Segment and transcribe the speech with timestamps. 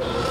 [0.00, 0.23] you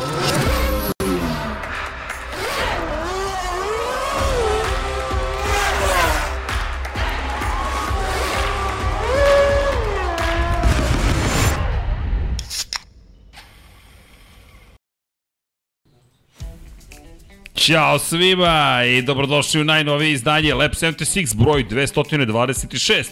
[17.66, 23.06] Ćao svima i dobrodošli u najnovije izdanje Lab 76 broj 226.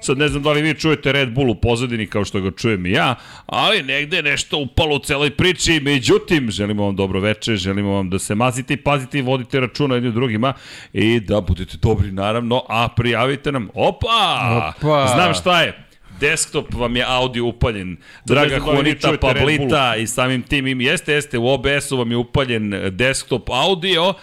[0.00, 2.86] Sad ne znam da li vi čujete Red Bull u pozadini kao što ga čujem
[2.86, 3.14] i ja,
[3.46, 5.80] ali negde je nešto upalo u celoj priči.
[5.80, 9.94] Međutim, želimo vam dobro veče, želimo vam da se mazite i pazite i vodite računa
[9.94, 10.52] jednim drugima
[10.92, 13.68] i da budete dobri naravno, a prijavite nam.
[13.74, 14.74] Opa!
[14.80, 15.12] Opa!
[15.14, 15.87] Znam šta je
[16.20, 17.96] desktop vam je audio upaljen.
[18.24, 22.70] Draga da Juanita Pablita i samim tim im jeste, jeste, u OBS-u vam je upaljen
[22.90, 24.14] desktop audio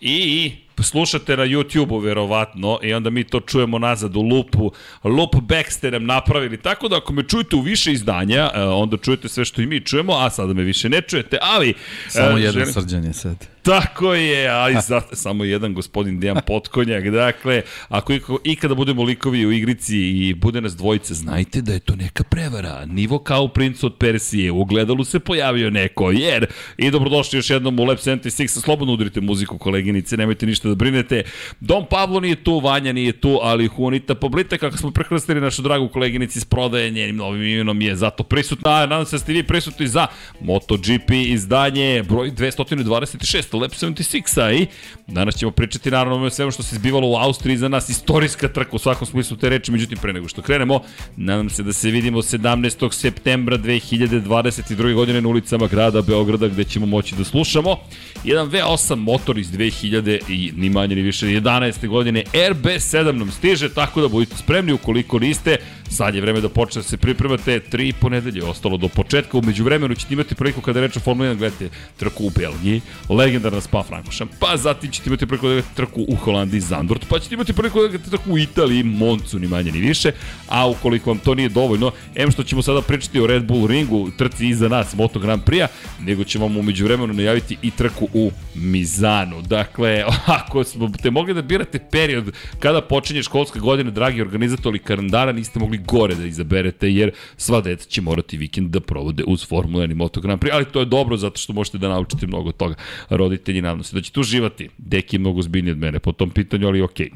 [0.00, 4.72] i slušate na YouTube-u verovatno i onda mi to čujemo nazad u lupu.
[5.04, 8.96] Loop back ste nam napravili, tako da ako me čujete u više izdanja, e, onda
[8.96, 11.74] čujete sve što i mi čujemo, a sada me više ne čujete, ali...
[12.08, 13.55] Samo e, jedan želim- srđan je sad.
[13.66, 17.04] Tako je, ali zato samo jedan gospodin Dejan Potkonjak.
[17.08, 18.12] Dakle, ako
[18.44, 22.84] ikada budemo likovi u igrici i bude nas dvojice, znajte da je to neka prevara.
[22.84, 24.52] Nivo kao u princu od Persije.
[24.52, 26.46] U ogledalu se pojavio neko, jer...
[26.78, 28.60] I dobrodošli još jednom u Lab 76.
[28.60, 31.22] Slobodno udrite muziku, koleginice, nemojte ništa da brinete.
[31.60, 35.88] Dom Pavlo nije tu, Vanja nije tu, ali Juanita Poblita, kako smo prekrstili našu dragu
[35.88, 38.86] koleginici iz prodaje, njenim novim imenom je zato prisutna.
[38.86, 40.06] Nadam se da ste vi prisutni za
[40.40, 44.66] MotoGP izdanje broj 226, Lab 76-a i
[45.06, 48.70] danas ćemo pričati naravno o svemu što se zbivalo u Austriji za nas, istorijska trka
[48.72, 50.80] u svakom smislu te reči, međutim pre nego što krenemo,
[51.16, 52.92] nadam se da se vidimo 17.
[52.92, 54.94] septembra 2022.
[54.94, 57.76] godine na ulicama grada Beograda gde ćemo moći da slušamo
[58.24, 61.88] jedan V8 motor iz 2000 i ni manje ni više 11.
[61.88, 65.56] godine RB7 nam stiže, tako da budite spremni ukoliko niste,
[65.90, 69.64] sad je vreme da počne da se pripremate, tri ponedelje je ostalo do početka, umeđu
[69.64, 73.60] vremenu ćete imati priliku kada je reč o Formula 1 gledate trku u Belgiji, legendarna
[73.60, 77.34] Spa Frankošan, pa zatim ćete imati priliku da gledate trku u Holandiji Zandort, pa ćete
[77.34, 80.12] imati priliku da gledate trku u Italiji, Moncu, ni manje ni više,
[80.48, 84.10] a ukoliko vam to nije dovoljno, em što ćemo sada pričati o Red Bull ringu,
[84.10, 85.66] trci iza nas, Moto Grand Prix-a,
[86.00, 89.42] nego ćemo vam umeđu vremenu najaviti i trku u Mizanu.
[89.42, 90.04] Dakle,
[90.40, 95.58] ako smo te mogli da birate period kada počinje školska godina, dragi organizatori kalendara, niste
[95.58, 99.90] mogli gore da izaberete, jer sva deca će morati vikend da provode uz Formula 1
[99.90, 102.74] i Moto Grand Prix, ali to je dobro zato što možete da naučite mnogo toga.
[103.08, 104.68] Roditelji nadam se da ćete uživati.
[104.78, 107.10] Deki je mnogo zbiljniji od mene po tom pitanju, ali okej.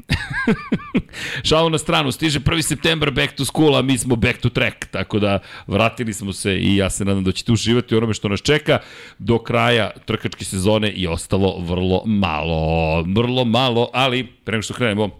[1.49, 2.63] Šalu na stranu, stiže 1.
[2.63, 6.59] september back to school, a mi smo back to track, tako da vratili smo se
[6.59, 8.79] i ja se nadam da ćete uživati onome što nas čeka
[9.19, 15.11] do kraja trkačke sezone i ostalo vrlo malo, vrlo malo, ali pre nego što krenemo,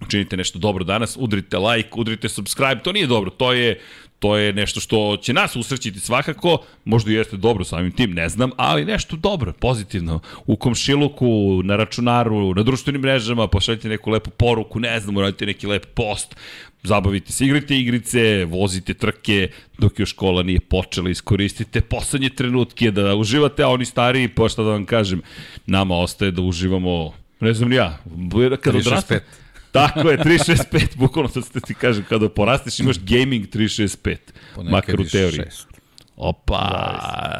[0.00, 3.80] učinite nešto dobro danas, udrite like, udrite subscribe, to nije dobro, to je
[4.24, 8.50] to je nešto što će nas usrećiti svakako, možda jeste dobro samim tim, ne znam,
[8.56, 10.20] ali nešto dobro, pozitivno.
[10.46, 15.66] U komšiluku, na računaru, na društvenim mrežama, pošaljite neku lepu poruku, ne znam, uradite neki
[15.66, 16.36] lep post,
[16.82, 23.14] zabavite se, igrajte igrice, vozite trke, dok još škola nije počela, iskoristite poslednje trenutke da
[23.14, 25.22] uživate, a oni stariji, pa šta da vam kažem,
[25.66, 27.98] nama ostaje da uživamo, ne znam ni ja,
[28.62, 29.20] kada 365.
[29.74, 34.16] Tako je, 365, bukvalno sad ste ti kažem, kada porasteš imaš gaming 365,
[34.54, 35.44] Ponekad makar u teoriji.
[36.16, 36.60] Opa,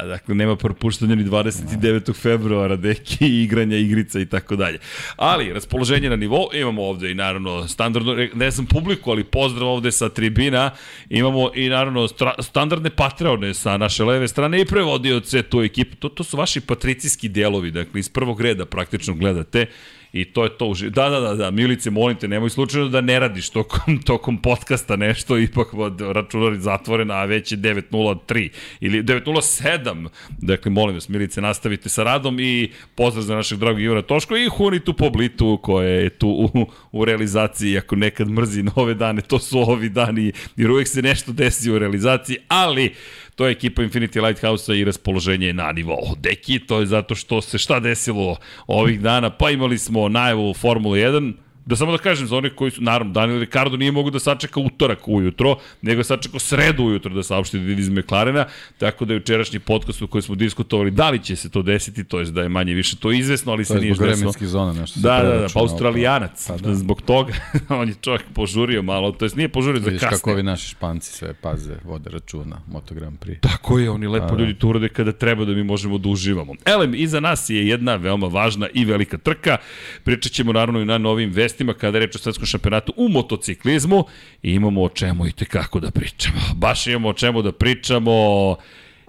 [0.07, 2.13] dakle nema propuštanja ni 29.
[2.15, 4.79] februara, deki, igranja, igrica i tako dalje.
[5.15, 9.91] Ali, raspoloženje na nivou, imamo ovde i naravno standardno, ne znam publiku, ali pozdrav ovde
[9.91, 10.71] sa tribina,
[11.09, 16.09] imamo i naravno stra- standardne patreone sa naše leve strane i prevodioce tu ekipu, to,
[16.09, 19.65] to su vaši patricijski delovi, dakle iz prvog reda praktično gledate
[20.13, 20.65] I to je to.
[20.65, 24.37] uži- Da, da, da, da, Milice, molim te, nemoj slučajno da ne radiš tokom, tokom
[24.37, 25.67] podcasta nešto, ipak
[26.05, 28.49] računar je zatvoren, a već je 9.03
[28.79, 30.07] ili 9.07.
[30.31, 32.55] Dakle, molim vas, Milice, nastavite sa radom i
[32.95, 37.77] pozdrav za našeg dragog Ivana Toško i Hunitu Poblitu koja je tu u, u realizaciji,
[37.77, 41.79] ako nekad mrzi nove dane, to su ovi dani, jer uvek se nešto desi u
[41.79, 42.93] realizaciji, ali
[43.35, 46.15] To je ekipa Infinity Lighthouse-a i raspoloženje je na nivou.
[46.17, 48.37] Deki, to je zato što se šta desilo
[48.67, 51.33] ovih dana, pa imali smo najavu Formule 1,
[51.65, 54.59] Da samo da kažem za one koji su, naravno, Daniel Ricardo nije mogu da sačeka
[54.59, 58.45] utorak ujutro, nego je sačekao sredu ujutro da saopšti da ide iz McLarena,
[58.77, 62.03] tako da je jučerašnji podcast u kojem smo diskutovali da li će se to desiti,
[62.03, 64.17] to je da je manje više to izvesno, ali To se je nije zbog desilo.
[64.19, 64.99] vremenskih zona nešto.
[64.99, 66.69] Da, da, da, pa australijanac, Pa da.
[66.69, 66.75] da.
[66.75, 67.33] zbog toga,
[67.81, 71.11] on je čovjek požurio malo, to jest nije požurio za Vidiš kako ovi naši španci
[71.11, 73.39] sve paze, vode računa, Moto Grand Prix.
[73.39, 76.53] Tako je, oni lepo ljudi to urade kada treba da mi možemo da uživamo.
[76.65, 79.57] Elem, iza nas je jedna veoma važna i velika trka.
[80.03, 84.05] Pričat ćemo naravno i na novim vestima kada je reč o svetskom šampionatu u motociklizmu
[84.43, 86.41] i imamo o čemu i tekako da pričamo.
[86.55, 88.55] Baš imamo o čemu da pričamo.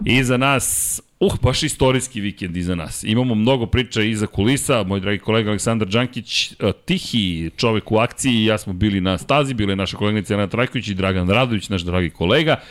[0.05, 3.03] Iza nas Uh, baš istorijski vikend iza nas.
[3.03, 4.83] Imamo mnogo priča iza kulisa.
[4.83, 9.17] Moj dragi kolega Aleksandar Đankić, eh, tihi čovek u akciji i ja smo bili na
[9.17, 12.61] stazi, bila je naša kolegnica Jana Trajković i Dragan Radović, naš dragi kolega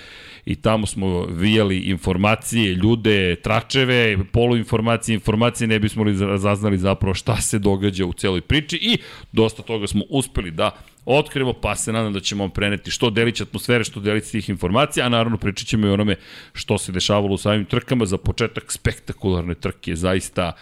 [0.46, 7.36] i tamo smo vijali informacije, ljude, tračeve, poluinformacije, informacije, ne bismo li razaznali zapravo šta
[7.36, 8.98] se događa u celoj priči i
[9.32, 10.70] dosta toga smo uspeli da
[11.04, 15.06] otkrijemo, pa se nadam da ćemo vam preneti što delić atmosfere, što delić tih informacija,
[15.06, 16.16] a naravno pričat ćemo i onome
[16.52, 18.06] što se dešavalo u samim trkama.
[18.06, 20.52] Za početak spektakularne trke, zaista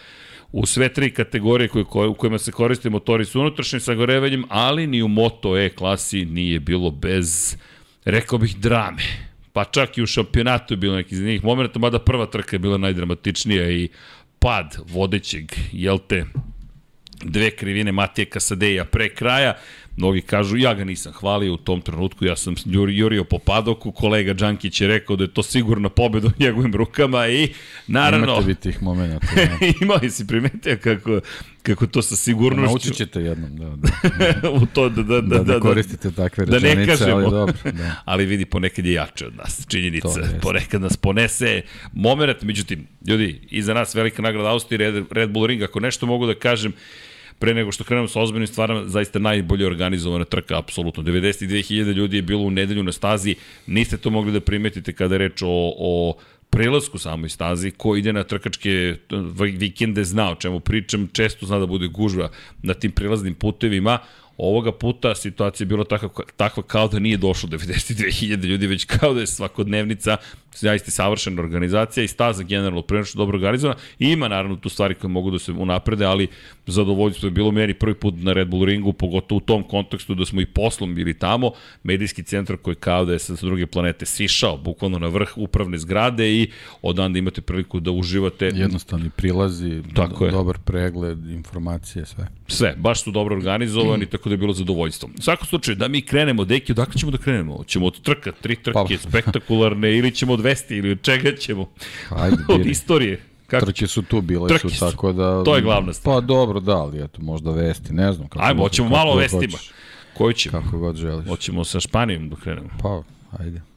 [0.53, 5.03] u sve tri kategorije koje, u kojima se koriste motori su unutrašnjim sagorevanjem, ali ni
[5.03, 7.57] u Moto E klasi nije bilo bez,
[8.05, 9.34] rekao bih, drame.
[9.55, 12.79] Pa čak i u šampionatu je bilo nekih zanimljivih momenta, mada prva trka je bila
[12.79, 13.89] najdramatičnija i
[14.39, 16.25] pad vodećeg, jel te,
[17.23, 19.55] dve krivine Matije Kasadeja pre kraja.
[19.97, 24.33] Mnogi kažu, ja ga nisam hvalio u tom trenutku, ja sam jurio po padoku, kolega
[24.33, 27.49] Đankić je rekao da je to sigurno pobeda u njegovim rukama i
[27.87, 28.27] naravno...
[28.27, 29.27] Imate bi tih momenta.
[29.83, 31.21] Imao je si primetio kako,
[31.63, 32.71] kako to sa sigurnošću...
[32.71, 33.65] Naučit ćete jednom, da.
[33.67, 34.51] da.
[34.63, 37.17] u to da, da, da, da, da, koristite takve rečenice, da ne kažemo.
[37.17, 37.55] ali dobro.
[37.65, 37.95] Da.
[38.05, 40.21] ali vidi, ponekad je jače od nas, činjenica.
[40.43, 41.63] Ponekad nas ponese
[41.93, 46.27] moment, međutim, ljudi, iza nas velika nagrada Austrije, Red, Red Bull Ring, ako nešto mogu
[46.27, 46.73] da kažem,
[47.39, 51.03] pre nego što krenemo sa ozbiljnim stvarama, zaista najbolje organizovana trka, apsolutno.
[51.03, 53.35] 92.000 ljudi je bilo u nedelju na stazi,
[53.67, 56.15] niste to mogli da primetite kada je reč o, o
[56.51, 58.97] prelasku samoj stazi, ko ide na trkačke
[59.59, 62.31] vikende zna o čemu pričam, često zna da bude gužva
[62.63, 63.99] na tim prelaznim putevima,
[64.37, 69.15] Ovoga puta situacija je bila takva, takva kao da nije došlo 92.000 ljudi, već kao
[69.15, 70.17] da je svakodnevnica
[70.59, 73.81] zaista savršena organizacija i staza generalno prenočno dobro organizovana.
[73.99, 76.29] I ima naravno tu stvari koje mogu da se unaprede, ali
[76.67, 80.25] zadovoljstvo je bilo meni prvi put na Red Bull ringu, pogotovo u tom kontekstu da
[80.25, 81.51] smo i poslom bili tamo.
[81.83, 86.33] Medijski centar koji kao da je sa druge planete sišao bukvalno na vrh upravne zgrade
[86.33, 86.51] i
[86.83, 88.51] odanda imate priliku da uživate.
[88.55, 90.33] Jednostavni prilazi, Tako do, je.
[90.33, 92.27] dobar pregled, informacije, sve.
[92.47, 94.09] Sve, baš su dobro organizovani, mm.
[94.15, 95.09] tako da je bilo zadovoljstvo.
[95.19, 97.65] U svakom slučaju, da mi krenemo, deki, odakle ćemo da krenemo?
[97.67, 99.09] Ćemo od trka, tri trke, pa.
[99.09, 101.71] spektakularne, ili ćemo od 200 ili od čega ćemo?
[102.11, 103.21] Ajde, od istorije.
[103.47, 103.67] Kako?
[103.67, 105.45] Trke su tu bile Trke su, tako da...
[105.45, 106.17] To je glavna stvar.
[106.17, 108.29] Pa dobro, da, ali eto, možda vesti, ne znam.
[108.29, 109.59] Kako Ajmo, hoćemo malo o vestima.
[110.15, 110.61] Koju ćemo?
[110.61, 111.29] Kako god želiš.
[111.29, 112.69] Hoćemo sa Španijom da krenemo.
[112.83, 113.03] Pa,
[113.39, 113.74] ajde.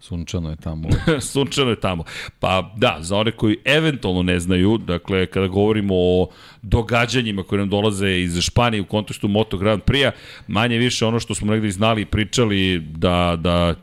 [0.00, 0.88] Sunčano je tamo.
[1.32, 2.04] Sunčano je tamo.
[2.40, 6.28] Pa da, za one koji eventualno ne znaju, dakle, kada govorimo o
[6.62, 10.10] događanjima koje nam dolaze iz Španije u kontekstu Moto Grand Prix-a,
[10.46, 13.74] manje više ono što smo negde znali i pričali da, da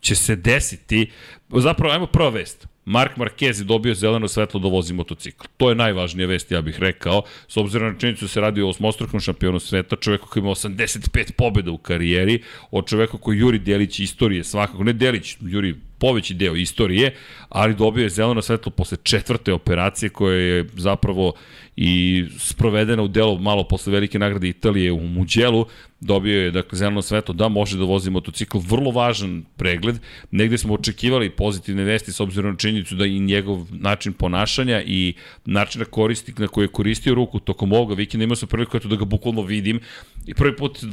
[0.00, 1.10] će se desiti,
[1.48, 2.71] zapravo, ajmo prva vest.
[2.84, 5.46] Mark Marquez je dobio zeleno svetlo da vozi motocikl.
[5.56, 7.22] To je najvažnija vest, ja bih rekao.
[7.48, 11.32] S obzirom na činjenicu da se radi o osmostrukom šampionu sveta, čoveku koji ima 85
[11.32, 16.56] pobjeda u karijeri, o čoveku koji Juri Delić istorije svakako, ne Delić, Juri poveći deo
[16.56, 17.14] istorije,
[17.48, 21.32] ali dobio je zeleno svetlo posle četvrte operacije koja je zapravo
[21.76, 25.66] i sprovedena u delu malo posle velike nagrade Italije u Muđelu,
[26.00, 27.34] dobio je dakle zeleno svetlo.
[27.34, 29.96] Da može da vozi motocikl, vrlo važan pregled,
[30.30, 35.14] negde smo očekivali pozitivne vesti s obzirom na činjenicu da i njegov način ponašanja i
[35.44, 38.96] način na koristi na koji je koristio ruku tokom ovoga vikenda imao sam priliku da
[38.96, 39.80] ga bukvalno vidim.
[40.26, 40.84] I prvi put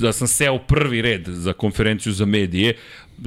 [0.00, 2.76] da sam seo prvi red za konferenciju za medije,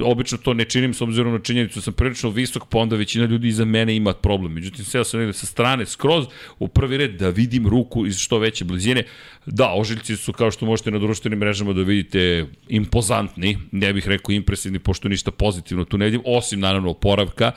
[0.01, 3.25] obično to ne činim s obzirom na činjenicu da sam prilično visok, pa onda većina
[3.25, 4.53] ljudi iza mene ima problem.
[4.53, 6.25] Međutim, seo sam negde sa strane skroz
[6.59, 9.03] u prvi red da vidim ruku iz što veće blizine.
[9.45, 14.33] Da, ožiljci su kao što možete na društvenim mrežama da vidite impozantni, ne bih rekao
[14.33, 17.51] impresivni, pošto ništa pozitivno tu ne vidim, osim naravno oporavka,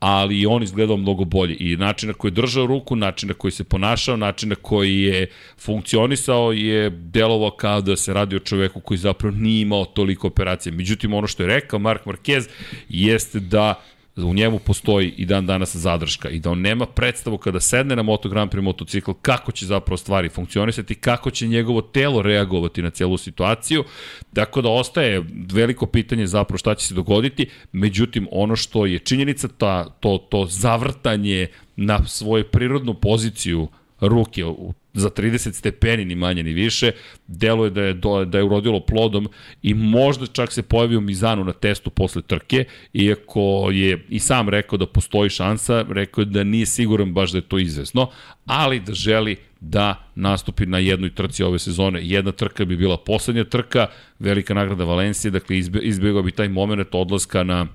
[0.00, 1.56] ali on izgledao mnogo bolje.
[1.60, 5.00] I način na koji je držao ruku, način na koji se ponašao, način na koji
[5.00, 5.26] je
[5.58, 10.72] funkcionisao je delovao kao da se radi o čoveku koji zapravo nije imao toliko operacije.
[10.72, 12.48] Međutim, ono što je rekao Mark Marquez
[12.88, 13.82] jeste da
[14.16, 18.02] u njemu postoji i dan danas zadrška i da on nema predstavu kada sedne na
[18.02, 22.90] Moto Grand Prix motocikl kako će zapravo stvari funkcionisati, kako će njegovo telo reagovati na
[22.90, 23.84] celu situaciju.
[24.32, 29.48] Dakle, da ostaje veliko pitanje zapravo šta će se dogoditi, međutim ono što je činjenica,
[29.48, 33.68] ta, to, to zavrtanje na svoju prirodnu poziciju
[34.00, 36.92] ruke u za 30 stepeni ni manje ni više,
[37.26, 39.28] deluje da je, do, da je urodilo plodom
[39.62, 44.78] i možda čak se pojavio Mizanu na testu posle trke, iako je i sam rekao
[44.78, 48.10] da postoji šansa, rekao je da nije siguran baš da je to izvesno,
[48.46, 52.00] ali da želi da nastupi na jednoj trci ove sezone.
[52.02, 53.86] Jedna trka bi bila poslednja trka,
[54.18, 57.66] velika nagrada Valencije, dakle izbjegao bi taj moment odlaska na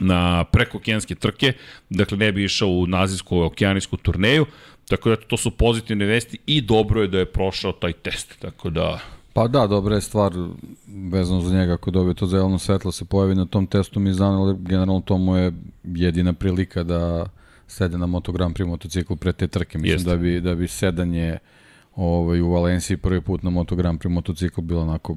[0.00, 1.52] na prekookeanske trke,
[1.90, 4.46] dakle ne bi išao u nazivsku okeanijsku turneju,
[4.90, 8.36] Tako da to su pozitivne vesti i dobro je da je prošao taj test.
[8.40, 9.00] Tako da
[9.32, 10.32] Pa da, dobra je stvar
[11.10, 14.56] vezano za njega ako dobije to zeleno svetlo se pojavi na tom testu Mizana, ali
[14.58, 15.52] generalno to mu je
[15.84, 17.26] jedina prilika da
[17.66, 19.78] sede na Moto Grand Prix motociklu pre te trke.
[19.78, 20.10] Mislim Jeste.
[20.10, 21.38] da bi, da bi sedanje
[21.96, 25.16] ovaj, u Valenciji prvi put na Moto Grand Prix motociklu bilo onako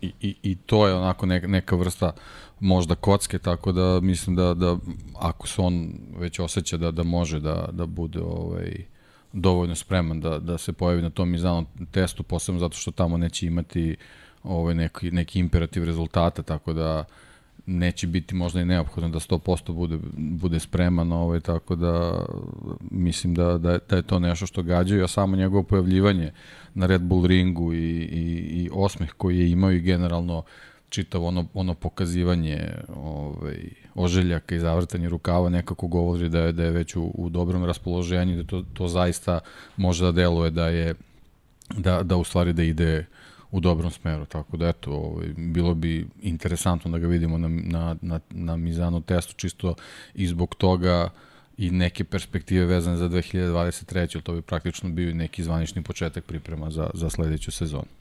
[0.00, 2.12] i, i, i to je onako neka, neka vrsta
[2.60, 4.76] možda kocke, tako da mislim da, da
[5.18, 8.84] ako se on već osjeća da, da može da, da bude ovaj,
[9.32, 13.46] dovoljno spreman da, da se pojavi na tom Mizano testu, posebno zato što tamo neće
[13.46, 13.96] imati
[14.42, 17.04] ovaj, neki, neki imperativ rezultata, tako da
[17.66, 22.24] neće biti možda i neophodno da 100% bude, bude spreman, ovaj, tako da
[22.90, 26.32] mislim da, da, da je to nešto što gađaju, a samo njegovo pojavljivanje
[26.74, 30.42] na Red Bull ringu i, i, i osmeh koji je imao i generalno
[30.90, 33.58] čitavo ono, ono pokazivanje ovaj,
[33.94, 38.36] oželjaka i zavrtanje rukava nekako govori da je, da je već u, u dobrom raspoloženju,
[38.36, 39.40] da to, to zaista
[39.76, 40.94] može da deluje da je
[41.76, 43.06] da, da u stvari da ide
[43.50, 47.96] u dobrom smeru, tako da eto, ovaj, bilo bi interesantno da ga vidimo na, na,
[48.02, 49.74] na, na Mizano testu, čisto
[50.14, 51.10] i zbog toga
[51.58, 54.20] i neke perspektive vezane za 2023.
[54.22, 57.99] To bi praktično bio i neki zvanični početak priprema za, za sledeću sezonu.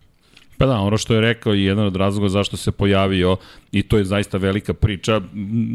[0.59, 3.37] Pa da, ono što je rekao i jedan od razloga zašto se pojavio
[3.71, 5.21] i to je zaista velika priča,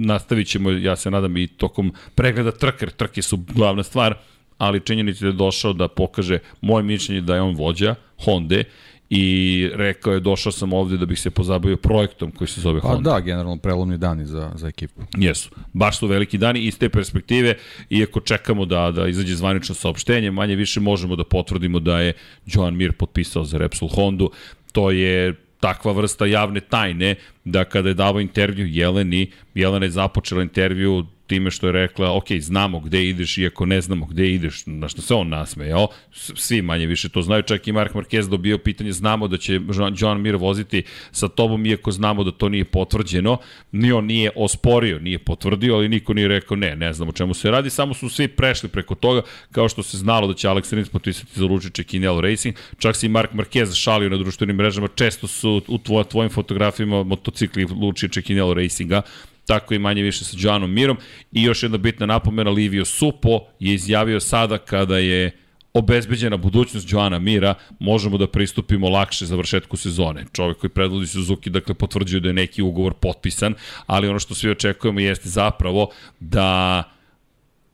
[0.06, 4.14] nastavit ćemo, ja se nadam, i tokom pregleda trker, trke su glavna stvar,
[4.58, 8.62] ali činjenica je da je došao da pokaže moje mišljenje da je on vođa Honda
[9.10, 12.88] i rekao je došao sam ovde da bih se pozabavio projektom koji se zove pa
[12.88, 13.10] Honda.
[13.10, 15.02] da, generalno prelomni dani za, za ekipu.
[15.16, 15.50] Jesu.
[15.72, 17.54] Baš su veliki dani iz te perspektive,
[17.90, 22.12] iako čekamo da, da izađe zvanično saopštenje, manje više možemo da potvrdimo da je
[22.46, 24.30] Joan Mir potpisao za Repsol Hondu.
[24.74, 27.14] To je takva vrsta javne tajne
[27.44, 32.32] da kada je davao intervju Jeleni, Jelena je započela intervju time što je rekla, ok,
[32.40, 36.86] znamo gde ideš, iako ne znamo gde ideš, na što se on nasmejao, svi manje
[36.86, 39.60] više to znaju, čak i Mark Marquez dobio pitanje, znamo da će
[39.96, 43.38] John Mir voziti sa tobom, iako znamo da to nije potvrđeno,
[43.72, 47.50] ni on nije osporio, nije potvrdio, ali niko nije rekao, ne, ne znamo čemu se
[47.50, 50.88] radi, samo su svi prešli preko toga, kao što se znalo da će Alex Rins
[50.88, 55.26] potpisati za Lučiće Kinel Racing, čak se i Mark Marquez šalio na društvenim mrežama, često
[55.26, 59.02] su u tvoj, tvojim fotografijama motocikli Lučiće Kinel Racinga,
[59.46, 60.96] tako i manje više sa Joanom Mirom.
[61.32, 65.30] I još jedna bitna napomena, Livio Supo je izjavio sada kada je
[65.74, 70.24] obezbeđena budućnost Joana Mira, možemo da pristupimo lakše završetku sezone.
[70.32, 73.54] Čovjek koji predvodi Suzuki, dakle, potvrđuje da je neki ugovor potpisan,
[73.86, 76.82] ali ono što svi očekujemo jeste zapravo da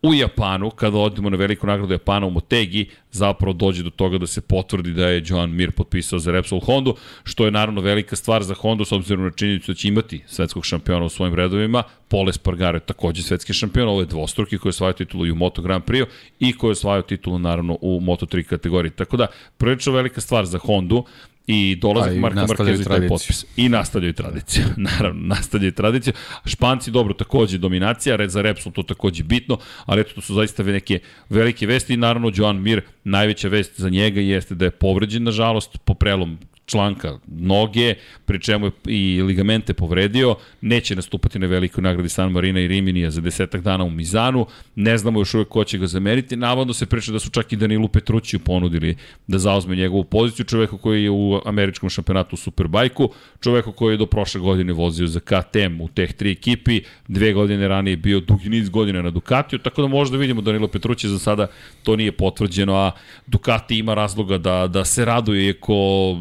[0.02, 4.26] u Japanu, kada odemo na veliku nagradu Japana u Motegi, zapravo dođe do toga da
[4.26, 8.42] se potvrdi da je Joan Mir potpisao za Repsol Hondu, što je naravno velika stvar
[8.42, 11.82] za Hondu s obzirom na činjenicu da će imati svetskog šampiona u svojim redovima.
[12.08, 15.34] Pole Spargaro je takođe svetski šampion, ovo je dvostruki koji je osvajao titulu i u
[15.34, 16.06] Moto Grand Prix
[16.40, 18.90] i koji je osvajao titulu naravno u Moto 3 kategoriji.
[18.90, 19.26] Tako da,
[19.58, 21.04] prilično velika stvar za Hondu
[21.46, 23.44] i dolazak Marka Markeza i taj potpis.
[23.56, 26.12] I nastavljaju tradiciju, naravno, nastavljaju tradiciju.
[26.44, 30.62] Španci, dobro, takođe dominacija, red za Repsol to takođe bitno, ali eto, to su zaista
[30.62, 31.94] neke velike vesti.
[31.94, 36.38] I naravno Joan Mir, najveća vest za njega jeste da je povređen, nažalost, po prelom
[36.70, 42.60] članka noge, pri čemu je i ligamente povredio, neće nastupati na velikoj nagradi San Marina
[42.60, 46.36] i Riminija za desetak dana u Mizanu, ne znamo još uvek ko će ga zameriti,
[46.36, 48.96] navodno se priča da su čak i Danilu Petrućiju ponudili
[49.26, 53.10] da zauzme njegovu poziciju, čoveku koji je u američkom šampionatu u Superbajku,
[53.40, 57.68] čoveku koji je do prošle godine vozio za KTM u teh tri ekipi, dve godine
[57.68, 61.46] ranije bio dugi niz godina na Ducatiju, tako da možda vidimo Danilo Petrući za sada
[61.82, 62.90] to nije potvrđeno, a
[63.26, 66.16] Ducati ima razloga da, da se raduje, iako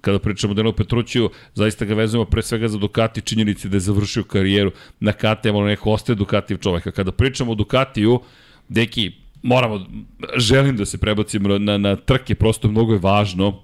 [0.00, 3.80] kada pričamo o Danilu Petrućiju, zaista ga vezujemo pre svega za Ducati, činjenici da je
[3.80, 6.90] završio karijeru na KTM, ono neko ostaje Ducatijev čoveka.
[6.90, 8.20] Kada pričamo o Ducatiju,
[8.68, 9.86] deki, moramo,
[10.36, 13.62] želim da se prebacimo na, na trke, prosto mnogo je važno,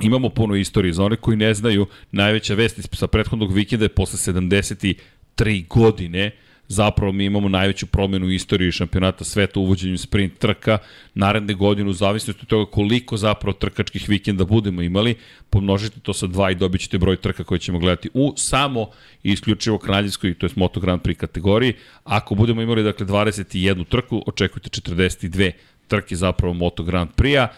[0.00, 0.92] imamo puno istorije.
[0.92, 6.30] Za one koji ne znaju, najveća vest sa prethodnog vikenda je posle 73 godine
[6.68, 10.78] zapravo mi imamo najveću promenu u istoriji šampionata sveta uvođenjem sprint trka.
[11.14, 15.14] Naredne godine, u zavisnosti od toga koliko zapravo trkačkih vikenda budemo imali,
[15.50, 18.90] pomnožite to sa dva i dobit ćete broj trka koje ćemo gledati u samo
[19.22, 21.74] i isključivo kraljevskoj, to je Moto Grand Prix kategoriji.
[22.04, 25.52] Ako budemo imali dakle 21 trku, očekujte 42
[25.88, 27.48] trke zapravo Moto Grand Prix-a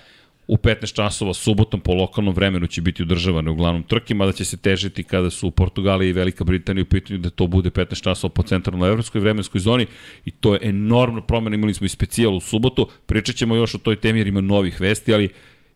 [0.48, 4.56] u 15 časova subotom po lokalnom vremenu će biti održavane uglavnom trke, mada će se
[4.56, 8.32] težiti kada su u Portugaliji i Velika Britanija u pitanju da to bude 15 časova
[8.32, 9.86] po centralnoj evropskoj vremenskoj zoni
[10.24, 13.78] i to je enormno promena, imali smo i specijal u subotu, pričat ćemo još o
[13.78, 15.28] toj temi jer ima novih vesti, ali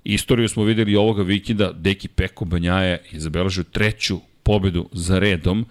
[0.05, 5.67] istoriju smo videli ovoga vikenda, Deki Peko Banjaje je zabeležio treću pobedu za redom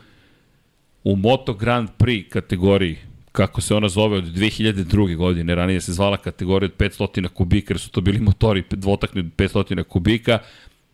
[1.04, 2.98] u Moto Grand Prix kategoriji
[3.32, 5.16] kako se ona zove od 2002.
[5.16, 9.26] godine, ranije se zvala kategorija od 500 kubika, jer su to bili motori dvotakni od
[9.38, 10.40] 500 kubika,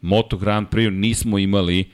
[0.01, 1.91] Moto Grand Prix nismo imali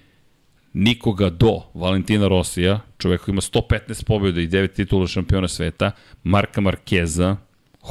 [0.73, 5.91] nikoga do Valentina Rosija, čoveka koji ima 115 pobjeda i 9 titula šampiona sveta,
[6.23, 7.37] Marka Markeza,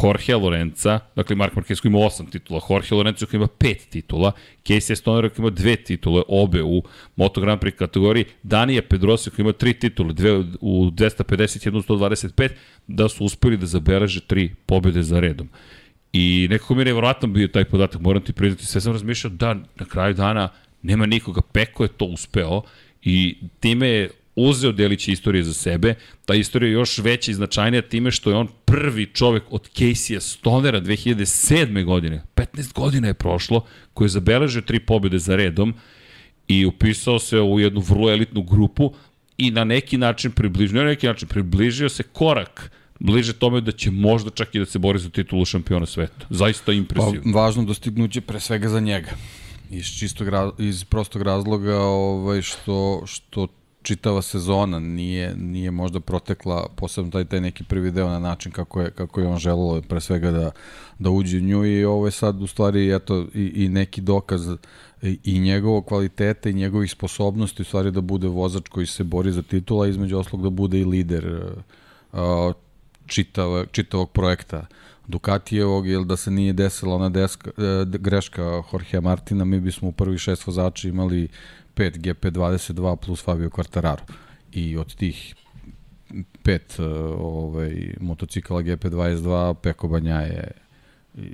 [0.03, 4.33] Jorge Lorenza, dakle Mark Marquez koji ima 8 titula, Jorge Lorenzo koji ima 5 titula,
[4.65, 6.83] Casey Stoner koji ima 2 titule, obe u
[7.17, 12.49] Moto Grand Prix kategoriji, Danija Pedrosa koji ima 3 titule, dve u 251 125,
[12.87, 15.49] da su uspeli da zabeleže 3 pobjede za redom.
[16.13, 19.55] I nekako mi je nevjerojatno bio taj podatak, moram ti priznati, sve sam razmišljao da
[19.55, 20.49] na kraju dana
[20.83, 22.63] nema nikoga, Peko je to uspeo
[23.03, 25.95] i time je uzeo delić istorije za sebe.
[26.25, 30.21] Ta istorija je još veća i značajnija time što je on prvi čovek od Casey
[30.21, 31.85] Stonera 2007.
[31.85, 32.23] godine.
[32.35, 35.75] 15 godina je prošlo, koji je zabeležio tri pobjede za redom
[36.49, 38.93] i upisao se u jednu vrlo elitnu grupu
[39.39, 42.71] i na neki način približio, na neki način približio se korak
[43.03, 46.27] bliže tome da će možda čak i da se bori za titulu šampiona sveta.
[46.31, 47.33] Zaista impresivno.
[47.33, 49.11] Pa, važno dostignuće pre svega za njega.
[49.71, 53.47] Iz čistog iz prostog razloga ovaj što što
[53.83, 58.81] čitava sezona nije nije možda protekla posebno taj taj neki prvi deo na način kako
[58.81, 60.51] je kako je on želeo pre svega da
[60.99, 64.49] da uđe u nju i ovo je sad u stvari eto i, i neki dokaz
[65.03, 69.33] i, i njegovog kvaliteta i njegovih sposobnosti u stvari da bude vozač koji se bori
[69.33, 71.53] za titula između oslog da bude i lider
[72.13, 72.19] uh,
[73.07, 74.67] čitav, čitavog projekta.
[75.07, 79.93] Ducatijevog, jer da se nije desila ona deska, uh, greška Jorge Martina, mi bismo u
[79.93, 81.29] prvi šest vozača imali
[81.77, 84.03] 5 GP22 plus Fabio Quartararo.
[84.53, 85.35] I od tih
[86.43, 86.87] pet uh,
[87.19, 90.51] ovaj, motocikala GP22 Peko Banja je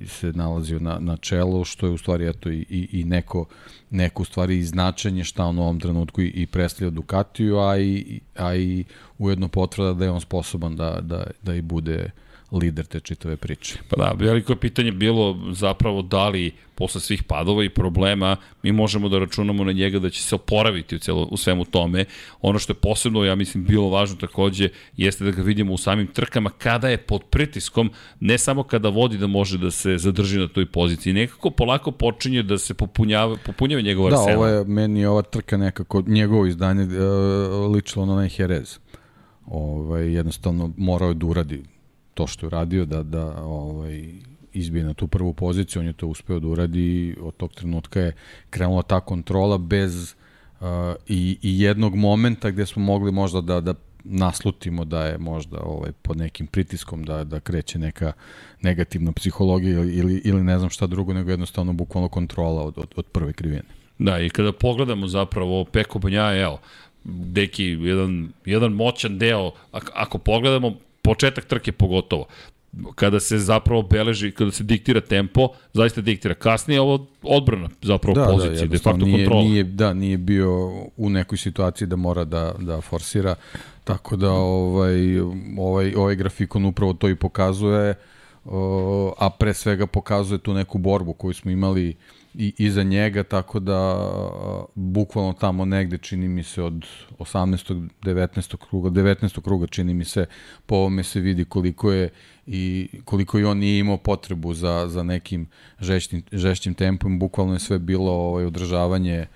[0.06, 3.46] se nalazio na, na čelu, što je u stvari eto, i, i, i neko,
[3.90, 8.20] neko u stvari značenje šta on u ovom trenutku i, i predstavlja Ducatiju, a i,
[8.36, 8.84] a i
[9.18, 13.36] ujedno potvrda da je on sposoban da, da, da i bude uh, lider te čitave
[13.36, 13.78] priče.
[13.88, 18.72] Pa da, veliko je pitanje bilo zapravo da li posle svih padova i problema mi
[18.72, 22.04] možemo da računamo na njega da će se oporaviti u, celo, u svemu tome.
[22.42, 26.06] Ono što je posebno, ja mislim, bilo važno takođe jeste da ga vidimo u samim
[26.06, 27.90] trkama kada je pod pritiskom,
[28.20, 32.42] ne samo kada vodi da može da se zadrži na toj poziciji, nekako polako počinje
[32.42, 34.26] da se popunjava, popunjava njegov arsena.
[34.26, 38.78] Da, ovo je, meni ova trka nekako, njegovo izdanje uh, ličilo na onaj Jerez.
[39.46, 41.62] Ovaj, jednostavno morao je da uradi
[42.18, 44.04] to što je uradio da, da ovaj,
[44.52, 48.00] izbije na tu prvu poziciju, on je to uspeo da uradi i od tog trenutka
[48.00, 48.12] je
[48.50, 50.14] krenula ta kontrola bez
[50.60, 50.66] uh,
[51.06, 55.92] i, i jednog momenta gde smo mogli možda da, da naslutimo da je možda ovaj
[56.02, 58.12] pod nekim pritiskom da da kreće neka
[58.62, 63.06] negativna psihologija ili ili ne znam šta drugo nego jednostavno bukvalno kontrola od od, od
[63.06, 63.62] prve krivine.
[63.98, 66.58] Da, i kada pogledamo zapravo Peko Banja, evo,
[67.04, 70.74] deki, jedan, jedan moćan deo, ako, ako pogledamo,
[71.08, 72.26] početak trke pogotovo
[72.94, 76.34] kada se zapravo beleži, kada se diktira tempo, zaista diktira.
[76.34, 79.44] Kasnije ovo odbrana zapravo da, da pozicije, da, de facto nije, kontrola.
[79.44, 80.50] Nije, da, nije bio
[80.96, 83.34] u nekoj situaciji da mora da, da forsira,
[83.84, 85.20] tako da ovaj,
[85.58, 87.94] ovaj, ovaj grafikon upravo to i pokazuje,
[89.18, 93.60] a pre svega pokazuje tu neku borbu koju smo imali uh, i iza njega, tako
[93.60, 94.08] da
[94.74, 96.86] bukvalno tamo negde čini mi se od
[97.18, 97.88] 18.
[98.02, 98.56] 19.
[98.56, 99.40] kruga, 19.
[99.40, 100.26] kruga čini mi se,
[100.66, 102.10] po ovome se vidi koliko je
[102.46, 105.46] i koliko i on nije imao potrebu za, za nekim
[105.80, 109.26] žešćim, žešćim tempom, bukvalno je sve bilo ovaj, održavanje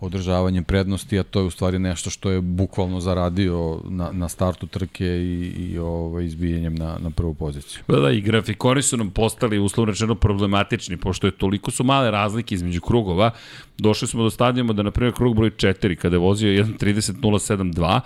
[0.00, 4.66] održavanjem prednosti, a to je u stvari nešto što je bukvalno zaradio na, na startu
[4.66, 7.82] trke i, i ovaj, izbijenjem na, na prvu poziciju.
[7.88, 12.10] Da, da, i grafikoni su nam postali uslovno rečeno problematični, pošto je toliko su male
[12.10, 13.30] razlike između krugova.
[13.78, 18.00] Došli smo do stadijuma da, na primjer, krug broj 4, kada je vozio 1.30.072,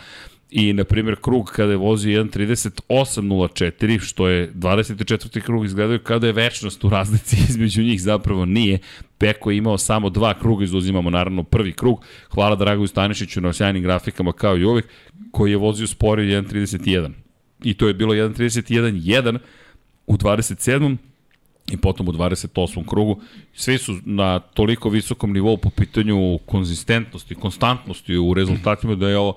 [0.57, 5.41] i, na primjer, krug kada je vozio 1.38.04, što je 24.
[5.41, 8.79] krug izgledaju kada je večnost u razlici između njih, zapravo nije.
[9.19, 12.05] Peko je imao samo dva kruga, izuzimamo naravno prvi krug.
[12.29, 14.89] Hvala Dragoju Stanišiću na sjajnim grafikama kao i uvek,
[15.31, 17.11] koji je vozio sporio 1.31.
[17.63, 19.39] I to je bilo 1.31.1
[20.07, 20.97] u 27
[21.73, 22.89] i potom u 28.
[22.89, 23.21] krugu.
[23.55, 29.37] Svi su na toliko visokom nivou po pitanju konzistentnosti, konstantnosti u rezultatima da je ovo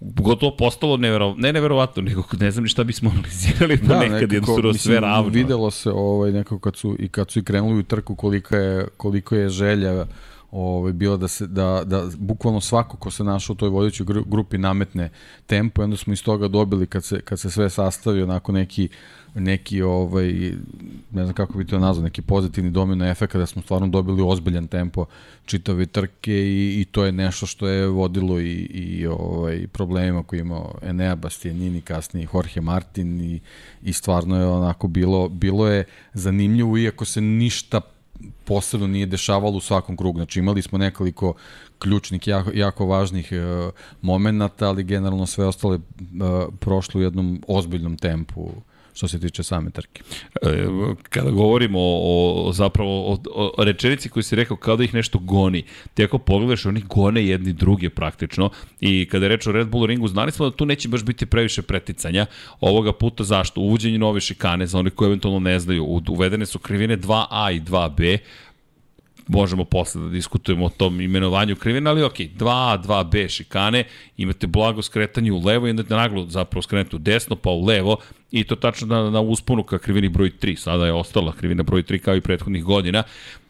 [0.00, 4.32] gotovo postalo nevero, ne neverovatno, nego ne znam ni šta bismo analizirali, pa da, nekad
[4.32, 5.30] jednostavno sve ravno.
[5.30, 8.88] Videlo se ovaj, nekako kad su, i kad su i krenuli u trku kolika je,
[8.96, 10.06] koliko je želja
[10.50, 14.58] ovaj, bilo da se da, da bukvalno svako ko se našao u toj vodećoj grupi
[14.58, 15.10] nametne
[15.46, 18.88] tempo i onda smo iz toga dobili kad se, kad se sve sastavi onako neki
[19.34, 20.32] neki ovaj
[21.10, 24.66] ne znam kako bi to nazvao neki pozitivni domino efekt da smo stvarno dobili ozbiljan
[24.66, 25.04] tempo
[25.46, 30.40] čitave trke i, i to je nešto što je vodilo i, i ovaj problemima koji
[30.40, 33.40] imao Enea Bastianini kasnije Jorge Martin i,
[33.82, 37.80] i stvarno je onako bilo bilo je zanimljivo iako se ništa
[38.44, 40.18] posebno nije dešavalo u svakom krugu.
[40.18, 41.34] Znači imali smo nekoliko
[41.78, 43.70] ključnih, jako, jako važnih e,
[44.02, 45.80] momenta, ali generalno sve ostale e,
[46.60, 48.50] prošlo u jednom ozbiljnom tempu
[48.94, 50.02] što se tiče same trke.
[50.42, 50.66] E,
[51.08, 53.18] kada govorimo o, o zapravo o,
[53.58, 57.26] o rečenici koju si rekao kao da ih nešto goni, ti ako pogledaš, oni gone
[57.26, 58.50] jedni druge praktično
[58.80, 61.26] i kada je reč o Red Bull ringu, znali smo da tu neće baš biti
[61.26, 62.26] previše preticanja.
[62.60, 63.60] Ovoga puta zašto?
[63.60, 68.18] Uvođenje nove šikane, za one koji eventualno ne znaju, uvedene su krivine 2A i 2B,
[69.28, 73.84] možemo posle da diskutujemo o tom imenovanju krivina, ali ok, 2A, 2B šikane,
[74.16, 77.96] imate blago skretanje u levo i onda naglo zapravo skrenete u desno, pa u levo,
[78.30, 80.56] i to tačno na, na usponu ka krivini broj 3.
[80.56, 83.02] Sada je ostala krivina broj 3 kao i prethodnih godina,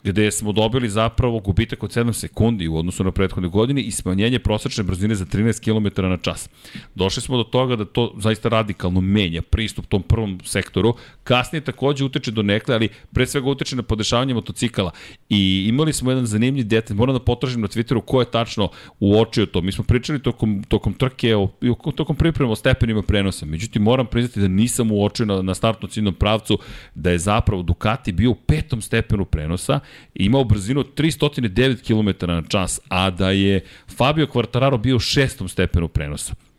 [0.05, 4.39] gde smo dobili zapravo gubitak od 7 sekundi u odnosu na prethodne godine i smanjenje
[4.39, 6.49] prosečne brzine za 13 km na čas.
[6.95, 10.95] Došli smo do toga da to zaista radikalno menja pristup tom prvom sektoru.
[11.25, 14.91] Kasnije takođe uteče do nekle, ali pre svega uteče na podešavanje motocikala.
[15.29, 18.69] I imali smo jedan zanimljiv detalj, moram da potražim na Twitteru ko je tačno
[19.01, 19.61] uočio to.
[19.61, 21.49] Mi smo pričali tokom, tokom trke, o,
[21.97, 23.47] tokom priprema o stepenima prenosa.
[23.47, 24.49] Međutim, moram priznati da
[24.91, 26.59] uočio na, na startno ciljnom pravcu
[26.95, 29.81] da je zapravo Ducati bio u petom stepenu prenosa
[30.15, 33.65] imao brzinu 309 km na čas, a da je
[33.97, 36.50] Fabio Quartararo bio u šestom stepenu prenosa.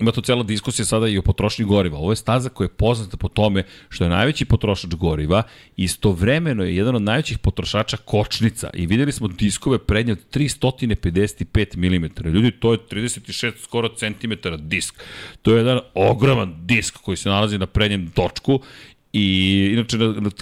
[0.00, 1.98] Ima tu cela diskusija sada i o potrošnji goriva.
[1.98, 5.42] Ovo je staza koja je poznata po tome što je najveći potrošač goriva
[5.76, 12.28] istovremeno je jedan od najvećih potrošača kočnica i videli smo diskove prednje od 355 mm.
[12.28, 14.94] Ljudi, to je 36 skoro centimetara disk.
[15.42, 18.60] To je jedan ogroman disk koji se nalazi na prednjem točku
[19.12, 19.98] I inače,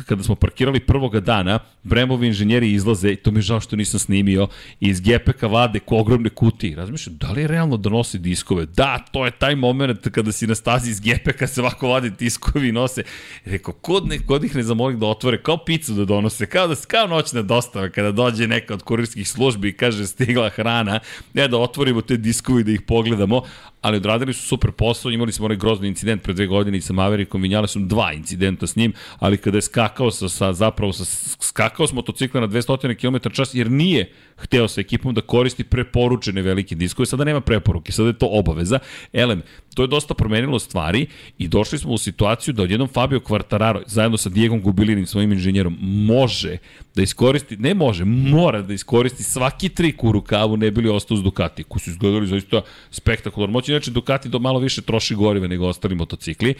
[0.07, 4.01] kada smo parkirali prvoga dana, Bremovi inženjeri izlaze, i to mi je žao što nisam
[4.01, 4.49] snimio,
[4.81, 6.77] iz GPK vade ko ogromne kutije.
[6.77, 8.67] Razmišljam, da li je realno da nosi diskove?
[8.67, 12.69] Da, to je taj moment kada si na stazi iz GPK se ovako vade diskovi
[12.69, 13.03] i nose.
[13.45, 16.75] Rekao, kod, ne, kod ih ne zamolim da otvore, kao picu da donose, kao, da,
[16.89, 21.01] kao noćna dostava, kada dođe neka od kurirskih službi i kaže stigla hrana,
[21.35, 23.43] ne da otvorimo te diskovi da ih pogledamo,
[23.81, 27.43] ali odradili su super posao, imali smo onaj grozni incident pre dve godine sa Maverickom,
[27.43, 31.05] vinjali su dva incidenta s njim, ali kada je skakao sa, sa zapravo sa,
[31.41, 36.43] skakao s motocikla na 200 km čas, jer nije hteo sa ekipom da koristi preporučene
[36.43, 38.79] velike diskove, sada nema preporuke, sada je to obaveza.
[39.13, 39.43] Elem,
[39.77, 41.07] to je dosta promenilo stvari
[41.39, 45.77] i došli smo u situaciju da odjednom Fabio Quartararo zajedno sa Diegom Gubilinim, svojim inženjerom,
[45.81, 46.59] može
[46.95, 51.23] da iskoristi, ne može, mora da iskoristi svaki trik u rukavu ne bili ostao uz
[51.23, 53.53] Ducati, koji su izgledali zaista spektakularno.
[53.53, 56.55] Moći inače Ducati do malo više troši gorive nego ostali motocikli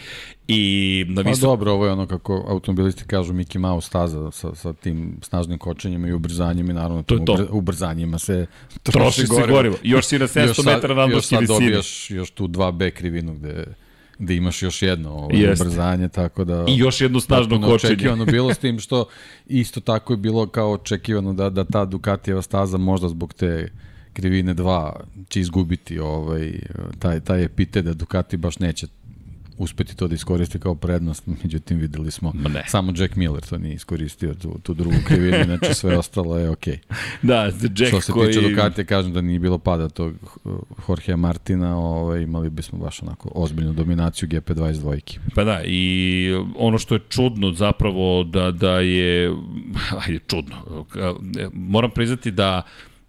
[0.47, 1.41] i na pa visok...
[1.41, 5.57] Pa dobro, ovo je ono kako automobilisti kažu Mickey Mouse staza sa, sa tim snažnim
[5.57, 7.47] kočenjima i ubrzanjem i naravno to to.
[7.51, 8.45] ubrzanjima se
[8.83, 9.57] troši, troši gorivo.
[9.57, 9.75] gorivo.
[9.83, 11.41] Još si na 700 metara nadmorske visine.
[11.41, 13.63] Još sad dobijaš još tu 2B krivinu gde
[14.19, 16.65] gde imaš još jedno ovaj, ubrzanje, tako da...
[16.67, 17.93] I još jednu snažnu kočenje.
[17.93, 19.05] očekivano bilo s tim što
[19.47, 23.71] isto tako je bilo kao očekivano da, da ta Ducatijeva staza možda zbog te
[24.13, 24.91] krivine 2
[25.29, 26.53] će izgubiti ovaj,
[26.99, 28.87] taj, taj epite da Ducati baš neće
[29.57, 32.63] uspeti to da iskoristi kao prednost, međutim videli smo ne.
[32.67, 36.73] samo Jack Miller to nije iskoristio tu, tu drugu krivinu, znači sve ostalo je okej.
[36.89, 36.95] Okay.
[37.27, 38.27] Da, Jack Što se koji...
[38.27, 40.13] tiče Ducati, kažem da nije bilo pada tog
[40.89, 45.17] Jorge Martina, ovaj, imali bismo baš onako ozbiljnu dominaciju GP22.
[45.35, 49.31] Pa da, i ono što je čudno zapravo da, da je,
[50.05, 50.85] ajde, čudno,
[51.53, 52.61] moram priznati da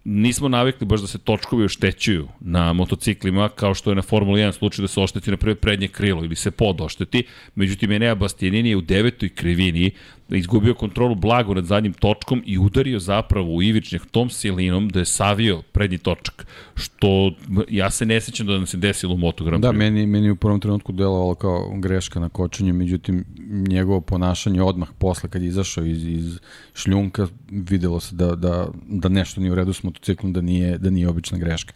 [0.03, 4.51] nismo navikli baš da se točkovi oštećuju na motociklima, kao što je na Formula 1
[4.51, 7.23] slučaj da se ošteti na prve prednje krilo ili se pod ošteti.
[7.55, 9.91] Međutim, Enea Bastianini je u devetoj krivini
[10.37, 15.05] izgubio kontrolu blago nad zadnjim točkom i udario zapravo u ivičnjak tom silinom da je
[15.05, 16.47] savio prednji točak.
[16.75, 17.31] Što
[17.69, 20.35] ja se ne sećam da nam se desilo u Moto Grand Da, meni, meni u
[20.35, 23.25] prvom trenutku delovalo kao greška na kočenju, međutim
[23.67, 26.39] njegovo ponašanje odmah posle kad je izašao iz, iz
[26.75, 30.89] šljunka videlo se da, da, da nešto nije u redu s motociklom, da nije, da
[30.89, 31.73] nije obična greška.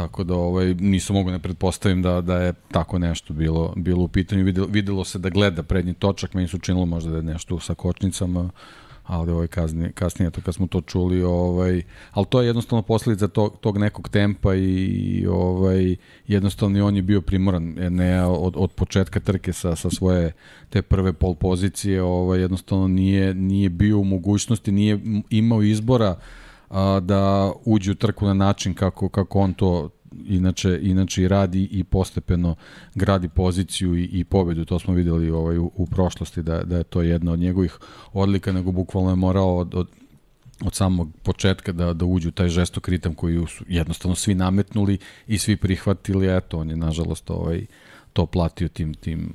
[0.00, 4.08] Tako da ovaj, nisam mogu ne pretpostavim da, da je tako nešto bilo, bilo u
[4.08, 4.44] pitanju.
[4.44, 7.74] Videlo, videlo se da gleda prednji točak, meni su činilo možda da je nešto sa
[7.74, 8.50] kočnicama,
[9.04, 13.28] ali ovaj kasnije, kasnije to kad smo to čuli, ovaj, ali to je jednostavno posledica
[13.28, 18.72] tog, tog nekog tempa i, i ovaj, jednostavno on je bio primoran ne, od, od
[18.72, 20.32] početka trke sa, sa svoje
[20.70, 24.98] te prve pol pozicije, ovaj, jednostavno nije, nije bio u mogućnosti, nije
[25.30, 26.16] imao izbora
[26.70, 29.90] a, da uđe u trku na način kako, kako on to
[30.26, 32.54] inače, inače i radi i postepeno
[32.94, 34.64] gradi poziciju i, i pobedu.
[34.64, 37.78] To smo videli ovaj, u, u prošlosti da, da je to jedna od njegovih
[38.12, 39.88] odlika, nego bukvalno je morao od, od
[40.64, 45.38] od samog početka da, da uđu taj žestok ritam koji su jednostavno svi nametnuli i
[45.38, 47.66] svi prihvatili, eto, on je nažalost ovaj,
[48.12, 49.32] to platio tim, tim,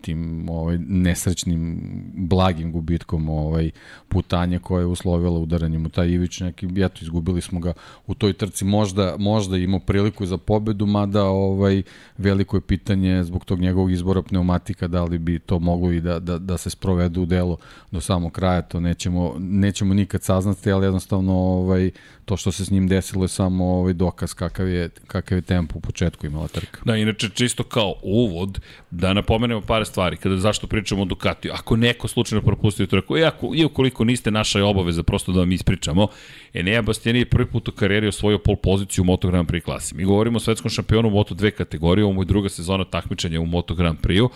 [0.00, 1.80] tim ovaj, nesrećnim
[2.14, 3.70] blagim gubitkom ovaj,
[4.08, 7.72] putanje koje je uslovila udaranjem u taj Ivić neki, eto, izgubili smo ga
[8.06, 11.82] u toj trci, možda, možda imao priliku za pobedu, mada ovaj,
[12.18, 16.18] veliko je pitanje zbog tog njegovog izbora pneumatika, da li bi to moglo i da,
[16.18, 17.56] da, da se sprovedu u delo
[17.90, 21.90] do samog kraja, to nećemo, nećemo nikad saznati, ali jednostavno ovaj,
[22.24, 25.78] to što se s njim desilo je samo ovaj dokaz kakav je, kakav je tempo
[25.78, 26.80] u početku imala trka.
[26.84, 31.52] Da, inače čisto kao uvod, da napomenemo par stvari, kada zašto pričamo o Ducatiju.
[31.54, 35.40] Ako neko slučajno propustio trku, i, ako, i ukoliko niste naša je obaveza prosto da
[35.40, 36.08] vam ispričamo,
[36.54, 39.94] Enea Bastiani je prvi put u karijeri osvojio pol poziciju u Moto Grand Prix klasi.
[39.94, 43.46] Mi govorimo o svetskom šampionu u Moto 2 kategorije, ovo je druga sezona takmičenja u
[43.46, 44.30] Moto Grand Prix-u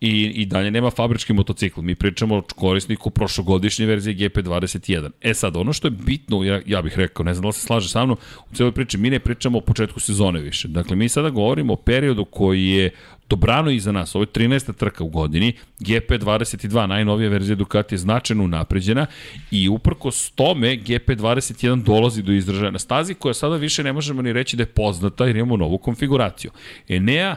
[0.00, 1.80] i, i dalje nema fabrički motocikl.
[1.80, 5.10] Mi pričamo o korisniku prošlogodišnje verzije GP21.
[5.20, 7.60] E sad, ono što je bitno, ja, ja bih rekao, ne znam da li se
[7.60, 8.18] slaže sa mnom,
[8.50, 10.68] u cijeloj priči mi ne pričamo o početku sezone više.
[10.68, 12.90] Dakle, mi sada govorimo o periodu koji je
[13.28, 14.74] dobrano iza nas, ovo je 13.
[14.74, 19.06] trka u godini, GP22, najnovija verzija Ducati je značajno unapređena
[19.50, 24.22] i uprko s tome GP21 dolazi do izražaja na stazi koja sada više ne možemo
[24.22, 26.50] ni reći da je poznata jer imamo novu konfiguraciju.
[26.88, 27.36] Enea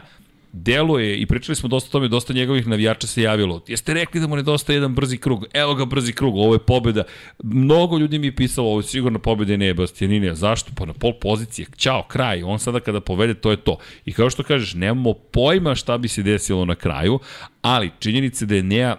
[0.52, 3.62] deluje, i pričali smo dosta o tome, dosta njegovih navijača se javilo.
[3.66, 5.46] Jeste rekli da mu nedostaje jedan brzi krug?
[5.52, 7.02] Evo ga brzi krug, ovo je pobeda.
[7.42, 10.34] Mnogo ljudi mi je pisalo, ovo je sigurno pobeda ne je Bastianinija.
[10.34, 10.72] Zašto?
[10.76, 11.66] Pa na pol pozicije.
[11.76, 12.42] Ćao, kraj.
[12.42, 13.78] On sada kada povede, to je to.
[14.04, 17.18] I kao što kažeš, nemamo pojma šta bi se desilo na kraju,
[17.62, 18.96] ali činjenica da je Nea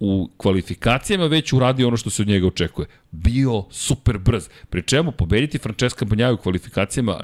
[0.00, 2.86] u kvalifikacijama već uradio ono što se od njega očekuje.
[3.12, 4.48] Bio super brz.
[4.68, 7.20] Pri čemu pobediti Francesca Banjaja u kvalifikacijama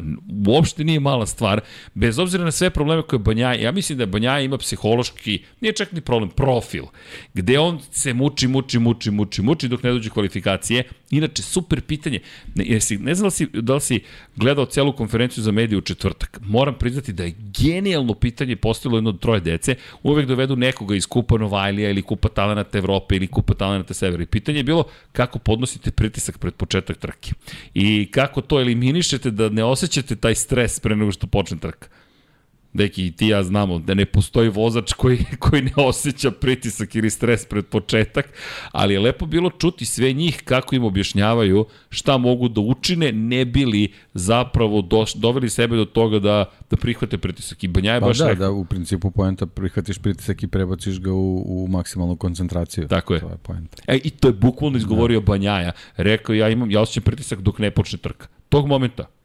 [0.46, 1.60] uopšte nije mala stvar,
[1.94, 5.92] bez obzira na sve probleme koje Banjaja, ja mislim da Banjaja ima psihološki, nije čak
[5.92, 6.84] ni problem, profil,
[7.34, 10.84] gde on se muči, muči, muči, muči, muči dok ne dođe kvalifikacije.
[11.10, 12.20] Inače, super pitanje.
[12.54, 14.00] Ne, jesi, ne znam da si, da li si
[14.36, 16.40] gledao celu konferenciju za medije u četvrtak.
[16.42, 19.74] Moram priznati da je genijalno pitanje postavilo jedno od troje dece.
[20.02, 24.22] Uvek dovedu nekoga iz Kupa Novajlija ili Kupa Talenata Evrope ili Kupa Talenata Severa.
[24.22, 25.38] I pitanje je bilo kako
[25.76, 27.32] podnosite pritisak pred početak trke.
[27.74, 31.88] I kako to eliminišete da ne osjećate taj stres pre nego što počne trka.
[32.72, 37.10] Deki, i ti ja znamo da ne postoji vozač koji, koji ne osjeća pritisak ili
[37.10, 38.28] stres pred početak,
[38.72, 43.44] ali je lepo bilo čuti sve njih kako im objašnjavaju šta mogu da učine, ne
[43.44, 47.64] bili zapravo doš, doveli sebe do toga da, da prihvate pritisak.
[47.64, 48.46] I Banja je pa baš da, rekao.
[48.46, 52.88] da, u principu poenta prihvatiš pritisak i prebaciš ga u, u maksimalnu koncentraciju.
[52.88, 53.20] Tako je.
[53.20, 53.82] To je poenta.
[53.86, 55.26] E, I to je bukvalno izgovorio da.
[55.26, 55.72] Banjaja.
[55.96, 58.26] Rekao, ja imam, ja osjećam pritisak dok ne počne trka.
[58.48, 59.15] Tog momenta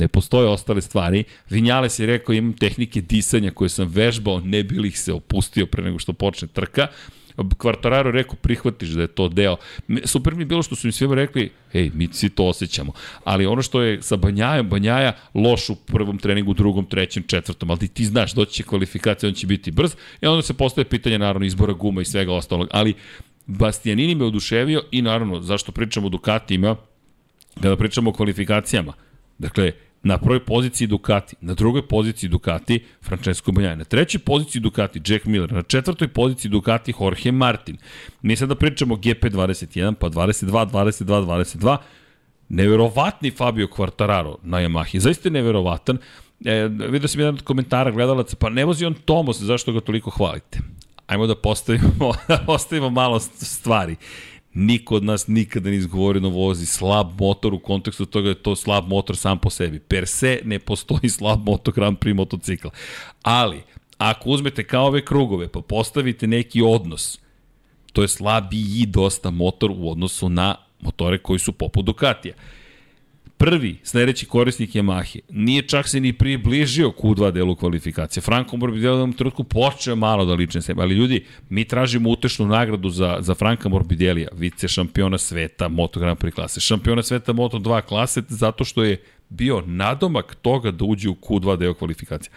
[0.00, 1.24] Ne postoje ostale stvari.
[1.50, 5.82] Vinjales je rekao imam tehnike disanja koje sam vežbao, ne bili ih se opustio pre
[5.82, 6.86] nego što počne trka.
[7.58, 9.56] Kvartararo rekao prihvatiš da je to deo.
[10.04, 12.92] Super mi je bilo što su mi svima rekli, ej, mi svi to osjećamo.
[13.24, 17.88] Ali ono što je sa Banjajom, Banjaja loš u prvom treningu, drugom, trećem, četvrtom, ali
[17.88, 19.94] ti znaš, doći će kvalifikacija, on će biti brz.
[20.20, 22.68] I onda se postaje pitanje, naravno, izbora guma i svega ostalog.
[22.70, 22.94] Ali
[23.46, 26.76] Bastianini me oduševio i naravno, zašto pričamo o Dukatima,
[27.60, 28.92] kada pričamo o kvalifikacijama,
[29.40, 35.00] Dakle, na prvoj poziciji Ducati, na drugoj poziciji Ducati Francesco Bagnaia, na trećoj poziciji Ducati
[35.06, 37.76] Jack Miller, na četvrtoj poziciji Ducati Jorge Martin.
[38.22, 41.76] Mi sada pričamo GP21, pa 22, 22, 22,
[42.48, 45.98] neverovatni Fabio Quartararo na Yamahi, zaista je neverovatan.
[46.44, 50.10] E, vidio sam jedan od komentara gledalaca, pa ne vozi on Tomos, zašto ga toliko
[50.10, 50.58] hvalite?
[51.06, 53.96] Ajmo da postavimo, da postavimo malo stvari.
[54.54, 58.56] Niko od nas nikada ne izgovorio vozi slab motor u kontekstu toga da je to
[58.56, 59.78] slab motor sam po sebi.
[59.78, 62.68] Per se ne postoji slab motor Grand Prix motocikl.
[63.22, 63.62] Ali,
[63.98, 67.18] ako uzmete kao ove krugove pa postavite neki odnos,
[67.92, 72.34] to je slabiji dosta motor u odnosu na motore koji su poput Ducatija
[73.40, 78.20] prvi sledeći korisnik Yamahe nije čak se ni približio Q2 delu kvalifikacije.
[78.20, 82.90] Franko Morbidelli u trenutku počeo malo da liče sebe, ali ljudi, mi tražimo utešnu nagradu
[82.90, 87.80] za, za Franka Morbidelija, vice šampiona sveta Moto Grand Prix klase, šampiona sveta Moto 2
[87.80, 92.32] klase, zato što je bio nadomak toga da uđe u Q2 deo kvalifikacije.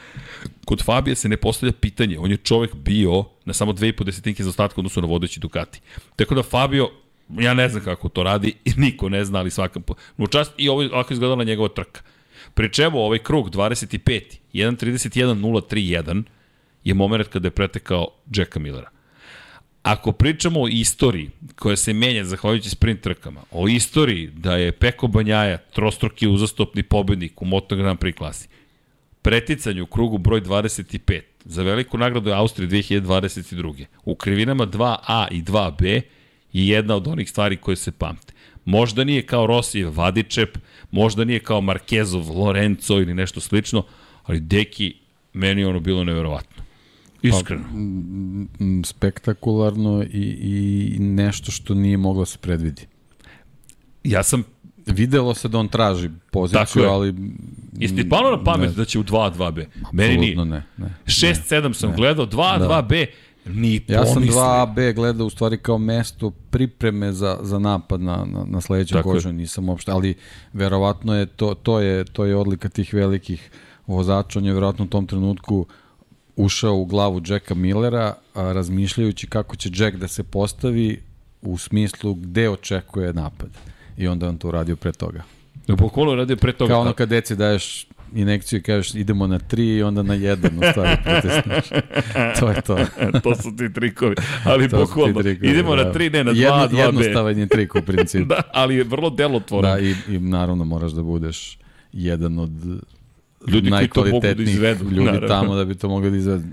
[0.65, 4.49] Kod Fabija se ne postavlja pitanje, on je čovek bio na samo 2,5 desetinke za
[4.49, 5.81] ostatku odnosu na vodeći Ducati.
[6.15, 6.89] Tako da Fabio
[7.29, 9.83] Ja ne znam kako to radi, niko ne zna, ali svakam
[10.17, 12.01] mu čast i ovo ovako izgledala njegova trka.
[12.53, 14.21] Pri čemu ovaj krug 25.
[14.53, 16.23] 1.31.031
[16.83, 18.89] je moment kada je pretekao Jacka Millera.
[19.83, 25.07] Ako pričamo o istoriji koja se menja zahvaljujući sprint trkama, o istoriji da je Peko
[25.07, 28.47] Banjaja trostruki uzastopni pobednik u Moto Grand Prix klasi,
[29.21, 33.85] preticanju u krugu broj 25 za veliku nagradu Austrije 2022.
[34.05, 36.01] U krivinama 2A i 2B
[36.53, 38.33] je jedna od onih stvari koje se pamte.
[38.65, 40.57] Možda nije kao Rossi Vadičep,
[40.91, 43.83] možda nije kao Markezov Lorenzo ili nešto slično,
[44.23, 44.95] ali Deki,
[45.33, 46.63] meni ono bilo neverovatno.
[47.21, 47.63] Iskreno.
[47.63, 52.87] Pa, m, m, spektakularno i, i nešto što nije moglo se predvidi.
[54.03, 54.43] Ja sam
[54.85, 57.13] Videlo se da on traži poziciju, ali...
[57.73, 59.65] Jeste palo na pamet da će u 2-2B?
[59.91, 60.35] Meni nije.
[60.35, 60.63] Ne.
[60.77, 60.93] ne.
[61.05, 63.05] 6-7 sam gledao, 2-2B,
[63.45, 64.41] ni Ja sam pomislio.
[64.41, 69.31] 2B gledao u stvari kao mesto pripreme za, za napad na, na, na sledećem kožu,
[69.31, 70.15] nisam uopšte, ali
[70.53, 73.51] verovatno je to, to je, to je odlika tih velikih
[73.87, 75.65] vozača, on je verovatno u tom trenutku
[76.35, 81.01] ušao u glavu Jacka Millera, a, razmišljajući kako će Jack da se postavi
[81.41, 83.49] u smislu gde očekuje napad.
[83.97, 85.23] I onda on to uradio pre toga.
[85.67, 86.73] Bukvalno radio pre toga.
[86.73, 90.51] Kao ono kad deci daješ inekciju i kažeš idemo na tri i onda na jedan
[90.53, 91.81] u stvari pritisneš.
[92.39, 92.77] to je to.
[93.23, 94.15] to su ti trikovi.
[94.45, 95.83] Ali To bukvalno, trikovi, idemo da.
[95.83, 96.77] na 3, ne na 2, Jedno, 2B.
[96.77, 98.25] Jednostavan je trik u principu.
[98.25, 99.71] Da, ali je vrlo delotvoran.
[99.71, 101.57] Da, i, i naravno moraš da budeš
[101.93, 102.51] jedan od
[103.47, 104.83] Ljudi koji to mogu da izvedu.
[104.85, 105.27] ljudi naravno.
[105.27, 106.43] tamo da bi to mogli da izvedu.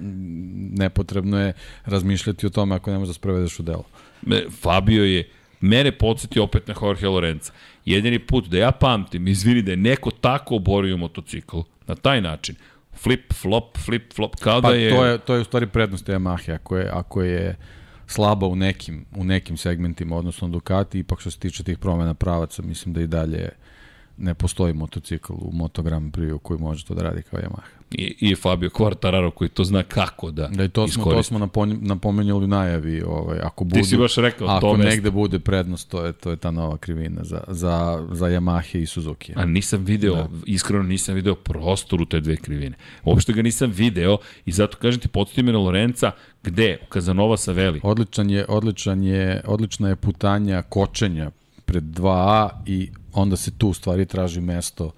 [0.72, 1.52] Nepotrebno je
[1.84, 3.84] razmišljati o tome ako ne možeš da sprovedeš u delo.
[4.22, 5.28] Me, Fabio je
[5.60, 7.52] mene podsjetio opet na Jorge Lorenza.
[7.84, 12.56] Jedini put da ja pamtim, izvini da je neko tako oborio motocikl, na taj način,
[12.94, 14.90] flip, flop, flip, flop, kao Pa da je...
[14.90, 17.56] to je, to je u stvari prednost Yamaha, ako je, ako je
[18.06, 22.62] slaba u nekim, u nekim segmentima, odnosno Ducati, ipak što se tiče tih promena pravaca,
[22.62, 23.48] mislim da i dalje
[24.20, 27.80] ne postoji motocikl u Moto Grand Prix koji može to da radi kao Yamaha.
[27.90, 31.38] I, i Fabio Quartararo koji to zna kako da, Da i to smo, to smo
[31.38, 34.90] napon- napomenjali u najavi, ovaj, ako budu, Ti si baš rekao, ako to mesto.
[34.90, 38.86] negde bude prednost, to je, to je ta nova krivina za, za, za Yamaha i
[38.86, 39.32] Suzuki.
[39.36, 40.28] A nisam video, da.
[40.46, 42.76] iskreno nisam video prostor u te dve krivine.
[43.04, 46.10] Uopšte ga nisam video i zato kažem ti, podsjeti me na Lorenca,
[46.42, 46.78] gde?
[46.82, 47.80] U Kazanova Saveli.
[47.82, 51.30] Odličan je, odličan je, odlična je putanja kočenja
[51.70, 54.90] pred 2A i onda se tu u stvari traži mesto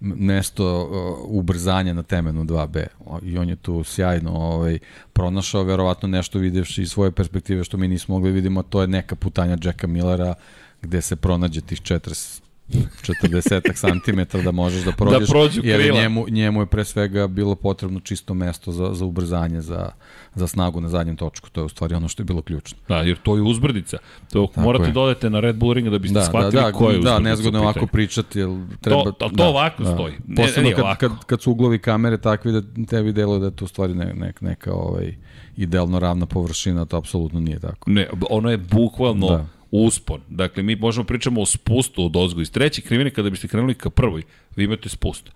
[0.00, 2.86] mesto uh, ubrzanja na temenu 2B.
[3.06, 4.78] O, I on je tu sjajno ovaj,
[5.12, 9.16] pronašao, verovatno nešto videvši iz svoje perspektive što mi nismo mogli vidimo, to je neka
[9.16, 10.34] putanja Jacka Millera
[10.82, 12.42] gde se pronađe tih 40
[12.72, 16.00] 40 santimetara da možeš da prođeš, prođu jer krila.
[16.00, 19.90] njemu, njemu je pre svega bilo potrebno čisto mesto za, za ubrzanje, za,
[20.34, 21.50] za snagu na zadnjem točku.
[21.50, 22.78] To je u stvari ono što je bilo ključno.
[22.88, 23.98] Da, jer to je uzbrdica.
[24.32, 24.92] To Tako morate je.
[24.92, 27.12] dodati na Red Bull ringa da biste Da, da, shvatili da, ko je uzbrdica.
[27.12, 28.48] da, nezgodno je ovako pričati, jer
[28.80, 29.02] treba...
[29.04, 30.14] To- to da, ovako stoji.
[30.26, 31.00] Ne, Posebno kad, ovako.
[31.00, 34.14] kad, kad su uglovi kamere takvi da tebi deluje da je to u stvari ne,
[34.14, 35.14] ne, neka ovaj,
[35.56, 37.90] idealno ravna površina, to apsolutno nije tako.
[37.90, 39.46] Ne, ono je bukvalno da.
[39.72, 40.20] Uspon.
[40.28, 42.40] Dakle, mi možemo pričamo o spustu od ozgo.
[42.40, 44.22] Iz treće krivine, kada biste krenuli ka prvoj,
[44.56, 45.30] vi imate spust.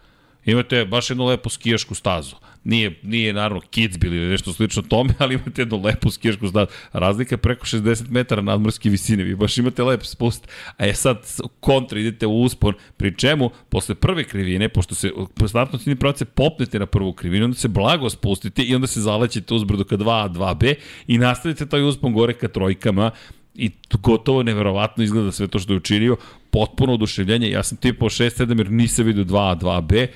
[0.46, 2.36] Imate baš jednu lepu skijašku stazu.
[2.64, 6.66] Nije, nije naravno Kitzbühel ili nešto slično tome, ali imate jednu lepu skijašku stazu.
[6.92, 9.24] Razlika je preko 60 metara nadmorske visine.
[9.24, 10.48] Vi baš imate lep spust.
[10.76, 11.18] A je sad
[11.60, 12.74] kontra, idete u uspon.
[12.96, 17.12] Pri čemu, posle prve krivine, pošto se po startnom ciljni pravac se popnete na prvu
[17.12, 20.74] krivinu, onda se blago spustite i onda se zalećete uzbrdo ka 2A, 2B
[21.06, 23.10] i nastavite taj uspon gore ka trojkama
[23.56, 26.16] i to gotovo neverovatno izgleda sve to što je učinio,
[26.50, 30.06] potpuno oduševljenje, ja sam tipao 6-7 jer nisam vidio 2A, 2B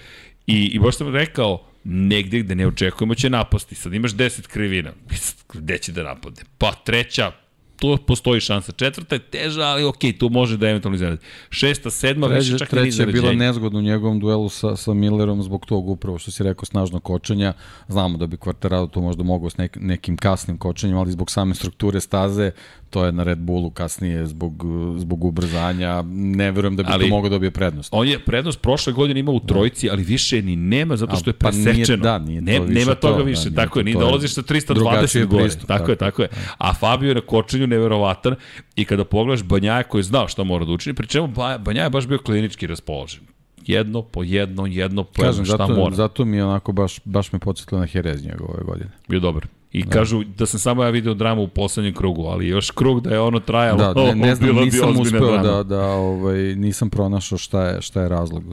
[0.46, 4.92] i, i baš sam rekao, negde gde ne očekujemo će napasti, sad imaš 10 krivina,
[5.55, 6.42] gde će da napade?
[6.59, 7.33] Pa treća,
[7.81, 8.72] tu postoji šansa.
[8.72, 11.22] Četvrta je teža, ali okej, tu može da eventualno iznenadi.
[11.50, 14.76] Šesta, sedma, više Treća, čak i niz treća je bila nezgodna u njegovom duelu sa,
[14.76, 17.53] sa Millerom zbog tog upravo što si rekao snažno kočenja.
[17.88, 21.55] Znamo da bi Quartararo to možda mogao s nek, nekim kasnim kočenjem, ali zbog same
[21.55, 22.50] strukture staze
[22.90, 24.64] to je na Red Bullu kasnije zbog,
[24.96, 26.03] zbog ubrzanja.
[26.05, 27.88] Ne verujem da bi Ali- to mogao da dobije prednost.
[27.92, 31.35] On je prednost prošle godine imao u trojici, ali više ni nema zato što je
[31.35, 32.03] Pa nije- presečeno.
[32.03, 34.42] da, nije to ne, više nema toga to, više, da, tako je, ni dolaziš sa
[34.42, 35.42] 320 drugačiji gore.
[35.42, 36.29] pristup, tako, tako je, tako je.
[36.59, 38.35] A Fabio je na kočenju neverovatan
[38.76, 41.85] i kada pogledaš Banjaja koji je znao šta mora da učini, pri čemu Ba- Banjaja
[41.85, 43.20] je baš bio klinički raspoložen.
[43.66, 45.96] Jedno po jedno, jedno po jedno, Kažem, šta zato, mora.
[45.96, 48.90] zato mi je onako baš, baš me podsjetilo na Jerez njegove ove godine.
[49.09, 49.46] Bio dobar.
[49.72, 49.90] I da.
[49.90, 53.20] kažu da sam samo ja video dramu u poslednjem krugu, ali još krug da je
[53.20, 53.94] ono trajalo.
[53.94, 55.42] Da, ne, ne znam, nisam uspeo drama.
[55.42, 58.44] da, da ovaj, nisam pronašao šta je, šta je razlog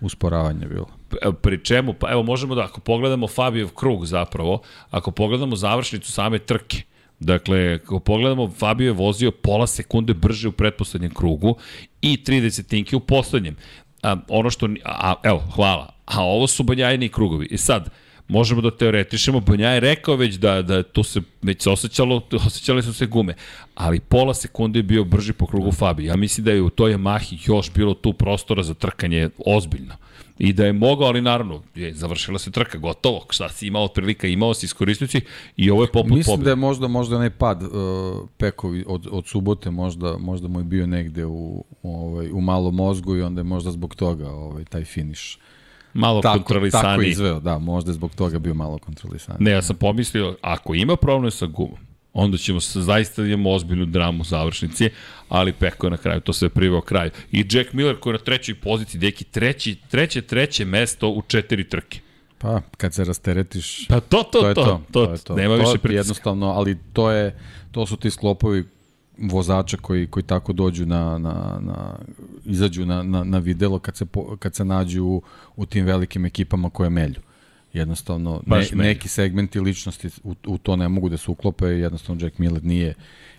[0.00, 0.86] usporavanja bilo.
[1.42, 6.38] Pri čemu, pa evo možemo da, ako pogledamo Fabijev krug zapravo, ako pogledamo završnicu same
[6.38, 6.82] trke,
[7.22, 11.56] Dakle, ako pogledamo, Fabio je vozio pola sekunde brže u pretposlednjem krugu
[12.00, 13.56] i 30 tinke u poslednjem.
[14.02, 15.94] A, ono što, a, evo, hvala.
[16.04, 17.46] A ovo su banjajni krugovi.
[17.50, 17.90] I sad,
[18.28, 22.82] možemo da teoretišemo, Banja je rekao već da, da to se već se osjećalo, osjećale
[22.82, 23.34] su se gume,
[23.74, 26.04] ali pola sekunde je bio brži po krugu Fabi.
[26.04, 29.94] Ja mislim da je u toj Yamahi još bilo tu prostora za trkanje ozbiljno.
[30.38, 33.92] I da je mogao, ali naravno, je, završila se trka, gotovo, šta si imao od
[33.92, 35.20] prilika, imao si, iskoristio si
[35.56, 36.44] i ovo je poput Mislim pobjede.
[36.44, 37.70] da je možda možda onaj pad uh,
[38.36, 42.74] Pekovi od, od subote možda možda mu je bio negde u, u ovaj u malom
[42.74, 45.38] mozgu i onda je možda zbog toga ovaj taj finiš
[45.94, 46.82] Malo tako, kontrolisani.
[46.82, 49.36] tako izveo, da, možda je zbog toga bio malo kontrolisan.
[49.38, 51.78] Ne, ja sam pomislio, ako ima problem sa gumom,
[52.12, 54.90] onda ćemo se zaista imamo ozbiljnu dramu završnici,
[55.28, 57.10] ali Peko je na kraju to sve privao kraj.
[57.32, 61.68] I Jack Miller koji je na trećoj poziciji, deki treći, treće, treće mesto u četiri
[61.68, 62.00] trke.
[62.38, 64.82] Pa, kad se rasteretiš, Pa to, to, to je to, to.
[64.92, 65.34] to, to, je to.
[65.34, 65.98] nema to više je pritiska.
[65.98, 67.38] Jednostavno, ali to je
[67.72, 68.64] to su ti sklopovi
[69.22, 71.96] vozača koji koji tako dođu na na na
[72.44, 75.22] izađu na na na videlo kad se po, kad se nađu u,
[75.56, 77.20] u tim velikim ekipama koje melju.
[77.72, 78.68] Jednostavno ne, melju.
[78.76, 82.94] neki segmenti ličnosti u, u to ne mogu da se uklope, jednostavno Jack Miller nije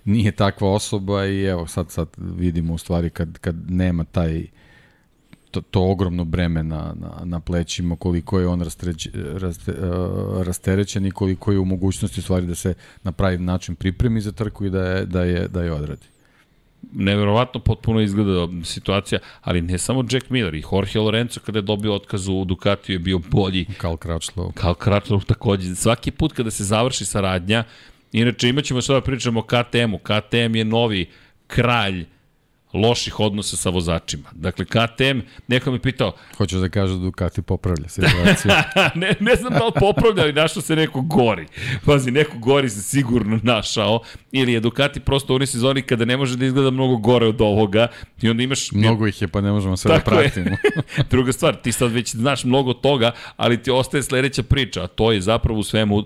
[0.06, 4.48] nije takva osoba i evo sad sad vidimo u stvari kad kad nema taj
[5.54, 11.06] to, to ogromno breme na, na, na plećima, koliko je on rastreć, raste, uh, rasterećen
[11.06, 12.74] i koliko je u mogućnosti u stvari da se
[13.04, 16.08] na pravi način pripremi za trku i da je, da je, da je odradi.
[16.94, 21.96] Neverovatno potpuno izgleda situacija, ali ne samo Jack Miller, i Jorge Lorenzo kada je dobio
[21.96, 24.52] otkaz u Ducatiju je bio bolji, Karl Kračlov.
[24.52, 25.76] Kao Kratlov takođe.
[25.76, 27.64] Svaki put kada se završi saradnja,
[28.12, 29.98] inače imaćemo sada da pričamo o KTM-u.
[29.98, 31.10] KTM je novi
[31.48, 32.06] kralj
[32.74, 34.30] loših odnosa sa vozačima.
[34.32, 38.52] Dakle, KTM, neko me pitao, Hoćeš da kažeš da Ducati popravlja situaciju.
[39.02, 41.48] ne, ne znam da li popravlja, ali našao se neko gori.
[41.86, 44.00] Pazi, neko gori se sigurno našao,
[44.32, 47.42] ili je Ducati prosto u onoj sezoni kada ne može da izgleda mnogo gore od
[47.42, 47.88] ovoga,
[48.22, 48.72] i onda imaš...
[48.72, 50.32] Mnogo ih je, pa ne možemo sve da Tako je.
[50.32, 50.58] pratimo.
[51.12, 55.12] Druga stvar, ti sad već znaš mnogo toga, ali ti ostaje sledeća priča, a to
[55.12, 56.04] je zapravo u svemu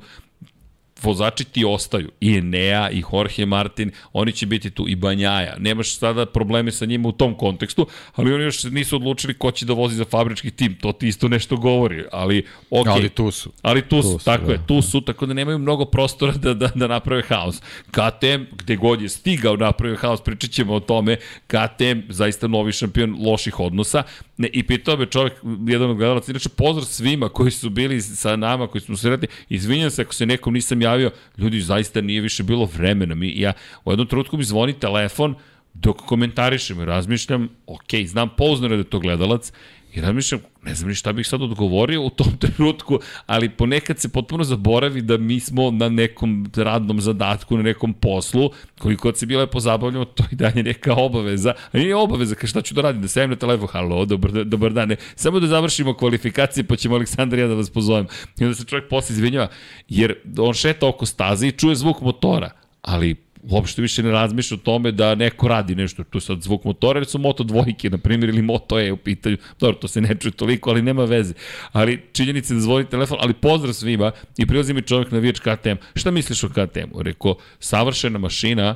[1.03, 2.11] vozači ti ostaju.
[2.21, 5.55] I Enea, i Jorge Martin, oni će biti tu, i Banjaja.
[5.59, 9.65] Nemaš sada probleme sa njima u tom kontekstu, ali oni još nisu odlučili ko će
[9.65, 10.75] da vozi za fabrički tim.
[10.81, 12.87] To ti isto nešto govori, ali ok.
[12.87, 13.51] Ali tu su.
[13.61, 14.51] Ali tu Tu su, tako da.
[14.51, 17.61] je, tu su, tako da nemaju mnogo prostora da, da, da naprave haos.
[17.91, 21.17] KTM, gde god je stigao napravio haos, pričat ćemo o tome,
[21.47, 24.03] KTM, zaista novi šampion loših odnosa.
[24.37, 25.33] Ne, I pitao me čovjek,
[25.67, 29.91] jedan od gledalaca, inače pozdrav svima koji su bili sa nama, koji smo sretni, izvinjam
[29.91, 33.15] se ako se nekom nisam javio, ljudi, zaista nije više bilo vremena.
[33.15, 33.53] Mi, ja,
[33.85, 35.35] u jednom trenutku mi zvoni telefon,
[35.73, 39.51] dok komentarišem i razmišljam, ok, znam pouzdano da je to gledalac,
[39.97, 44.09] I razmišljam, ne znam ni šta bih sad odgovorio u tom trenutku, ali ponekad se
[44.09, 49.25] potpuno zaboravi da mi smo na nekom radnom zadatku, na nekom poslu, koliko god se
[49.25, 51.53] bilo je pozabavljamo, to i dalje neka obaveza.
[51.71, 54.73] A nije obaveza, kao šta ću da radim, da sevim na telefon, halo, dobar, dobar
[54.73, 54.95] dan, ne.
[55.15, 58.07] samo da završimo kvalifikacije, pa ćemo Aleksandar ja da vas pozovem.
[58.39, 59.47] I onda se čovjek posle izvinjava,
[59.89, 63.15] jer on šeta oko staze i čuje zvuk motora, ali
[63.49, 67.05] uopšte više ne razmišlja o tome da neko radi nešto, tu sad zvuk motora, ili
[67.05, 70.31] su moto dvojke, na primjer, ili moto E u pitanju, dobro, to se ne čuje
[70.31, 71.33] toliko, ali nema veze.
[71.71, 75.39] Ali činjenica je da zvoni telefon, ali pozdrav svima i prilazi mi čovjek na vijač
[75.39, 75.77] KTM.
[75.95, 77.03] Šta misliš o KTM-u?
[77.03, 78.75] Rekao, savršena mašina,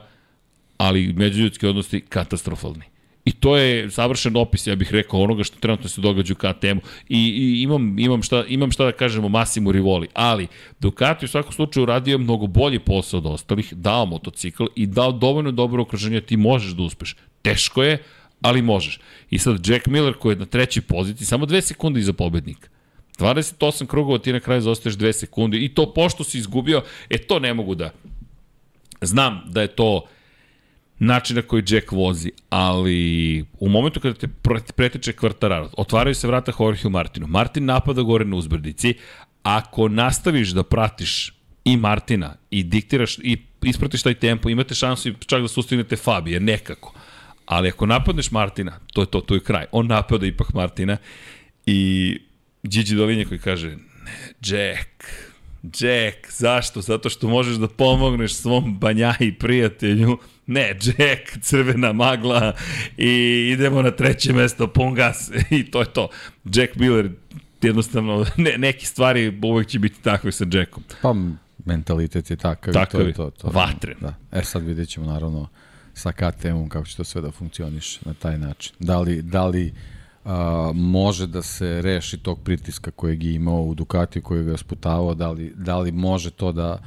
[0.77, 2.91] ali međuljudski odnosi katastrofalni.
[3.25, 6.81] I to je savršen opis, ja bih rekao, onoga što trenutno se događa u KTM-u.
[7.09, 10.47] I, I, imam, imam, šta, imam šta da kažem o Massimu Rivoli, ali
[10.79, 15.51] Ducati u svakom slučaju uradio mnogo bolji posao od ostalih, dao motocikl i dao dovoljno
[15.51, 17.15] dobro okruženje, ti možeš da uspeš.
[17.41, 18.03] Teško je,
[18.41, 18.99] ali možeš.
[19.29, 22.69] I sad Jack Miller koji je na trećoj poziciji, samo dve sekunde iza pobednika.
[23.19, 27.39] 28 krugova ti na kraju zostaješ 2 sekunde i to pošto si izgubio, e to
[27.39, 27.91] ne mogu da.
[29.01, 30.05] Znam da je to
[31.01, 34.27] način na koji Jack vozi, ali u momentu kada te
[34.75, 37.27] pretiče kvartararo, otvaraju se vrata Jorge Martinu.
[37.27, 38.93] Martin napada gore na uzbrdici,
[39.43, 41.33] ako nastaviš da pratiš
[41.65, 46.93] i Martina i diktiraš i ispratiš taj tempo, imate šansu čak da sustignete Fabije, nekako.
[47.45, 49.65] Ali ako napadneš Martina, to je to, to je kraj.
[49.71, 50.97] On napada ipak Martina
[51.65, 52.17] i
[52.63, 53.69] Gigi Dolinje koji kaže,
[54.05, 54.89] ne, Jack,
[55.63, 56.81] Jack, zašto?
[56.81, 60.17] Zato što možeš da pomogneš svom banjaji prijatelju.
[60.51, 62.53] Ne, Jack, crvena magla
[62.97, 63.09] i
[63.53, 66.09] idemo na treće mesto, pun gas i to je to.
[66.45, 67.11] Jack Miller,
[67.61, 70.83] jednostavno, ne, neke stvari uvek će biti takve sa Jackom.
[71.01, 71.15] Pa
[71.65, 72.73] mentalitet je takav.
[72.73, 73.97] Takav i je, to, to, to, vatren.
[74.01, 74.13] Da.
[74.31, 75.47] E sad vidjet ćemo naravno
[75.93, 78.73] sa KTM-om kako će to sve da funkcioniše na taj način.
[78.79, 79.73] Da li, da li
[80.25, 84.57] a, može da se reši tog pritiska kojeg je imao u Ducati koji ga je
[84.57, 86.79] sputavao, da li, da li može to da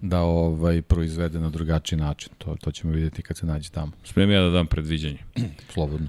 [0.00, 2.32] da ovaj proizvede na drugačiji način.
[2.38, 3.92] To, to ćemo vidjeti kad se nađe tamo.
[4.04, 5.18] Spremim ja da dam predviđanje.
[5.74, 6.08] Slobodno.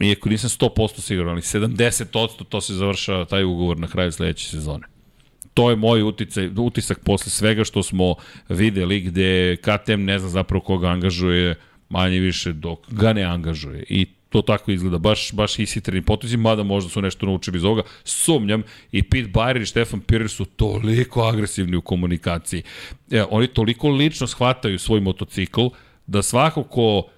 [0.00, 4.86] Iako nisam 100% siguran, ali 70% to se završava taj ugovor na kraju sledeće sezone.
[5.54, 8.14] To je moj uticaj, utisak posle svega što smo
[8.48, 11.54] videli gde KTM ne zna zapravo koga angažuje
[11.88, 13.84] manje više dok ga ne angažuje.
[13.88, 17.82] I to tako izgleda, baš, baš isitreni potezi, mada možda su nešto naučili iz ovoga.
[18.04, 18.62] Sumnjam
[18.92, 22.62] i Pete Bayer i Stefan Pirer su toliko agresivni u komunikaciji.
[23.10, 25.66] E, oni toliko lično shvataju svoj motocikl
[26.06, 27.08] da svako ko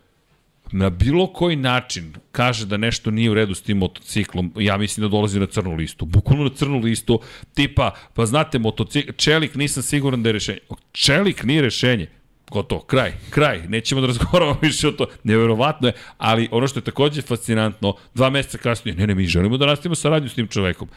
[0.72, 5.02] na bilo koji način kaže da nešto nije u redu s tim motociklom, ja mislim
[5.02, 6.06] da dolazi na crnu listu.
[6.06, 7.20] Bukvalno na crnu listu,
[7.54, 10.58] tipa, pa znate, motocikl, čelik nisam siguran da je rešenje.
[10.92, 12.08] Čelik nije rešenje.
[12.50, 13.62] Gotovo, kraj, kraj.
[13.68, 15.06] Nećemo da razgovaramo više o to.
[15.24, 19.56] Neverovatno je, ali ono što je takođe fascinantno, dva meseca kasnije, ne, ne, mi želimo
[19.56, 20.88] da nastavimo saradnju s tim čovekom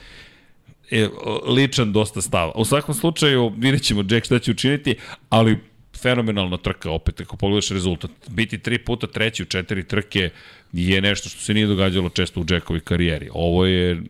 [0.91, 1.07] e,
[1.47, 2.51] ličan dosta stava.
[2.55, 4.95] U svakom slučaju, vidjet ćemo Jack šta će učiniti,
[5.29, 5.59] ali
[6.01, 8.11] fenomenalna trka opet, ako pogledaš rezultat.
[8.27, 10.29] Biti tri puta treći u četiri trke
[10.73, 13.29] je nešto što se nije događalo često u Jackovi karijeri.
[13.33, 14.01] Ovo je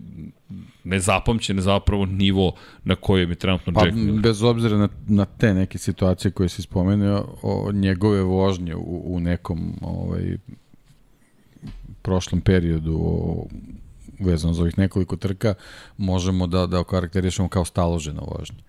[0.84, 2.54] nezapamćen zapravo nivo
[2.84, 4.22] na kojem je trenutno pa, Jack Miller.
[4.22, 9.20] Bez obzira na, na te neke situacije koje si spomenuo, o njegove vožnje u, u
[9.20, 10.38] nekom ovaj,
[12.02, 13.46] prošlom periodu o,
[14.20, 15.54] vezano za ovih nekoliko trka,
[15.98, 18.60] možemo da, da okarakterišemo kao staložena vožnja.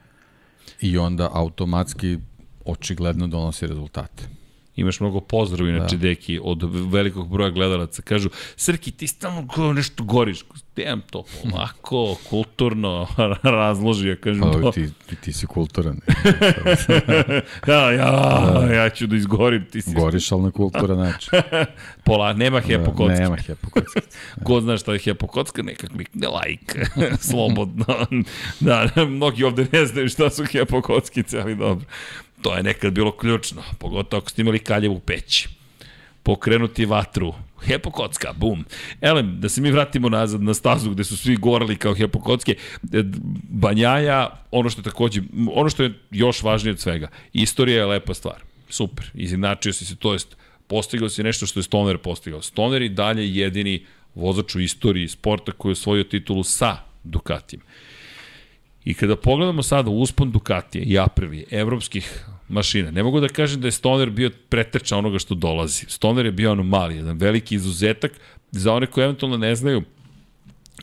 [0.80, 2.18] I onda automatski
[2.64, 4.41] očigledno donosi rezultate.
[4.76, 6.02] Imaš mnogo pozdrav, inače, da.
[6.02, 8.02] deki, od velikog broja gledalaca.
[8.02, 10.44] Kažu, Srki, ti stalno nešto goriš.
[10.76, 13.06] Demam to polako, kulturno
[13.42, 14.08] razloži.
[14.08, 15.96] Ja kažem, pa, ti, ti, ti si kulturan.
[17.68, 18.74] ja, ja, da.
[18.74, 19.64] ja ću da izgorim.
[19.64, 19.94] Ti si...
[19.94, 21.30] Goriš, ali na kulturan način.
[22.04, 23.14] Pola, nema hepokocka.
[23.14, 24.00] Da, nema hepokocka.
[24.44, 26.80] Ko zna šta je hepokocka, nekak mi ne like.
[27.20, 27.84] Slobodno.
[28.60, 31.86] da, mnogi ovde ne znaju šta su hepokockice, ali dobro.
[32.42, 35.48] To je nekad bilo ključno, pogotovo ako ste imali kaljevu peć.
[36.22, 37.34] Pokrenuti vatru,
[37.66, 38.64] hepokocka, bum.
[39.00, 42.56] Elem, da se mi vratimo nazad na stazu gde su svi gorali kao hepokocke,
[42.92, 43.02] e,
[43.48, 45.22] Banjaja, ono što je takođe,
[45.54, 48.42] ono što je još važnije od svega, istorija je lepa stvar.
[48.68, 50.36] Super, izinačio si se, to jest
[50.66, 52.42] postigao si nešto što je Stoner postigao.
[52.42, 57.62] Stoner i dalje jedini vozač u istoriji sporta koji je osvojio titulu sa Ducatijem.
[58.84, 63.68] I kada pogledamo sada uspon Ducatije i Aprilije, evropskih mašina, ne mogu da kažem da
[63.68, 65.84] je Stoner bio preteča onoga što dolazi.
[65.88, 68.12] Stoner je bio anomalija, jedan veliki izuzetak.
[68.50, 69.82] Za one koji eventualno ne znaju,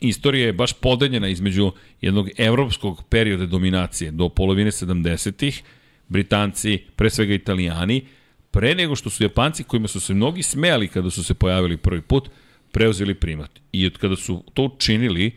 [0.01, 1.71] istorija je baš podeljena između
[2.01, 5.63] jednog evropskog perioda dominacije do polovine 70-ih,
[6.07, 8.05] Britanci, pre svega Italijani,
[8.51, 12.01] pre nego što su Japanci, kojima su se mnogi smejali kada su se pojavili prvi
[12.01, 12.29] put,
[12.71, 13.51] preuzeli primat.
[13.71, 15.31] I od kada su to učinili,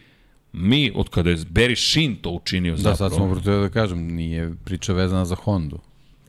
[0.53, 2.93] mi, od kada je Barry Shin to učinio da, zapravo...
[2.93, 5.79] Da, sad smo vrtio da kažem, nije priča vezana za Hondu.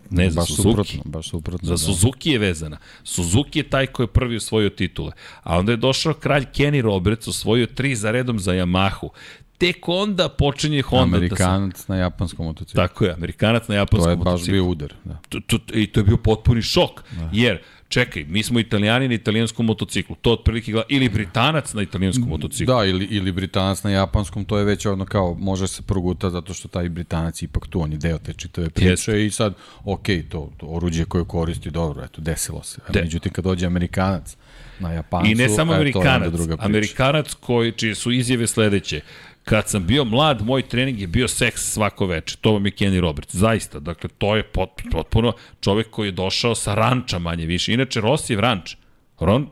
[0.09, 0.69] Ne, za baš Suzuki.
[0.69, 1.67] Suprotno, baš suprotno.
[1.67, 1.77] Za da.
[1.77, 2.77] Suzuki je vezana.
[3.03, 5.11] Suzuki je taj koji je prvi osvojio titule.
[5.43, 9.09] A onda je došao kralj Kenny Roberts, osvojio tri za redom za Yamahu.
[9.57, 11.85] Tek onda počinje Honda Amerikanac da se...
[11.87, 12.75] na japanskom motociklu.
[12.75, 14.25] Tako je, Amerikanac na japanskom motociklu.
[14.25, 14.93] To je baš bio udar.
[15.03, 15.19] Da.
[15.29, 17.03] To, to, I to je bio potpuni šok.
[17.11, 17.29] Da.
[17.33, 17.61] Jer
[17.93, 22.75] čekaj, mi smo italijani na italijanskom motociklu, to otprilike gleda, ili britanac na italijanskom motociklu.
[22.75, 26.53] Da, ili, ili britanac na japanskom, to je već ono kao, može se proguta zato
[26.53, 29.25] što taj britanac ipak tu, on je deo te čitave priče Jeste.
[29.25, 32.81] i sad, ok, to, to oruđe koje koristi, dobro, eto, desilo se.
[32.89, 33.01] De.
[33.01, 34.37] Međutim, kad dođe amerikanac
[34.79, 39.01] na japancu, I ne samo amerikanac, amerikanac koji, čije su izjave sledeće,
[39.43, 42.37] Kad sam bio mlad, moj trening je bio seks svako veče.
[42.41, 43.35] To vam je Kenny Roberts.
[43.35, 43.79] Zaista.
[43.79, 44.43] Dakle, to je
[44.91, 47.73] potpuno čovek koji je došao sa ranča manje više.
[47.73, 48.75] Inače, Rosijev ranč,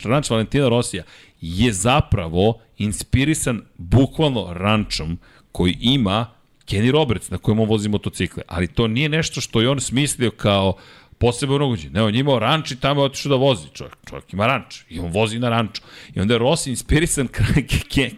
[0.04, 1.04] ranč Valentina Rosija,
[1.42, 5.20] je zapravo inspirisan bukvalno rančom
[5.52, 6.26] koji ima
[6.66, 8.44] Kenny Roberts na kojem on vozi motocikle.
[8.48, 10.76] Ali to nije nešto što je on smislio kao
[11.22, 11.90] posebno unoguđe.
[11.90, 13.68] Ne, on je imao ranč i tamo je otišao da vozi.
[13.74, 15.82] Čovjek, čovjek ima ranč i on vozi na ranču.
[16.16, 17.28] I onda je Rossi inspirisan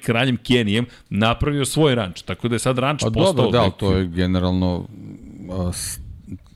[0.05, 2.21] kraljem Kenijem napravio svoj ranč.
[2.21, 3.51] Tako da je sad ranč pa, postao...
[3.51, 4.87] Dobro, da, to je generalno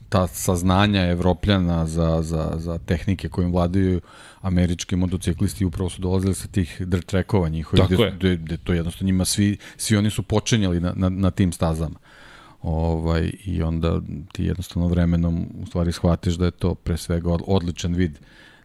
[0.08, 4.00] ta saznanja evropljana za, za, za tehnike kojim vladaju
[4.40, 9.06] američki motociklisti upravo su dolazili sa tih dirt trackova njihovih, gde, gde, gde, to jednostavno
[9.06, 11.98] njima svi, svi oni su počinjali na, na, na tim stazama
[12.62, 14.00] ovaj, i onda
[14.32, 18.18] ti jednostavno vremenom u stvari shvatiš da je to pre svega odličan vid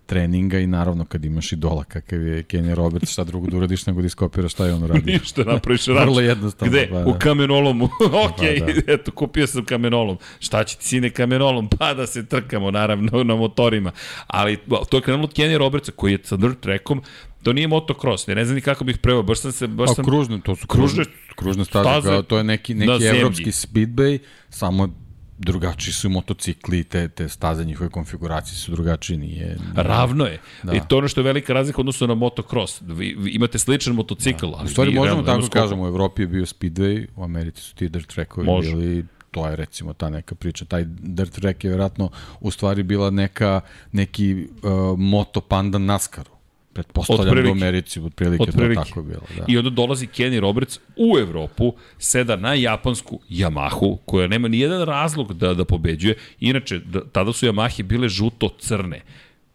[0.06, 4.02] treninga i naravno kad imaš idola kakav je Kenny Roberts, šta drugo da uradiš nego
[4.02, 5.12] da iskopiraš šta je on uradi.
[5.12, 6.00] Ništa, napraviš ranč.
[6.00, 6.72] Vrlo jednostavno.
[6.72, 6.88] Gde?
[6.92, 7.06] Pa, da.
[7.06, 7.86] U kamenolomu.
[8.26, 8.94] ok, pa, da.
[8.94, 10.18] eto, kupio sam kamenolom.
[10.40, 11.70] Šta će ti sine kamenolom?
[11.80, 13.92] Pa da se trkamo, naravno, na motorima.
[14.28, 14.58] Ali
[14.90, 17.02] to je krenulo od Kenny Robertsa koji je sa dirt trackom
[17.44, 19.68] To nije motocross, ne, ne znam ni kako bih prevao, baš sam se...
[19.68, 20.06] Baš A sam...
[20.06, 24.20] kružne, to su kružne, kružne staze, staze kao, to je neki, neki evropski speedway,
[24.50, 24.90] samo
[25.38, 29.46] drugačiji su motocikli, te, te staze njihove konfiguracije su drugačije, nije...
[29.46, 29.58] nije...
[29.76, 30.40] Ravno je.
[30.64, 30.74] Da.
[30.74, 32.82] I to ono što je velika razlika odnosno na motocross.
[32.82, 34.58] Vi, vi imate sličan motocikl, da.
[34.58, 34.66] ali...
[34.66, 37.90] U stvari možemo tako da kažemo, u Evropi je bio speedway, u Americi su ti
[37.90, 38.76] dirt trackovi Može.
[38.76, 40.66] bili to je recimo ta neka priča.
[40.66, 46.33] Taj dirt track je vjerojatno u stvari bila neka, neki uh, moto panda NASCAR
[46.74, 48.76] Pretpostavljam da u Americi, otprilike, otprilike.
[48.76, 49.22] to tako je bilo.
[49.38, 49.46] Da.
[49.48, 54.86] I onda dolazi Kenny Roberts u Evropu, seda na japansku Yamahu, koja nema ni jedan
[54.86, 56.16] razlog da, da pobeđuje.
[56.40, 59.02] Inače, da, tada su Yamahe bile žuto-crne.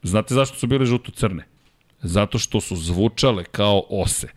[0.02, 1.44] Znate zašto su bile žuto-crne?
[2.02, 4.28] zato što su zvučale kao ose.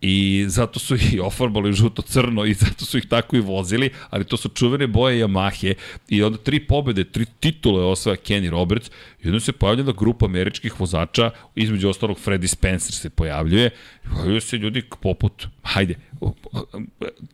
[0.00, 4.36] I zato su ih ofarbali žuto-crno i zato su ih tako i vozili, ali to
[4.36, 5.74] su čuvene boje Yamahe
[6.08, 8.90] i onda tri pobede, tri titule osvaja Kenny Roberts
[9.22, 13.70] i onda se pojavljena grupa američkih vozača, između ostalog Freddy Spencer se pojavljuje,
[14.10, 15.94] pojavljaju se ljudi poput, hajde,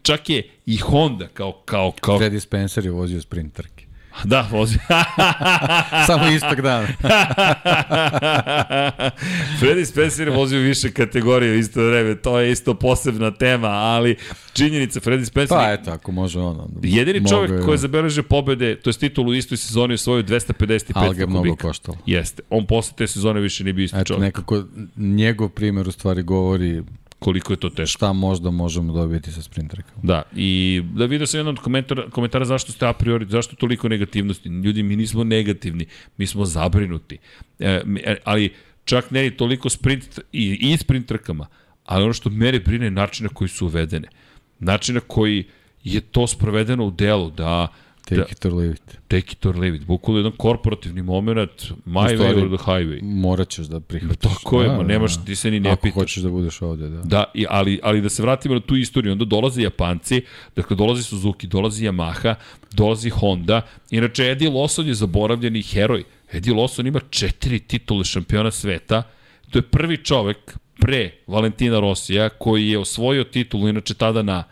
[0.02, 1.52] čak je i Honda kao...
[1.52, 2.18] kao, kao...
[2.18, 3.83] Freddy Spencer je vozio sprinterke.
[4.24, 4.78] Da, vozi.
[6.06, 6.86] Samo istog dana.
[9.60, 14.16] Freddy Spencer je vozio više kategorije u isto vreme, to je isto posebna tema, ali
[14.52, 15.56] činjenica Freddy Spencer...
[15.56, 16.68] Pa eto, ako može ono.
[16.82, 17.62] Jedini čovjek je...
[17.62, 20.52] koji zabeleže pobede, to je titulu u istoj sezoni osvojio 255
[20.86, 21.00] kubika.
[21.00, 21.98] Ali ga mnogo koštalo.
[22.06, 22.42] Jeste.
[22.50, 24.22] On posle te sezone više nije bio isti eto, čovjek.
[24.22, 24.64] nekako
[24.96, 26.82] njegov primer u stvari govori
[27.24, 27.96] koliko je to teško.
[27.98, 30.00] Šta možda možemo dobiti sa sprinterkama.
[30.02, 33.88] Da, i da vidio sam jedan od komentara, komentara zašto ste a priori, zašto toliko
[33.88, 34.48] negativnosti.
[34.48, 37.18] Ljudi, mi nismo negativni, mi smo zabrinuti.
[37.58, 38.52] E, e ali
[38.84, 41.46] čak ne ni toliko sprint i, i sprint trkama,
[41.84, 44.08] ali ono što mene brine je načina koji su uvedene.
[44.58, 45.44] Načina koji
[45.84, 47.68] je to sprovedeno u delu, da
[48.04, 48.98] Take da, it or leave it.
[49.08, 49.86] Take it or leave it.
[49.86, 51.50] Bukvalo jedan korporativni moment,
[51.86, 53.02] my way or the highway.
[53.02, 54.32] Morat ćeš da prihvatiš.
[54.32, 55.92] Tako je, da, ma nemaš, ti se ni ne Ako pitaš.
[55.92, 57.02] Ako hoćeš da budeš ovde, da.
[57.04, 60.22] Da, i, ali, ali da se vratimo na tu istoriju, onda dolaze Japanci,
[60.56, 62.34] dakle dolazi Suzuki, dolazi Yamaha,
[62.72, 66.04] dolazi Honda, inače Eddie Lawson je zaboravljeni heroj.
[66.32, 69.02] Eddie Lawson ima četiri titule šampiona sveta,
[69.50, 74.44] to je prvi čovek pre Valentina Rosija koji je osvojio titulu, inače tada na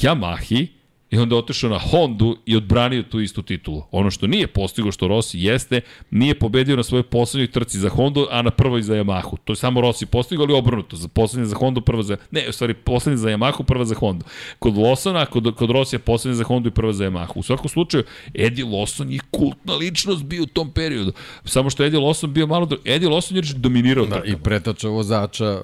[0.00, 0.66] Yamahi,
[1.12, 3.82] I onda otišao na Hondu i odbranio tu istu titulu.
[3.90, 8.26] Ono što nije postigo što Rossi jeste, nije pobedio na svojoj poslednjoj trci za Hondu,
[8.30, 9.36] a na prvoj za Yamahu.
[9.44, 10.96] To je samo Rossi postigao, ali obrnuto.
[10.96, 12.16] Za poslednje za Hondu, prva za...
[12.30, 14.24] Ne, u stvari, poslednje za Yamahu, prva za Hondu.
[14.58, 17.32] Kod Lawsona, kod, kod Rossi je poslednje za Hondu i prva za Yamahu.
[17.38, 18.04] U svakom slučaju,
[18.34, 21.12] Eddie Lawson je kultna ličnost bio u tom periodu.
[21.44, 22.68] Samo što Eddie Lawson bio malo...
[22.84, 24.06] Eddie Lawson je dominirao.
[24.06, 25.60] Da, i pretača vozača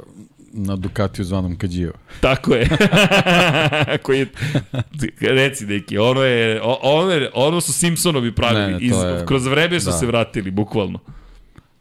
[0.59, 1.93] na Ducatiju zvanom Kađio.
[2.21, 2.69] Tako je.
[4.03, 4.29] Koji je,
[5.21, 9.47] reci neki, ono je, ono, je, ono su Simpsonovi pravili, ne, ne, Iz, je, kroz
[9.47, 9.93] vreme su da.
[9.93, 10.99] se vratili, bukvalno.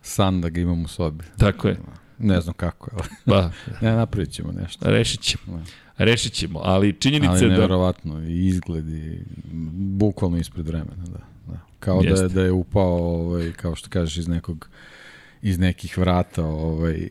[0.02, 1.24] San da ga imam u sobi.
[1.38, 1.78] Tako je.
[2.20, 3.52] Ne znam kako, ali ba.
[3.82, 4.90] ne, napravit ćemo nešto.
[4.90, 5.58] Rešit ćemo.
[5.58, 5.64] Ne.
[5.98, 7.54] Rešit ćemo, ali činjenica ali je da...
[7.54, 9.20] Ali nevjerovatno, i izgled, i
[9.74, 11.20] bukvalno ispred vremena, da.
[11.48, 11.60] da.
[11.80, 12.16] Kao Jeste.
[12.16, 14.70] da je, da je upao, ovaj, kao što kažeš, iz nekog
[15.42, 17.10] iz nekih vrata, ovaj,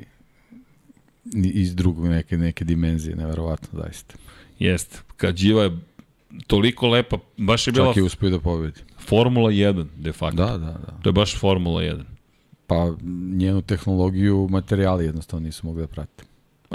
[1.34, 4.14] iz drugog neke, neke dimenzije, neverovatno, zaista.
[4.58, 4.98] Jeste.
[5.16, 5.78] Kađiva je
[6.46, 7.86] toliko lepa, baš je bila...
[7.86, 8.80] Čak je uspio da pobedi.
[8.98, 10.36] Formula 1, de facto.
[10.36, 10.98] Da, da, da.
[11.02, 12.02] To je baš Formula 1.
[12.66, 12.92] Pa
[13.36, 16.24] njenu tehnologiju, materijali jednostavno nisu mogli da prate.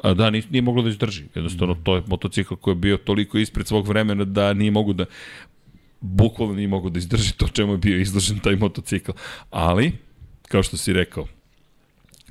[0.03, 1.23] A da, nije, nije moglo da izdrži.
[1.35, 5.05] Jednostavno, to je motocikl koji je bio toliko ispred svog vremena da nije mogu da
[6.01, 9.11] bukvalno nije mogu da izdrži to čemu je bio izložen taj motocikl.
[9.49, 9.91] Ali,
[10.47, 11.27] kao što si rekao,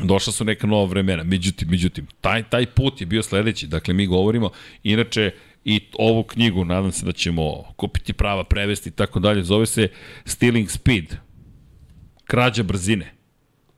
[0.07, 1.25] došla su neka nova vremena.
[1.25, 3.67] Međutim, međutim, taj, taj put je bio sledeći.
[3.67, 4.51] Dakle, mi govorimo,
[4.83, 5.31] inače,
[5.65, 9.89] i ovu knjigu, nadam se da ćemo kupiti prava, prevesti i tako dalje, zove se
[10.25, 11.17] Stealing Speed,
[12.25, 13.13] krađa brzine.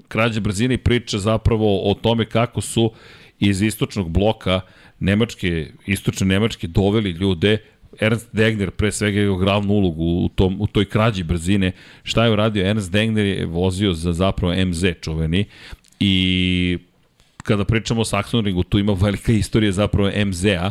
[0.09, 2.93] Krađa brzine i priča zapravo o tome kako su
[3.39, 4.61] iz istočnog bloka
[5.01, 7.59] Nemačke, istočne Nemačke doveli ljude
[8.01, 11.73] Ernst Degner pre svega je glavnu ulogu u, tom, u toj krađi brzine.
[12.03, 12.67] Šta je uradio?
[12.67, 15.45] Ernst Degner je vozio za zapravo MZ čuveni
[16.05, 16.79] I
[17.43, 20.71] kada pričamo o Saxon tu ima velika istorija zapravo MZ-a,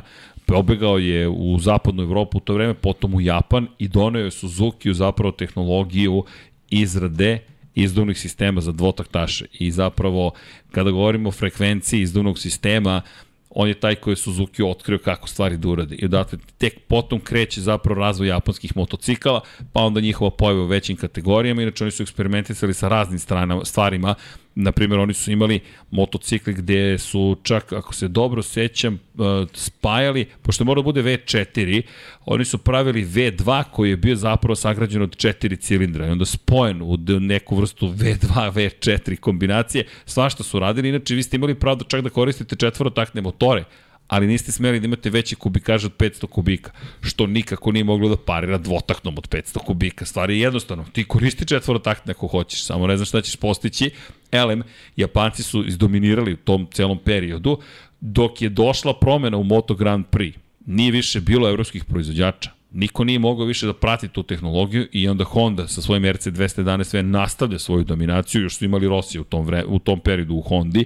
[0.53, 4.89] obegao je u zapadnu Evropu u to vreme, potom u Japan i doneo je Suzuki
[4.89, 6.23] u zapravo tehnologiju
[6.69, 7.39] izrade
[7.75, 9.45] izduvnih sistema za dvotaktaše.
[9.59, 10.31] I zapravo,
[10.71, 13.01] kada govorimo o frekvenciji izduvnog sistema,
[13.49, 15.95] on je taj koji je Suzuki otkrio kako stvari da urade.
[15.95, 19.41] I odatle tek potom kreće zapravo razvoj japanskih motocikala,
[19.73, 24.15] pa onda njihova pojava u većim kategorijama, inače oni su eksperimentisali sa raznim stranama, stvarima,
[24.55, 25.59] na primjer oni su imali
[25.91, 31.81] motocikli gde su čak, ako se dobro sećam, uh, spajali, pošto mora da bude V4,
[32.25, 36.81] oni su pravili V2 koji je bio zapravo sagrađen od četiri cilindra i onda spojen
[36.81, 41.85] u neku vrstu V2, V4 kombinacije, svašta su radili, inače vi ste imali pravo da
[41.85, 43.63] čak da koristite četvorotakne motore,
[44.11, 48.17] ali niste smeli da imate veći kubikaž od 500 kubika, što nikako nije moglo da
[48.17, 50.05] parira dvotaknom od 500 kubika.
[50.05, 53.89] Stvari je jednostavno, ti koristi četvorotakne ako hoćeš, samo ne znaš šta ćeš postići.
[54.31, 54.63] Elem,
[54.95, 57.57] Japanci su izdominirali u tom celom periodu,
[58.01, 60.33] dok je došla promena u Moto Grand Prix.
[60.65, 62.51] Nije više bilo evropskih proizvođača.
[62.71, 67.03] Niko nije mogao više da prati tu tehnologiju i onda Honda sa svojim RC211 sve
[67.03, 70.85] nastavlja svoju dominaciju, još su imali Rossi u tom, vre, u tom periodu u Hondi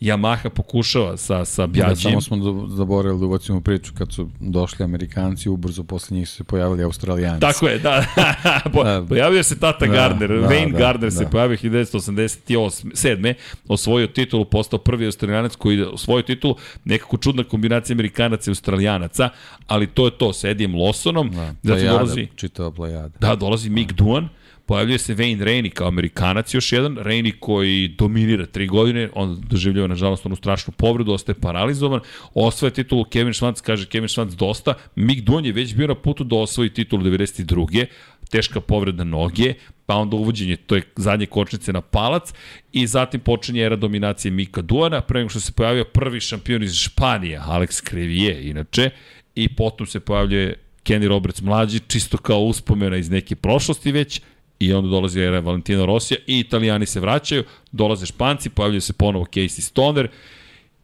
[0.00, 1.96] Yamaha pokušava sa, sa Da, Bjađim.
[1.96, 2.36] samo smo
[2.68, 7.40] zaboravili da ubacimo priču kad su došli Amerikanci, ubrzo posle njih su se pojavili Australijanci.
[7.40, 8.04] Tako je, da.
[8.74, 9.04] Da.
[9.08, 11.30] pojavio se tata Da, Gardner, da, Wayne da, Gardner se da.
[11.30, 13.34] pojavio 1987.
[13.68, 19.28] osvojio titulu, postao prvi australijanac koji je osvojio titulu, nekako čudna kombinacija amerikanaca i australijanaca,
[19.66, 23.10] ali to je to, sa Edijem Lawsonom, Da, zatim plejada, dolazi, čitava plejada.
[23.20, 24.28] da, dolazi Mick Duan,
[24.66, 29.88] pojavljuje se Wayne Rainey kao Amerikanac još jedan, Rainey koji dominira tri godine, on doživljava
[29.88, 32.00] nažalost onu strašnu povredu, ostaje paralizovan,
[32.34, 36.24] osvaja titulu Kevin Schwantz, kaže Kevin Schwantz dosta, Mick Duan je već bio na putu
[36.24, 37.86] da osvoji titulu 92.
[38.30, 39.54] teška povreda noge,
[39.86, 42.32] pa onda uvođenje to je zadnje kočnice na palac
[42.72, 47.40] i zatim počinje era dominacije Mika Duana, pre što se pojavio prvi šampion iz Španije,
[47.46, 48.90] Alex Crevije, inače,
[49.34, 50.54] i potom se pojavljuje
[50.84, 54.20] Kenny Roberts mlađi, čisto kao uspomena iz neke prošlosti već,
[54.58, 59.24] i onda dolazi era Valentina Rosija i italijani se vraćaju, dolaze španci, pojavljaju se ponovo
[59.24, 60.08] Casey Stoner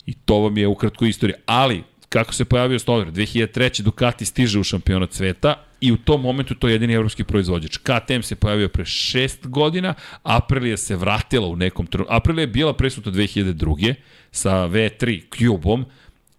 [0.06, 1.36] i to vam je ukratko istorija.
[1.46, 3.12] Ali, kako se pojavio Stoner?
[3.12, 3.82] 2003.
[3.82, 7.76] Ducati stiže u šampionat sveta i u tom momentu to je jedini evropski proizvođač.
[7.76, 12.14] KTM se pojavio pre šest godina, Aprilia se vratila u nekom trenutku.
[12.14, 13.94] Aprilia je bila presuta 2002.
[14.30, 15.84] sa V3 Cube-om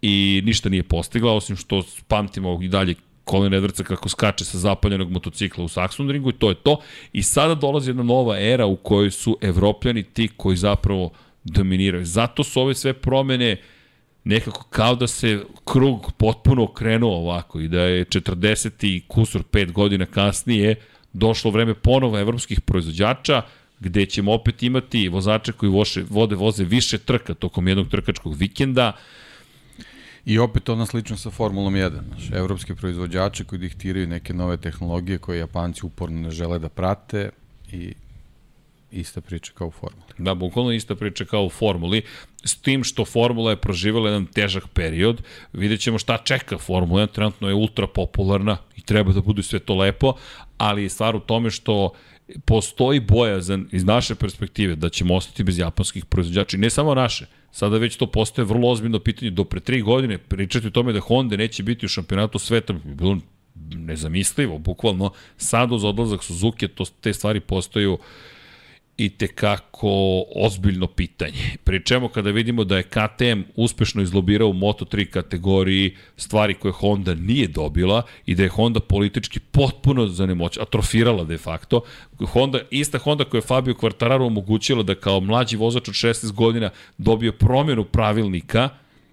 [0.02, 2.94] i ništa nije postigla, osim što pamtimo i dalje
[3.30, 6.80] Colin Edwardsa kako skače sa zapaljenog motocikla u Saxonringu i to je to.
[7.12, 11.10] I sada dolazi jedna nova era u kojoj su evropljani ti koji zapravo
[11.44, 12.04] dominiraju.
[12.04, 13.56] Zato su ove sve promene
[14.24, 19.72] nekako kao da se krug potpuno okrenuo ovako i da je 40 i kusur 5
[19.72, 20.74] godina kasnije
[21.12, 23.42] došlo vreme ponovo evropskih proizvođača
[23.80, 28.92] gde ćemo opet imati vozače koji voše, vode voze više trka tokom jednog trkačkog vikenda,
[30.26, 31.90] I opet ona slično sa Formulom 1.
[32.08, 37.30] Znaš, evropski proizvođači koji diktiraju neke nove tehnologije koje Japanci uporno ne žele da prate
[37.72, 37.94] i
[38.90, 40.04] ista priča kao u Formuli.
[40.18, 42.02] Da, bukvalno ista priča kao u Formuli,
[42.44, 45.22] s tim što Formula je proživala jedan težak period,
[45.52, 49.58] vidjet ćemo šta čeka Formula 1, trenutno je ultra popularna i treba da bude sve
[49.58, 50.14] to lepo,
[50.58, 51.90] ali je stvar u tome što
[52.44, 57.26] postoji bojazan iz naše perspektive da ćemo ostati bez japanskih proizvođača i ne samo naše,
[57.54, 61.00] sada već to postoje vrlo ozbiljno pitanje, do pre tri godine pričati o tome da
[61.00, 63.18] Honda neće biti u šampionatu sveta bi bilo
[63.74, 65.10] nezamislivo, bukvalno.
[65.36, 67.98] Sad uz odlazak Suzuki to, te stvari postaju
[68.96, 71.56] i tekako ozbiljno pitanje.
[71.64, 77.14] Pri čemu kada vidimo da je KTM uspešno izlobirao u Moto3 kategoriji stvari koje Honda
[77.14, 81.80] nije dobila i da je Honda politički potpuno zanemoć, atrofirala de facto.
[82.18, 86.70] Honda, ista Honda koja je Fabio Quartararo omogućila da kao mlađi vozač od 16 godina
[86.98, 88.68] dobio promjenu pravilnika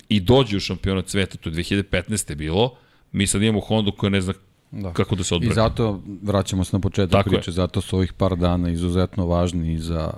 [0.10, 2.36] i dođe u šampionat sveta, to je 2015.
[2.36, 2.76] bilo,
[3.12, 4.34] mi sad imamo Hondu koja ne zna
[4.72, 4.94] Da.
[4.94, 5.56] kako da se I odbrani.
[5.56, 7.38] zato, vraćamo se na početak Tako je.
[7.40, 10.14] priče, zato su ovih par dana izuzetno važni i za,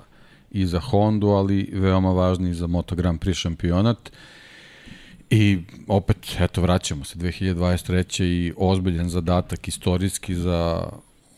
[0.50, 4.12] i za Hondu, ali veoma važni i za Moto Grand Prix šampionat.
[5.30, 8.24] I opet, eto, vraćamo se 2023.
[8.24, 10.88] i ozbiljan zadatak istorijski za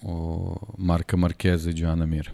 [0.02, 2.30] o, Marka Markeza i Joana Mira.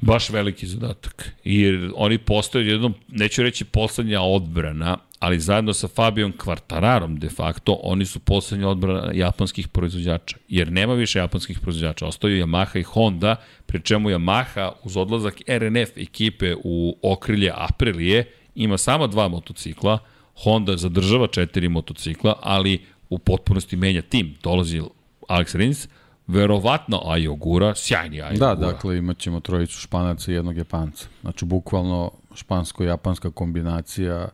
[0.00, 1.32] Baš veliki zadatak.
[1.44, 7.80] Jer oni postaju jednom, neću reći poslednja odbrana, ali zajedno sa Fabijom Kvartararom de facto,
[7.82, 10.36] oni su poslednja odbrana japanskih proizvođača.
[10.48, 12.06] Jer nema više japanskih proizvođača.
[12.06, 18.78] Ostaju Yamaha i Honda, pri čemu Yamaha uz odlazak RNF ekipe u okrilje Aprilije ima
[18.78, 19.98] samo dva motocikla,
[20.42, 24.36] Honda zadržava četiri motocikla, ali u potpunosti menja tim.
[24.42, 24.82] Dolazi
[25.28, 25.88] Alex Rins,
[26.26, 28.38] verovatno Ayogura, sjajni Ayogura.
[28.38, 31.06] Da, dakle, imat ćemo trojicu španaca i jednog japanca.
[31.20, 34.28] Znači, bukvalno špansko-japanska kombinacija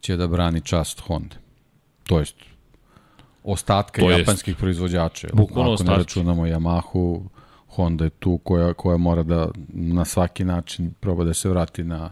[0.00, 1.36] će da brani čast Honda.
[2.06, 2.36] To jest,
[3.44, 4.18] ostatka To jest.
[4.18, 5.26] japanskih proizvođača.
[5.26, 5.36] jel?
[5.36, 7.22] Bukvalno Ako ne računamo Yamahu,
[7.68, 12.10] Honda je tu koja, koja mora da na svaki način proba da se vrati na,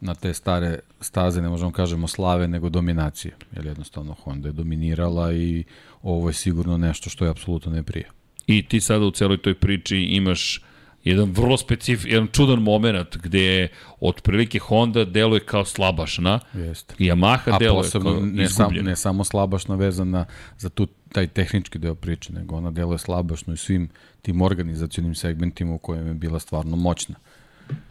[0.00, 3.34] na te stare staze, ne možemo kažemo slave, nego dominacije.
[3.52, 5.64] Jer jednostavno Honda je dominirala i
[6.02, 8.10] ovo je sigurno nešto što je apsolutno ne prije.
[8.46, 10.62] I ti sada u celoj toj priči imaš
[11.06, 13.68] jedan vrlo specif, jedan čudan moment gde je
[14.00, 16.94] otprilike Honda deluje kao slabašna, Jeste.
[16.98, 20.24] i Yamaha A deluje posebno kao ne, sam, ne samo slabašna vezana
[20.58, 23.88] za tu, taj tehnički deo priče, nego ona deluje slabašno i svim
[24.22, 27.14] tim organizacionim segmentima u kojem je bila stvarno moćna.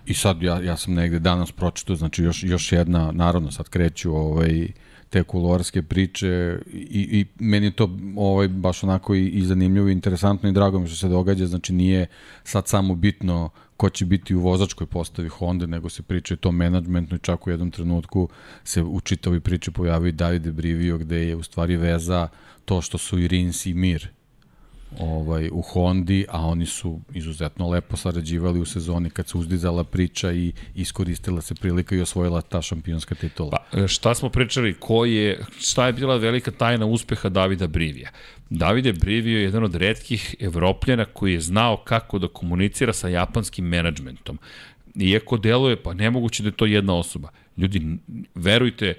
[0.06, 4.16] I sad ja, ja sam negde danas pročitao, znači još, još jedna, naravno sad kreću
[4.16, 4.68] ovaj,
[5.16, 9.92] te kuloarske priče i, i meni je to ovaj, baš onako i, i zanimljivo i
[9.92, 12.08] interesantno i drago mi što se događa, znači nije
[12.44, 16.38] sad samo bitno ko će biti u vozačkoj postavi Honda, nego se priča i o
[16.38, 18.30] tom menadžmentu i čak u jednom trenutku
[18.64, 22.28] se u čitavi priči pojavio i Davide Brivio gde je u stvari veza
[22.66, 24.10] to što su i Rins i Mir
[25.00, 30.32] ovaj, u Hondi, a oni su izuzetno lepo sarađivali u sezoni kad se uzdizala priča
[30.32, 33.58] i iskoristila se prilika i osvojila ta šampionska titula.
[33.72, 38.10] Pa, šta smo pričali, ko je, šta je bila velika tajna uspeha Davida Brivija?
[38.50, 43.66] Davide Brivio je jedan od redkih evropljana koji je znao kako da komunicira sa japanskim
[43.66, 44.40] menadžmentom.
[44.96, 47.30] Iako deluje, pa nemoguće da je to jedna osoba.
[47.58, 47.98] Ljudi,
[48.36, 48.94] verujte,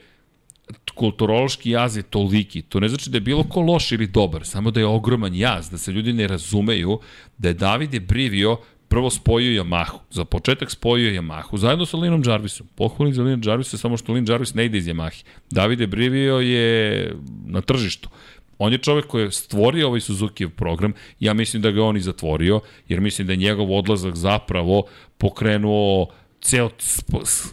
[0.95, 2.63] kulturološki jaz je toliki.
[2.63, 5.71] To ne znači da je bilo ko loš ili dobar, samo da je ogroman jaz,
[5.71, 7.01] da se ljudi ne razumeju
[7.39, 8.57] da je Davide Brivio
[8.89, 9.99] prvo spojio Yamahu.
[10.11, 12.67] Za početak spojio Yamahu zajedno sa Linom Jarvisom.
[12.75, 15.25] Pohvali za Lina Jarvisa, samo što Lin Jarvis ne ide iz Yamahe.
[15.51, 17.15] Davide Brivio je
[17.47, 18.09] na tržištu.
[18.59, 22.01] On je čovek koji je stvorio ovaj Suzuki program, ja mislim da ga on i
[22.01, 24.83] zatvorio, jer mislim da je njegov odlazak zapravo
[25.19, 26.07] pokrenuo
[26.47, 26.71] ceo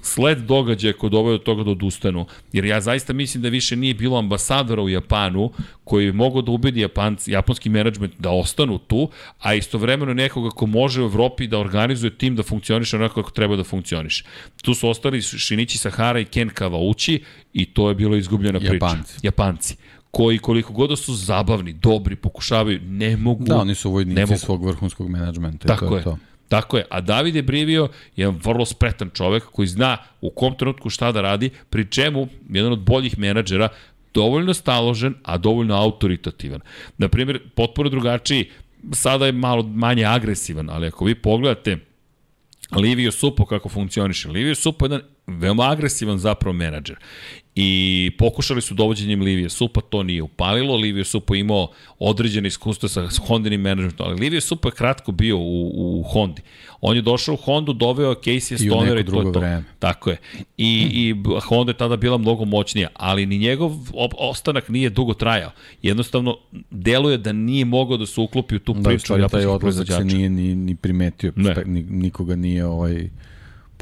[0.02, 2.26] sled događaja kod doveo do toga da odustanu.
[2.54, 5.52] Jer ja zaista mislim da više nije bilo ambasadora u Japanu
[5.84, 10.66] koji bi mogao da ubedi Japanci, japanski menadžment da ostanu tu, a istovremeno nekoga ko
[10.66, 14.26] može u Evropi da organizuje tim da funkcioniše onako kako treba da funkcioniše.
[14.62, 17.20] Tu su ostali Shinichi Sahara i Ken Kawauchi
[17.54, 18.74] i to je bilo izgubljena priča.
[18.74, 19.20] Japanci.
[19.24, 19.76] Japanci
[20.12, 23.44] koji koliko god da su zabavni, dobri, pokušavaju, ne mogu...
[23.44, 25.68] Da, oni su vojnici svog vrhunskog menadžmenta.
[25.68, 26.00] Tako to je.
[26.00, 26.18] je to.
[26.54, 30.90] Tako je, a David je Brivio jedan vrlo spretan čovek koji zna u kom trenutku
[30.90, 33.70] šta da radi, pri čemu jedan od boljih menadžera
[34.14, 36.62] dovoljno staložen, a dovoljno autoritativan.
[36.98, 38.50] Naprimjer, potpuno drugačiji,
[38.92, 41.78] sada je malo manje agresivan, ali ako vi pogledate
[42.76, 46.98] Livio Supo kako funkcioniše, Livio Supo je jedan veoma agresivan zapravo menadžer
[47.56, 51.68] i pokušali su dovođenjem Livije Supa, to nije upalilo, Livije Supa imao
[52.00, 56.42] određene iskustva sa Hondinim menadžmentom, ali Livije Supa je kratko bio u, u Hondi.
[56.82, 59.40] On je došao u Hondu, doveo Casey Stoner i, to je to.
[59.40, 59.64] Vreme.
[59.80, 60.18] Tako je.
[60.58, 61.16] I, I
[61.48, 63.72] Honda je tada bila mnogo moćnija, ali ni njegov
[64.18, 65.52] ostanak nije dugo trajao.
[65.82, 66.38] Jednostavno,
[66.72, 69.18] deluje da nije mogao da se uklopi u tu da, priču.
[69.18, 71.56] Da, taj odlazak se nije ni, ni primetio, ne.
[71.90, 73.10] nikoga nije ovaj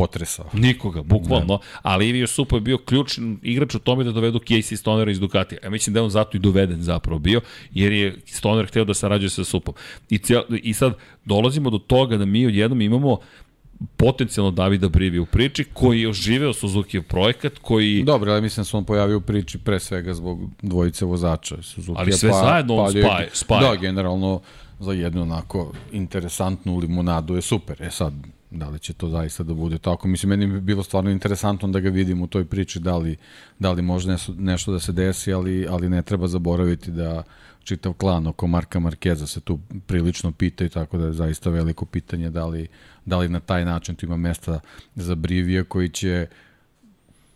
[0.02, 0.45] potresao.
[0.54, 1.54] Nikoga, bukvalno.
[1.54, 1.80] Ne.
[1.82, 5.60] Ali Ivio Supo je bio ključni igrač u tome da dovedu Casey Stonera iz Ducatija.
[5.64, 7.41] Ja mislim da je on zato i doveden zapravo bio,
[7.74, 9.74] jer je Stoner hteo da sarađuje sa Supom.
[10.10, 10.93] I, cijel, I sad
[11.26, 13.20] dolazimo do toga da mi odjednom imamo
[13.97, 18.04] potencijalno Davida Brivi u priči, koji je oživeo Suzuki projekat, koji...
[18.04, 21.99] Dobro, ali mislim da se on pojavio u priči pre svega zbog dvojice vozača Suzuki.
[21.99, 23.70] Ali sve pa, zajedno on pa, spaja, spaja.
[23.70, 24.41] Da, generalno
[24.80, 27.84] za jednu onako interesantnu limunadu je super.
[27.84, 28.14] E sad,
[28.52, 30.08] da li će to zaista da bude tako.
[30.08, 33.18] Mislim, meni bi bilo stvarno interesantno da ga vidim u toj priči, da li,
[33.60, 37.24] da li može nešto, da se desi, ali, ali ne treba zaboraviti da
[37.64, 41.86] čitav klan oko Marka Markeza se tu prilično pita i tako da je zaista veliko
[41.86, 42.68] pitanje da li,
[43.06, 44.60] da li na taj način tu ima mesta
[44.95, 46.28] za Brivija koji će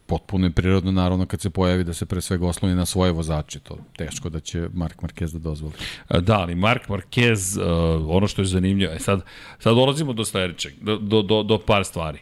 [0.05, 3.59] potpuno je prirodno naravno kad se pojavi da se pre svega osloni na svoje vozače,
[3.59, 5.73] to teško da će Mark Marquez da dozvoli.
[6.09, 9.21] Da, ali Mark Marquez, uh, ono što je zanimljivo, je sad,
[9.59, 12.19] sad dolazimo do sledećeg, do, do, do, do par stvari.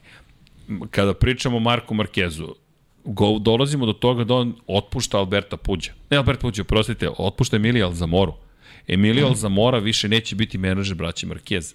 [0.91, 2.53] Kada pričamo o Marku Marquezu,
[3.05, 5.91] go, dolazimo do toga da on otpušta Alberta Puđa.
[6.09, 8.33] Ne Alberta Puđa, prostite, otpušta Emilija Alzamoru.
[8.87, 11.73] Emilio Alzamora više neće biti menadžer braći Marquez.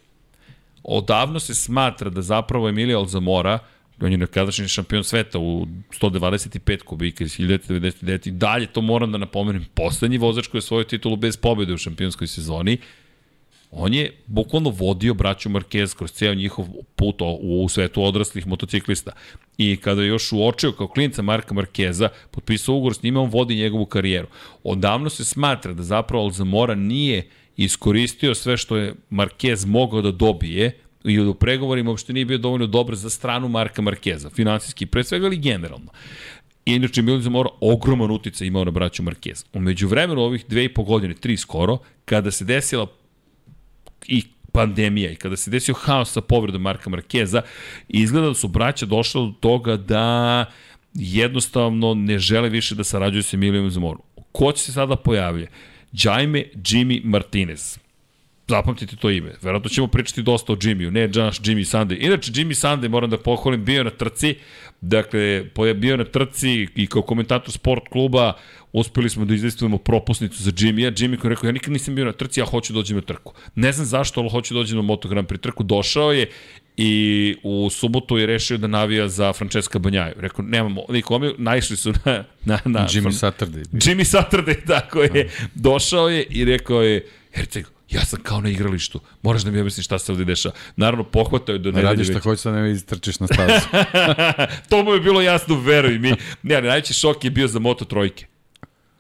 [0.83, 5.67] Odavno se smatra da zapravo Emilio Alzamora uh, on je nekadašnji šampion sveta u
[6.01, 8.29] 125 kubika iz 1999.
[8.29, 11.79] I dalje, to moram da napomenem, poslednji vozač koji je svoju titulu bez pobjede u
[11.79, 12.79] šampionskoj sezoni,
[13.71, 19.13] on je bukvalno vodio braću Marquez kroz ceo njihov put u svetu odraslih motociklista.
[19.59, 23.55] I kada je još uočio kao klinica Marka Markeza, potpisao ugovor s njima, on vodi
[23.55, 24.29] njegovu karijeru.
[24.65, 30.79] Odavno se smatra da zapravo Alzamora nije iskoristio sve što je Marquez mogao da dobije
[31.05, 35.27] i u pregovorima uopšte nije bio dovoljno dobar za stranu Marka Markeza, finansijski, pre svega
[35.27, 35.93] ali generalno.
[36.67, 39.45] I inače Milan Zamora ogroman utica imao na braću Markeza.
[39.53, 42.87] Umeđu vremenu ovih dve i po godine, tri skoro, kada se desila
[44.07, 44.23] i
[44.53, 47.43] pandemija i kada se desio haos sa povredom Marka Markeza,
[47.89, 50.45] izgleda da su braća došla do toga da
[50.95, 54.03] jednostavno ne žele više da sarađuju sa Emilijom Zamorom.
[54.33, 55.47] Ko će se sada pojavlja?
[55.93, 57.79] Jaime Jimmy Martinez
[58.49, 59.33] zapamtite to ime.
[59.43, 61.97] Verovatno ćemo pričati dosta o Jimmyu, ne Josh Jimmy Sunday.
[62.01, 64.35] Inače, Jimmy Sunday, moram da pohvalim, bio na trci,
[64.81, 65.45] dakle,
[65.77, 68.33] bio na trci i kao komentator sport kluba
[68.73, 70.91] uspeli smo da izvestujemo propusnicu za Jimmy-a.
[70.91, 73.03] Jimmy koji je rekao, ja nikad nisam bio na trci, ja hoću da dođem na
[73.03, 73.35] trku.
[73.55, 75.63] Ne znam zašto, ali hoću da dođem na Moto Grand Prix trku.
[75.63, 76.27] Došao je
[76.77, 80.15] i u subotu je rešio da navija za Francesca Banjaju.
[80.17, 82.25] Rekao, nemamo, nikome, naišli su na...
[82.45, 83.65] na, na Jimmy Saturday.
[83.73, 85.31] Jimmy Saturday, tako je.
[85.55, 89.87] Došao je i rekao je, Herceg, ja sam kao na igralištu, moraš da mi objasniš
[89.87, 90.55] šta se ovde dešava.
[90.77, 93.67] Naravno, pohvatao je do nedelje Radiš šta hoćeš da ne istrčiš na stazu.
[94.71, 96.13] to mu je bilo jasno, veruj mi.
[96.43, 98.27] Ne, ali najveći šok je bio za Moto trojke.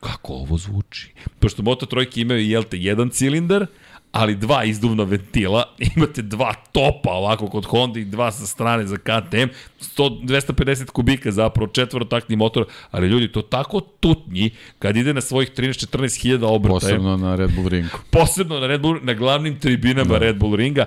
[0.01, 1.13] Kako ovo zvuči?
[1.39, 3.67] Pošto Moto trojke imaju, jel te, jedan cilindar,
[4.13, 5.65] ali dva izduvna ventila,
[5.97, 9.49] imate dva topa ovako kod Honda i dva sa strane za KTM,
[9.81, 15.51] 100, 250 kubika zapravo, četvorotakni motor, ali ljudi, to tako tutnji kad ide na svojih
[15.57, 16.81] 13-14 hiljada obrtaja.
[16.81, 17.99] Posebno na Red Bull ringu.
[18.11, 20.19] Posebno na Red Bull, na glavnim tribinama da.
[20.19, 20.85] Red Bull ringa.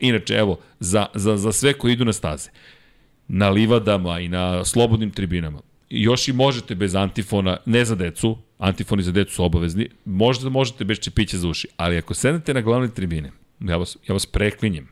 [0.00, 2.50] Inače, evo, za, za, za sve koji idu na staze,
[3.28, 5.58] na livadama i na slobodnim tribinama,
[5.90, 10.84] još i možete bez antifona, ne za decu, antifoni za decu su obavezni, možda možete
[10.84, 14.88] bez čepića za uši, ali ako sednete na glavne tribine, ja vas, ja vas preklinjem,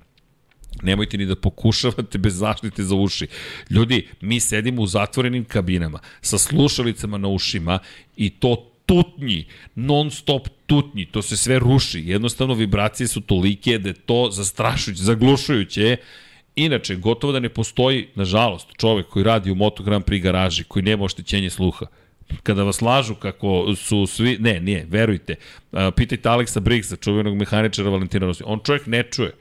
[0.82, 3.26] Nemojte ni da pokušavate bez zaštite za uši.
[3.70, 7.78] Ljudi, mi sedimo u zatvorenim kabinama sa slušalicama na ušima
[8.16, 9.44] i to tutnji,
[9.74, 12.02] non stop tutnji, to se sve ruši.
[12.06, 15.96] Jednostavno vibracije su tolike da je to zastrašujuće, zaglušujuće.
[16.56, 20.82] Inače, gotovo da ne postoji, nažalost, čovek koji radi u Moto Grand Prix garaži, koji
[20.82, 21.86] nema oštećenje sluha
[22.42, 25.34] kada vas lažu kako su svi, ne, nije, verujte,
[25.96, 29.32] pitajte Aleksa Briggsa, čuvenog mehaničara Valentina Rossi, on čovjek ne čuje,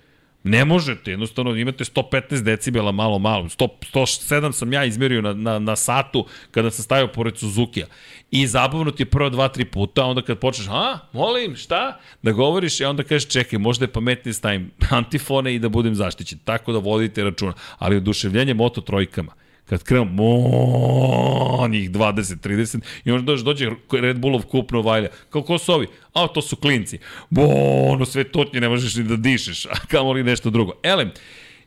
[0.44, 5.60] Ne možete, jednostavno imate 115 decibela malo malo, 100, 107 sam ja izmerio na, na,
[5.60, 7.86] na satu kada sam stavio pored Suzuki-a.
[8.32, 12.00] I zabavno ti je prvo dva, tri puta, onda kad počneš, a, molim, šta?
[12.22, 15.96] Da govoriš i onda kažeš, čekaj, možda je pametnije da stavim antifone i da budem
[15.96, 16.40] zaštićen.
[16.44, 17.54] Tako da vodite računa.
[17.78, 19.32] Ali oduševljenje moto trojkama
[19.66, 25.10] kad krenu mo, njih 20, 30 i onda dođe, dođe Red Bullov kup Novajlja.
[25.30, 25.88] Kao ko su ovi?
[26.14, 27.00] A, to su klinci.
[27.30, 27.42] Bo,
[27.88, 30.74] ono sve totnje, ne možeš ni da dišeš, a kamo li nešto drugo.
[30.84, 31.12] Elem,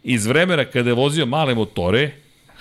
[0.02, 2.10] iz vremena kada je vozio male motore,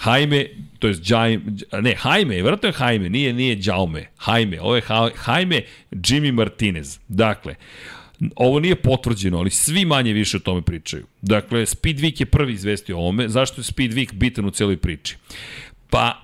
[0.06, 0.46] Jaime,
[0.80, 1.44] to je Jaime,
[1.82, 4.82] ne, Jaime, vratno je Jaime, nije, nije Jaume, Jaime, ovo je
[5.28, 5.62] Jaime
[5.92, 7.00] Jimmy Martinez.
[7.08, 7.56] Dakle,
[8.36, 11.06] Ovo nije potvrđeno, ali svi manje više o tome pričaju.
[11.22, 13.30] Dakle, Speedweek je prvi izvestio o ovome.
[13.30, 15.18] Zašto je Speedweek bitan u celoj priči?
[15.90, 16.22] Pa,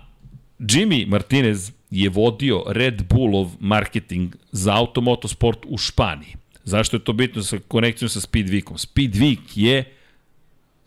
[0.60, 6.36] Jimmy Martinez je vodio Red Bullov marketing za automotosport u Španiji.
[6.64, 8.78] Zašto je to bitno sa konekcijom sa Speedweekom?
[8.78, 9.84] Speedweek je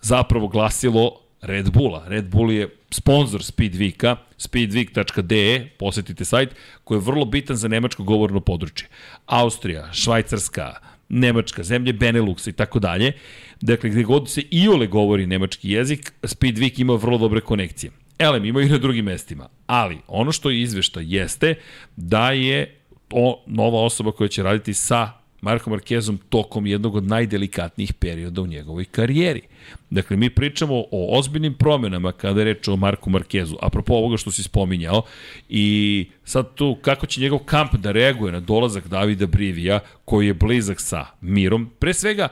[0.00, 2.05] zapravo glasilo Red Bulla.
[2.09, 8.40] Red Bull je sponsor Speedweeka, speedweek.de, posetite sajt, koji je vrlo bitan za nemačko govorno
[8.40, 8.88] područje.
[9.26, 10.74] Austrija, Švajcarska,
[11.15, 13.12] Nemačka, zemlje Beneluxa i tako dalje.
[13.61, 17.93] Dakle, gde god se iole govori nemački jezik, Speedweek ima vrlo dobre konekcije.
[18.19, 19.49] Elem, ima i na drugim mestima.
[19.67, 21.55] Ali, ono što je izvešta jeste
[21.97, 27.92] da je to nova osoba koja će raditi sa Marko Markezom tokom jednog od najdelikatnijih
[27.92, 29.42] perioda u njegovoj karijeri.
[29.90, 34.30] Dakle, mi pričamo o ozbiljnim promenama kada je reč o Marku Markezu, apropo ovoga što
[34.30, 35.03] si spominjao,
[35.49, 40.34] i sad tu kako će njegov kamp da reaguje na dolazak Davida Brivija, koji je
[40.34, 41.70] blizak sa Mirom.
[41.78, 42.28] Pre svega,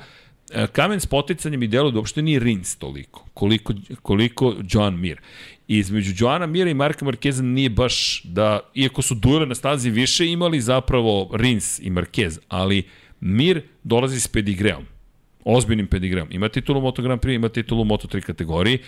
[0.50, 5.20] e, kamen s poticanjem i delo da uopšte nije Rins toliko, koliko, koliko John Mir.
[5.68, 9.90] I između Joana Mira i Marka Markeza nije baš da, iako su duele na stazi
[9.90, 12.82] više, imali zapravo Rins i Marquez, ali
[13.22, 14.84] Mir dolazi s pedigreom
[15.44, 16.28] ozbiljnim pedigreom.
[16.30, 18.78] Ima titulu Moto Grand Prix, ima titulu Moto 3 kategoriji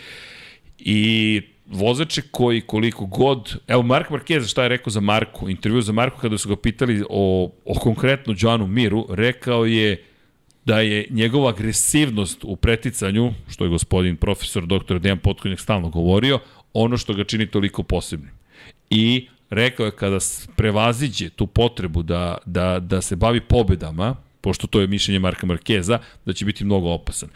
[0.78, 5.92] i vozače koji koliko god, evo Mark Marquez šta je rekao za Marku, intervju za
[5.92, 10.04] Marku kada su ga pitali o, o konkretno Joanu Miru, rekao je
[10.64, 14.98] da je njegova agresivnost u preticanju, što je gospodin profesor dr.
[14.98, 16.38] Dejan Potkonjak stalno govorio,
[16.72, 18.30] ono što ga čini toliko posebnim.
[18.90, 20.18] I rekao je kada
[20.56, 25.98] prevaziđe tu potrebu da, da, da se bavi pobedama, pošto to je mišljenje Marka Markeza,
[26.26, 27.28] da će biti mnogo opasan.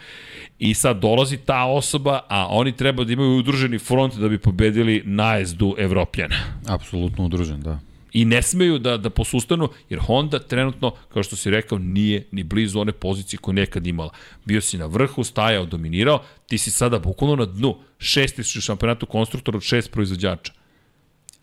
[0.59, 5.01] I sad dolazi ta osoba, a oni treba da imaju udruženi front da bi pobedili
[5.05, 6.35] najezdu Evropljana.
[6.67, 7.79] Apsolutno udružen, da.
[8.13, 12.43] I ne smeju da, da posustanu, jer Honda trenutno, kao što si rekao, nije ni
[12.43, 14.09] blizu one pozicije koje nekad imala.
[14.45, 17.75] Bio si na vrhu, stajao, dominirao, ti si sada bukvalno na dnu.
[17.99, 20.58] Šesti u šampionatu konstruktora od šest proizvođača.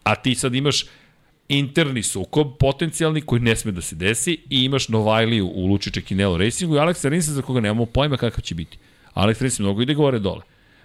[0.07, 0.84] A ti sad imaš
[1.48, 6.36] interni sukob, potencijalni koji ne sme da se desi i imaš Novajliju u Luči Čekinelo
[6.38, 8.78] Racingu i Aleksa Rinsa za koga nemamo pojma kakav će biti.
[9.14, 10.42] Alex Rins mnogo ide gore dole.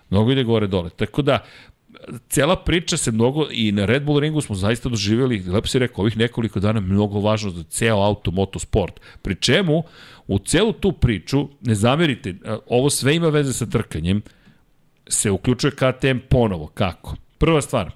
[0.09, 0.89] Mnogo ide gore dole.
[0.89, 1.39] Tako da,
[2.29, 6.01] cela priča se mnogo i na Red Bull ringu smo zaista doživjeli, lepo si rekao,
[6.01, 8.99] ovih nekoliko dana mnogo važno za ceo auto motosport.
[9.21, 9.83] Pri čemu,
[10.27, 12.35] u celu tu priču, ne zamerite,
[12.67, 14.21] ovo sve ima veze sa trkanjem,
[15.07, 16.67] se uključuje KTM ponovo.
[16.67, 17.15] Kako?
[17.37, 17.91] Prva stvar,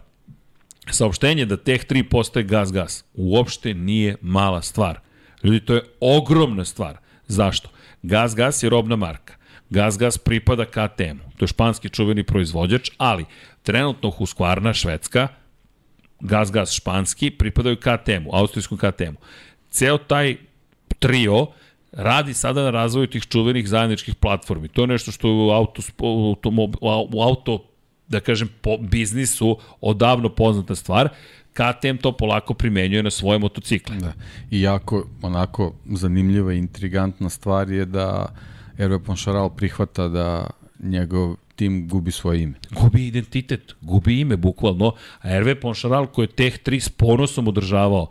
[0.92, 5.00] saopštenje da Teh 3 postaje gas-gas uopšte nije mala stvar.
[5.44, 6.98] Ljudi, to je ogromna stvar.
[7.28, 7.70] Zašto?
[8.04, 9.34] Gas-gas je robna marka.
[9.70, 11.32] Gas-gas pripada KTM-u.
[11.38, 13.26] To je španski čuveni proizvođač, ali
[13.64, 15.28] trenutno Husqvarna, švedska,
[16.20, 19.20] Gas-gas španski, pripadaju KTM-u, austrijskom KTM-u.
[19.70, 20.38] Ceo taj
[21.00, 21.48] trio
[21.92, 24.68] radi sada na razvoju tih čuvenih zajedničkih platformi.
[24.68, 25.82] To je nešto što u auto,
[27.12, 27.68] u auto
[28.08, 31.10] da kažem, po biznisu odavno poznata stvar,
[31.54, 33.96] KTM to polako primenjuje na svoje motocikle.
[33.96, 34.14] Da.
[34.52, 38.28] I jako onako zanimljiva i intrigantna stvar je da
[38.78, 40.50] Hervé Poncharal prihvata da
[40.80, 42.54] njegov tim gubi svoje ime.
[42.72, 44.94] Gubi identitet, gubi ime bukvalno.
[45.22, 48.08] A Hervé Poncharal koji je Teh 3 s ponosom održavao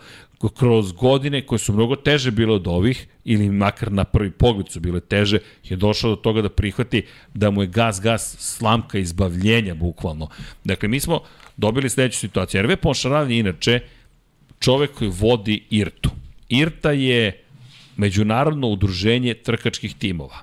[0.55, 4.80] kroz godine koje su mnogo teže bile od ovih, ili makar na prvi pogled su
[4.80, 7.03] bile teže, je došao do toga da prihvati
[7.35, 10.28] da mu je gas, gas slamka izbavljenja bukvalno.
[10.64, 11.20] Dakle, mi smo
[11.57, 12.59] dobili sledeću situaciju.
[12.59, 13.80] Hervé Poncharal je inače
[14.61, 16.11] čovek koji vodi IRTU.
[16.49, 17.41] IRTA je
[17.97, 20.37] Međunarodno udruženje trkačkih timova.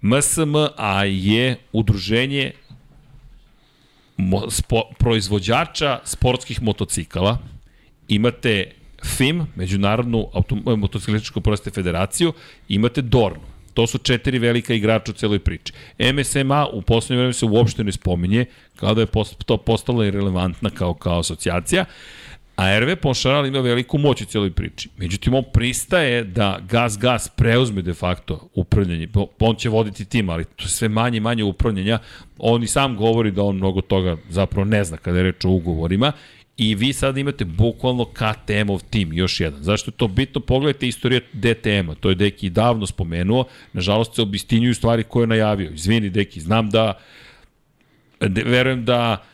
[0.00, 2.52] MSMA je udruženje
[4.48, 7.38] spo, proizvođača sportskih motocikala.
[8.08, 8.72] Imate
[9.04, 10.26] FIM, Međunarodnu
[10.76, 12.32] motociklističku proste federaciju,
[12.68, 13.54] imate Dornu.
[13.74, 15.72] To su četiri velika igrača u celoj priči.
[15.98, 18.46] MSMA u poslednje vreme se uopšte ne spominje,
[18.76, 19.06] kao da je
[19.46, 21.84] to postala irrelevantna kao, kao asocijacija.
[22.56, 24.88] A RV Ponšaral ima veliku moć u cijeloj priči.
[24.96, 29.08] Međutim, on pristaje da Gas Gas preuzme de facto upravljanje.
[29.40, 31.98] On će voditi tim, ali to sve manje i manje upravljanja.
[32.38, 35.48] On i sam govori da on mnogo toga zapravo ne zna kada je reč o
[35.48, 36.12] ugovorima
[36.56, 39.62] I vi sad imate bukvalno KTM-ov tim, još jedan.
[39.62, 40.40] Zašto je to bitno?
[40.40, 45.70] Pogledajte istoriju DTM-a, to je Deki davno spomenuo, nažalost se obistinjuju stvari koje je najavio.
[45.70, 46.98] Izvini Deki, znam da,
[48.20, 49.24] de, verujem da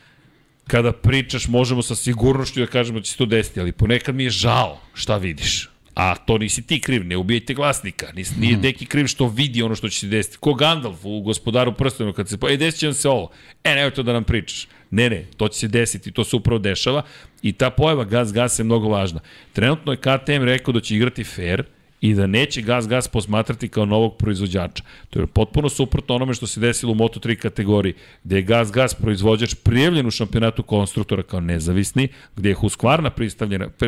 [0.67, 4.23] kada pričaš možemo sa sigurnošću da kažemo da će se to desiti, ali ponekad mi
[4.23, 5.69] je žao šta vidiš.
[5.95, 8.11] A to nisi ti kriv, ne ubijajte glasnika.
[8.15, 8.61] Nis, nije mm.
[8.61, 10.37] Deki kriv što vidi ono što će se desiti.
[10.37, 12.37] Ko Gandalf u gospodaru prstenu kad se...
[12.49, 13.31] E, desit će nam se ovo.
[13.63, 14.67] E, nemoj to da nam pričaš.
[14.91, 17.01] Ne, ne, to će se desiti, to se upravo dešava.
[17.41, 19.19] I ta pojava gas-gas je mnogo važna.
[19.53, 21.63] Trenutno je KTM rekao da će igrati fair,
[22.01, 24.83] i da neće Gas Gas posmatrati kao novog proizvođača.
[25.09, 28.93] To je potpuno suprotno onome što se desilo u Moto3 kategoriji, gde je Gas Gas
[28.93, 33.09] proizvođač prijavljen u šampionatu konstruktora kao nezavisni, gde je Husqvarna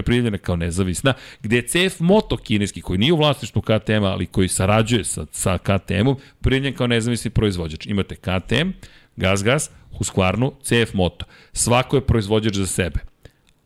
[0.04, 4.47] prijavljena kao nezavisna, gde je CF Moto kineski, koji nije u vlasništvu KTM-a, ali koji
[4.47, 7.86] sarađuje sa, sa KTM-om, prijavljen kao nezavisni proizvođač.
[7.86, 8.70] Imate KTM,
[9.16, 9.70] Gas Gas,
[10.00, 11.26] Husqvarnu, CF Moto.
[11.54, 13.00] Svako je proizvođač za sebe.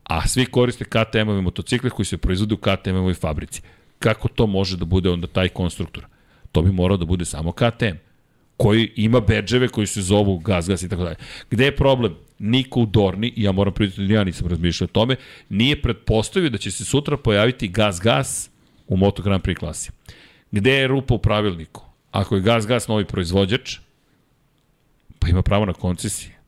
[0.04, 3.62] A svi koriste KTM-ove motocikle koji se proizvode u KTM-ovoj fabrici
[3.98, 6.06] kako to može da bude onda taj konstruktor?
[6.52, 7.96] To bi morao da bude samo KTM
[8.56, 11.16] koji ima bedževe koji se zovu gas, gas i tako dalje.
[11.50, 12.14] Gde je problem?
[12.38, 15.16] Niko u Dorni, ja moram pridati da ja nisam razmišljao o tome,
[15.48, 18.50] nije pretpostavio da će se sutra pojaviti gas, gas
[18.86, 19.90] u Moto Grand Prix klasi.
[20.50, 21.84] Gde je rupa u pravilniku?
[22.10, 23.78] Ako je gas, gas novi proizvođač,
[25.18, 26.38] pa ima pravo na koncesije.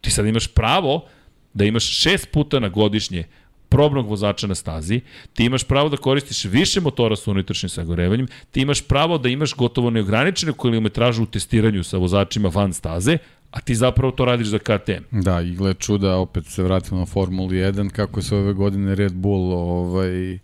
[0.00, 1.06] Ti sad imaš pravo
[1.54, 3.24] da imaš šest puta na godišnje
[3.68, 5.00] probnog vozača na stazi,
[5.32, 9.54] ti imaš pravo da koristiš više motora sa unutrašnjim sagorevanjem, ti imaš pravo da imaš
[9.54, 13.18] gotovo neograničenu kilometražu u testiranju sa vozačima van staze,
[13.50, 15.20] a ti zapravo to radiš za KTM.
[15.22, 19.12] Da, i gled čuda, opet se vratimo na Formulu 1, kako se ove godine Red
[19.12, 20.38] Bull ovaj,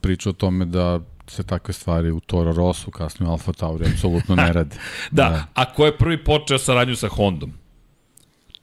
[0.00, 4.34] priča o tome da se takve stvari u Toro Rosso, kasnije u Alfa Tauri, apsolutno
[4.34, 4.76] ne rade.
[5.10, 7.52] da, da, a ko je prvi počeo saradnju sa Hondom?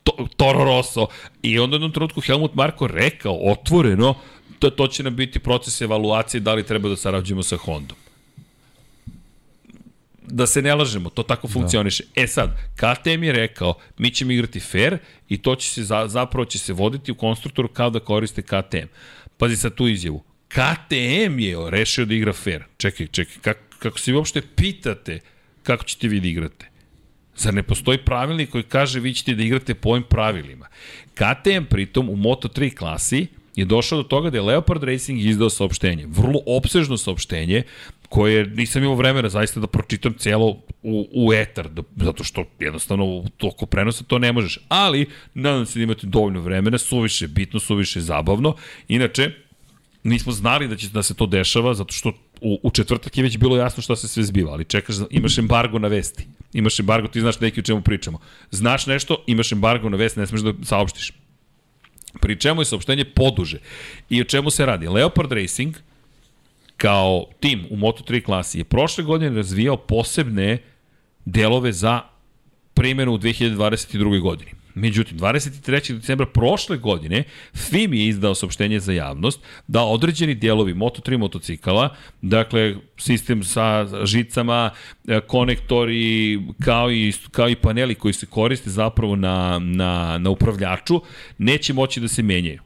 [0.03, 1.07] to, Toro Rosso.
[1.41, 4.15] I onda u jednom trenutku Helmut Marko rekao otvoreno
[4.59, 7.97] to, to će nam biti proces evaluacije da li treba da sarađujemo sa Hondom
[10.31, 11.53] da se ne lažemo, to tako da.
[11.53, 12.03] funkcioniše.
[12.15, 12.21] Da.
[12.21, 14.97] E sad, KTM je rekao, mi ćemo igrati fair
[15.29, 18.87] i to će se, zapravo će se voditi u konstruktoru kao da koriste KTM.
[19.37, 20.23] Pazi sad tu izjavu.
[20.49, 22.63] KTM je rešio da igra fair.
[22.77, 25.19] Čekaj, čekaj, kako, kako se vi uopšte pitate
[25.63, 26.69] kako ćete vi da igrate?
[27.35, 30.67] Zar ne postoji pravilnik koji kaže vi ćete da igrate po ovim pravilima?
[31.13, 36.05] KTM pritom u Moto3 klasi je došao do toga da je Leopard Racing izdao saopštenje.
[36.07, 37.63] Vrlo opsežno saopštenje
[38.09, 40.49] koje nisam imao vremena zaista da pročitam celo
[40.83, 44.59] u, u etar, da, zato što jednostavno u toku prenosa to ne možeš.
[44.67, 48.55] Ali, nadam se da imate dovoljno vremena, suviše bitno, suviše zabavno.
[48.87, 49.31] Inače,
[50.09, 53.37] nismo znali da će da se to dešava, zato što u, u četvrtak je već
[53.37, 56.27] bilo jasno šta se sve zbiva, ali čekaš, imaš embargo na vesti.
[56.53, 58.19] Imaš embargo, ti znaš neki o čemu pričamo.
[58.51, 61.13] Znaš nešto, imaš embargo na vesti, ne smeš da saopštiš.
[62.21, 63.59] Pri čemu je saopštenje poduže.
[64.09, 64.87] I o čemu se radi?
[64.87, 65.75] Leopard Racing,
[66.77, 70.57] kao tim u Moto3 klasi, je prošle godine razvijao posebne
[71.25, 72.01] delove za
[72.73, 74.21] primjenu u 2022.
[74.21, 74.51] godini.
[74.79, 75.93] Međutim, 23.
[75.93, 77.23] decembra prošle godine
[77.53, 84.69] FIM je izdao saopštenje za javnost da određeni dijelovi Moto3 motocikala, dakle sistem sa žicama,
[85.07, 91.01] e, konektori, kao i, kao i paneli koji se koriste zapravo na, na, na upravljaču,
[91.37, 92.61] neće moći da se menjaju.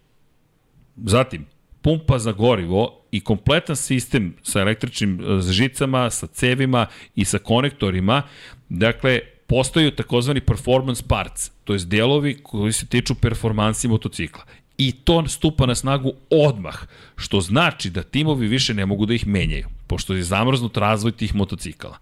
[0.95, 1.45] Zatim,
[1.81, 6.85] pumpa za gorivo i kompletan sistem sa električnim e, žicama, sa cevima
[7.15, 8.21] i sa konektorima,
[8.69, 14.43] dakle, postaju takozvani performance parts, to je delovi koji se tiču performansi motocikla.
[14.77, 16.75] I to stupa na snagu odmah,
[17.15, 21.35] što znači da timovi više ne mogu da ih menjaju, pošto je zamrznut razvoj tih
[21.35, 21.97] motocikala.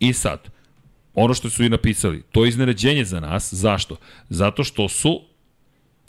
[0.00, 0.48] I sad,
[1.14, 3.54] ono što su i napisali, to je iznenađenje za nas.
[3.54, 3.96] Zašto?
[4.28, 5.20] Zato što su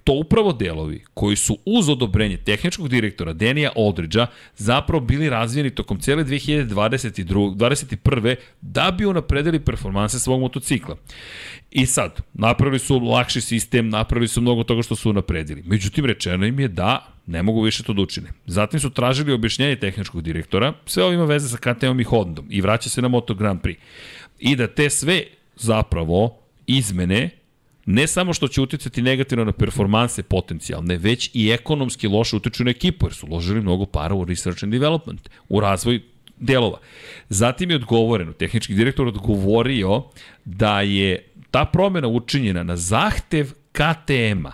[0.04, 6.00] to upravo delovi koji su uz odobrenje tehničkog direktora Denija Oldridgea zapravo bili razvijeni tokom
[6.00, 8.36] cele 2022, 2021.
[8.62, 10.96] da bi unapredili performanse svog motocikla.
[11.72, 15.64] I sad, napravili su lakši sistem, napravili su mnogo toga što su unapredili.
[15.66, 18.30] Međutim, rečeno im je da ne mogu više to da učine.
[18.46, 22.62] Zatim su tražili objašnjenje tehničkog direktora, sve ovo ima veze sa KTM i Hondom i
[22.62, 23.76] vraća se na Moto Grand Prix.
[24.40, 25.24] I da te sve
[25.56, 27.30] zapravo izmene
[27.86, 32.72] ne samo što će uticati negativno na performanse potencijalne, već i ekonomski loše utiču na
[32.72, 36.02] ekipu, jer su uložili mnogo para u research and development, u razvoj
[36.38, 36.78] delova.
[37.30, 40.04] Zatim je odgovoreno, tehnički direktor odgovorio
[40.46, 44.52] da je ta promena učinjena na zahtev KTM-a,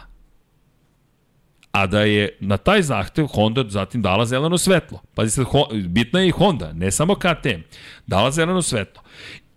[1.72, 5.02] a da je na taj zahtev Honda zatim dala zeleno svetlo.
[5.16, 5.46] Pazi sad,
[5.88, 7.62] bitna je i Honda, ne samo KTM,
[8.08, 9.04] dala zeleno svetlo.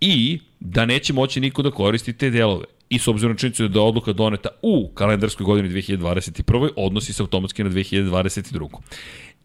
[0.05, 3.85] I da neće moći niko da koristi te delove i s obzirom činjenicu da je
[3.85, 6.69] odluka doneta u kalendarskoj godini 2021.
[6.75, 8.67] odnosi se automatski na 2022.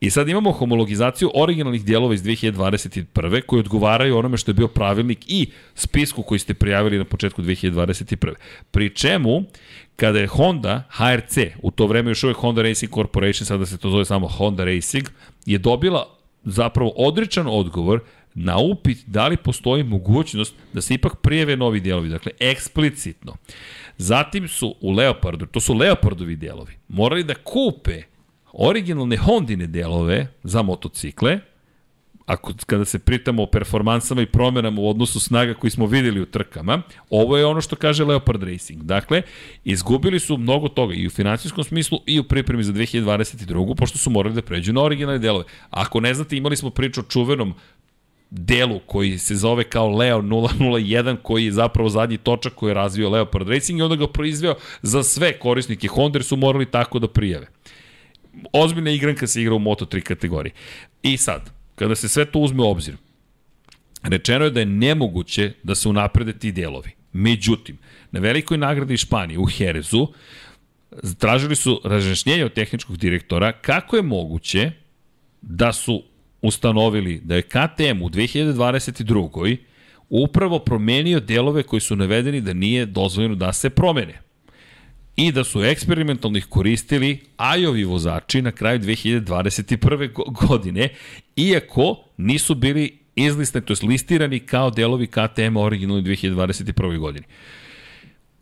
[0.00, 3.40] I sad imamo homologizaciju originalnih dijelova iz 2021.
[3.46, 8.34] koji odgovaraju onome što je bio pravilnik i spisku koji ste prijavili na početku 2021.
[8.70, 9.42] Pri čemu,
[9.96, 13.90] kada je Honda, HRC, u to vreme još uvek Honda Racing Corporation, sada se to
[13.90, 15.08] zove samo Honda Racing,
[15.46, 18.00] je dobila zapravo odričan odgovor
[18.38, 23.36] na upit da li postoji mogućnost da se ipak prijeve novi delovi, dakle eksplicitno.
[23.96, 28.02] Zatim su u Leopardu, to su Leopardovi delovi, morali da kupe
[28.52, 31.40] originalne Hondine delove za motocikle,
[32.28, 36.26] ako, kada se pritamo o performansama i promenama u odnosu snaga koji smo videli u
[36.26, 38.82] trkama, ovo je ono što kaže Leopard Racing.
[38.82, 39.22] Dakle,
[39.64, 43.74] izgubili su mnogo toga i u financijskom smislu i u pripremi za 2022.
[43.74, 45.44] pošto su morali da pređu na originalne delove.
[45.70, 47.54] Ako ne znate, imali smo priču o čuvenom
[48.30, 53.10] delu koji se zove kao Leo 001 koji je zapravo zadnji točak koji je razvio
[53.10, 57.46] Leopard Racing i onda ga proizveo za sve korisnike Honda su morali tako da prijave.
[58.52, 60.52] Ozbiljna igranka se igra u Moto3 kategoriji.
[61.02, 62.96] I sad, kada se sve to uzme u obzir,
[64.02, 66.90] rečeno je da je nemoguće da se unaprede ti delovi.
[67.12, 67.78] Međutim,
[68.10, 70.08] na velikoj nagradi Španije u Herezu
[71.18, 74.70] tražili su razrešnjenje od tehničkog direktora kako je moguće
[75.42, 76.02] da su
[76.42, 79.56] ustanovili da je KTM u 2022.
[80.10, 84.20] upravo promenio delove koji su navedeni da nije dozvoljeno da se promene.
[85.16, 90.10] I da su eksperimentalnih koristili Ajovi vozači na kraju 2021.
[90.48, 90.88] godine,
[91.36, 96.98] iako nisu bili izlistani, to je listirani kao delovi KTM originalni 2021.
[96.98, 97.26] godini.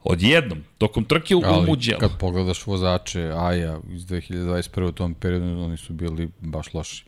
[0.04, 2.00] Odjednom, tokom trke u Ali, Muđelu.
[2.00, 4.88] kad pogledaš vozače Aja iz 2021.
[4.88, 7.04] u tom periodu, oni su bili baš loši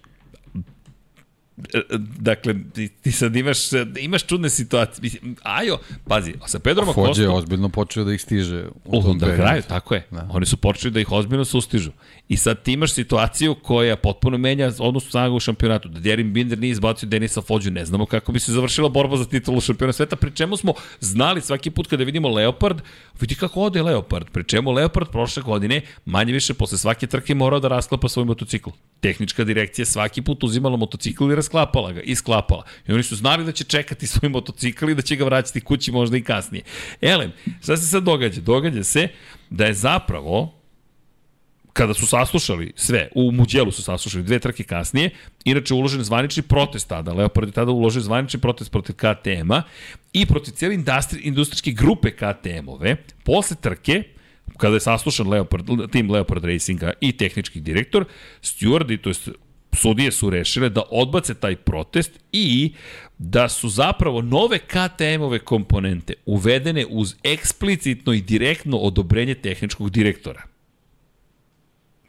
[2.18, 3.58] dakle, ti, ti sad imaš,
[4.00, 5.10] imaš čudne situacije.
[5.42, 5.78] Ajo,
[6.08, 7.06] pazi, sa Pedrom Akostom...
[7.06, 10.06] Fođe je ozbiljno počeo da ih stiže u, u da kraju, tako je.
[10.10, 10.28] Da.
[10.32, 11.90] Oni su počeli da ih ozbiljno sustižu.
[12.28, 15.88] I sad ti imaš situaciju koja potpuno menja odnos snaga u šampionatu.
[15.88, 19.24] Da Derin Binder nije izbacio Denisa Fođu, ne znamo kako bi se završila borba za
[19.24, 22.80] titulu šampiona sveta, pri čemu smo znali svaki put kada vidimo Leopard,
[23.20, 27.60] vidi kako ode Leopard, pri čemu Leopard prošle godine manje više posle svake trke morao
[27.60, 28.70] da rasklapa svoj motocikl.
[29.00, 32.64] Tehnička direkcija svaki put uzimala motocikl i rasklapala ga, i sklapala.
[32.88, 35.92] I oni su znali da će čekati svoj motocikl i da će ga vraćati kući
[35.92, 36.64] možda i kasnije.
[37.00, 38.40] Elem, šta se sad događa?
[38.40, 39.08] Događa se
[39.50, 40.54] da je zapravo
[41.72, 45.10] kada su saslušali sve, u Muđelu su saslušali dve trke kasnije,
[45.44, 49.62] inače uložen zvanični protest tada, Leopard je tada uložio zvanični protest protiv KTM-a
[50.12, 54.02] i protiv cijeli industri, industrijske grupe KTM-ove, posle trke,
[54.56, 58.04] kada je saslušan Leopard, tim Leopard Racinga i tehnički direktor,
[58.42, 59.30] stewardi, to jest
[59.72, 62.72] sudije su rešile da odbace taj protest i
[63.18, 70.42] da su zapravo nove KTM-ove komponente uvedene uz eksplicitno i direktno odobrenje tehničkog direktora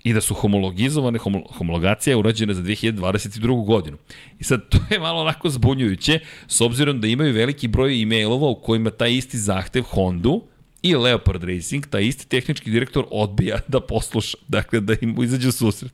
[0.04, 1.20] i da su homologizovane,
[1.58, 3.66] homologacija je urađena za 2022.
[3.66, 3.98] godinu.
[4.40, 8.62] I sad, to je malo onako zbunjujuće, s obzirom da imaju veliki broj e-mailova u
[8.62, 10.42] kojima taj isti zahtev Hondu
[10.82, 15.52] i Leopard Racing, taj isti tehnički direktor odbija da posluša, dakle da im izađe u
[15.52, 15.92] susret.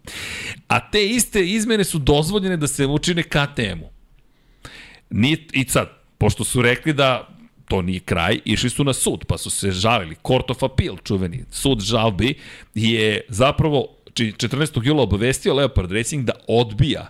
[0.67, 3.89] A te iste izmene su dozvoljene da se učine KTM-u.
[5.53, 7.29] I sad, pošto su rekli da
[7.67, 10.15] to nije kraj, išli su na sud, pa su se žalili.
[10.27, 12.33] Court of Appeal, čuveni sud žalbi,
[12.75, 14.85] je zapravo 14.
[14.85, 17.09] jula obavestio Leopard Racing da odbija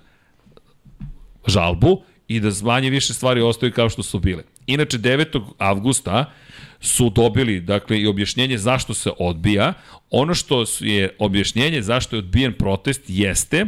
[1.47, 4.43] žalbu i da zmanje više stvari ostaju kao što su bile.
[4.67, 5.45] Inače, 9.
[5.57, 6.31] avgusta
[6.79, 9.73] su dobili dakle i objašnjenje zašto se odbija.
[10.09, 13.65] Ono što je objašnjenje zašto je odbijen protest jeste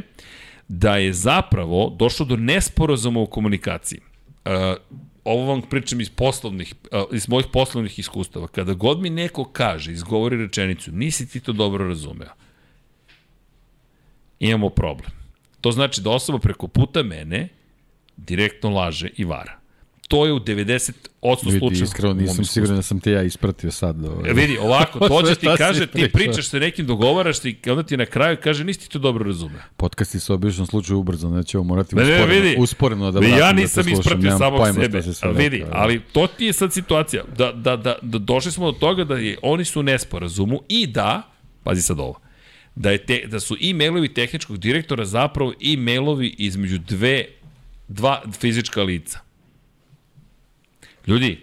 [0.67, 3.99] da je zapravo došlo do nesporazuma u komunikaciji.
[3.99, 4.51] Uh,
[5.23, 8.47] ovo vam pričam iz poslovnih, uh, iz mojih poslovnih iskustava.
[8.47, 12.31] Kada god mi neko kaže, izgovori rečenicu, nisi ti to dobro razumeo,
[14.39, 15.11] imamo problem.
[15.61, 17.47] To znači da osoba preko puta mene
[18.17, 19.56] direktno laže i vara.
[20.07, 21.69] To je u 90% slučajeva.
[21.69, 24.05] Vidi, iskreno nisam siguran da sam te ja ispratio sad.
[24.05, 24.33] Ovaj.
[24.33, 28.37] Vidi, ovako, dođe ti kaže, ti pričaš sa nekim, dogovaraš ti, onda ti na kraju
[28.43, 29.61] kaže, nisi ti to dobro razumeo.
[29.77, 33.53] Podcasti su obično slučaju ubrzo, nećemo morati ne, usporeno, vidi, usporeno da vratim Ja da
[33.53, 37.51] nisam da ispratio samog sebe, se vidi, rekao, ali to ti je sad situacija, da,
[37.51, 41.21] da, da, da došli smo do toga da je, oni su u nesporazumu i da,
[41.63, 42.19] pazi sad ovo,
[42.75, 47.25] da, je te, da su e-mailovi tehničkog direktora zapravo e-mailovi između dve,
[47.87, 49.26] dva fizička lica.
[51.07, 51.37] Ljudi,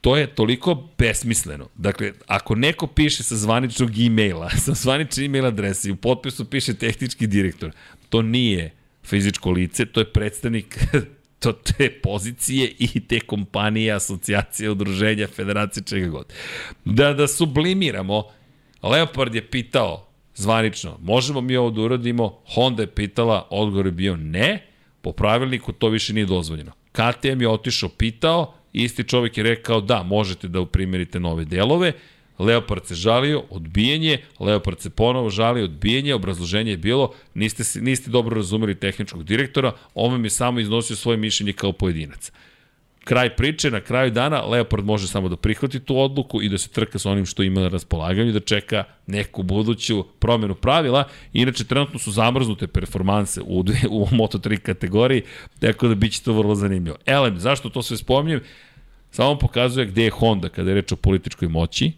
[0.00, 1.68] to je toliko besmisleno.
[1.74, 6.74] Dakle, ako neko piše sa zvaničnog e-maila, sa zvanične e-mail adrese i u potpisu piše
[6.74, 7.70] tehnički direktor,
[8.08, 8.70] to nije
[9.04, 10.78] fizičko lice, to je predstavnik
[11.42, 16.32] to te pozicije i te kompanije, asocijacije, udruženja, federacije, čega god.
[16.84, 18.24] Da, da sublimiramo,
[18.82, 22.40] Leopard je pitao zvanično, možemo mi ovo da uradimo?
[22.54, 24.66] Honda je pitala, odgovor je bio ne,
[25.00, 26.72] po pravilniku to više nije dozvoljeno.
[26.92, 31.92] KTM je otišao, pitao, isti čovjek je rekao da, možete da uprimerite nove delove,
[32.38, 38.36] Leopard se žalio, odbijenje, Leopard se ponovo žalio, odbijenje, obrazloženje je bilo, niste, niste dobro
[38.36, 42.32] razumeli tehničkog direktora, on je samo iznosio svoje mišljenje kao pojedinac
[43.08, 46.68] kraj priče, na kraju dana Leopard može samo da prihvati tu odluku i da se
[46.68, 51.04] trka sa onim što ima na raspolaganju, da čeka neku buduću promenu pravila.
[51.32, 53.60] Inače, trenutno su zamrznute performanse u,
[53.90, 55.22] u Moto3 kategoriji,
[55.60, 56.96] tako da biće to vrlo zanimljivo.
[57.06, 58.40] Elem, zašto to sve spominjem?
[59.10, 61.92] Samo pokazuje gde je Honda kada je reč o političkoj moći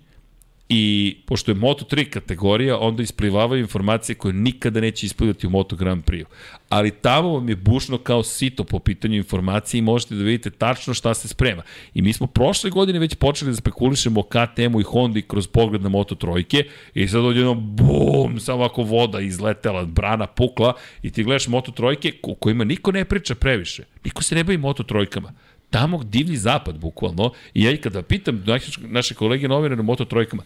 [0.72, 6.04] I pošto je Moto3 kategorija, onda isplivavaju informacije koje nikada neće isplivati u Moto Grand
[6.04, 6.24] Prix.
[6.68, 10.94] Ali tamo vam je bušno kao sito po pitanju informacije i možete da vidite tačno
[10.94, 11.62] šta se sprema.
[11.94, 15.82] I mi smo prošle godine već počeli da spekulišemo o KTM-u i Hondi kroz pogled
[15.82, 16.64] na Moto trojke
[16.94, 22.12] i sad jedno bum, samo ovako voda izletela, brana pukla i ti gledaš Moto trojke
[22.22, 23.84] u kojima niko ne priča previše.
[24.04, 25.32] Niko se ne bavi Moto trojkama
[25.70, 27.32] tamo divlji zapad, bukvalno.
[27.54, 28.44] I ja i kada pitam
[28.78, 30.42] naše kolege novinare na Moto trojkama,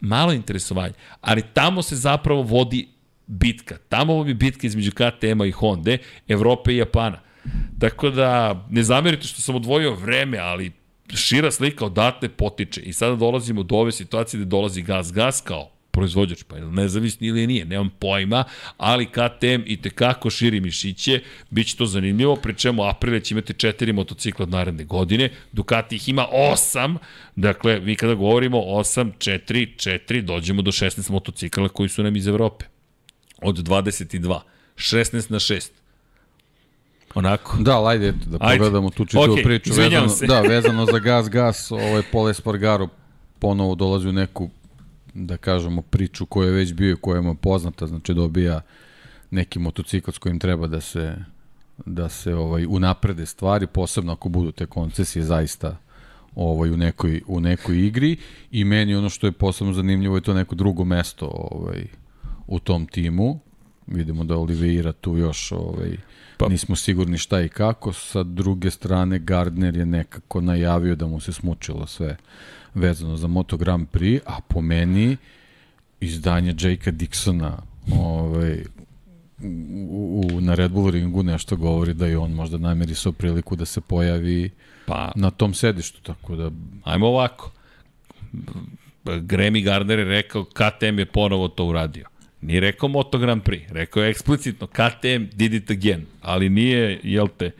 [0.00, 2.88] malo interesovanje, ali tamo se zapravo vodi
[3.26, 3.76] bitka.
[3.88, 5.96] Tamo vam je bitka između KTM-a i Honda,
[6.28, 7.20] Evrope i Japana.
[7.78, 10.72] Tako da, ne zamerite što sam odvojio vreme, ali
[11.14, 12.80] šira slika odatle potiče.
[12.80, 17.26] I sada dolazimo do ove situacije gde dolazi gas gas kao proizvođač, pa je nezavisni
[17.26, 18.44] ili nije, nemam pojma,
[18.76, 23.54] ali KTM i tekako širi mišiće, bit će to zanimljivo, pri čemu Aprilia će imati
[23.54, 26.96] četiri motocikla od naredne godine, Ducati ih ima osam,
[27.36, 32.26] dakle, mi kada govorimo 8, 4, 4, dođemo do 16 motocikla koji su nam iz
[32.26, 32.64] Evrope.
[33.42, 34.40] Od 22.
[34.76, 35.70] 16 na 6.
[37.14, 37.56] Onako.
[37.60, 38.58] Da, ajde, eto, da ajde.
[38.58, 39.74] pogledamo tu čitavu okay, priču.
[39.74, 40.26] Vezano, se.
[40.26, 42.88] da, vezano za gas, gas, ovaj Pole Spargaro
[43.38, 44.50] ponovo dolazi u neku
[45.14, 48.60] da kažemo, priču koja je već bio i koja je poznata, znači dobija
[49.30, 51.16] neki motocikl s kojim treba da se
[51.86, 55.76] da se ovaj unaprede stvari, posebno ako budu te koncesije zaista
[56.34, 58.16] ovaj u nekoj u nekoj igri
[58.50, 61.86] i meni ono što je posebno zanimljivo je to neko drugo mesto ovaj
[62.46, 63.38] u tom timu.
[63.86, 65.96] Vidimo da Oliveira tu još ovaj
[66.38, 66.48] pa.
[66.48, 67.92] nismo sigurni šta i kako.
[67.92, 72.16] Sa druge strane Gardner je nekako najavio da mu se smučilo sve
[72.74, 75.16] vezano za Moto Grand Prix, a po meni
[76.00, 77.52] izdanje Jakea Dixona
[77.92, 78.64] ovaj,
[79.90, 83.56] u, u, na Red Bull ringu nešto govori da je on možda nameri sa priliku
[83.56, 84.50] da se pojavi
[84.86, 86.50] pa, na tom sedištu, tako da...
[86.84, 87.52] Ajmo ovako.
[89.04, 92.06] Grammy Gardner je rekao KTM je ponovo to uradio.
[92.40, 97.28] Nije rekao Moto Grand Prix, rekao je eksplicitno KTM did it again, ali nije, jel
[97.38, 97.50] te,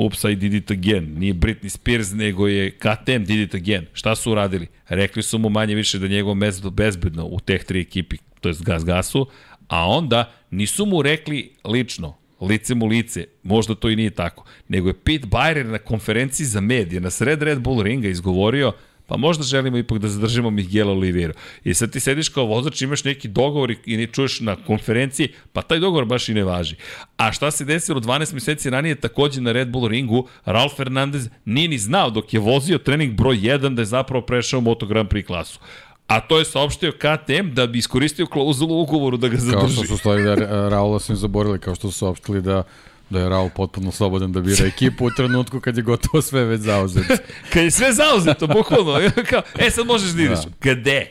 [0.00, 1.18] Oops, I did it again.
[1.18, 3.86] Nije Britney Spears, nego je KTM did it again.
[3.92, 4.66] Šta su uradili?
[4.88, 8.54] Rekli su mu manje više da njegovo mesto bezbedno u teh tri ekipi, to je
[8.60, 9.26] Gas Gasu,
[9.68, 14.88] a onda nisu mu rekli lično, lice mu lice, možda to i nije tako, nego
[14.88, 18.72] je Pete Byrer na konferenciji za medije, na sred Red Bull ringa izgovorio–
[19.10, 21.32] pa možda želimo ipak da zadržimo Miguel Oliveira.
[21.64, 25.62] I sad ti sediš kao vozač, imaš neki dogovor i ne čuješ na konferenciji, pa
[25.62, 26.76] taj dogovor baš i ne važi.
[27.16, 31.68] A šta se desilo 12 meseci ranije takođe na Red Bull ringu, Ralf Fernandez nije
[31.68, 35.26] ni znao dok je vozio trening broj 1 da je zapravo prešao Moto Grand Prix
[35.26, 35.58] klasu.
[36.06, 39.56] A to je saopštio KTM da bi iskoristio klauzulu u ugovoru da ga zadrži.
[39.58, 42.62] Kao što su stvari da Raula su im zaborili, kao što su saopštili da
[43.10, 46.60] da je Raul potpuno slobodan da bira ekipu u trenutku kad je gotovo sve već
[46.60, 47.14] zauzeto.
[47.52, 48.92] kad je sve zauzeto, bukvalno.
[49.30, 50.38] Kao, e, sad možeš da ideš.
[50.38, 50.74] Da.
[50.74, 51.06] Gde?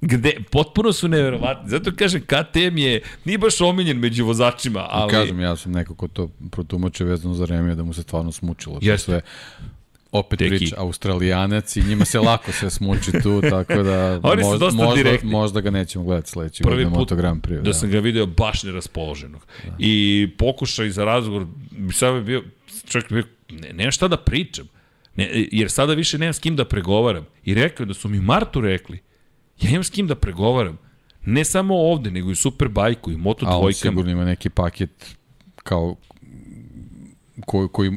[0.00, 0.32] Gde?
[0.50, 1.70] Potpuno su neverovatni.
[1.70, 5.10] Zato kažem, KTM je, nije baš omiljen među vozačima, ali...
[5.10, 8.78] Kažem, ja sam neko ko to protumače vezano za Remija, da mu se stvarno smučilo.
[8.82, 9.04] Jeste.
[9.04, 9.20] Sve
[10.12, 10.56] opet Teki.
[10.56, 15.30] priča australijanac i njima se lako sve smuči tu, tako da Oni možda, možda, direktni.
[15.30, 17.56] možda ga nećemo gledati sledeći Prvi godine Moto Grand Prix.
[17.56, 19.46] Da, da sam ga video baš neraspoloženog.
[19.64, 19.74] Da.
[19.78, 22.44] I pokušaj za razgovor, bi sad bio,
[22.88, 24.68] čovjek bio, ne, nema šta da pričam.
[25.16, 27.26] Ne, jer sada više nemam s kim da pregovaram.
[27.44, 28.98] I rekao da su mi Martu rekli,
[29.60, 30.78] ja imam s kim da pregovaram.
[31.22, 33.64] Ne samo ovde, nego i Superbajku i Moto dvojkama.
[33.64, 35.16] A on sigurno ima neki paket
[35.56, 35.96] kao
[37.46, 37.90] koji, koji,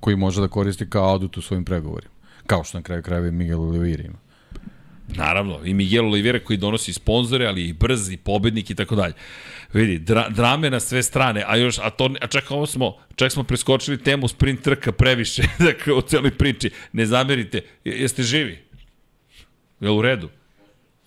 [0.00, 2.12] koji može da koristi kao adut u svojim pregovorima.
[2.46, 4.18] Kao što na kraju krajeva Miguel Oliveira ima.
[5.08, 9.14] Naravno, i Miguel Oliveira koji donosi sponzore, ali i brz, i pobednik i tako dalje.
[9.72, 13.32] Vidi, dra, drame na sve strane, a još, a to, a čak ovo smo, čak
[13.32, 16.70] smo preskočili temu sprint trka previše, dakle, o celoj priči.
[16.92, 18.58] Ne zamerite, jeste živi?
[19.80, 20.28] Je u redu?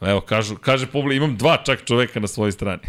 [0.01, 2.81] Evo, kažu, kaže publika, imam dva čak čoveka na svojoj strani.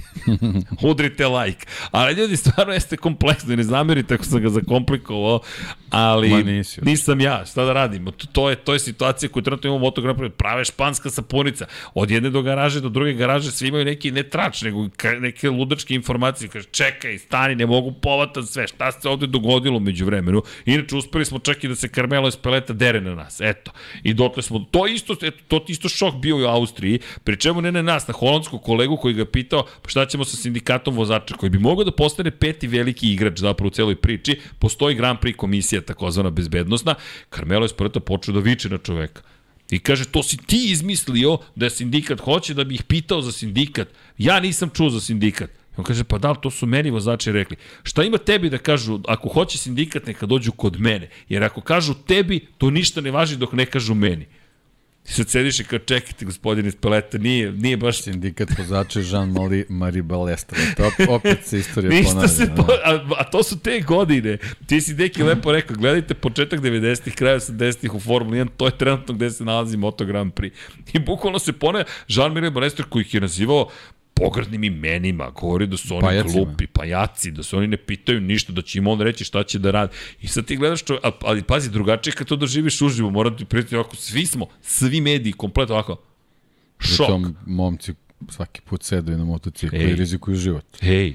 [0.91, 1.67] Udrite like.
[1.91, 5.41] Ali ljudi, stvarno jeste kompleksno i ne zamerite ako sam ga zakomplikovao,
[5.91, 8.05] ali nisi, nisam ja, šta da radim?
[8.05, 11.11] To, to, je, to je situacija koju trenutno imamo u Moto Grand Prix, prave španska
[11.11, 11.67] sapunica.
[11.95, 14.89] Od jedne do garaže do druge garaže svi imaju neki ne trač, nego
[15.21, 16.49] neke ludačke informacije.
[16.49, 18.67] Kaže, čekaj, stani, ne mogu povatan sve.
[18.67, 20.43] Šta se ovde dogodilo među vremenu?
[20.65, 23.41] Inače, uspeli smo čak i da se Carmelo iz peleta dere na nas.
[23.41, 23.73] Eto.
[24.03, 27.73] I dotle smo, to isto, eto, to isto šok bio u Austriji, pri čemu ne
[27.73, 31.51] na nas, na holandskog kolegu koji ga pitao pa šta ćemo sa sindikatom vozača, koji
[31.51, 35.81] bi mogao da postane peti veliki igrač zapravo u celoj priči, postoji Grand Prix komisija
[35.81, 36.95] takozvana bezbednostna,
[37.31, 39.23] Carmelo je sprota počeo da viče na čoveka.
[39.71, 43.89] I kaže, to si ti izmislio da sindikat hoće da bi ih pitao za sindikat.
[44.19, 45.51] Ja nisam čuo za sindikat.
[45.77, 47.57] On kaže, pa da, to su meni vozači rekli.
[47.83, 51.09] Šta ima tebi da kažu, ako hoće sindikat, neka dođu kod mene.
[51.29, 54.27] Jer ako kažu tebi, to ništa ne važi dok ne kažu meni.
[55.03, 58.03] Ti sad sediš i kao čekajte gospodine iz Peleta, nije, nije baš...
[58.03, 60.59] Sindikat vozača Jean-Marie Marie Balestra.
[60.77, 62.29] To opet se istorija Ništa ponavlja.
[62.29, 64.39] Se po, a, a, to su te godine.
[64.67, 68.79] Ti si deki lepo rekao, gledajte početak 90-ih, kraj 80-ih u Formuli 1, to je
[68.79, 70.53] trenutno gde se nalazi Moto Grand Prix.
[70.93, 73.71] I bukvalno se ponavlja Jean-Marie Balestra koji ih je nazivao
[74.21, 76.45] pogrdnim imenima, govori da su oni Pajacima.
[76.45, 79.59] glupi, pajaci, da se oni ne pitaju ništa, da će im on reći šta će
[79.59, 79.93] da radi.
[80.21, 83.77] I sad ti gledaš to, ali pazi, drugačije kad to doživiš uživo, moram ti prijeti
[83.77, 85.97] ovako, svi smo, svi mediji, kompletno ovako,
[86.79, 87.07] šok.
[87.07, 87.95] Pritom momci
[88.29, 90.65] svaki put sedaju na motociklu i rizikuju život.
[90.81, 91.15] Hej,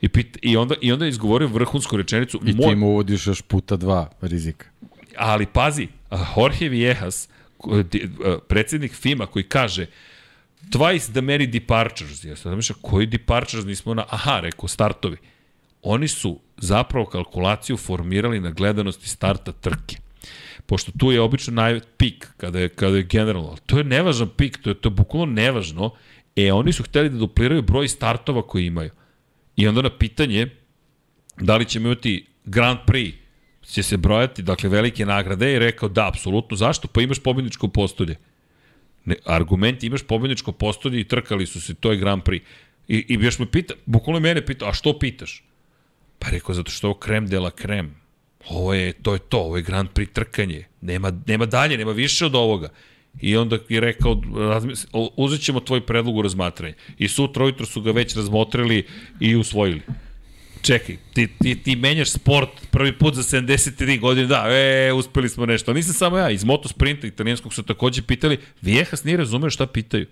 [0.00, 2.40] I, pit, i, onda, I onda je izgovorio vrhunsku rečenicu.
[2.46, 4.66] I ti im uvodiš još puta dva rizika.
[5.16, 5.88] Ali pazi,
[6.36, 7.28] Jorge Viejas,
[8.48, 9.86] predsednik FIMA koji kaže
[10.70, 12.24] twice the many departures.
[12.24, 14.04] Ja sam mišljao, koji departures nismo na...
[14.08, 15.16] Aha, rekao, startovi.
[15.82, 19.96] Oni su zapravo kalkulaciju formirali na gledanosti starta trke.
[20.66, 23.56] Pošto tu je obično naj pik kada je, kada je generalno.
[23.66, 25.90] To je nevažan pik, to je, to je bukvalno nevažno.
[26.36, 28.90] E, oni su hteli da dupliraju broj startova koji imaju.
[29.56, 30.50] I onda na pitanje
[31.40, 33.12] da li ćemo imati Grand Prix
[33.66, 36.56] će se brojati, dakle, velike nagrade i rekao da, apsolutno.
[36.56, 36.88] Zašto?
[36.88, 38.16] Pa imaš pobjedničko postolje.
[39.04, 42.40] Ne, argument, imaš pobedničko postolje i trkali su se, to je Grand Prix.
[42.88, 45.44] I, i još me pita, bukvalno mene pita, a što pitaš?
[46.18, 47.94] Pa rekao, zato što je ovo krem de la krem.
[48.48, 50.64] Ovo je, to je to, ovo je Grand Prix trkanje.
[50.80, 52.68] Nema, nema dalje, nema više od ovoga.
[53.20, 54.22] I onda je rekao,
[55.16, 56.74] uzet ćemo tvoj predlog u razmatranje.
[56.98, 58.86] I sutra ujutro su ga već razmotrili
[59.20, 59.82] i usvojili
[60.62, 65.46] čekaj, ti, ti, ti menjaš sport prvi put za 73 godine, da, e, uspeli smo
[65.46, 65.72] nešto.
[65.72, 70.06] Nisam samo ja, iz motosprinta italijanskog su takođe pitali, Viejas nije razumeo šta pitaju.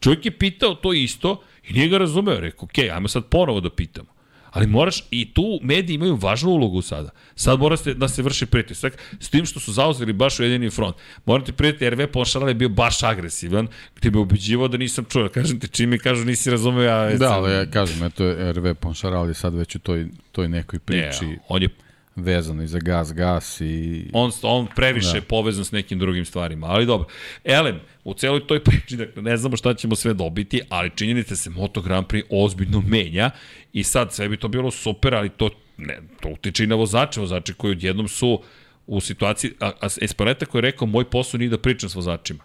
[0.00, 2.40] Čovjek je pitao to isto i nije ga razumeo.
[2.40, 4.19] Rekao, okej, okay, ajmo sad ponovo da pitamo.
[4.50, 7.10] Ali moraš, i tu mediji imaju važnu ulogu sada.
[7.34, 10.96] Sad mora se, da se vrši pritisak, s tim što su zauzeli baš ujedini front.
[11.26, 15.28] Moram ti prijeti, RV Ponšaral je bio baš agresivan, gde me ubeđivao da nisam čuo.
[15.28, 17.16] Kažem ti, čim mi kažu nisi razumeo, ja...
[17.16, 21.26] Da, ali ja kažem, eto, RV Ponšaral je sad već u toj, toj nekoj priči.
[21.26, 21.68] Ne, on je
[22.16, 24.04] vezano i za gas, gas i...
[24.12, 25.26] On, on previše da.
[25.26, 27.08] povezan s nekim drugim stvarima, ali dobro.
[27.44, 31.50] Elem, u celoj toj priči, dakle, ne znamo šta ćemo sve dobiti, ali činjenica se
[31.50, 33.30] Moto Grand Prix ozbiljno menja
[33.72, 37.20] i sad sve bi to bilo super, ali to, ne, to utiče i na vozače,
[37.20, 38.42] vozače koji odjednom su
[38.86, 42.44] u situaciji, a, a Espaleta koji je rekao, moj posao nije da pričam s vozačima.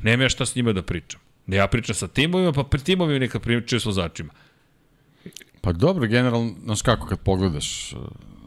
[0.00, 1.20] Nema ja šta s njima da pričam.
[1.46, 4.32] Ne ja pričam sa timovima, pa pri timovima neka pričaju s vozačima.
[5.60, 7.94] Pa dobro, generalno, znaš kako kad pogledaš,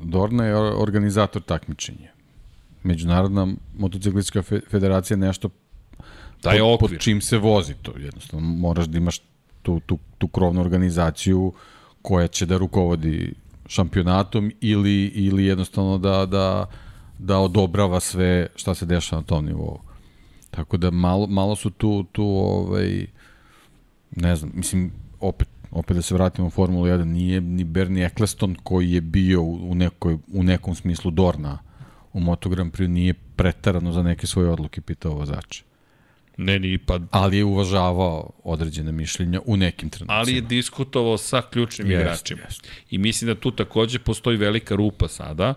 [0.06, 2.12] Dorna je organizator takmičenja.
[2.84, 4.42] Međunarodna motociklistička
[4.72, 5.50] federacija nešto
[6.42, 6.90] Taj pod, okvir.
[6.90, 7.94] pod čim se vozi to.
[7.98, 9.20] Jednostavno moraš da imaš
[9.62, 11.54] tu, tu, tu krovnu organizaciju
[12.02, 13.34] koja će da rukovodi
[13.68, 16.66] šampionatom ili, ili jednostavno da, da,
[17.20, 19.80] da odobrava sve šta se dešava na tom nivou.
[20.52, 23.06] Tako da malo, malo su tu, tu ovaj,
[24.16, 28.56] ne znam, mislim, opet, opet da se vratimo u Formulu 1, nije ni Bernie Eccleston
[28.64, 31.60] koji je bio u, nekoj, u nekom smislu Dorna
[32.14, 35.64] u Moto Grand Prix, nije pretarano za neke svoje odluke pitao vozača.
[36.38, 37.00] Ne, ni pa...
[37.12, 40.20] Ali je uvažavao određene mišljenja u nekim trenucima.
[40.20, 42.42] Ali je diskutovao sa ključnim jest, igračima.
[42.42, 42.68] Jest.
[42.90, 45.54] I mislim da tu takođe postoji velika rupa sada,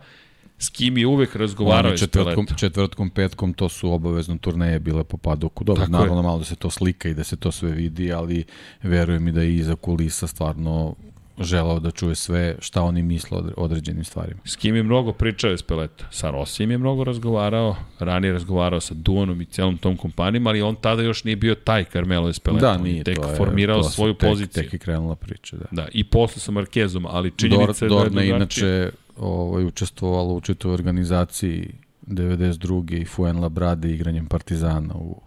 [0.59, 5.17] s kim je uvek razgovarao iz četvrtkom, četvrtkom, petkom, to su obavezno turneje bile po
[5.17, 5.65] padoku.
[5.65, 6.23] Dobro, Tako naravno je.
[6.23, 8.45] malo da se to slika i da se to sve vidi, ali
[8.83, 10.95] verujem i da je iza kulisa stvarno
[11.41, 14.41] želao da čuje sve šta oni misle o određenim stvarima.
[14.45, 16.05] S kim je mnogo pričao iz Peleta?
[16.11, 20.77] Sa Rosijem je mnogo razgovarao, ranije razgovarao sa Duanom i celom tom kompanijom, ali on
[20.77, 22.73] tada još nije bio taj Carmelo iz Peleta.
[22.73, 23.05] Da, nije.
[23.05, 24.63] tek to je, formirao to svoju tek, poziciju.
[24.63, 25.67] Tek je krenula priča, da.
[25.71, 30.41] Da, i posle sa Markezom, ali činjenica Dor, je da je inače ovaj, učestvovalo u
[30.41, 31.75] čitoj organizaciji
[32.07, 33.01] 92.
[33.03, 35.21] i Fuen Brade igranjem Partizana u,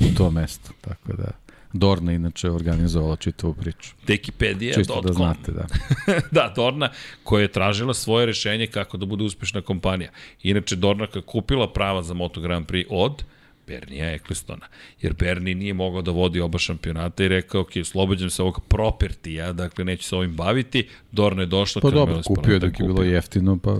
[0.00, 1.30] u to mesto, tako da...
[1.72, 3.94] Dorna inače organizovala čitavu priču.
[4.06, 4.80] Tekipedija.com.
[4.80, 5.66] Čisto da znate, da.
[6.36, 6.90] da, Dorna
[7.24, 10.10] koja je tražila svoje rešenje kako da bude uspešna kompanija.
[10.42, 13.24] Inače, Dorna koja kupila prava za Moto Grand Prix od
[13.66, 14.66] Bernija Ecclestona.
[15.00, 19.52] Jer Berni nije mogao da vodi oba šampionata i rekao, ok, slobođam se ovog propertija,
[19.52, 20.88] dakle neću se ovim baviti.
[21.12, 21.82] Dorna je došla.
[21.82, 23.76] Pa dobro, kupio je dok je bilo jeftino, pa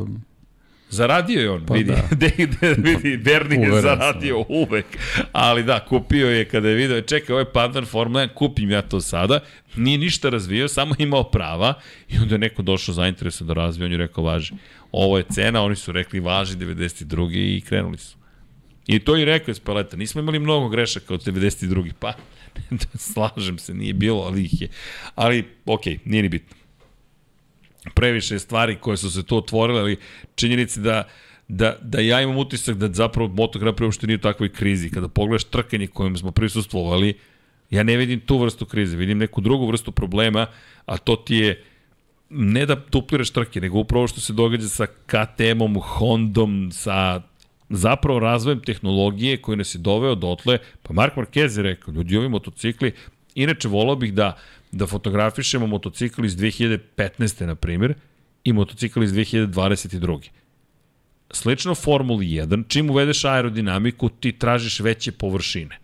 [0.91, 2.17] Zaradio je on, pa vidi, da.
[2.27, 4.57] de, de, vidi, Bernie je zaradio sam.
[4.57, 4.87] uvek,
[5.33, 8.83] ali da, kupio je kada je video, čekaj, ovo je partner Formula 1, kupim ja
[8.83, 9.41] to sada,
[9.77, 11.75] nije ništa razvio, samo imao prava
[12.09, 14.55] i onda je neko došao zainteresan da razvije, on je rekao, važi,
[14.93, 17.57] ovo je cena, oni su rekli, važi 92.
[17.57, 18.17] i krenuli su.
[18.87, 21.93] I to i rekao je Spaleta, nismo imali mnogo grešaka od 92.
[22.01, 22.13] pa,
[23.13, 24.69] slažem se, nije bilo, ali ih je.
[25.15, 26.57] Ali, okej, okay, nije ni bitno
[27.95, 29.97] previše stvari koje su se tu otvorile, ali
[30.35, 31.09] činjenici da
[31.49, 34.91] da, da ja imam utisak da zapravo Moto Grand Prix uopšte nije u takvoj krizi.
[34.91, 37.15] Kada pogledaš trkanje kojim smo prisustvovali,
[37.71, 40.47] ja ne vidim tu vrstu krize, vidim neku drugu vrstu problema,
[40.87, 41.65] a to ti je
[42.31, 47.23] ne da dupliraš trke, nego upravo što se događa sa KTM-om, Hondom, sa
[47.71, 52.29] zapravo razvojem tehnologije koji nas je doveo dotle, pa Mark Marquez je rekao, ljudi ovi
[52.29, 52.93] motocikli,
[53.35, 54.37] inače volao bih da
[54.73, 57.47] da fotografišemo motocikl iz 2015.
[57.47, 57.95] na primjer
[58.45, 60.29] i motocikl iz 2022.
[61.31, 65.79] Slično Formuli 1, čim uvedeš aerodinamiku, ti tražiš veće površine.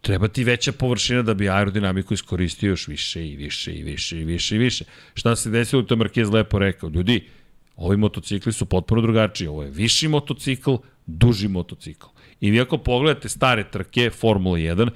[0.00, 4.24] Treba ti veća površina da bi aerodinamiku iskoristio još više i više i više i
[4.24, 4.84] više i više.
[5.14, 6.88] Šta se desilo, to je Marquez lepo rekao.
[6.88, 7.28] Ljudi,
[7.76, 9.48] ovi motocikli su potpuno drugačiji.
[9.48, 10.74] Ovo je viši motocikl,
[11.06, 12.06] duži motocikl.
[12.40, 14.90] I vi ako pogledate stare trke Formula 1,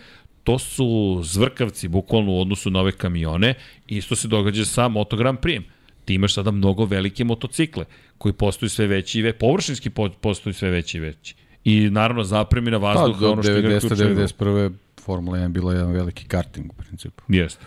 [0.44, 3.54] to su zvrkavci bukvalno u odnosu na ove kamione.
[3.86, 5.62] Isto se događa sa Moto Grand Prix.
[6.04, 7.84] Ti imaš sada mnogo velike motocikle
[8.18, 11.34] koji postaju sve veći i veći, površinski postaju sve veći i veći.
[11.64, 14.72] I naravno zapremina vazduha, pa, ono što 90, 91.
[15.00, 17.22] Formula 1 bila jedan veliki karting u principu.
[17.28, 17.64] Jeste.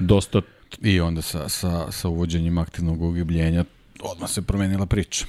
[0.00, 0.40] Dosta
[0.82, 3.64] I onda sa, sa, sa uvođenjem aktivnog ugibljenja
[4.02, 5.24] odmah se promenila priča.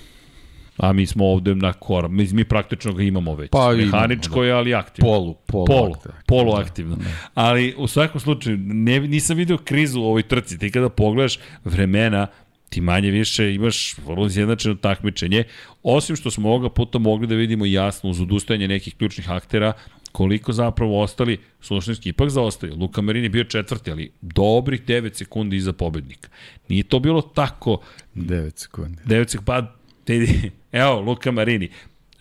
[0.78, 3.50] A mi smo ovde na kor, mi, mi praktično ga imamo već.
[3.52, 4.48] Pa, Mehaničko imamo, da.
[4.48, 5.12] je, ali aktivno.
[5.12, 5.96] Polu, polu, polu,
[6.28, 6.96] polu aktivno.
[6.96, 7.04] Da.
[7.34, 10.58] Ali u svakom slučaju, ne, nisam video krizu u ovoj trci.
[10.58, 12.28] Ti kada pogledaš vremena,
[12.70, 15.44] ti manje više imaš vrlo izjednačeno takmičenje,
[15.84, 19.74] osim što smo ovoga puta mogli da vidimo jasno uz odustajanje nekih ključnih aktera
[20.12, 22.76] koliko zapravo ostali slušnički ipak zaostaju.
[22.76, 26.30] Luka Marini bio četvrti, ali dobrih 9 sekundi iza pobednika.
[26.70, 27.82] Nije to bilo tako...
[28.16, 28.98] 9 sekundi.
[29.06, 29.81] 9 sekundi, pa
[30.20, 31.70] Vidi, evo, Luka Marini.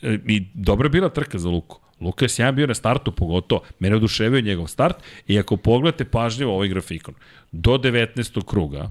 [0.03, 1.81] E, I dobra bila trka za Luku.
[2.01, 3.63] Luka je sjajan bio na startu pogotovo.
[3.79, 4.97] Mene oduševio njegov start
[5.27, 7.15] i ako pogledate pažljivo ovaj grafikon,
[7.53, 8.45] do 19.
[8.45, 8.91] kruga,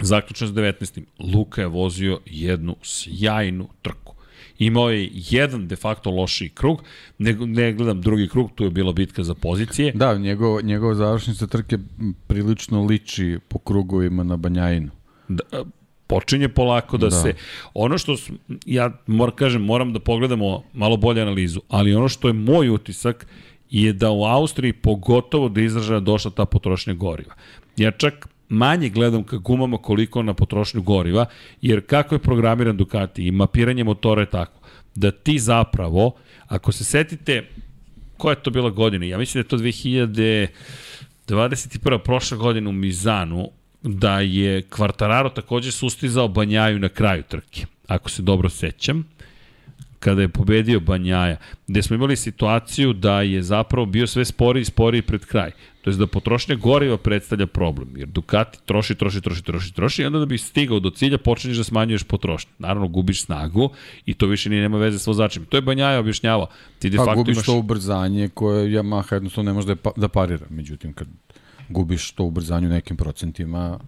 [0.00, 1.02] zaključno s 19.
[1.34, 4.14] Luka je vozio jednu sjajnu trku.
[4.58, 6.82] Imao je jedan de facto lošiji krug,
[7.18, 9.92] ne, ne gledam drugi krug, tu je bila bitka za pozicije.
[9.92, 11.78] Da, njegov, njegov završnica trke
[12.26, 14.90] prilično liči po krugovima na Banjajinu.
[15.28, 15.64] Da,
[16.06, 17.16] počinje polako da, da.
[17.16, 17.34] se
[17.74, 18.16] ono što
[18.66, 23.26] ja moram kažem moram da pogledamo malo bolje analizu, ali ono što je moj utisak
[23.70, 27.34] je da u Austriji pogotovo da izražaja došla ta potrošnja goriva.
[27.76, 31.26] Ja čak manje gledam ka gumama koliko na potrošnju goriva,
[31.62, 34.60] jer kako je programiran Ducati i mapiranje motora je tako,
[34.94, 36.12] da ti zapravo,
[36.46, 37.48] ako se setite,
[38.16, 39.06] koja je to bila godina?
[39.06, 39.56] Ja mislim da je to
[41.26, 41.98] 2021.
[41.98, 43.50] prošle godine u Mizanu,
[43.84, 49.04] da je Kvartararo takođe sustizao Banjaju na kraju trke, ako se dobro sećam.
[50.04, 51.36] kada je pobedio Banjaja,
[51.66, 55.50] gde smo imali situaciju da je zapravo bio sve spori i spori pred kraj.
[55.82, 60.04] To je da potrošnja goriva predstavlja problem, jer Ducati troši, troši, troši, troši, troši i
[60.04, 62.52] onda da bi stigao do cilja počinješ da smanjuješ potrošnju.
[62.58, 63.70] Naravno, gubiš snagu
[64.06, 65.44] i to više nije nema veze s vozačem.
[65.44, 66.48] To je Banjaja objašnjavao.
[66.78, 67.46] Ti de pa facto gubiš imaš...
[67.46, 70.46] to ubrzanje koje Yamaha jednostavno ne može da, pa, da parira.
[70.50, 71.08] Međutim, kad
[71.74, 73.78] gubiš to ubrzanje u nekim procentima,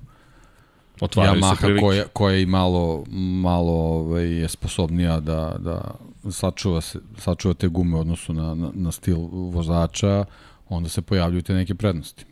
[1.01, 3.05] Otvaraju Yamaha koja, koja je malo,
[3.43, 5.95] malo ovaj, je sposobnija da, da
[6.31, 10.25] sačuva, se, sačuva te gume u odnosu na, na, na stil vozača,
[10.69, 12.25] onda se pojavljuju te neke prednosti.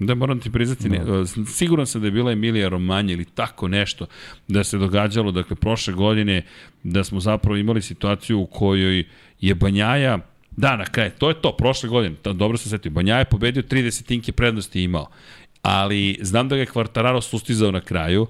[0.00, 1.26] Da, moram ti priznati, ne, da.
[1.46, 4.06] siguran sam da je bila Emilija Romanja ili tako nešto
[4.48, 6.42] da se događalo, dakle, prošle godine,
[6.82, 9.04] da smo zapravo imali situaciju u kojoj
[9.40, 10.18] je Banjaja,
[10.58, 14.04] da, na kraju, to je to, prošle godine, dobro sam setio, Banjaja je pobedio 30
[14.04, 15.06] tinke prednosti imao,
[15.62, 18.26] ali znam da ga je Kvartararo sustizao na kraju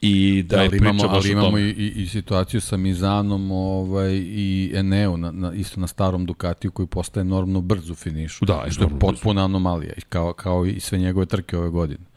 [0.00, 5.16] i da, da imamo, ali imamo i, i, i situaciju sa Mizanom ovaj, i Eneo
[5.16, 8.44] na, na, isto na starom Ducatiju koji postaje normno brz u finišu.
[8.44, 12.11] Da, što je potpuna anomalija, kao, kao i sve njegove trke ove godine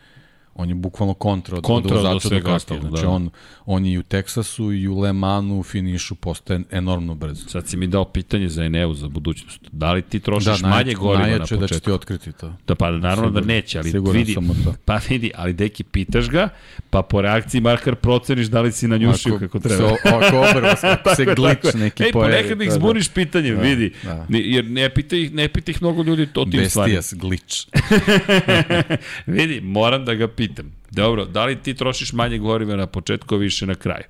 [0.56, 2.82] on je bukvalno kontra od, kontra od vozača do Ducatija.
[2.82, 3.10] Znači da.
[3.10, 3.30] on,
[3.66, 7.50] on je i u Teksasu i u Le Manu u finišu postaje enormno brzo.
[7.50, 9.60] Sad si mi dao pitanje za Eneu za budućnost.
[9.72, 11.62] Da li ti trošiš da, manje goriva na početku?
[11.62, 12.54] da će ti otkriti to.
[12.68, 14.74] Da, pa naravno Sigur, da neće, ali vidi, sam to.
[14.86, 16.50] pa vidi, ali deki pitaš ga,
[16.90, 19.90] pa po reakciji markar proceniš da li si na njušio kako treba.
[19.90, 20.76] So, ako obrva
[21.16, 22.34] se glič neki Ej, pojavi.
[22.34, 22.80] Ej, ponekad ih da, da.
[22.80, 23.94] zbuniš pitanjem, da, vidi.
[24.04, 24.26] Da.
[24.30, 26.98] Jer ne pita ih, ne pita ih mnogo ljudi to tim stvarima.
[26.98, 27.68] Bestijas glič.
[29.38, 30.72] vidi, moram da ga pitam pitam.
[30.92, 34.04] Dobro, da li ti trošiš manje goriva na početku, više na kraju?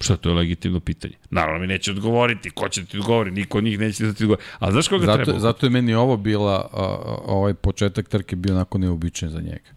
[0.00, 1.14] Šta, to je legitimno pitanje.
[1.30, 4.24] Naravno mi neće odgovoriti, ko će da ti odgovori, niko od njih neće da ti
[4.24, 4.42] odgovori.
[4.58, 5.38] A znaš koga zato, treba?
[5.38, 6.68] Zato je meni ovo bila,
[7.26, 9.70] ovaj početak trke bio onako neobičan za njega.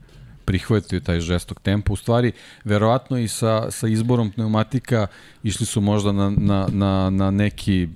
[0.45, 1.94] Prihvatio taj žestok tempo.
[1.94, 2.32] U stvari,
[2.64, 5.07] verovatno i sa, sa izborom pneumatika
[5.44, 7.88] išli su možda na, na, na, na neki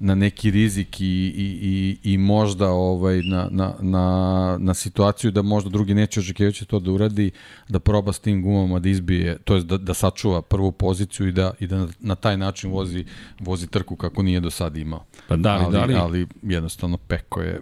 [0.00, 5.42] na neki rizik i, i, i, i možda ovaj, na, na, na, na situaciju da
[5.42, 7.30] možda drugi neće očekivajući to da uradi,
[7.68, 11.32] da proba s tim gumama da izbije, to je da, da sačuva prvu poziciju i
[11.32, 13.04] da, i da na, taj način vozi,
[13.40, 15.04] vozi trku kako nije do sada imao.
[15.28, 15.94] Pa da li, ali, da li...
[15.94, 17.60] ali jednostavno Peko je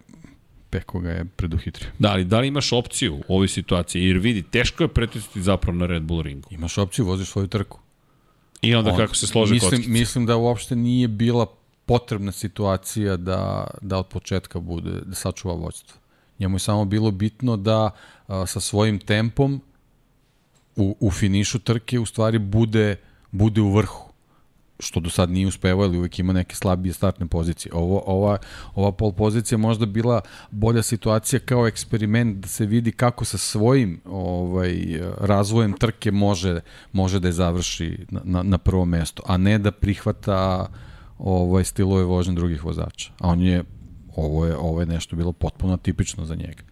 [0.70, 1.90] Peko ga je preduhitrio.
[1.98, 4.04] Da, ali da li imaš opciju u ovoj situaciji?
[4.04, 6.48] Jer vidi, teško je pretisati zapravo na Red Bull ringu.
[6.50, 7.80] Imaš opciju, voziš svoju trku.
[8.62, 9.90] I onda On, kako se slože mislim, kockice.
[9.90, 11.46] Mislim da uopšte nije bila
[11.88, 15.98] potrebna situacija da, da od početka bude, da sačuva vođstvo.
[16.38, 17.90] Njemu je samo bilo bitno da
[18.26, 19.60] a, sa svojim tempom
[20.76, 22.96] u, u finišu trke u stvari bude,
[23.30, 24.08] bude u vrhu
[24.80, 27.72] što do sad nije uspevao, ali uvek ima neke slabije startne pozicije.
[27.74, 28.38] Ovo, ova,
[28.74, 30.20] ova pol pozicija možda bila
[30.50, 36.60] bolja situacija kao eksperiment da se vidi kako sa svojim ovaj, razvojem trke može,
[36.92, 40.87] može da je završi na, na, na prvo mesto, a ne da prihvata uh,
[41.18, 43.10] ovaj, stilove vožnje drugih vozača.
[43.20, 43.64] A on je,
[44.16, 46.62] ovo je, ovo je nešto bilo potpuno tipično za njega.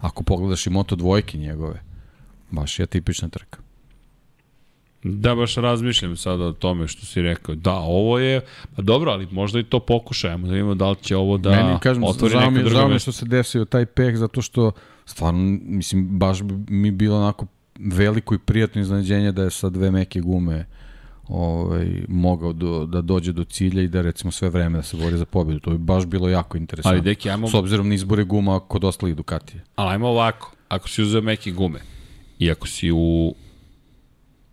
[0.00, 1.82] Ako pogledaš i moto dvojke njegove,
[2.50, 3.58] baš je tipična trka.
[5.02, 7.54] Da, baš razmišljam sada o tome što si rekao.
[7.54, 8.40] Da, ovo je,
[8.76, 11.78] pa dobro, ali možda i to pokušajemo, da vidimo da li će ovo da Meni,
[11.80, 14.72] kažem, otvori neka druga Žao mi što se desio taj peh, zato što
[15.04, 17.46] stvarno, mislim, baš bi mi bilo onako
[17.78, 20.83] veliko i prijatno iznenađenje da je sa dve meke gume uh,
[21.28, 25.16] ovaj, mogao do, da dođe do cilja i da recimo sve vreme da se bori
[25.16, 25.60] za pobedu.
[25.60, 26.90] To bi baš bilo jako interesantno.
[26.90, 27.48] Ali deki, ajmo...
[27.48, 29.62] S obzirom na izbore guma kod ostalih Ducatija.
[29.76, 31.80] Ali ajmo ovako, ako si uzeo meke gume
[32.38, 33.34] i ako si u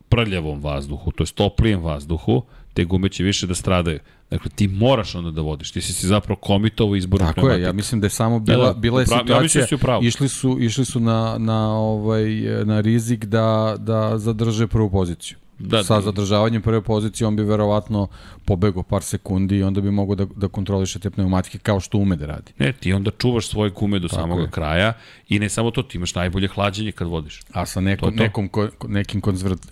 [0.10, 2.44] prljavom vazduhu, to je toplijem vazduhu,
[2.74, 4.00] te gume će više da stradaju.
[4.30, 5.72] Dakle, ti moraš onda da vodiš.
[5.72, 8.74] Ti si se zapravo komitovo izborom Tako je, ja mislim da je samo bila, da,
[8.74, 12.26] da, bila je upravo, situacija, ja da išli su, išli su na, na, ovaj,
[12.66, 18.08] na rizik da, da zadrže prvu poziciju da, sa zadržavanjem prve pozicije on bi verovatno
[18.46, 22.16] pobegao par sekundi i onda bi mogao da, da kontroliše te pneumatike kao što ume
[22.16, 22.52] da radi.
[22.58, 24.50] Ne, ti onda čuvaš svoje gume do Tako samog je.
[24.52, 24.94] kraja
[25.30, 27.42] i ne samo to, ti imaš najbolje hlađenje kad vodiš.
[27.54, 29.22] A sa nekom, to nekom ko, nekim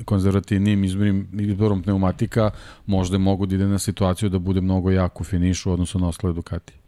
[0.06, 2.52] konzervativnim izborom, izborom pneumatika
[2.86, 6.34] možda mogu da ide na situaciju da bude mnogo jak u finišu odnosno na ostale
[6.34, 6.78] Ducati.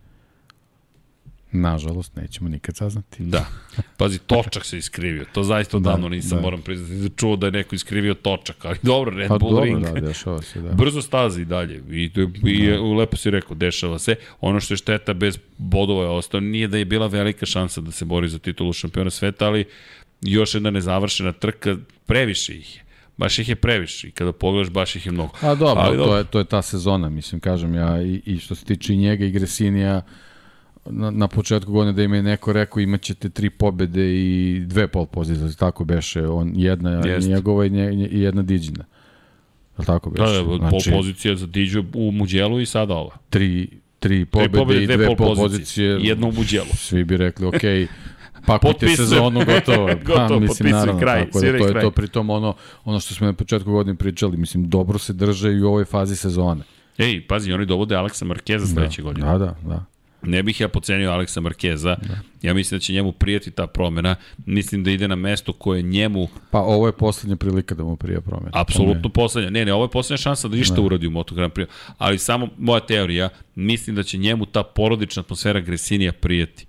[1.51, 3.23] Nažalost, nećemo nikad saznati.
[3.23, 3.45] Da.
[3.97, 5.25] Pazi, točak se iskrivio.
[5.33, 6.41] To zaista da, odavno nisam, da.
[6.41, 9.65] moram priznati, da čuo da je neko iskrivio točak, ali dobro, Red pa, Bull dobro,
[9.65, 9.83] ring.
[9.83, 10.71] Da, dešava se, da.
[10.81, 11.83] Brzo stazi i dalje.
[11.91, 12.11] I,
[12.45, 12.81] i da.
[12.81, 14.15] lepo si rekao, dešava se.
[14.41, 17.91] Ono što je šteta bez bodova je ostao, nije da je bila velika šansa da
[17.91, 19.65] se bori za titulu šampiona sveta, ali
[20.21, 22.83] još jedna nezavršena trka, previše ih je
[23.17, 25.33] baš ih je previše i kada pogledaš baš ih je mnogo.
[25.41, 26.11] A dobro, Ali, dobro.
[26.11, 29.25] to je to je ta sezona, mislim kažem ja i, i što se tiče njega
[29.25, 30.01] i Gresinija,
[30.85, 35.05] na, na početku godine da im je neko rekao imaćete tri pobede i dve pol
[35.05, 37.27] pozicije, tako beše, on jedna Jest.
[37.27, 37.81] njegova i, nje,
[38.11, 38.85] jedna Diđina.
[39.79, 40.31] Je tako Da, biš?
[40.31, 43.15] da, znači, pol pozicija za Diđu u Muđelu i sada ova.
[43.29, 43.67] tri,
[43.99, 45.97] tri pobede, Tri pobede, i dve, dve pol pol pozicije.
[46.01, 46.67] jedna u Muđelu.
[46.73, 47.53] Svi bi rekli, ok,
[48.47, 48.95] pakujte Potpisujem.
[48.97, 49.89] sezonu, gotovo.
[50.05, 51.81] Gotovo, potpisujem, kraj, tako da to je kraj.
[51.83, 52.53] to, pritom ono,
[52.85, 56.15] ono što smo na početku godine pričali, mislim, dobro se drže i u ovoj fazi
[56.15, 56.61] sezone.
[56.97, 59.27] Ej, pazi, oni dovode Aleksa Markeza sledeće godine.
[59.27, 59.85] Da, da, da.
[60.23, 61.95] Ne bih ja pocenio Aleksa Markeza.
[61.95, 62.19] Da.
[62.41, 64.15] Ja mislim da će njemu prijeti ta promena.
[64.45, 68.21] Mislim da ide na mesto koje njemu Pa ovo je poslednja prilika da mu prije
[68.21, 68.51] promene.
[68.53, 69.49] apsolutno poslednja.
[69.49, 71.67] Ne, ne, ovo je poslednja šansa da ništa uradi u Moto Grand Prix.
[71.97, 76.65] Ali samo moja teorija, mislim da će njemu ta porodična atmosfera Gresinija prijeti.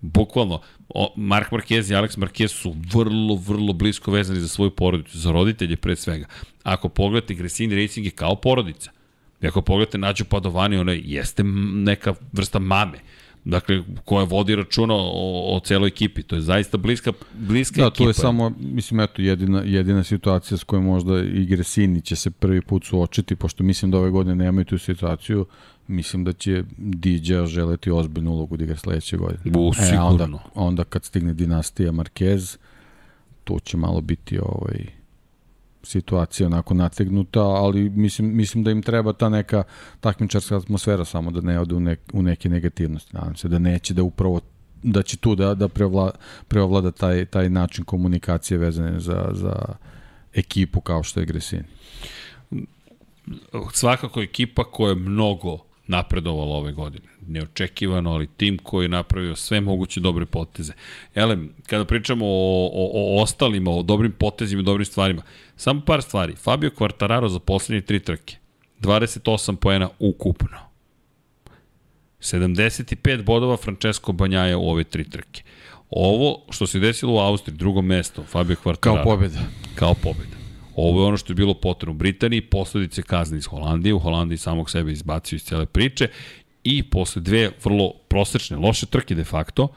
[0.00, 5.18] Bukvalno, o, Mark Marquez i Alex Marquez su vrlo, vrlo blisko vezani za svoju porodicu,
[5.18, 6.26] za roditelje pre svega.
[6.62, 8.90] Ako pogledate, Gresini Racing je kao porodica.
[9.42, 11.42] I ako pogledate Nađu Padovani, ona jeste
[11.74, 12.98] neka vrsta mame.
[13.44, 16.22] Dakle, koja vodi računa o, o celoj ekipi.
[16.22, 17.96] To je zaista bliska, bliska Da, ekipa.
[17.96, 22.30] to je samo, mislim, eto, jedina, jedina situacija s kojom možda i Gresini će se
[22.30, 25.46] prvi put suočiti, pošto mislim da ove godine nemaju tu situaciju,
[25.88, 29.40] mislim da će Diđa želeti ozbiljnu ulogu da igra sledeće godine.
[29.44, 30.40] Bu, E, a onda, sigurno.
[30.54, 32.56] onda kad stigne dinastija Marquez,
[33.44, 34.86] tu će malo biti ovaj,
[35.86, 39.62] situacija onako nategnuta, ali mislim, mislim da im treba ta neka
[40.00, 43.16] takmičarska atmosfera samo da ne ode u, nek, u neke negativnosti.
[43.16, 44.40] Nadam se da neće da upravo
[44.82, 46.10] da će tu da, da preovla,
[46.48, 49.76] preovlada taj, taj način komunikacije vezane za, za
[50.34, 51.64] ekipu kao što je Gresini.
[53.72, 57.04] svakako ekipa koja je mnogo napredovala ove godine.
[57.28, 60.72] Neočekivano, ali tim koji je napravio sve moguće dobre poteze.
[61.14, 65.22] Elem, kada pričamo o, o, o ostalima, o dobrim potezima i dobrim stvarima,
[65.56, 66.36] samo par stvari.
[66.36, 68.36] Fabio Quartararo za poslednje tri trke.
[68.80, 70.58] 28 poena ukupno.
[72.20, 75.42] 75 bodova Francesco Banjaja u ove tri trke.
[75.90, 78.80] Ovo što se desilo u Austriji, drugo mesto, Fabio Quartararo.
[78.80, 79.40] Kao pobjeda.
[79.74, 80.35] Kao pobjeda.
[80.76, 84.38] Ovo je ono što je bilo potrebno u Britaniji, posledice kazne iz Holandije, u Holandiji
[84.38, 86.08] samog sebe izbacio iz cele priče
[86.64, 89.68] i posle dve vrlo prosečne, loše trke de facto,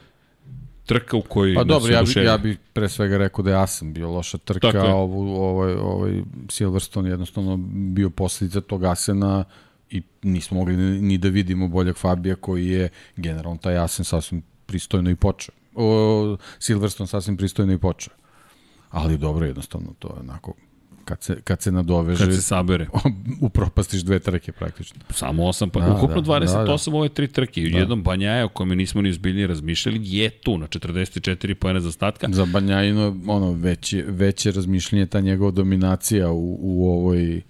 [0.85, 2.30] trka u kojoj Pa dobro, ja, bi, oduševio.
[2.30, 4.91] ja bih pre svega rekao da ja sam bio loša trka, Tako je.
[4.91, 7.57] a ovu, ovaj, ovaj Silverstone jednostavno
[7.93, 9.43] bio posledica tog Asena
[9.89, 14.41] i nismo mogli ni, ni da vidimo boljeg Fabija koji je generalno taj Asen sasvim
[14.65, 15.55] pristojno i počeo.
[15.76, 18.13] O, Silverstone sasvim pristojno i počeo.
[18.89, 20.53] Ali dobro, jednostavno to je onako
[21.10, 22.88] kad se, kad se nadoveže kad se sabere.
[23.41, 24.99] upropastiš dve trke praktično.
[25.10, 26.98] Samo 8, pa Da, ukupno da, 28 da, da.
[26.98, 27.61] ove tri trke.
[27.61, 27.77] Da.
[27.77, 32.27] Jednom Banjaja o kome nismo ni uzbiljnije razmišljali je tu na 44 pojene za statka.
[32.31, 37.41] Za Banjajino ono veće veće razmišljanje ta njegova dominacija u, u ovoj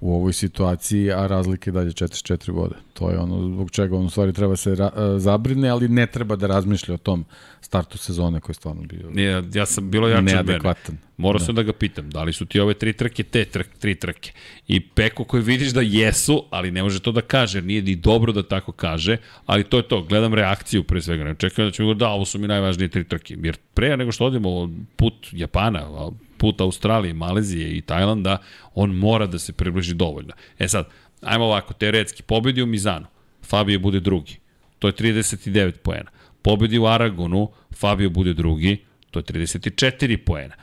[0.00, 2.74] u ovoj situaciji, a razlike dalje 44 boda.
[2.94, 6.36] To je ono zbog čega on u stvari treba se e, zabrine, ali ne treba
[6.36, 7.24] da razmišlja o tom
[7.60, 10.34] startu sezone koji je stvarno bio Ja, ja sam bilo jače od mene.
[10.36, 10.98] neadekvatan.
[11.16, 11.44] Morao da.
[11.44, 14.32] sam da ga pitam, da li su ti ove tri trke te trk, tri trke?
[14.68, 18.32] I Peko koji vidiš da jesu, ali ne može to da kaže, nije ni dobro
[18.32, 19.16] da tako kaže,
[19.46, 22.24] ali to je to, gledam reakciju pre svega, ne čekam da ću govoriti da ovo
[22.24, 27.14] su mi najvažnije tri trke, jer pre nego što odemo put Japana, a put Australije,
[27.14, 28.38] Malezije i Tajlanda,
[28.74, 30.32] on mora da se približi dovoljno.
[30.58, 30.88] E sad,
[31.22, 33.06] ajmo ovako, teoretski, pobedi u Mizanu,
[33.42, 34.36] Fabio bude drugi,
[34.78, 36.10] to je 39 poena.
[36.42, 40.54] Pobedi u Aragonu, Fabio bude drugi, to je 34 poena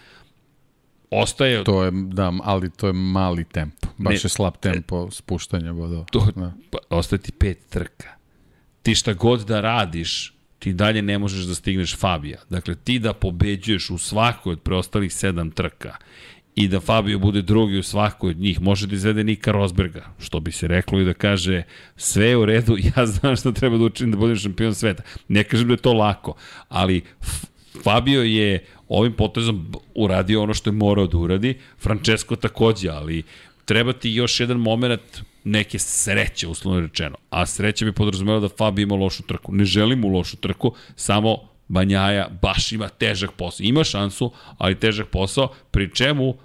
[1.22, 3.88] ostaje To je, da, ali to je mali tempo.
[3.98, 4.20] Baš Ne.
[4.24, 6.06] je slab tempo spuštanja bodova.
[6.12, 6.54] to, Da.
[6.72, 8.10] pa, ostaje ti pet trka.
[8.82, 10.35] Ti šta god da radiš,
[10.66, 12.40] ti dalje ne možeš da stigneš Fabija.
[12.50, 15.98] Dakle, ti da pobeđuješ u svakoj od preostalih sedam trka
[16.56, 20.40] i da Fabio bude drugi u svakoj od njih, može da izvede Nika Rosberga, što
[20.40, 21.64] bi se reklo i da kaže
[21.96, 25.04] sve je u redu, ja znam šta treba da učinim da budem šampion sveta.
[25.28, 26.34] Ne kažem da je to lako,
[26.70, 27.02] ali
[27.84, 33.24] Fabio je ovim potezom uradio ono što je morao da uradi, Francesco takođe, ali
[33.66, 37.16] treba ti još jedan moment neke sreće, uslovno rečeno.
[37.30, 39.52] A sreća bi podrazumela da Fabio ima lošu trku.
[39.52, 43.64] Ne želim mu lošu trku, samo Banjaja baš ima težak posao.
[43.64, 46.36] Ima šansu, ali težak posao, pri čemu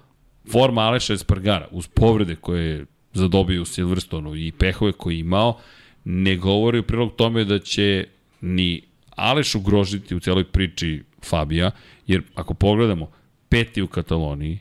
[0.51, 5.57] forma Aleša Espargara, uz povrede koje je zadobio u Silverstonu i pehove koje je imao,
[6.05, 8.07] ne govori u prilog tome da će
[8.41, 8.81] ni
[9.15, 11.71] Aleš ugrožiti u celoj priči Fabija,
[12.07, 13.11] jer ako pogledamo,
[13.49, 14.59] peti u Kataloniji,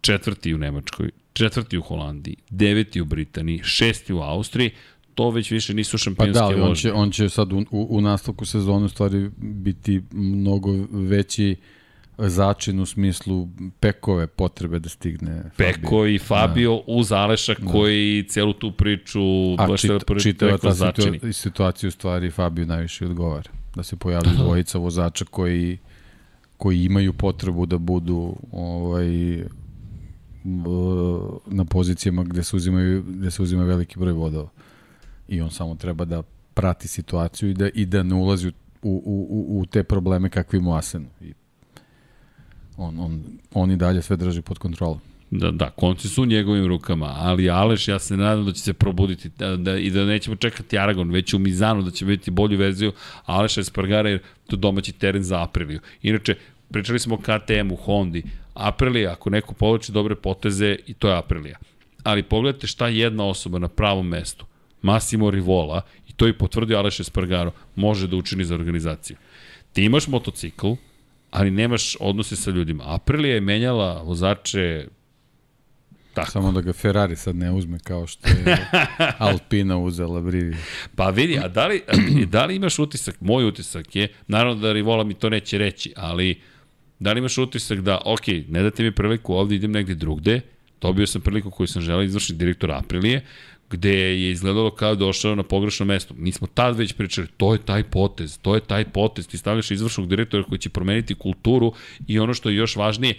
[0.00, 4.70] četvrti u Nemačkoj, četvrti u Holandiji, deveti u Britaniji, šesti u Austriji,
[5.14, 6.82] to već više nisu Pa šampionske da, ali on vožnje.
[6.82, 11.56] će, on će sad u, u, u nastavku sezone u stvari biti mnogo veći
[12.18, 13.48] začin u smislu
[13.80, 15.50] pekove potrebe da stigne Fabio.
[15.56, 16.82] Peko i Fabio da.
[16.86, 19.20] uz Aleša koji celu tu priču
[19.58, 21.18] A baš čit, čita, čitava ta začini.
[21.18, 23.50] situa situacija u stvari Fabio najviše odgovara.
[23.74, 25.78] Da se pojavljaju dvojica vozača koji
[26.56, 29.08] koji imaju potrebu da budu ovaj
[31.46, 34.48] na pozicijama gde se uzimaju, gde se uzima veliki broj vodova.
[35.28, 36.22] I on samo treba da
[36.54, 38.52] prati situaciju i da, i da ne ulazi u,
[38.82, 41.06] u, u, u te probleme kakvi ima Asenu.
[41.20, 41.32] I
[42.76, 43.24] on, on,
[43.54, 45.00] on i dalje sve drži pod kontrolom.
[45.30, 48.72] Da, da, konci su u njegovim rukama, ali Aleš, ja se nadam da će se
[48.72, 52.58] probuditi da, da, i da nećemo čekati Aragon, već u Mizanu da će biti bolju
[52.58, 52.92] verziju
[53.24, 55.80] Aleša Espargara, jer to domaći teren za Apriliju.
[56.02, 56.34] Inače,
[56.70, 58.22] pričali smo o KTM-u, Hondi,
[58.56, 61.58] Aprilija, ako neko povlači dobre poteze, i to je Aprilija.
[62.02, 64.46] Ali pogledajte šta jedna osoba na pravom mestu,
[64.82, 69.16] Massimo Rivola, i to je potvrdio Aleš Espargaro, može da učini za organizaciju.
[69.72, 70.72] Ti imaš motocikl,
[71.30, 72.84] ali nemaš odnose sa ljudima.
[72.86, 74.86] Aprilija je menjala vozače
[76.16, 76.30] Tako.
[76.30, 78.68] Samo da ga Ferrari sad ne uzme kao što je
[79.18, 80.56] Alpina uzela Brivi.
[80.94, 81.82] Pa vidi, a da li,
[82.32, 86.40] da li imaš utisak, moj utisak je, naravno da Rivola mi to neće reći, ali
[86.98, 90.40] da li imaš utisak da, ok, ne date mi priliku, ovde idem negde drugde,
[90.80, 93.24] dobio sam priliku koju sam želeo izvršiti direktor Aprilije,
[93.70, 96.14] gde je izgledalo kao došao na pogrešno mesto.
[96.18, 99.70] Mi smo tad već pričali, to je taj potez, to je taj potez, ti stavljaš
[99.70, 101.72] izvršnog direktora koji će promeniti kulturu
[102.06, 103.14] i ono što je još važnije,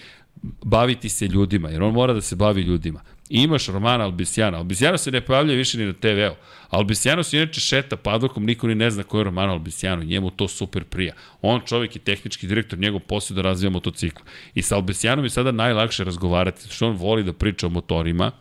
[0.64, 3.02] baviti se ljudima, jer on mora da se bavi ljudima.
[3.30, 4.58] I imaš Romana Albisjana.
[4.58, 6.36] Albisjano se ne pojavlja više ni na TV-u.
[6.70, 10.04] Albisjano se inače šeta padlokom, niko ni ne zna ko je Romano Albisjano.
[10.04, 11.14] Njemu to super prija.
[11.42, 14.22] On čovjek je tehnički direktor, njegov posao da razvija motocikl.
[14.56, 18.32] I sa Albisjanom je sada najlakše razgovarati, što on voli da priča o motorima.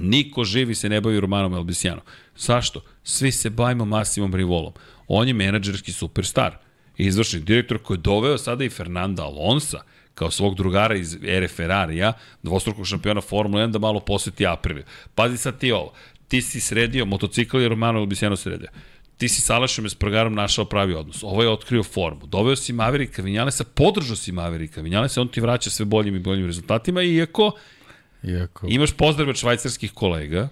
[0.00, 2.04] Niko živi se ne bavi Romanom Albisjanom.
[2.36, 2.80] Zašto?
[3.04, 4.72] Svi se bavimo Masimom Rivolom.
[5.08, 6.58] On je menadžerski superstar.
[6.96, 9.80] Izvršni direktor koji je doveo sada i Fernanda Alonsa
[10.14, 12.12] kao svog drugara iz ere Ferrarija,
[12.42, 14.84] dvostrukog šampiona Formula 1, da malo poseti Apriliju.
[15.14, 15.92] Pazi sad ti ovo,
[16.28, 18.68] ti si sredio, motocikl je Romano Albisjano sredio
[19.22, 21.22] ti si sa Alašem Espargarom našao pravi odnos.
[21.22, 22.26] Ovo je otkrio formu.
[22.26, 26.46] Doveo si Maverika Vinjalesa, podržao si Maverika Vinjalesa, on ti vraća sve boljim i boljim
[26.46, 27.52] rezultatima, iako,
[28.22, 28.66] iako...
[28.70, 30.48] imaš pozdrav od švajcarskih kolega,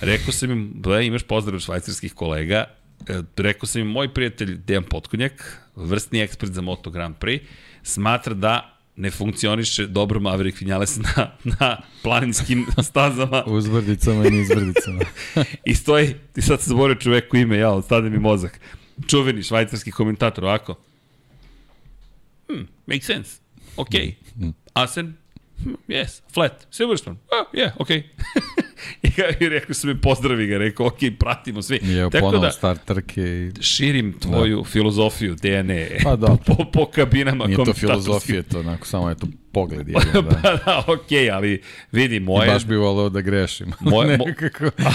[0.00, 2.64] rekao sam im, da imaš pozdrav od švajcarskih kolega,
[3.08, 7.44] e, rekao sam im, moj prijatelj Dejan Potkonjak, vrstni ekspert za Moto Grand Prix,
[7.82, 13.44] smatra da ne funkcioniše dobro Maverick Vinales na, na planinskim stazama.
[13.46, 15.00] Uzvrdicama i nizvrdicama.
[15.64, 18.60] I stoji, ti sad se zaborio čoveku ime, ja, stade mi mozak.
[19.06, 20.74] Čuveni švajcarski komentator, ovako.
[22.48, 23.40] Hmm, make sense.
[23.76, 23.90] Ok.
[24.36, 24.48] Mm.
[24.74, 25.16] Asen, hmm,
[25.64, 26.66] Hmm, yes, flat.
[26.70, 27.90] Silverstone, oh, yeah, ok.
[29.02, 31.80] I, I rekao sam mi pozdravi ga, rekao, ok, pratimo svi.
[31.82, 33.22] Je Tako ponovo da, star trke.
[33.22, 33.62] I...
[33.62, 34.64] Širim tvoju da.
[34.64, 35.84] filozofiju, DNA.
[36.02, 36.36] Pa da.
[36.46, 40.40] Po, po kabinama Nije to filozofija, to onako, samo je to pogled jedan, da.
[40.42, 41.62] pa da, okej, okay, ali
[41.92, 42.48] vidi, moje...
[42.48, 43.72] I baš bi voleo da grešim.
[43.80, 44.24] Moje, mo...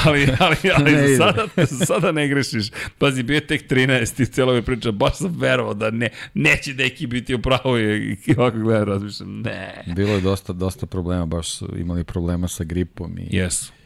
[0.05, 2.71] ali, ali, ali ne za, sada, za sada ne grešiš.
[2.97, 6.73] Pazi, bio je tek 13 i celo mi priča, baš sam verovao da ne, neće
[6.73, 9.83] neki biti u pravu i, i ovako gledam, razmišljam, ne.
[9.95, 13.27] Bilo je dosta, dosta problema, baš su imali problema sa gripom i...
[13.37, 13.78] Jesu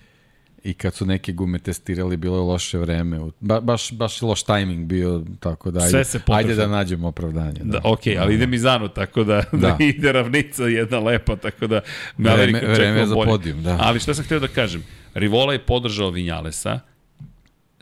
[0.64, 3.20] i kad su neke gume testirali bilo je loše vreme.
[3.40, 7.60] Ba, baš, baš loš tajming bio, tako da ajde, ajde da nađemo opravdanje.
[7.64, 9.58] Da, da ok, ali ide Mizano, tako da, da.
[9.58, 11.82] da ide ravnica jedna lepa, tako da
[12.18, 13.78] me vreme, vreme za podijum, da.
[13.82, 14.84] Ali šta sam htio da kažem,
[15.14, 16.80] Rivola je podržao Vinjalesa,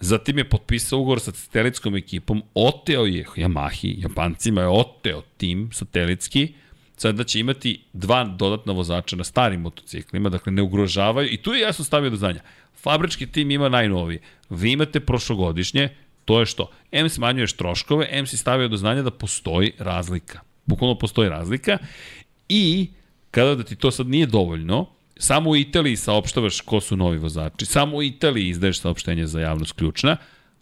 [0.04, 6.54] Zatim je potpisao ugovor sa satelitskom ekipom, oteo je Yamahi, Japancima je oteo tim satelitski,
[6.98, 11.62] sada će imati dva dodatna vozača na starim motociklima, dakle ne ugrožavaju, i tu je
[11.62, 12.42] jasno stavio do znanja.
[12.82, 14.20] Fabrički tim ima najnoviji.
[14.50, 15.90] Vi imate prošlogodišnje,
[16.26, 16.72] to je što?
[16.92, 20.40] M smanjuješ troškove, M si stavio do znanja da postoji razlika.
[20.66, 21.78] Bukvalno postoji razlika
[22.50, 22.90] i
[23.32, 24.86] kada da ti to sad nije dovoljno,
[25.18, 29.74] samo u Italiji saopštavaš ko su novi vozači, samo u Italiji izdaješ saopštenje za javnost
[29.74, 30.18] ključna,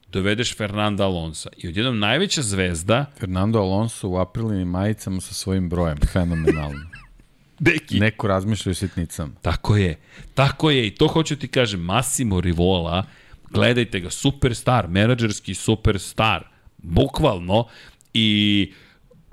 [0.08, 3.06] dovedeš Fernanda Alonso i odjednom najveća zvezda...
[3.20, 6.99] Fernando Alonso u aprilnim majicama sa svojim brojem, fenomenalno.
[7.60, 8.00] Deki.
[8.00, 9.32] Neko razmišlja o sitnicama.
[9.42, 9.98] Tako je.
[10.34, 10.88] Tako je.
[10.88, 11.80] I to hoću ti kažem.
[11.80, 13.04] Massimo Rivola,
[13.52, 16.48] gledajte ga, superstar, menadžerski superstar.
[16.78, 17.66] Bukvalno.
[18.14, 18.72] I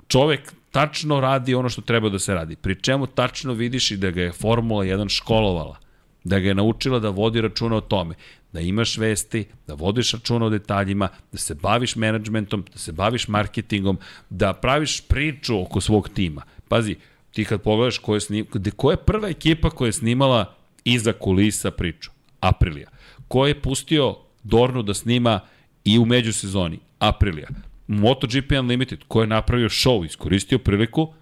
[0.07, 2.55] čovek tačno radi ono što treba da se radi.
[2.55, 5.77] Pri čemu tačno vidiš i da ga je Formula 1 školovala.
[6.23, 8.15] Da ga je naučila da vodi računa o tome
[8.53, 13.27] da imaš vesti, da vodiš računa o detaljima, da se baviš menadžmentom, da se baviš
[13.27, 13.99] marketingom,
[14.29, 16.41] da praviš priču oko svog tima.
[16.67, 16.95] Pazi,
[17.37, 18.45] ti kad pogledaš ko je, snim,
[18.75, 22.11] ko je prva ekipa koja je snimala iza kulisa priču?
[22.39, 22.89] Aprilija.
[23.27, 25.39] Ko je pustio Dornu da snima
[25.85, 26.79] i u međusezoni?
[26.99, 27.47] Aprilija.
[27.87, 31.13] MotoGP Unlimited, ko je napravio show, iskoristio priliku?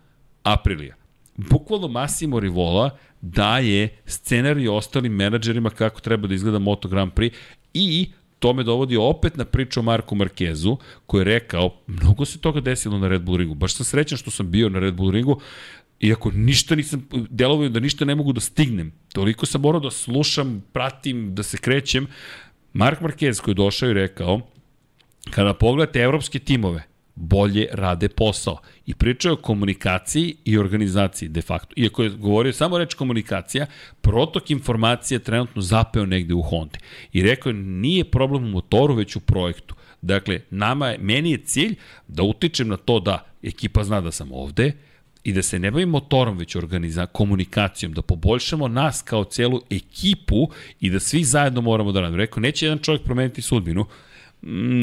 [0.43, 0.95] Aprilija.
[1.35, 7.33] Bukvalno Massimo Rivola daje scenarij ostalim menadžerima kako treba da izgleda Moto Grand Prix
[7.73, 12.39] i to me dovodi opet na priču o Marku Markezu, koji je rekao, mnogo se
[12.39, 13.53] toga desilo na Red Bull ringu.
[13.55, 15.39] Baš sam srećan što sam bio na Red Bull ringu
[16.05, 18.91] Iako ništa nisam, delovio da ništa ne mogu da stignem.
[19.13, 22.07] Toliko sam morao da slušam, pratim, da se krećem.
[22.73, 24.41] Mark Marquez koji je došao i rekao,
[25.31, 26.83] kada pogledate evropske timove,
[27.15, 28.57] bolje rade posao.
[28.85, 31.73] I pričao o komunikaciji i organizaciji, de facto.
[31.77, 33.65] Iako je govorio samo reč komunikacija,
[34.01, 36.77] protok informacija trenutno zapeo negde u Honda.
[37.13, 39.75] I rekao je, nije problem u motoru, već u projektu.
[40.01, 41.75] Dakle, nama je, meni je cilj
[42.07, 44.71] da utičem na to da ekipa zna da sam ovde,
[45.25, 50.49] i da se ne bavim motorom, već organiza, komunikacijom, da poboljšamo nas kao celu ekipu
[50.79, 52.17] i da svi zajedno moramo da radimo.
[52.17, 53.85] Rekao, neće jedan čovjek promeniti sudbinu,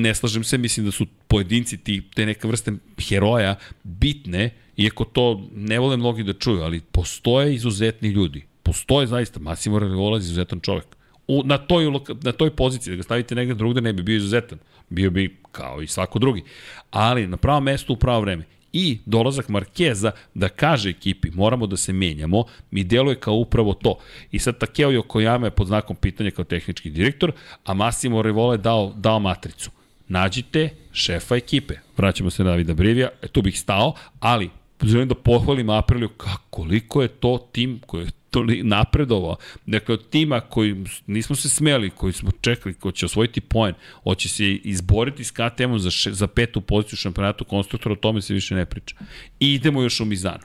[0.02, 2.72] ne slažem se, mislim da su pojedinci ti, te neka vrste
[3.08, 8.44] heroja bitne, iako to ne vole mnogi da čuju, ali postoje izuzetni ljudi.
[8.62, 10.86] Postoje zaista, Massimo Ravivola je izuzetan čovjek.
[11.28, 11.84] U, na, toj,
[12.22, 14.58] na toj poziciji, da ga stavite negde drugde, ne bi bio izuzetan.
[14.88, 16.42] Bio bi kao i svako drugi.
[16.90, 21.76] Ali na pravo mesto u pravo vreme i dolazak Markeza da kaže ekipi moramo da
[21.76, 23.98] se menjamo, mi deluje kao upravo to.
[24.30, 27.32] I sad Takeo Yokoyama je pod znakom pitanja kao tehnički direktor,
[27.64, 29.70] a Massimo Rivola je dao, dao matricu.
[30.08, 31.74] Nađite šefa ekipe.
[31.96, 34.50] Vraćamo se na Davida Brivija, e, tu bih stao, ali
[34.82, 39.36] želim da pohvalim Apriliju kako koliko je to tim koji je toli napredovao.
[39.66, 44.28] Dakle, od tima koji nismo se smeli, koji smo čekali, ko će osvojiti poen, hoće
[44.28, 48.54] se izboriti s KTM-om za, še, za petu poziciju šampionatu konstruktora, o tome se više
[48.54, 48.96] ne priča.
[49.40, 50.44] I idemo još u Mizanu.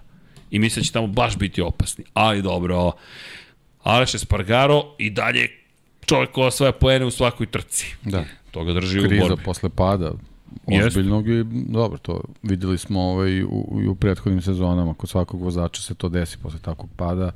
[0.51, 2.03] I mislim da će tamo baš biti opasni.
[2.13, 2.91] Ali dobro,
[3.83, 5.49] Aleš Espargaro i dalje
[6.05, 7.95] čovjek ko osvaja poene u svakoj trci.
[8.03, 8.25] Da.
[8.51, 9.43] To ga drži Kriza u borbi.
[9.43, 10.11] posle pada,
[10.85, 15.95] ozbiljnog i dobro, to videli smo ovaj, u, u prethodnim sezonama, kod svakog vozača se
[15.95, 17.31] to desi posle takvog pada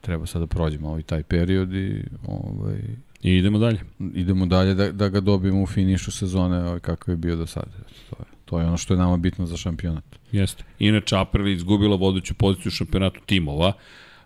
[0.00, 2.78] treba sad da prođemo ovaj taj period i ovaj,
[3.22, 3.80] I idemo dalje.
[4.14, 7.70] idemo dalje da, da ga dobijemo u finišu sezone ovaj, kakav je bio do sada.
[8.10, 10.04] To je, to je ono što je nama bitno za šampionat.
[10.32, 10.64] Jeste.
[10.78, 13.72] Inače, Aprilia izgubila vodeću poziciju u šampionatu timova.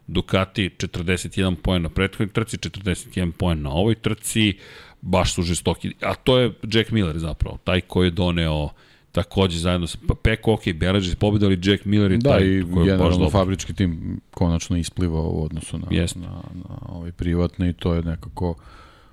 [0.07, 4.59] Ducati 41 poen na prethodnoj trci, 41 poen na ovoj trci,
[5.01, 5.95] baš su žestoki.
[6.03, 8.69] A to je Jack Miller zapravo, taj koji je doneo
[9.15, 12.87] takođe zajedno sa Peko, ok, Belađe pobjeda, ali Jack Miller je da, taj i koji
[12.87, 13.33] je baš generalno dobar.
[13.33, 16.19] fabrički tim konačno isplivao u odnosu na, Jeste.
[16.19, 18.55] na, na ovaj privatni i to je nekako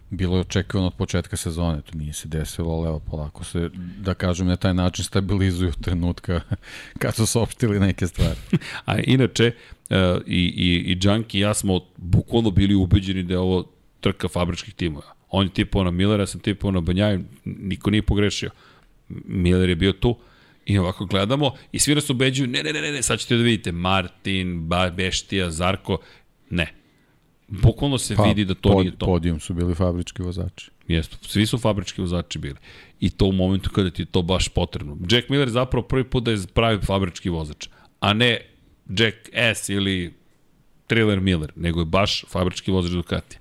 [0.10, 3.70] bilo je očekivano od početka sezone, to nije se desilo, ali evo polako se,
[4.00, 6.42] da kažem, na taj način stabilizuju trenutka
[7.02, 8.40] kad su saopštili neke stvari.
[8.86, 9.52] A inače,
[9.90, 9.96] uh,
[10.26, 13.64] i, i, i Junkie i ja smo bukvalno bili ubeđeni da je ovo
[14.00, 15.14] trka fabričkih timova.
[15.30, 18.50] On je tipao na Millera, ja sam tipao na Banjaju, niko nije pogrešio.
[19.26, 20.18] Miller je bio tu,
[20.66, 23.72] I ovako gledamo i svi nas ubeđuju, ne, ne, ne, ne, sad ćete da vidite,
[23.72, 25.98] Martin, ba, Beštija, Zarko,
[26.50, 26.74] ne.
[27.48, 29.06] Bukvalno se pa, vidi da to pod, nije to.
[29.06, 30.72] Podijum su bili fabrički vozači.
[30.88, 32.56] Jeste, svi su fabrički vozači bili.
[33.00, 34.98] I to u momentu kada ti je to baš potrebno.
[35.10, 37.68] Jack Miller je zapravo prvi put da je pravi fabrički vozač,
[38.00, 38.38] a ne
[38.90, 40.14] Jack S ili
[40.88, 43.38] Trailer Miller, nego je baš fabrički vozač Ducati.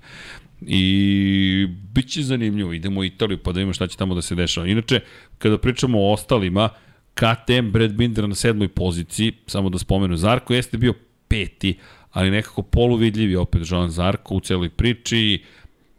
[0.61, 4.35] I bit će zanimljivo, idemo u Italiju pa da vidimo šta će tamo da se
[4.35, 4.67] dešava.
[4.67, 4.99] Inače,
[5.37, 6.69] kada pričamo o ostalima,
[7.13, 10.93] KTM Brad Binder na sedmoj poziciji, samo da spomenu, Zarko jeste bio
[11.27, 11.77] peti,
[12.11, 15.43] ali nekako poluvidljiv je opet Joan Zarko u celoj priči,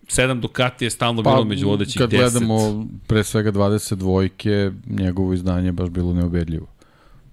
[0.08, 2.10] 7 Ducati je stalno bilo među vodećih 10.
[2.10, 6.66] Kad gledamo pre svega 20 dvojke, njegovo izdanje je baš bilo neubedljivo.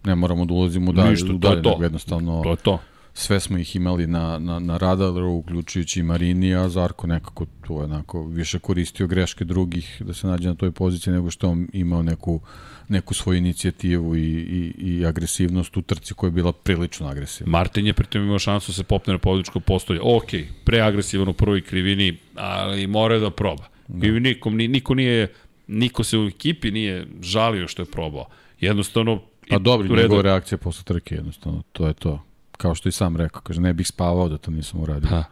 [0.03, 1.77] Ne moramo da ulazimo dalje, Ništa, to dalje, je to.
[1.81, 2.79] jednostavno To je to.
[3.13, 7.77] Sve smo ih imali na, na, na radaru, uključujući i Marini, a Zarko nekako tu
[7.77, 12.03] onako više koristio greške drugih da se nađe na toj poziciji nego što on imao
[12.03, 12.41] neku,
[12.87, 17.51] neku svoju inicijativu i, i, i agresivnost u trci koja je bila prilično agresivna.
[17.51, 19.99] Martin je pritom imao šansu da se popne na pobjedičko postolje.
[20.03, 20.29] Ok,
[20.63, 23.63] preagresivan u prvoj krivini, ali mora da proba.
[23.87, 24.07] Da.
[24.07, 25.33] I nikom, ni, niko nije,
[25.67, 28.25] niko se u ekipi nije žalio što je probao.
[28.59, 32.28] Jednostavno, A dobro, njegova reakcija posle trke, jednostavno, to je to.
[32.59, 35.09] Kao što i sam rekao, kaže, ne bih spavao da to nisam uradio.
[35.09, 35.23] Ha,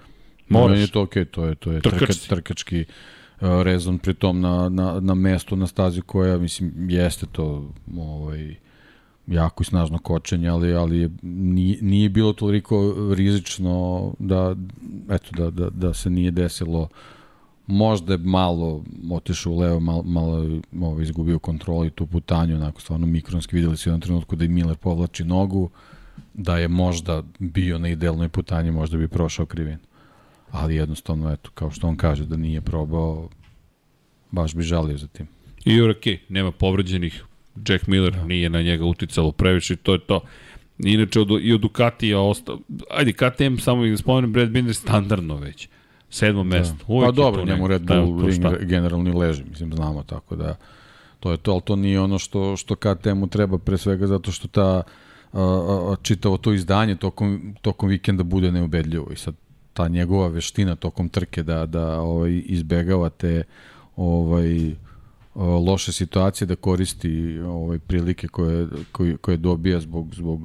[0.50, 0.70] moraš.
[0.70, 2.00] Meni je to okej, okay, to je, to je Trkač.
[2.00, 7.72] trkač, trkački uh, rezon pritom na, na, na mesto, na stazi koja, mislim, jeste to
[7.98, 8.56] ovaj,
[9.28, 14.56] jako i snažno kočenje, ali, ali je, nije, nije bilo toliko rizično da,
[15.10, 16.88] eto, da, da, da se nije desilo
[17.68, 22.82] možda je malo otišao u levo, malo, malo ovaj, izgubio kontrolu i tu putanju, onako
[22.82, 25.70] stvarno mikronski videli su u jednom trenutku da i Miller povlači nogu,
[26.34, 29.80] da je možda bio na idealnoj putanji, možda bi prošao krivinu.
[30.52, 33.30] Ali jednostavno, eto, kao što on kaže da nije probao,
[34.32, 35.28] baš bi žalio za tim.
[35.66, 37.24] I ok, nema povređenih,
[37.68, 38.26] Jack Miller da.
[38.26, 40.22] nije na njega uticalo previše, to je to.
[40.80, 42.60] Inače, od, i od Ducatija ostao,
[42.92, 45.70] ajde, KTM, samo ih da spomenem, Brad Binder standardno već.
[46.10, 47.00] Sedmo mesto.
[47.00, 47.06] Da.
[47.06, 50.56] Pa dobro, njemu Red Bull da, ring generalni leži, mislim, znamo, tako da
[51.20, 54.48] to je to, ali to nije ono što, što KTM-u treba pre svega zato što
[54.48, 54.82] ta a,
[56.02, 59.36] čitavo to izdanje tokom, tokom vikenda bude neubedljivo i sad
[59.74, 63.44] ta njegova veština tokom trke da, da ovaj, izbegava te
[63.96, 64.76] ovaj,
[65.38, 70.42] loše situacije da koristi ovaj prilike koje koje koje dobija zbog zbog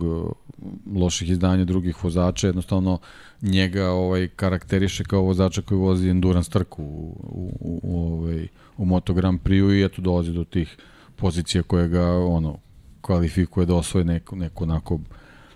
[0.94, 2.46] loših izdanja drugih vozača.
[2.46, 2.98] Jednostavno
[3.42, 9.14] njega ovaj karakteriše kao vozača koji vozi endurance trku u, u, u ovaj u Moto
[9.14, 10.76] Grand Prix i eto dolazi do tih
[11.16, 12.58] pozicija koje ga ono
[13.02, 15.00] kvalifikuje da osvoje neku, neku onako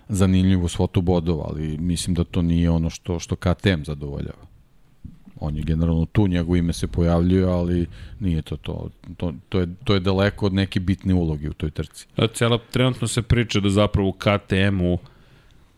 [0.09, 4.47] zanimljivu svotu bodova, ali mislim da to nije ono što, što KTM zadovoljava.
[5.39, 7.87] On je generalno tu, njegov ime se pojavljuje, ali
[8.19, 8.89] nije to to.
[9.17, 12.07] To, to, je, to je daleko od neke bitne uloge u toj trci.
[12.17, 14.97] Da, cijela, trenutno se priča da zapravo KTM-u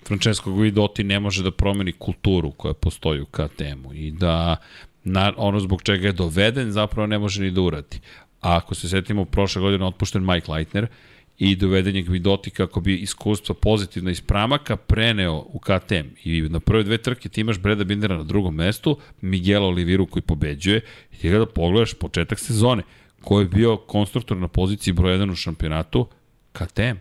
[0.08, 4.56] Francesco Guidotti ne može da promeni kulturu koja postoji u KTM-u i da
[5.04, 8.00] na, ono zbog čega je doveden zapravo ne može ni da uradi.
[8.42, 10.88] A ako se setimo, prošle godine otpušten Mike Leitner
[11.40, 16.08] i doveden je Gvidoti kako bi iskustva pozitivna iz pramaka preneo u KTM.
[16.24, 20.24] I na prve dve trke ti imaš Breda Bindera na drugom mestu, Miguel Oliviru koji
[20.24, 22.84] pobeđuje i ti da pogledaš početak sezone
[23.22, 26.08] ko je bio konstruktor na poziciji broj 1 u šampionatu,
[26.52, 26.98] KTM.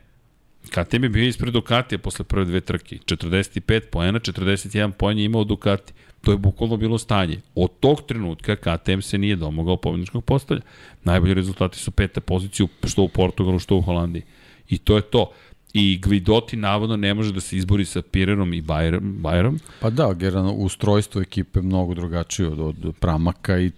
[0.71, 2.97] KTM je bio ispred Ducatija posle prve dve trke.
[2.97, 5.93] 45 poena, 41 poena je imao Ducati.
[6.21, 7.41] To je bukvalno bilo stanje.
[7.55, 10.61] Od tog trenutka KTM se nije domogao pobjedničkog postolja.
[11.05, 14.23] Najbolji rezultati su peta poziciju, što u Portugalu, što u Holandiji.
[14.69, 15.31] I to je to.
[15.73, 18.63] I Gvidoti navodno ne može da se izbori sa Pirerom i
[19.03, 19.61] Bajerom.
[19.81, 23.71] Pa da, generalno ustrojstvo ekipe mnogo drugačije od, od Pramaka i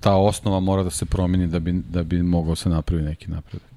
[0.00, 3.73] ta osnova mora da se promeni da bi, da bi mogao se napravi neki napredak.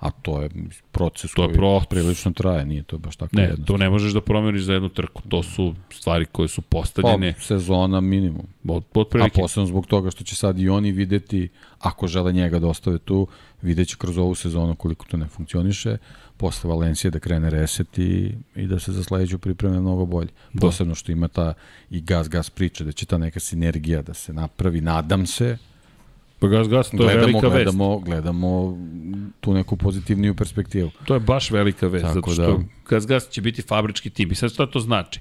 [0.00, 0.48] A to je
[0.92, 1.88] proces to je koji proces.
[1.88, 3.64] prilično traje, nije to baš tako Ne, jedno.
[3.64, 7.32] to ne možeš da promeniš za jednu trku, to su stvari koje su postavljene.
[7.32, 8.46] Pa, sezona minimum.
[8.68, 11.48] Od, od A posebno zbog toga što će sad i oni videti,
[11.78, 13.26] ako žele njega da ostave tu,
[13.62, 15.96] videće kroz ovu sezonu koliko to ne funkcioniše,
[16.36, 20.28] posle Valencije da krene reset i, i da se za sledeću pripreme mnogo bolje.
[20.52, 20.60] Da.
[20.60, 21.54] Posebno što ima ta
[21.90, 25.58] i gas-gas priča, da će ta neka sinergija da se napravi, nadam se,
[26.40, 28.04] Pa gas, gas, to gledamo, je velika gledamo, vest.
[28.04, 28.78] Gledamo
[29.40, 30.90] tu neku pozitivniju perspektivu.
[31.04, 34.32] To je baš velika vest, Tako zato što da, gas, gas će biti fabrički tim.
[34.32, 35.20] I sad šta to znači?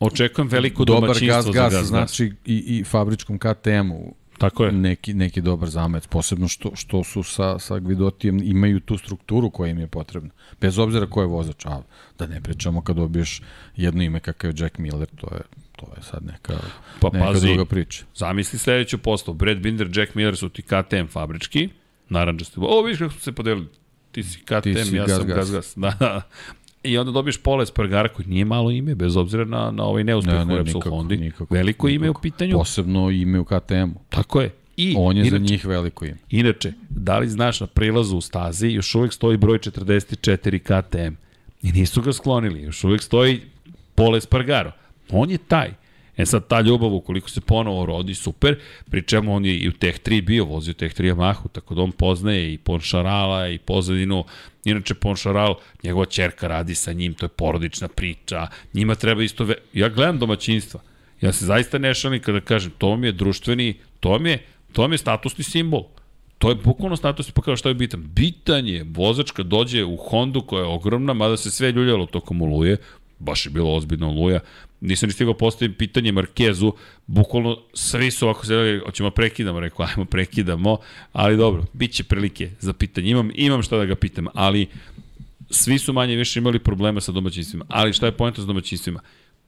[0.00, 1.86] Očekujem veliko dobar domaćinstvo gas, gas, za gas.
[1.86, 4.72] znači i, i fabričkom KTM-u Tako je.
[4.72, 9.70] Neki, neki dobar zamec, posebno što, što su sa, sa Gvidotijem, imaju tu strukturu koja
[9.70, 10.30] im je potrebna.
[10.60, 11.82] Bez obzira ko je vozač, a
[12.18, 13.42] da ne pričamo kad dobiješ
[13.76, 15.40] jedno ime kakav je Jack Miller, to je
[15.76, 16.54] to je sad neka,
[17.00, 18.04] pa, neka pazi, druga priča.
[18.14, 19.34] Zamisli sledeću postavu.
[19.34, 21.68] Brad Binder, Jack Miller su ti KTM fabrički,
[22.08, 22.60] naranđasti.
[22.62, 23.66] O, vidiš kako su se podelili.
[24.12, 25.72] Ti si KTM, ti si ja gas, sam gas, gas.
[25.76, 26.22] Da, da.
[26.82, 30.34] I onda dobiješ Pola Espargara koji nije malo ime, bez obzira na, na ovaj neuspeh
[30.34, 31.16] ne, ne, u Repsol Hondi.
[31.16, 32.04] Nikako, veliko nikako.
[32.04, 32.58] ime u pitanju.
[32.58, 34.00] Posebno ime u KTM-u.
[34.08, 34.50] Tako je.
[34.76, 36.16] I, On je inače, za njih veliko ime.
[36.30, 41.14] Inače, da li znaš na prilazu u stazi, još uvek stoji broj 44 KTM.
[41.62, 43.40] I nisu ga sklonili, još uvek stoji
[43.94, 44.72] Pola Espargaro.
[45.10, 45.70] On je taj.
[46.16, 48.56] E sad, ta ljubav, ukoliko se ponovo rodi, super,
[48.90, 51.82] pri čemu on je i u Tech 3 bio, vozio Tech 3 Yamahu, tako da
[51.82, 54.24] on poznaje i Ponšarala i pozadinu.
[54.64, 59.44] Inače, Ponšaral, njegova čerka radi sa njim, to je porodična priča, njima treba isto...
[59.44, 59.54] Ve...
[59.72, 60.80] Ja gledam domaćinstva,
[61.20, 64.38] ja se zaista ne šalim kada kažem, to mi je društveni, to mi je,
[64.72, 65.84] to mi je statusni simbol.
[66.38, 68.02] To je bukvalno status, pa kao šta je bitan?
[68.14, 72.42] Bitan je, vozač kad dođe u Hondu koja je ogromna, mada se sve ljuljalo tokom
[72.42, 72.76] oluje,
[73.18, 74.40] baš je bilo ozbiljno oluja,
[74.80, 76.72] nisam ni stigao postaviti pitanje Markezu,
[77.06, 80.78] bukvalno svi su ovako sedeli, hoćemo prekidamo, rekao, ajmo prekidamo,
[81.12, 84.66] ali dobro, bit će prilike za pitanje, imam, imam šta da ga pitam, ali
[85.50, 89.00] svi su manje više imali problema sa domaćinstvima, ali šta je pojenta sa domaćinstvima?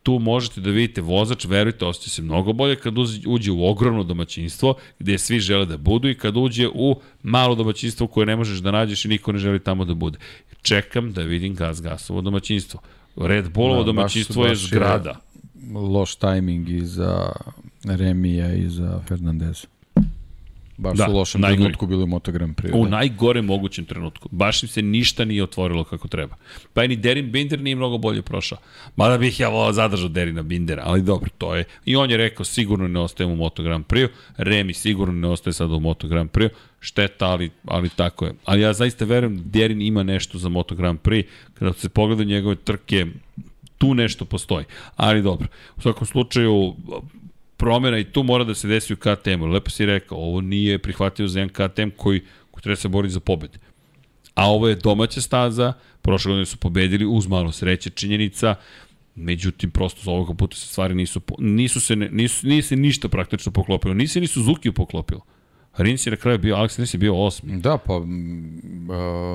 [0.08, 2.94] tu možete da vidite vozač, verujte, osjeća se mnogo bolje kad
[3.26, 8.06] uđe u ogromno domaćinstvo, gde svi žele da budu i kad uđe u malo domaćinstvo
[8.06, 10.18] koje ne možeš da nađeš i niko ne želi tamo da bude.
[10.62, 12.80] Čekam da vidim gas gasovo domaćinstvo.
[13.20, 15.10] Red Bullovo da, domaćinstvo baš, je zgrada.
[15.10, 17.32] Je loš tajming i za
[17.84, 19.66] Remija i za Fernandeza.
[20.78, 21.62] Baš da, u lošem najgori.
[21.62, 22.70] trenutku bili u Moto Grand Prix.
[22.74, 22.90] U da.
[22.90, 24.28] najgore mogućem trenutku.
[24.32, 26.36] Baš im se ništa nije otvorilo kako treba.
[26.74, 28.58] Pa i ni Derin Binder nije mnogo bolje prošao.
[28.96, 31.64] Mada bih ja volao zadržao Derina Bindera, ali dobro, to je.
[31.84, 34.08] I on je rekao sigurno ne ostajem u Moto Grand Prix.
[34.36, 36.48] Remi sigurno ne ostaje sad u Moto Grand Prix.
[36.80, 38.34] Šteta, ali, ali tako je.
[38.44, 41.24] Ali ja zaista verujem da Derin ima nešto za Moto Grand Prix.
[41.54, 43.06] Kada se pogleda njegove trke,
[43.78, 44.64] tu nešto postoji.
[44.96, 46.74] Ali dobro, u svakom slučaju,
[47.58, 49.46] promena i tu mora da se desi u KTM-u.
[49.46, 53.20] Lepo si rekao, ovo nije prihvatio za jedan KTM koji, koji treba se boriti za
[53.20, 53.58] pobed.
[54.34, 55.72] A ovo je domaća staza,
[56.02, 58.54] prošle godine su pobedili uz malo sreće činjenica,
[59.14, 63.52] međutim prosto za ovoga puta se stvari nisu nisu se nisu nije se ništa praktično
[63.52, 63.94] poklopilo.
[63.94, 65.20] Nisi ni Suzuki poklopilo.
[65.76, 67.60] Rins je na kraju bio, Alex Rins je bio osmi.
[67.60, 68.06] Da, pa uh,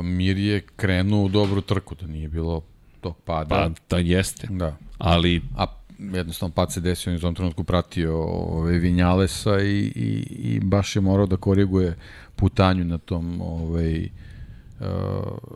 [0.03, 2.63] Mir je krenuo u dobru trku, da nije bilo
[3.01, 3.55] tog pada.
[3.55, 4.47] Pa, da jeste.
[4.51, 4.77] Da.
[4.97, 5.65] Ali A
[5.99, 10.60] jednostavno pad se desio, on je u tom trenutku pratio ove, Vinjalesa i, i, i
[10.60, 11.95] baš je morao da koriguje
[12.36, 14.10] putanju na tom ovaj, e,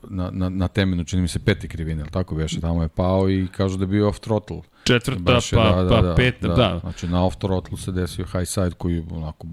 [0.10, 3.30] na, na, na temenu, čini mi se peti krivine, ali tako beše, tamo je pao
[3.30, 4.62] i kažu da je bio off throttle.
[4.84, 6.56] četvrta, Baš je, pa, pa peta, da.
[6.56, 6.80] da.
[6.80, 9.48] Znači na off throttle se desio high side koji je onako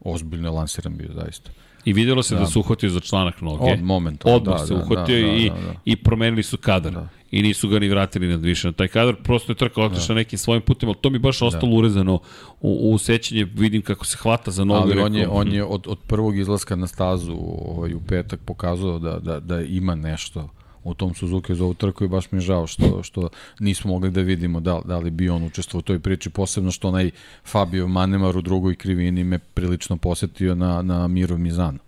[0.00, 1.50] ozbiljno lansiran bio zaista.
[1.84, 2.46] I videlo se da, Da.
[2.46, 3.72] su uhvatio za članak noge.
[3.72, 4.28] Od momenta.
[4.28, 5.74] Odmah da, se da, uhvatio da, da, i, da, da.
[5.84, 6.92] i promenili su kadar.
[6.92, 7.08] Da.
[7.30, 10.38] I nisu ga ni vratili na više na taj kadar, prosto je trka otišla nekim
[10.38, 12.18] svojim putem, ali to mi baš ostalo urezano
[12.60, 14.80] u, u sećanje, vidim kako se hvata za nogu.
[14.80, 17.36] Ali on je, on je od, od prvog izlaska na stazu
[17.66, 20.48] ovaj, u petak pokazao da, da, da ima nešto
[20.84, 23.28] u tom Suzuki za ovu trku i baš mi je žao što, što
[23.60, 26.88] nismo mogli da vidimo da, da li bi on učestvovao u toj priči, posebno što
[26.88, 27.10] onaj
[27.44, 31.78] Fabio Manemar u drugoj krivini me prilično posetio na, na Miro Mizanu.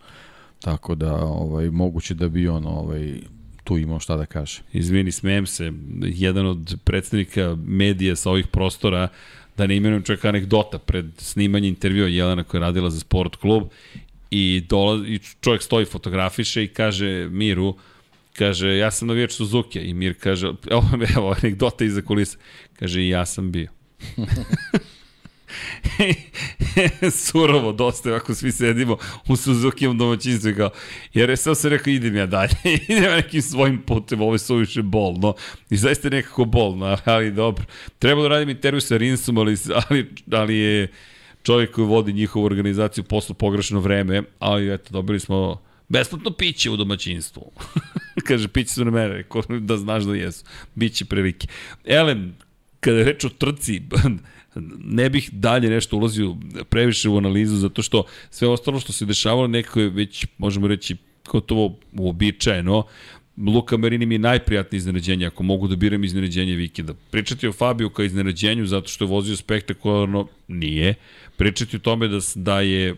[0.60, 3.20] Tako da ovaj, moguće da bi on ovaj,
[3.64, 4.62] tu imao šta da kaže.
[4.72, 9.08] Izvini, smijem se, jedan od predstavnika medija sa ovih prostora,
[9.56, 13.62] da ne imenujem čak anegdota, pred snimanje intervjua Jelena koja je radila za sport klub
[14.30, 17.76] i, dolaz, i čovjek stoji fotografiše i kaže Miru,
[18.38, 20.82] kaže, ja sam navijač Suzuki i Mir kaže, evo,
[21.16, 22.38] evo anegdota iza kulisa,
[22.78, 23.68] kaže, i ja sam bio.
[27.10, 28.96] Surovo, dosta ako svi sedimo
[29.28, 30.70] u Suzukijem domaćinstvu kao,
[31.14, 32.54] jer je sam se rekao idem ja dalje,
[32.88, 35.34] idem ja nekim svojim putem, ovo je suviše bolno
[35.70, 37.64] i zaista je nekako bolno, ali dobro.
[37.98, 40.88] Treba da radim intervju sa Rinsom, ali, ali, ali je
[41.42, 45.62] čovjek koji vodi njihovu organizaciju poslu pogrešno vreme, ali eto, dobili smo
[45.94, 47.50] besplatno piće u domaćinstvu.
[48.26, 49.24] Kaže, piće su na mene,
[49.60, 50.44] da znaš da jesu.
[50.74, 51.46] Biće previke.
[51.84, 52.34] Elem,
[52.80, 53.82] kada je reč o trci,
[54.98, 56.36] ne bih dalje nešto ulazio
[56.68, 60.96] previše u analizu, zato što sve ostalo što se dešavalo nekako je već, možemo reći,
[61.30, 62.84] gotovo uobičajeno.
[63.36, 66.94] Luka Marini mi je najprijatnije iznenađenje, ako mogu da biram iznenađenje vikenda.
[67.10, 70.94] Pričati o Fabiju kao iznenađenju zato što je vozio spektakularno, nije.
[71.36, 72.94] Pričati o tome da, da je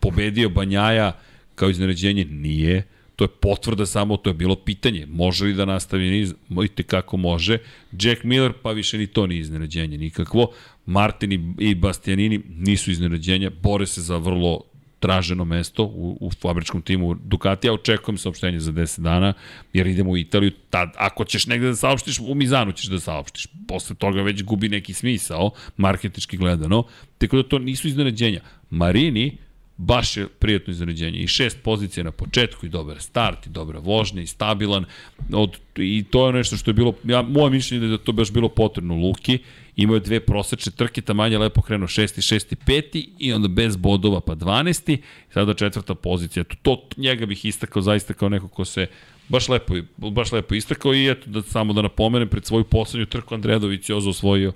[0.00, 1.12] pobedio Banjaja
[1.56, 2.82] kao iznenađenje, nije.
[3.16, 5.06] To je potvrda samo, to je bilo pitanje.
[5.06, 6.34] Može li da nastavi niz?
[6.48, 7.58] Mojte kako može.
[7.92, 10.52] Jack Miller, pa više ni to nije iznenađenje nikakvo.
[10.86, 14.60] Martin i, Bastianini nisu iznenađenja, bore se za vrlo
[15.00, 17.72] traženo mesto u, u fabričkom timu Ducatija.
[17.72, 19.32] Očekujem saopštenje za 10 dana,
[19.72, 20.50] jer idemo u Italiju.
[20.70, 23.46] Tad, ako ćeš negde da saopštiš, u Mizanu ćeš da saopštiš.
[23.68, 26.84] Posle toga već gubi neki smisao, marketički gledano.
[27.18, 28.40] Tako da to nisu iznenađenja.
[28.70, 29.36] Marini,
[29.76, 31.18] baš je prijatno iznenađenje.
[31.18, 34.84] I šest pozicija na početku i dobar start i dobra vožnja i stabilan.
[35.32, 38.12] Od, I to je nešto što je bilo, ja, moje mišljenje je da je to
[38.12, 39.38] baš bilo potrebno Luki.
[39.76, 44.20] Imao je dve prosečne trke, tamanje lepo krenuo šesti, šesti, peti i onda bez bodova
[44.20, 44.98] pa 12.
[45.32, 46.44] Sada četvrta pozicija.
[46.44, 48.86] To, to njega bih istakao zaista kao neko ko se
[49.28, 53.34] baš lepo, baš lepo istakao i eto da samo da napomenem pred svoju poslednju trku
[53.34, 54.52] Andredović je osvojio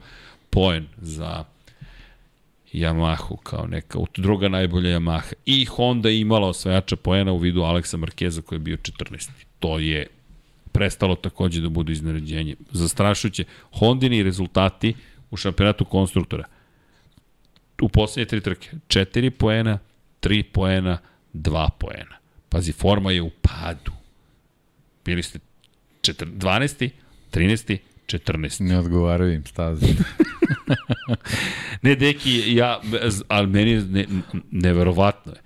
[0.50, 1.44] poen za
[2.72, 5.32] Yamahu kao neka druga najbolja Yamaha.
[5.46, 9.30] I Honda je imala osvajača poena u vidu Aleksa Markeza koji je bio 14.
[9.58, 10.06] To je
[10.72, 12.56] prestalo takođe da bude iznenađenje.
[12.70, 13.44] Zastrašujuće.
[13.72, 14.94] Hondini rezultati
[15.30, 16.44] u šampionatu konstruktora.
[17.82, 18.70] U poslednje tri trke.
[18.88, 19.78] 4 poena,
[20.22, 20.98] 3 poena,
[21.34, 22.16] 2 poena.
[22.48, 23.92] Pazi, forma je u padu.
[25.04, 25.38] Bili ste
[26.02, 26.90] 4, 12.
[27.32, 27.78] 13.
[28.18, 28.60] 14.
[28.60, 29.86] Ne odgovaraju im staze.
[31.82, 32.80] Ne, deki, ja,
[33.28, 34.06] ali meni je ne,
[34.50, 35.40] neverovatno je.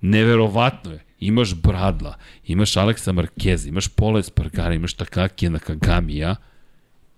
[0.00, 1.04] Neverovatno je.
[1.20, 2.16] Imaš Bradla,
[2.46, 6.36] imaš Aleksa Markeza, imaš Pola Espargara, imaš Takakija Nakagamija,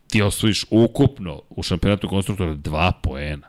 [0.08, 3.48] ti osvojiš ukupno u šampionatu konstruktora dva poena.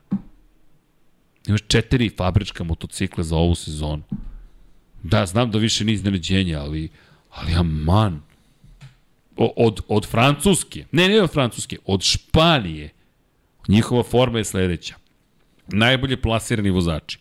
[1.48, 4.04] Imaš četiri fabrička motocikla za ovu sezonu.
[5.04, 6.90] Da, znam da više nije iznenađenja, ali,
[7.32, 8.14] ali aman.
[8.16, 8.33] O,
[9.38, 12.90] od, od Francuske, ne, ne od Francuske, od Španije,
[13.68, 14.96] Njihova forma je sledeća.
[15.68, 17.20] Najbolje plasirani vozači.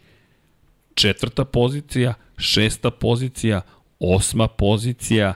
[0.95, 3.61] Četvrta pozicija, šesta pozicija,
[3.99, 5.35] osma pozicija,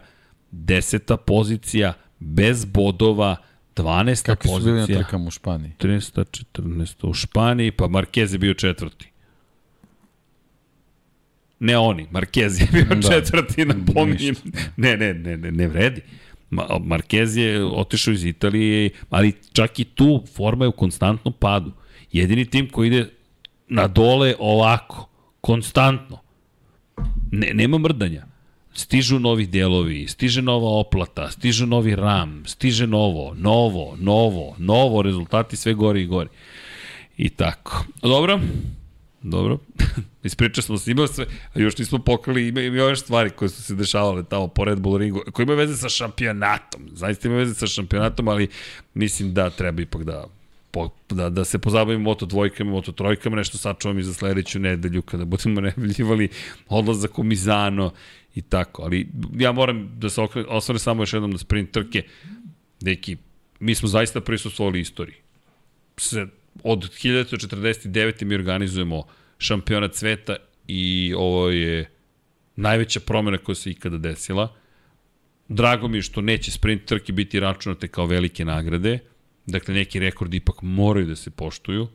[0.51, 3.36] deseta pozicija, bez bodova,
[3.77, 4.27] 12.
[4.27, 4.98] Kakvi su bili na pozicija.
[4.98, 5.73] trkama u Španiji?
[5.78, 6.44] 13.
[6.55, 7.09] 14.
[7.09, 9.11] u Španiji, pa Marquez je bio četvrti.
[11.59, 13.09] Ne oni, Marquez je bio da.
[13.11, 14.35] Četvrti, napominjem.
[14.77, 16.03] Ne, ne, ne, ne, ne vredi.
[16.51, 21.73] Ma, Marquez je otišao iz Italije, ali čak i tu forma je u konstantnom padu.
[22.12, 23.10] Jedini tim koji ide
[23.68, 25.09] na dole ovako,
[25.40, 26.18] konstantno.
[27.31, 28.27] Ne, nema mrdanja.
[28.74, 35.56] Stižu novi delovi, stiže nova oplata, stiže novi RAM, stiže novo, novo, novo, novo, rezultati
[35.56, 36.28] sve gore i gore.
[37.16, 37.85] I tako.
[38.02, 38.40] Dobro,
[39.31, 39.59] dobro.
[40.24, 43.62] Ispričao smo se, imao sve, a još nismo pokrili, ima, ima još stvari koje su
[43.62, 46.82] se dešavale tamo po Red Bull ringu, koje imaju veze sa šampionatom.
[46.93, 48.48] Zaista imaju veze sa šampionatom, ali
[48.94, 50.27] mislim da treba ipak da
[51.11, 55.24] da, da se pozabavimo moto dvojkama, moto trojkama, nešto sačuvam i za sledeću nedelju kada
[55.24, 56.28] budemo najavljivali
[56.69, 57.93] odlazak u Mizano
[58.35, 58.82] i tako.
[58.82, 62.03] Ali ja moram da se osvore samo još jednom na sprint trke.
[62.81, 63.16] Deki,
[63.61, 65.16] mi smo zaista prisustvovali istoriji.
[65.97, 66.27] Se,
[66.64, 68.24] od 1949.
[68.24, 69.04] mi organizujemo
[69.38, 70.36] šampionat sveta
[70.68, 71.90] i ovo je
[72.56, 74.54] najveća promjena koja se ikada desila.
[75.48, 78.98] Drago mi je što neće sprint trke biti računate kao velike nagrade.
[79.46, 81.88] Dakle, neki rekordi ipak moraju da se poštuju.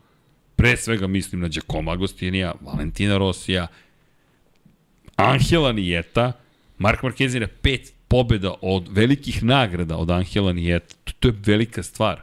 [0.56, 3.66] Pre svega mislim na Giacomo Agostinija, Valentina Rosija,
[5.16, 6.32] Angela Nijeta,
[6.78, 10.94] Mark Marquez je pet pobjeda od velikih nagrada od Angela Nijeta.
[11.04, 12.22] To, to je velika stvar.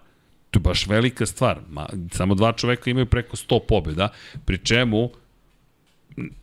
[0.52, 1.60] To je baš velika stvar.
[1.70, 4.10] Ma, samo dva čoveka imaju preko 100 pobjeda,
[4.46, 5.10] pri čemu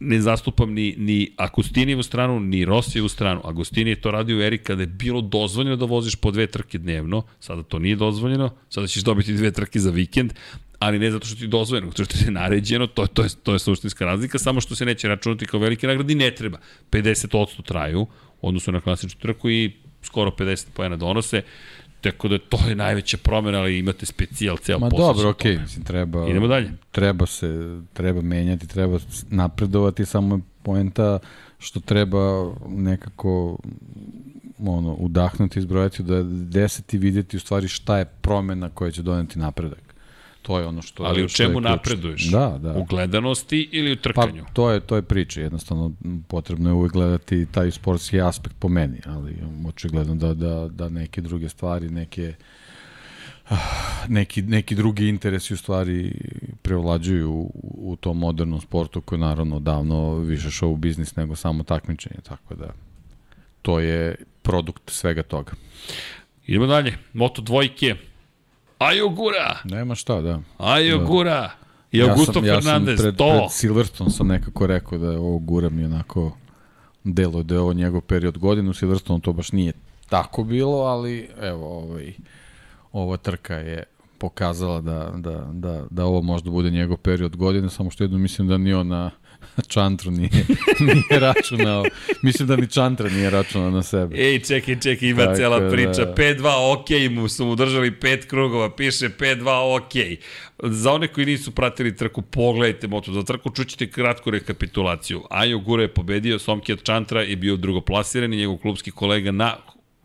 [0.00, 3.40] ne zastupam ni, ni Agustinijevu stranu, ni Rosijevu stranu.
[3.44, 6.78] Agustini je to radio u eri kada je bilo dozvoljeno da voziš po dve trke
[6.78, 10.32] dnevno, sada to nije dozvoljeno, sada ćeš dobiti dve trke za vikend,
[10.78, 13.28] ali ne zato što ti je dozvoljeno, zato što ti je naređeno, to, to, je,
[13.42, 16.58] to je suštinska razlika, samo što se neće računati kao velike nagrade i ne treba.
[16.90, 18.06] 50% traju,
[18.42, 19.72] odnosno na klasičnu trku i
[20.02, 21.42] skoro 50 pojena donose.
[22.00, 25.84] Tako da to je najveća promjena, ali imate specijal ceo Ma dobro, okej, okay, mislim,
[25.84, 26.26] treba...
[26.28, 26.72] Idemo dalje.
[26.92, 28.98] Treba se, treba menjati, treba
[29.30, 31.18] napredovati, samo je poenta
[31.58, 33.58] što treba nekako
[34.58, 39.85] ono, udahnuti, izbrojati, da deseti vidjeti u stvari šta je promjena koja će doneti napredak.
[40.46, 42.30] To je ono što Ali u čemu napreduješ?
[42.30, 42.72] Da, da.
[42.72, 44.44] U gledanosti ili u trkanju?
[44.44, 45.92] Pa to je to je priča, jednostavno
[46.28, 49.36] potrebno je uvek gledati taj sportski aspekt po meni, ali
[49.68, 52.34] očigledno da da da neke druge stvari, neke
[54.08, 56.12] neki, neki drugi interesi u stvari
[56.62, 57.50] prevlađuju u,
[57.92, 62.54] u tom modernom sportu koji je naravno davno više show biznis nego samo takmičenje, tako
[62.54, 62.72] da
[63.62, 65.52] to je produkt svega toga.
[66.46, 66.98] Idemo dalje.
[67.12, 67.96] Moto dvojke,
[68.78, 69.58] Ajo Gura!
[69.64, 70.40] Nema šta, da.
[70.58, 71.04] Ajo da.
[71.04, 71.50] Gura!
[71.92, 73.38] I Augusto ja sam, Fernandez, ja sam pred, to.
[73.38, 76.36] Pred Silverstone sam nekako rekao da je ovo Gura mi onako
[77.04, 78.74] delo da je ovo njegov period godinu.
[78.74, 79.72] Silverstone to baš nije
[80.08, 82.12] tako bilo, ali evo, ovaj,
[82.92, 83.82] ova trka je
[84.18, 88.48] pokazala da, da, da, da ovo možda bude njegov period godine, samo što jedno mislim
[88.48, 89.10] da ni on na
[89.68, 90.30] Čantru nije,
[90.94, 91.84] nije računao.
[92.22, 94.16] Mislim da ni Čantra nije računao na sebe.
[94.16, 96.04] Ej, čekaj, čekaj, ima Tako cela priča.
[96.04, 96.14] Da.
[96.14, 100.20] 5-2 ok, mu su mu držali pet krugova, piše 5-2 ok.
[100.62, 105.22] Za one koji nisu pratili trku, pogledajte moto za trku, čućete kratku rekapitulaciju.
[105.30, 109.56] Ajo Gura je pobedio, Somkijat Čantra je bio drugoplasiran i njegov klubski kolega na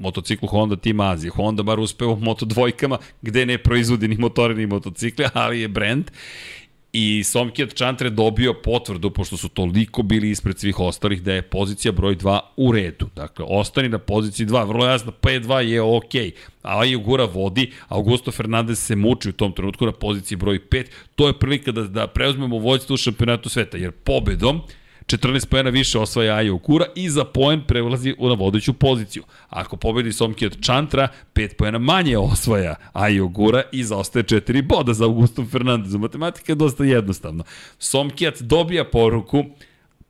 [0.01, 1.31] motociklu Honda Team Azije.
[1.31, 5.67] Honda bar uspeo u moto dvojkama, gde ne proizvodi ni motore ni motocikle, ali je
[5.67, 6.11] brand.
[6.93, 11.91] I Somkijat Čantre dobio potvrdu, pošto su toliko bili ispred svih ostalih, da je pozicija
[11.91, 13.09] broj 2 u redu.
[13.15, 16.13] Dakle, ostani na poziciji 2, vrlo jasno, P2 je ok.
[16.63, 20.85] A Gura vodi, Augusto Fernandez se muči u tom trenutku na poziciji broj 5.
[21.15, 24.61] To je prilika da, da preuzmemo vojstvo u šampionatu sveta, jer pobedom
[25.17, 29.23] 14 pojena više osvaja Ajo Kura i za poen prelazi na vodeću poziciju.
[29.49, 34.93] Ako pobedi Somki od Čantra, 5 pojena manje osvaja Ajo Gura i zaostaje 4 boda
[34.93, 35.99] za Augustom Fernandezu.
[35.99, 37.43] Matematika je dosta jednostavna.
[37.79, 39.43] Somkijat dobija poruku,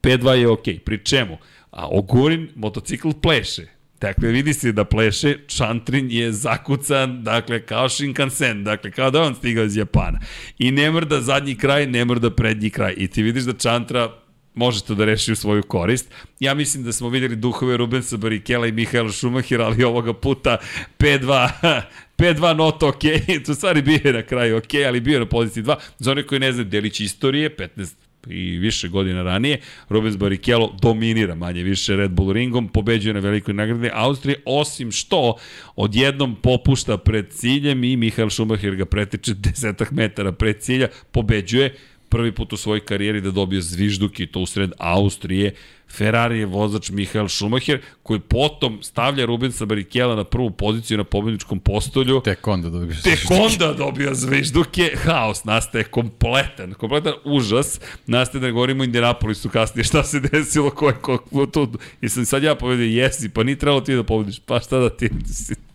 [0.03, 0.64] P2 je ok.
[0.86, 1.38] Pri čemu?
[1.72, 3.68] A Ogurin motocikl pleše.
[4.02, 9.36] Dakle, vidi se da pleše, Čantrin je zakucan, dakle, kao Shinkansen, dakle, kao da on
[9.36, 10.19] stigao iz Japana.
[10.60, 12.94] I ne mrda zadnji kraj, ne mrda prednji kraj.
[12.98, 14.20] I ti vidiš da Čantra
[14.53, 16.14] može to da reši u svoju korist.
[16.40, 20.57] Ja mislim da smo videli duhove Rubensa Barikela i Mihaela Šumahira, ali ovoga puta
[20.99, 21.82] 5-2
[22.18, 23.02] 5-2 not ok,
[23.45, 25.76] to stvari bio je na kraju ok, ali bio je na poziciji 2.
[25.99, 27.94] Za one koji ne znaju delić istorije, 15
[28.28, 29.60] i više godina ranije,
[29.90, 35.38] Rubens Barrichello dominira manje više Red Bull ringom, pobeđuje na velikoj nagradi Austrije, osim što
[35.76, 41.76] odjednom popušta pred ciljem i Mihael Schumacher ga preteče desetak metara pred cilja, pobeđuje,
[42.11, 45.53] prvi put u svojoj karijeri da dobije zvižduk i to usred Austrije.
[45.91, 51.59] Ferrari je vozač Mihael Schumacher, koji potom stavlja Rubensa Barikela na prvu poziciju na pobedničkom
[51.59, 52.21] postolju.
[52.25, 53.27] Tek onda dobio zvižduke.
[53.27, 54.91] Tek onda dobio zvižduke.
[55.03, 57.79] Haos nastaje kompletan, kompletan užas.
[58.07, 61.71] Nastaje da govorimo o Indianapolisu kasnije šta se desilo, ko je ko, tu.
[62.01, 64.89] I sam sad ja povedio, jesi, pa nije trebalo ti da pobediš, pa šta da
[64.89, 65.09] ti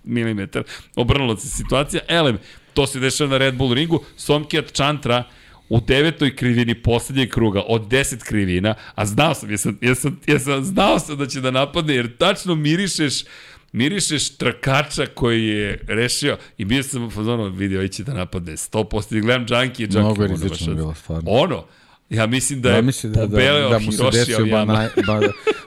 [0.05, 0.63] milimetar.
[0.97, 2.03] Obrnula se situacija.
[2.09, 2.39] Elem,
[2.75, 4.05] to se dešava na Red Bull ringu.
[4.17, 5.25] Somkijat Chantra,
[5.69, 10.99] u devetoj krivini poslednjeg kruga od 10 krivina, a znao sam, jesam, jesam, jesam, znao
[10.99, 13.25] sam da će da napadne, jer tačno mirišeš
[13.73, 19.17] mirišeš trkača koji je rešio i bio sam u fazonu, vidio, ići da napadne 100%,
[19.17, 21.31] i gledam Junkie, Junkie Mnogo je rizično bilo, stvarno.
[21.31, 21.65] Ono,
[22.11, 24.47] Ja mislim da je Zamisli da, da, pobeleo da mu se desio.
[24.47, 25.21] Banaja, ba,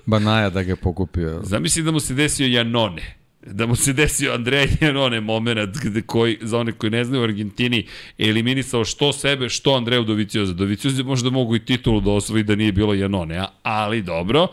[0.05, 1.41] Banaja da ga je pokupio.
[1.43, 3.18] Zamisli da mu se desio Janone.
[3.45, 7.23] Da mu se desio Andreja Janone moment gde koji, za one koji ne znaju u
[7.23, 7.85] Argentini,
[8.17, 10.53] eliminisao što sebe, što Andreju Dovicioza.
[10.53, 14.47] Dovicioza možda mogu i titulu da osvoji da nije bilo Janone, ali dobro.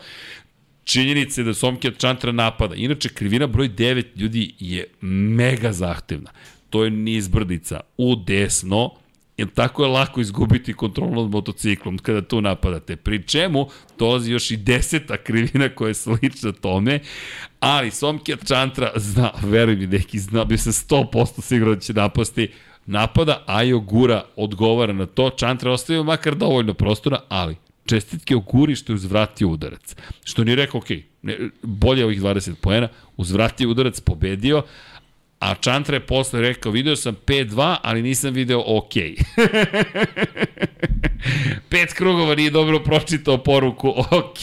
[0.85, 2.75] Činjenica je da od Čantra napada.
[2.75, 6.31] Inače, krivina broj 9 ljudi je mega zahtevna.
[6.71, 8.91] To je niz brdica u desno,
[9.37, 12.97] jer tako je lako izgubiti kontrolu nad motociklom kada tu napadate.
[12.97, 13.67] Pri čemu
[13.99, 17.01] dolazi još i deseta krivina koja je slična tome,
[17.61, 22.49] ali Somkijat Čantra zna, veruj mi, neki zna, bio sam 100% siguran da će napasti,
[22.87, 27.57] napada, Ajo Gura odgovara na to, Čantra ostavio makar dovoljno prostora, ali
[27.87, 29.97] čestitke Oguri što je uzvratio udarac.
[30.25, 30.91] Što nije rekao, ok,
[31.23, 34.63] ne, bolje ovih 20 poena, uzvratio udarac, pobedio,
[35.39, 38.93] A Čantra je posle rekao, video sam 5-2, ali nisam video ok.
[41.71, 44.39] Pet krugova nije dobro pročitao poruku ok.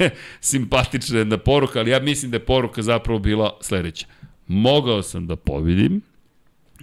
[0.40, 4.06] Simpatična jedna poruka, ali ja mislim da je poruka zapravo bila sledeća.
[4.46, 6.00] Mogao sam da pobedim,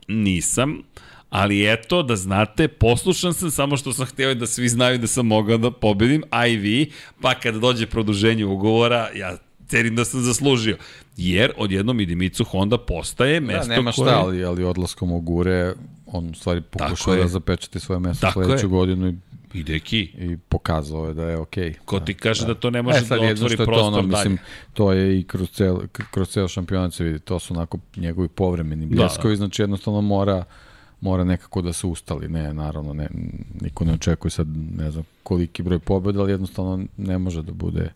[0.07, 0.81] nisam,
[1.29, 5.27] ali eto, da znate, poslušan sam samo što sam hteo da svi znaju da sam
[5.27, 6.91] mogao da pobedim, a i vi,
[7.21, 9.37] pa kada dođe produženje ugovora, ja
[9.67, 10.77] cenim da sam zaslužio.
[11.17, 14.13] Jer odjednom i Dimicu Honda postaje mesto Da, nema šta, koje...
[14.13, 15.73] ali, ali odlaskom u gure,
[16.05, 18.69] on u stvari pokušao da zapečati svoje mesto Tako sledeću je.
[18.69, 19.15] godinu i,
[19.53, 21.73] I deki, i pokazao je da je okej.
[21.85, 22.53] ko ti kaže da, da.
[22.53, 24.07] da to ne može e, da sad jedno otvori je to prostor ono, dalje.
[24.07, 24.37] mislim,
[24.73, 28.27] to je i kroz cel, k- kroz ceo šampionat se vidi, to su onako njegovi
[28.27, 30.43] povremeni Da, bljeskovi, znači jednostavno mora
[31.01, 33.07] mora nekako da se ustali, ne, naravno, ne,
[33.61, 34.47] niko ne očekuje sad,
[34.77, 37.89] ne znam koliki broj pobjeda, ali jednostavno ne može da bude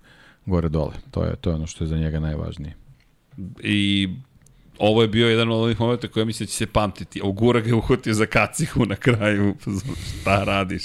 [0.45, 0.93] gore dole.
[1.11, 2.73] To je, to je ono što je za njega najvažnije.
[3.63, 4.09] I
[4.79, 7.21] ovo je bio jedan od onih momenta koja mislim da će se pamtiti.
[7.23, 9.55] Ogura ga je uhvatio za kacihu na kraju.
[10.21, 10.83] Šta radiš?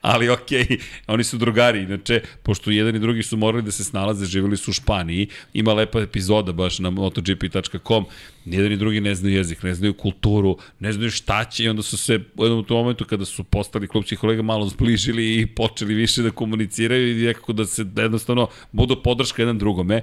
[0.00, 1.82] Ali okej, okay, oni su drugari.
[1.82, 5.28] Inače, pošto jedan i drugi su morali da se snalaze, živjeli su u Španiji.
[5.52, 8.04] Ima lepa epizoda baš na motogp.com.
[8.44, 11.82] Nijedan i drugi ne znaju jezik, ne znaju kulturu, ne znaju šta će i onda
[11.82, 15.94] su se u jednom tom momentu kada su postali klubski kolega malo zbližili i počeli
[15.94, 20.02] više da komuniciraju i nekako da se jednostavno budu podrška jedan drugome,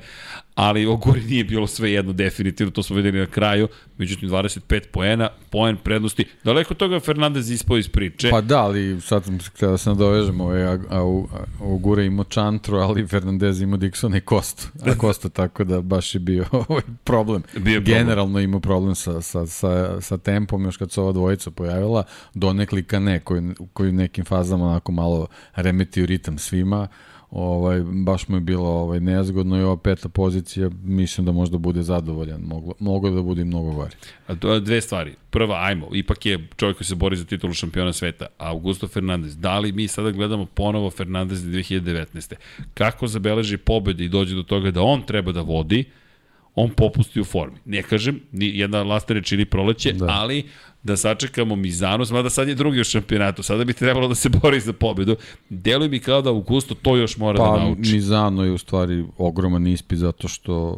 [0.56, 3.68] ali o Gori nije bilo sve jedno definitivno, to smo videli na kraju,
[4.00, 8.30] međutim 25 poena, poen prednosti, daleko toga Fernandez ispao iz priče.
[8.30, 11.02] Pa da, ali sad sam se htio da se nadovežem, ovaj, a, a, a,
[11.62, 14.68] a Gure imao Čantru, ali Fernandez imao Dixona i Kostu.
[14.86, 17.44] A Kosta tako da baš je bio ovaj problem.
[17.54, 17.84] Bio problem.
[17.84, 22.04] Generalno imao problem sa, sa, sa, sa tempom, još kad se ova dvojica pojavila,
[22.34, 23.42] donekli Kane, koji,
[23.74, 26.88] koji u nekim fazama onako malo remetio ritam svima,
[27.32, 31.82] ovaj, baš mu je bilo ovaj, nezgodno i ova peta pozicija, mislim da možda bude
[31.82, 33.96] zadovoljan, moglo, moglo da bude mnogo gore.
[34.28, 35.16] A to dve stvari.
[35.30, 39.38] Prva, ajmo, ipak je čovjek koji se bori za titulu šampiona sveta, Augusto Fernandez.
[39.38, 42.34] Da li mi sada gledamo ponovo Fernandez 2019.
[42.74, 45.86] Kako zabeleži pobede i dođe do toga da on treba da vodi,
[46.56, 47.58] on popusti u formi.
[47.66, 49.94] Ne kažem, ni jedna lasta čini proleće.
[49.94, 50.06] Da.
[50.10, 50.44] ali
[50.84, 54.60] da sačekamo Mizanu, mada sad je drugi u šampionatu, sada bi trebalo da se bori
[54.60, 55.16] za pobedu.
[55.50, 57.94] Deluje mi kao da Augusto to još mora Pa, da nauči.
[57.94, 60.78] Mizano je u stvari ogroman ispit zato što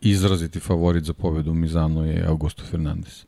[0.00, 3.24] izraziti favorit za pobedu Mizano je Augusto Fernandez.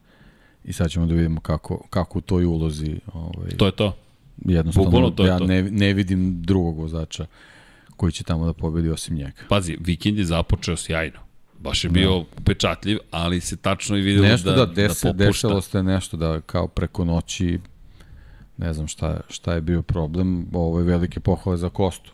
[0.65, 3.97] I sad ćemo da vidimo kako, kako u toj ulozi ovaj, To je to.
[4.45, 5.47] jednostavno bukvalno to je ja to.
[5.47, 7.27] Ne, ne vidim drugog vozača
[7.97, 9.43] koji će tamo da pobedi osim njega.
[9.49, 11.30] Pazi, vikend je započeo sjajno.
[11.61, 15.27] Baš je bio upečatljiv, ali se tačno i videlo Nešto da, da, desi, da popušta.
[15.27, 17.59] desilo se nešto da kao preko noći
[18.57, 22.13] ne znam šta, šta je bio problem, ovo je velike pohvale za Kostu.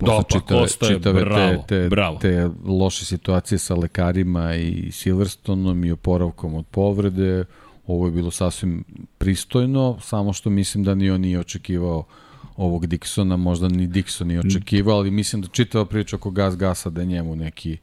[0.00, 2.18] Da, pa Kosta je bravo, te, te, bravo.
[2.18, 7.44] te loše situacije sa lekarima i Silverstonom i oporavkom od povrede,
[7.86, 8.84] ovo je bilo sasvim
[9.18, 12.04] pristojno, samo što mislim da ni on nije očekivao
[12.56, 16.90] ovog Dixona, možda ni Dixon nije očekivao, ali mislim da čitava priča oko Gas Gasa
[16.90, 17.78] da je njemu neki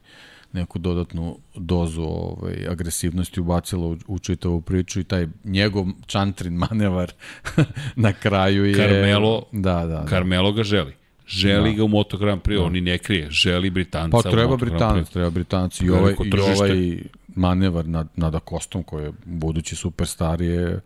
[0.52, 7.12] neku dodatnu dozu ovaj, agresivnosti ubacila u, u čitavu priču i taj njegov čantrin manevar
[7.96, 8.74] na kraju je...
[8.74, 10.06] Carmelo- da, da, da.
[10.08, 10.92] Carmelo ga želi.
[11.26, 11.76] Želi Da.
[11.76, 13.30] ga u Moto Grand Prix, on i ne krije.
[13.30, 16.98] Želi Britanca Pa treba Britanac, treba Britanac i ovaj, i ovaj
[17.36, 20.80] manevar nad, nad Akostom koji je budući superstar je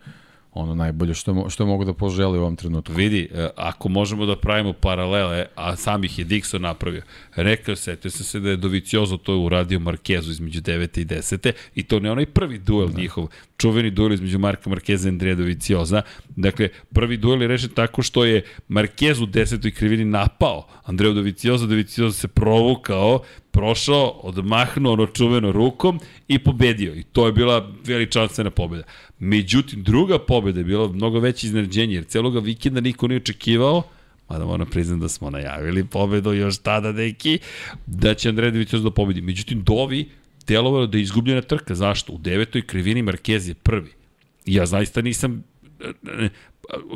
[0.54, 2.92] ono najbolje što, što mogu da poželi u ovom trenutku.
[2.92, 7.02] Vidi, e, ako možemo da pravimo paralele, a sam ih je Dixon napravio,
[7.36, 11.00] rekao se, sam se da je Doviciozo to uradio Markezu između 9.
[11.00, 11.52] i 10.
[11.74, 13.00] i to ne onaj prvi duel da.
[13.00, 16.02] njihov, čuveni duel između Marka Markeza i Andreja Dovicioza.
[16.36, 19.70] Dakle, prvi duel je rešen tako što je Markez u 10.
[19.74, 23.22] krivini napao Andreju Dovicioza, Dovicioza se provukao
[23.52, 26.94] prošao, odmahnuo ono čuveno rukom i pobedio.
[26.94, 28.82] I to je bila veličanstvena pobeda.
[29.18, 33.82] Međutim, druga pobeda je bila mnogo veće iznenađenje, jer celoga vikenda niko nije očekivao,
[34.28, 37.38] mada moram priznam da smo najavili pobedu još tada, neki,
[37.86, 39.20] da će Andredović još da pobedi.
[39.20, 40.08] Međutim, Dovi
[40.46, 41.74] delovalo da je izgubljena trka.
[41.74, 42.12] Zašto?
[42.12, 43.90] U devetoj krivini Marquez je prvi.
[44.46, 45.44] Ja zaista nisam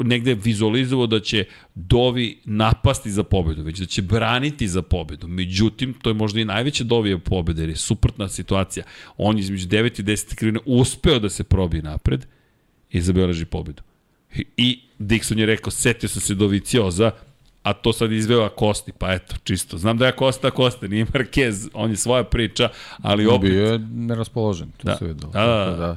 [0.04, 1.44] negde vizualizovao da će
[1.74, 5.28] Dovi napasti za pobedu, već da će braniti za pobedu.
[5.28, 8.84] Međutim, to je možda i najveća Dovija pobeda, jer je suprotna situacija.
[9.16, 12.26] On između 9 i 10 krivine uspeo da se probije napred
[12.90, 13.82] i zabeleži pobedu.
[14.56, 17.10] I Dixon je rekao, setio sam se Dovicioza,
[17.62, 19.78] a to sad izveo Akosti, pa eto, čisto.
[19.78, 22.68] Znam da je Akosta Akosta, nije Marquez, on je svoja priča,
[22.98, 23.50] ali opet...
[23.50, 24.96] Bio je neraspoložen, to da.
[24.96, 25.32] se videlo.
[25.32, 25.76] Da, da, da.
[25.76, 25.96] da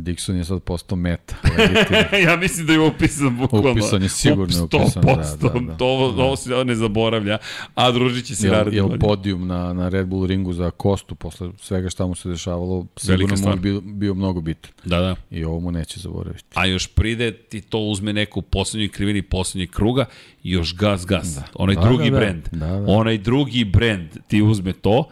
[0.00, 1.36] Dixon je sad postao meta.
[2.26, 3.70] ja mislim da je upisan bukvalno.
[3.70, 5.02] Upisan je sigurno upisan.
[5.02, 5.76] 100%, da, da, da.
[5.76, 6.22] To, ovo, da.
[6.22, 7.38] ovo se ne zaboravlja,
[7.74, 8.76] a družit će se jel, naredno.
[8.76, 12.86] Jel podijum na, na Red Bull ringu za Kostu posle svega šta mu se dešavalo,
[12.96, 14.72] sigurno mu je bio, bio mnogo bitan.
[14.84, 15.16] Da, da.
[15.30, 16.44] I ovo mu neće zaboraviti.
[16.54, 20.04] A još pride ti to uzme neku poslednjoj krivini poslednjeg kruga
[20.42, 21.34] i još gas, gas.
[21.34, 21.42] Da.
[21.54, 22.16] Onaj da, drugi da, da.
[22.16, 22.48] brend.
[22.52, 22.84] Da, da.
[22.86, 25.04] Onaj drugi brend ti uzme to,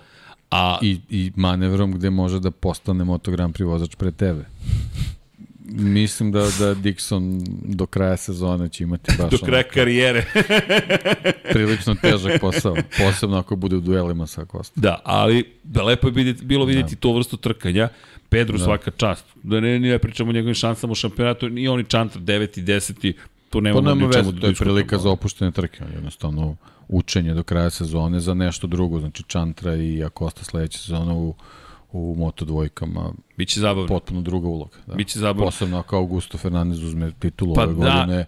[0.51, 0.79] a...
[0.83, 4.45] I, I manevrom gde može da postane motogram privozač pre tebe.
[5.71, 9.31] Mislim da, da Dixon do kraja sezone će imati baš...
[9.41, 10.25] do kraja karijere.
[11.53, 14.83] prilično težak posao, posebno ako bude u duelima sa Kostom.
[14.83, 17.01] Da, ali da lepo je vidjeti, bilo vidjeti da.
[17.01, 17.89] to vrstu trkanja.
[18.29, 18.65] Pedro da.
[18.65, 19.25] svaka čast.
[19.43, 23.13] Da ne, ne pričamo o njegovim šansama u šampionatu, ni oni Čantar 9 i 10
[23.51, 26.57] to nema pa nema veze, to je prilika za opuštene trke, jednostavno
[26.89, 31.35] učenje do kraja sezone za nešto drugo, znači Čantra i Akosta sledeće sezone u
[31.93, 33.13] u Moto dvojkama.
[33.37, 33.89] Biće zabavno.
[33.89, 34.77] Potpuno druga uloga.
[34.87, 34.95] Da.
[34.95, 35.45] Biće zabavno.
[35.45, 37.79] Posebno ako Augusto Fernandez uzme titulu pa ove da.
[37.79, 38.25] godine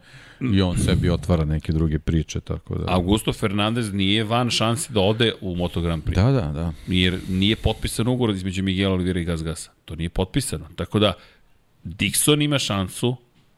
[0.55, 2.41] i on sebi otvara neke druge priče.
[2.41, 2.85] Tako da...
[2.89, 6.15] Augusto Fernandez nije van šansi da ode u Moto Grand Prix.
[6.15, 6.73] Da, da, da.
[6.87, 9.71] Jer nije potpisan ugovor između Miguel Oliveira i Gas Gasa.
[9.85, 10.67] To nije potpisano.
[10.77, 11.13] Tako da,
[11.85, 13.17] Dixon ima šansu,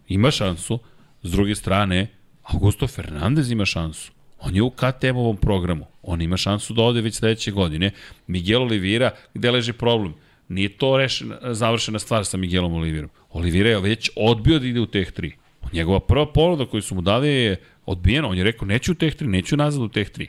[0.09, 0.79] ima šansu,
[1.23, 2.07] s druge strane,
[2.43, 4.13] Augusto Fernandez ima šansu.
[4.45, 5.87] On je u KTM-ovom programu.
[6.03, 7.91] On ima šansu da ode već sledeće godine.
[8.27, 10.15] Miguel Oliveira, gde leži problem?
[10.49, 13.11] Nije to rešena, završena stvar sa Miguelom Olivirom.
[13.31, 15.33] Oliveira je već odbio da ide u Teh 3.
[15.73, 17.57] Njegova prva ponuda koju su mu dali je
[17.87, 18.29] odbijena.
[18.29, 20.27] On je rekao, neću u Teh 3, neću nazad u Teh 3.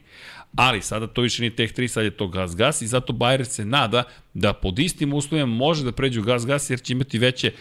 [0.55, 3.43] Ali sada to više nije Teh 3, sad je to Gas Gas i zato Bayer
[3.43, 4.03] se nada
[4.33, 7.51] da pod istim uslovima može da pređe u Gas Gas jer će imati veće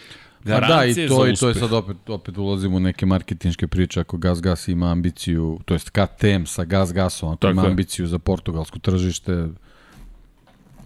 [0.43, 4.17] da, i to, i to je sad opet, opet ulazimo u neke marketinške priče, ako
[4.17, 8.79] Gas Gas ima ambiciju, to jest KTM sa Gas Gasom, ako ima ambiciju za portugalsko
[8.79, 9.47] tržište,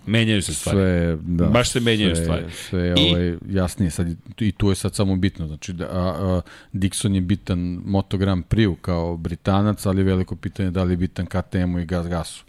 [0.08, 0.78] Menjaju se stvari.
[0.78, 2.46] Sve, da, Baš se menjaju sve, stvari.
[2.52, 3.10] Sve I...
[3.10, 4.08] ovaj, jasnije sad
[4.40, 5.48] i tu je sad samo bitno.
[5.48, 6.42] Znači, da, a, a,
[6.74, 11.26] Dixon je bitan Moto Grand Prix kao Britanac, ali veliko pitanje da li je bitan
[11.26, 12.46] KTM-u i Gas Gasu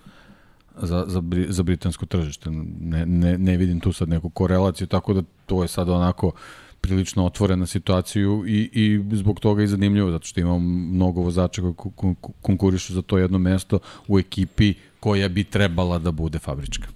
[0.82, 2.50] za, za, za britansko tržište.
[2.80, 6.32] Ne, ne, ne vidim tu sad neku korelaciju, tako da to je sad onako
[6.80, 10.58] prilično otvorena situaciju i, i zbog toga i zanimljivo, zato što imamo
[10.92, 13.78] mnogo vozača koji konkurišu za to jedno mesto
[14.08, 16.88] u ekipi koja bi trebala da bude fabrička.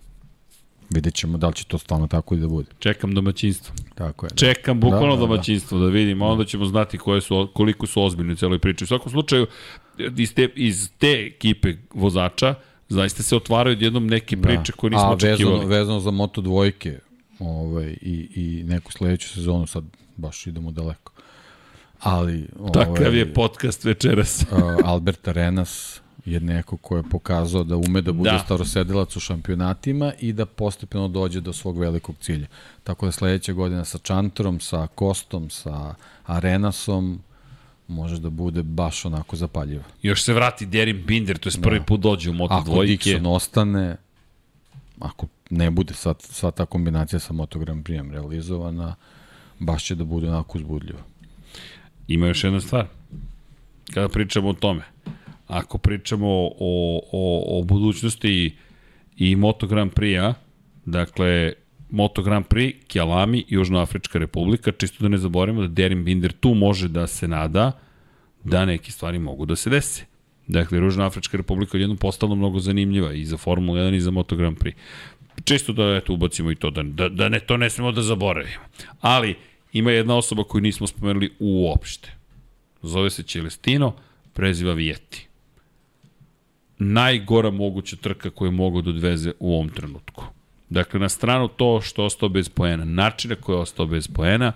[0.94, 2.68] Vidjet ćemo da li će to stalno tako i da bude.
[2.78, 3.74] Čekam domaćinstvo.
[3.94, 4.28] Tako je.
[4.28, 4.36] Da.
[4.36, 5.26] Čekam bukvalno da, da, da.
[5.26, 8.84] domaćinstvo da, da vidim, onda ćemo znati koje su, koliko su ozbiljni u celoj priči.
[8.84, 9.46] U svakom slučaju,
[10.16, 12.54] iz te, iz te ekipe vozača,
[12.88, 14.42] zaista se otvaraju jednom neke da.
[14.42, 14.76] priče da.
[14.76, 15.58] koje nismo A, očekivali.
[15.58, 16.98] Vezano, vezano za Moto dvojke
[17.48, 19.84] ovaj, i, i neku sledeću sezonu, sad
[20.16, 21.12] baš idemo daleko.
[22.00, 22.48] Ali...
[22.58, 24.44] Ovaj, Takav je podcast večeras.
[24.84, 28.38] Albert Arenas je neko ko je pokazao da ume da bude da.
[28.38, 32.46] starosedilac u šampionatima i da postepeno dođe do svog velikog cilja.
[32.84, 35.94] Tako da sledeća godina sa Čantorom, sa Kostom, sa
[36.26, 37.20] Arenasom,
[37.88, 39.82] može da bude baš onako zapaljivo.
[40.02, 41.62] Još se vrati Derin Binder, to je da.
[41.62, 43.10] prvi put dođe u Moto Ako dvojke.
[43.10, 43.96] Dixon ostane,
[45.00, 48.94] ako ne bude sva, sva ta kombinacija sa Moto Grand Prix realizovana,
[49.58, 50.98] baš će da bude onako uzbudljivo.
[52.08, 52.86] Ima još jedna stvar.
[53.94, 54.82] Kada pričamo o tome,
[55.46, 58.56] ako pričamo o, o, o budućnosti
[59.16, 60.34] i Moto Grand Prix-a,
[60.84, 61.52] dakle,
[61.90, 66.88] Moto Grand Prix, Kjalami, Južnoafrička republika, čisto da ne zaboravimo da Derin Binder tu može
[66.88, 67.72] da se nada
[68.44, 70.04] da neke stvari mogu da se dese.
[70.46, 74.36] Dakle, Južnoafrička republika je jednom postala mnogo zanimljiva i za Formula 1 i za Moto
[74.36, 74.74] Grand Prix.
[75.44, 78.62] Čisto da eto, ubacimo i to, da, da, da ne, to ne smemo da zaboravimo.
[79.00, 79.36] Ali,
[79.72, 82.12] ima jedna osoba koju nismo spomenuli uopšte.
[82.82, 83.94] Zove se Celestino,
[84.32, 85.26] preziva Vijeti
[86.82, 90.24] najgora moguća trka koju je mogao da odveze u ovom trenutku.
[90.70, 94.52] Dakle, na stranu to što je ostao bez poena, načina koji je ostao bez poena,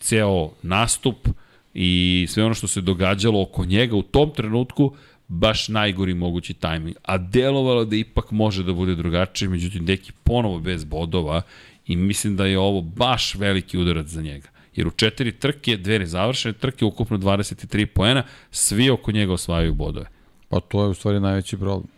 [0.00, 1.28] ceo nastup
[1.74, 4.94] i sve ono što se događalo oko njega u tom trenutku,
[5.34, 6.96] baš najgori mogući tajming.
[7.02, 11.42] A delovalo da ipak može da bude drugačije, međutim, Deki ponovo bez bodova
[11.86, 14.48] i mislim da je ovo baš veliki udarac za njega.
[14.76, 20.06] Jer u četiri trke, dve nezavršene trke, ukupno 23 poena, svi oko njega osvajaju bodove.
[20.48, 21.88] Pa to je u stvari najveći problem.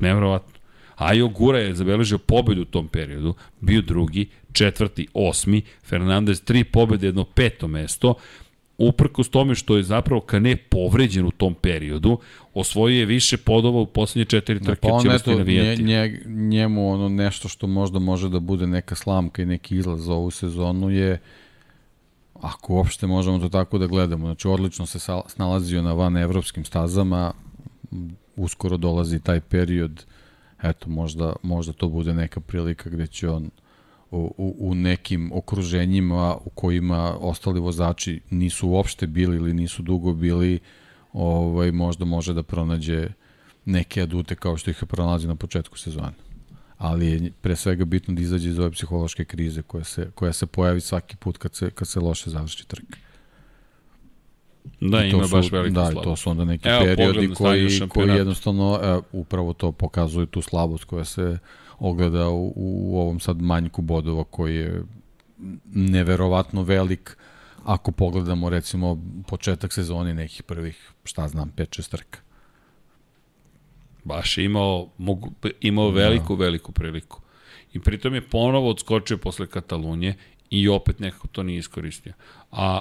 [0.00, 0.54] Nevrovatno.
[0.96, 7.06] Ajo Gura je zabeležio pobedu u tom periodu, bio drugi, četvrti, osmi, Fernandez tri pobede,
[7.06, 8.14] jedno peto mesto,
[8.78, 12.18] uprkos tome što je zapravo Kane povređen u tom periodu,
[12.54, 17.08] osvojio je više podova u poslednje četiri trke, pa on eto, nje, nje, njemu ono
[17.08, 21.20] nešto što možda može da bude neka slamka i neki izlaz za ovu sezonu je
[22.34, 24.26] ako uopšte možemo to tako da gledamo.
[24.26, 27.32] Znači, odlično se snalazio na van evropskim stazama,
[28.36, 30.04] uskoro dolazi taj period,
[30.62, 33.50] eto, možda, možda to bude neka prilika gde će on
[34.14, 40.58] u, u nekim okruženjima u kojima ostali vozači nisu uopšte bili ili nisu dugo bili,
[41.12, 43.08] ovaj, možda može da pronađe
[43.64, 46.12] neke adute kao što ih je pronalazi na početku sezone.
[46.78, 50.46] Ali je pre svega bitno da izađe iz ove psihološke krize koja se, koja se
[50.46, 52.96] pojavi svaki put kad se, kad se loše završi trka.
[54.80, 56.04] Da, ima su, baš veliku da, slabost.
[56.04, 60.84] to su onda neki Evo, periodi koji, koji jednostavno e, upravo to pokazuju tu slabost
[60.84, 61.38] koja se
[61.78, 64.82] ogleda u, u ovom sad manjku bodova koji je
[65.74, 67.16] neverovatno velik
[67.64, 72.18] ako pogledamo recimo početak sezone nekih prvih, šta znam, 5-6 trka.
[74.04, 75.96] Baš je imao, mogu, imao da.
[75.96, 76.44] veliku, da.
[76.44, 77.20] veliku priliku.
[77.72, 80.14] I pritom je ponovo odskočio posle Katalunje
[80.50, 82.12] i opet nekako to nije iskoristio.
[82.50, 82.80] A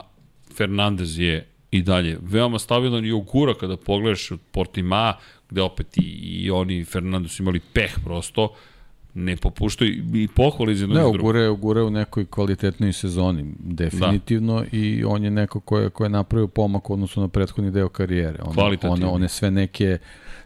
[0.57, 5.17] Fernandez je i dalje veoma stabilan i ugura kada pogledaš od Portima,
[5.49, 8.53] gde opet i, i oni Fernando su imali peh prosto,
[9.13, 14.65] ne popuštaju i pohvali za jednog ne, ugure, ugure u nekoj kvalitetnoj sezoni, definitivno, da.
[14.71, 18.39] i on je neko ko je, ko je napravio pomak odnosno na prethodni deo karijere.
[18.43, 19.97] On, one, one sve neke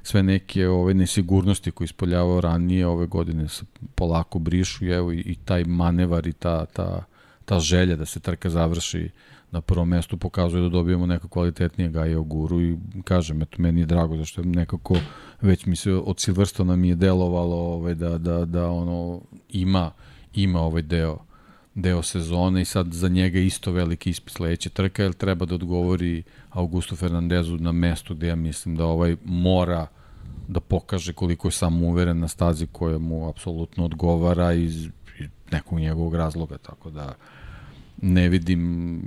[0.03, 3.65] sve neke ove nesigurnosti koje ispoljavao ranije ove godine se
[3.95, 7.03] polako brišu i evo i, i taj manevar i ta, ta,
[7.45, 9.09] ta želja da se trka završi
[9.51, 13.85] na prvom mestu pokazuje da dobijemo neka kvalitetnija Gaja Guru i kažem, eto, meni je
[13.85, 14.95] drago zašto je nekako
[15.41, 19.91] već mi se od Silverstona mi je delovalo ovaj, da, da, da ono ima,
[20.33, 21.27] ima ovaj deo
[21.77, 26.23] deo sezone i sad za njega isto veliki ispit sledeće trka, jer treba da odgovori
[26.49, 29.87] Augusto Fernandezu na mestu gde ja mislim da ovaj mora
[30.47, 34.87] da pokaže koliko je sam uveren na stazi koja mu apsolutno odgovara iz
[35.51, 37.15] nekog njegovog razloga, tako da
[38.01, 39.01] ne vidim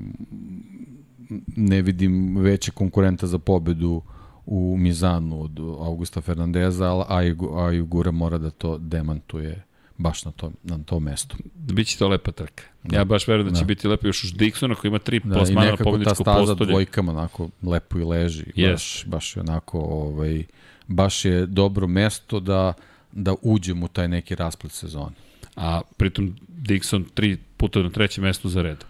[1.57, 4.03] ne vidim veće konkurenta za pobedu
[4.51, 9.63] u Mizanu od Augusta Fernandeza, a i Gura mora da to demantuje
[9.97, 11.37] baš na tom, na tom mestu.
[11.55, 12.63] Biće to lepa trka.
[12.83, 12.97] Da.
[12.97, 13.67] Ja baš verujem da će da.
[13.67, 16.35] biti lepo još uz Dixona koji ima tri da, plasmana na pobedničko postolje.
[16.35, 18.45] I nekako ta staza dvojkama onako lepo i leži.
[18.57, 18.71] Yes.
[18.73, 20.45] Baš, baš je onako, ovaj,
[20.87, 22.73] baš je dobro mesto da,
[23.13, 25.15] da uđem u taj neki rasplet sezone.
[25.57, 28.85] A pritom Dixon tri puta na trećem mestu za red.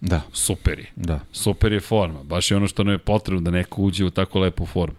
[0.00, 0.22] Da.
[0.32, 0.86] Super je.
[0.96, 1.20] Da.
[1.32, 2.22] Super je forma.
[2.22, 4.98] Baš je ono što nam je potrebno da neko uđe u tako lepu formu.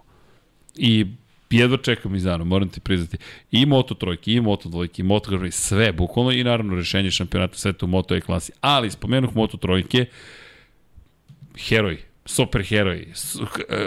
[0.75, 1.05] I
[1.49, 3.17] jedva čekam Mizano, moram ti priznati.
[3.51, 7.57] I Moto trojke, i Moto dvojke, i Moto Grand sve bukvalno i naravno rešenje šampionata
[7.57, 8.51] sveta u Moto E klasi.
[8.61, 10.05] Ali spomenuh Moto trojke,
[11.67, 13.07] heroj, super heroj,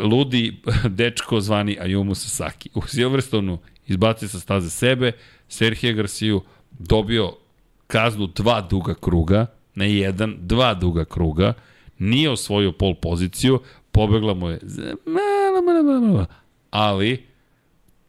[0.02, 0.56] ludi
[0.98, 2.70] dečko zvani Ayumu Sasaki.
[2.74, 5.12] U Silverstonu izbacio sa staze sebe,
[5.48, 7.32] Serhije Garciju, dobio
[7.86, 11.52] kaznu dva duga kruga, ne jedan, dva duga kruga,
[11.98, 13.60] nije osvojio pol poziciju,
[13.92, 14.60] pobegla mu je
[16.70, 17.22] ali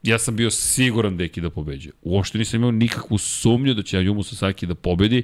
[0.03, 1.94] ja sam bio siguran da Eki da pobeđuje.
[2.02, 5.24] Uopšte nisam imao nikakvu sumnju da će Ayumu Sasaki da pobedi,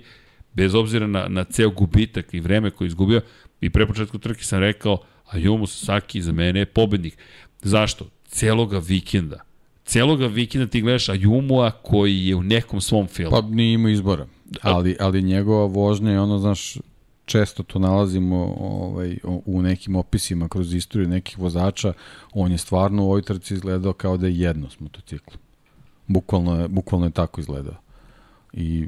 [0.53, 3.21] bez obzira na, na ceo gubitak i vreme koje je izgubio.
[3.61, 4.97] I pre početku trke sam rekao,
[5.31, 7.17] Ayumu Sasaki za mene je pobednik.
[7.61, 8.09] Zašto?
[8.25, 9.39] Celoga vikenda.
[9.85, 13.31] Celoga vikenda ti gledaš Ayumua koji je u nekom svom filmu.
[13.31, 14.27] Pa nije imao izbora.
[14.61, 16.77] Ali, ali njegova vožnja je ono, znaš,
[17.25, 21.93] često to nalazimo ovaj, u nekim opisima kroz istoriju nekih vozača,
[22.33, 25.39] on je stvarno u ovoj trci izgledao kao da je jedno s motociklom.
[26.07, 27.75] Bukvalno je, bukvalno je tako izgledao
[28.53, 28.87] i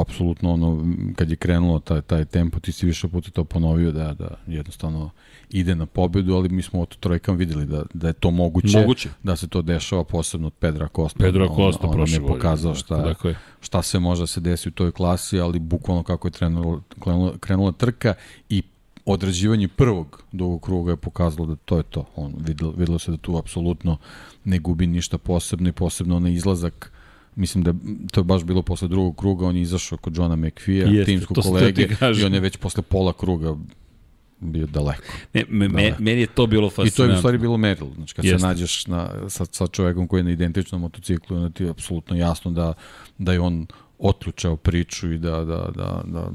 [0.00, 4.14] apsolutno ono kad je krenulo taj taj tempo ti si više puta to ponovio da
[4.14, 5.10] da jednostavno
[5.50, 9.08] ide na pobedu ali mi smo od trojkam videli da da je to moguće, moguće.
[9.22, 12.96] da se to dešava posebno od Pedra Costa Pedro Costa on, on je pokazao šta
[12.96, 13.34] dakle.
[13.60, 17.32] šta se može da se desi u toj klasi ali bukvalno kako je krenula krenula,
[17.40, 18.14] krenula trka
[18.48, 18.62] i
[19.04, 22.04] odrađivanje prvog dugog kruga je pokazalo da to je to.
[22.16, 23.96] On videlo, videlo se da tu apsolutno
[24.44, 26.92] ne gubi ništa posebno i posebno onaj izlazak
[27.36, 27.74] mislim da
[28.12, 31.88] to je baš bilo posle drugog kruga, on je izašao kod Johna McPhee, timskog kolege,
[32.20, 33.56] i on je već posle pola kruga
[34.40, 35.02] bio daleko.
[35.34, 37.04] Ne, me, me, meni je to bilo fascinantno.
[37.04, 37.90] I to je u stvari bilo merilo.
[37.94, 38.38] Znači, kad Jeste.
[38.38, 42.16] se nađeš na, sa, sa čovekom koji je na identičnom motociklu, onda ti je apsolutno
[42.16, 42.72] jasno da,
[43.18, 43.66] da je on
[43.98, 46.30] otključao priču i da, da, da, da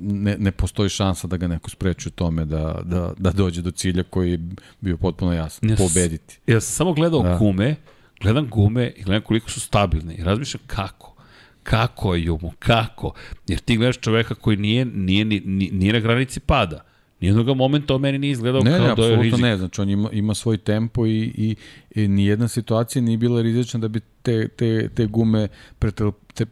[0.00, 3.70] ne, ne postoji šansa da ga neko spreči u tome da, da, da dođe do
[3.70, 4.40] cilja koji je
[4.80, 6.38] bio potpuno jasan, Ja pobediti.
[6.46, 7.36] Ja sam samo gledao da.
[7.36, 7.76] Gume,
[8.20, 11.14] gledam gume i gledam koliko su stabilne i razmišljam kako.
[11.62, 13.14] Kako je Jumo, kako?
[13.48, 16.84] Jer ti gledaš čoveka koji nije, nije, nije, nije na granici pada.
[17.20, 19.40] Nijednog momenta o meni nije izgledao Ne, kao ne, da je rizik.
[19.40, 19.56] ne.
[19.56, 21.56] Znači, on ima, ima svoj tempo i, i,
[22.02, 25.48] i nijedna situacija nije bila rizična da bi te, te, te gume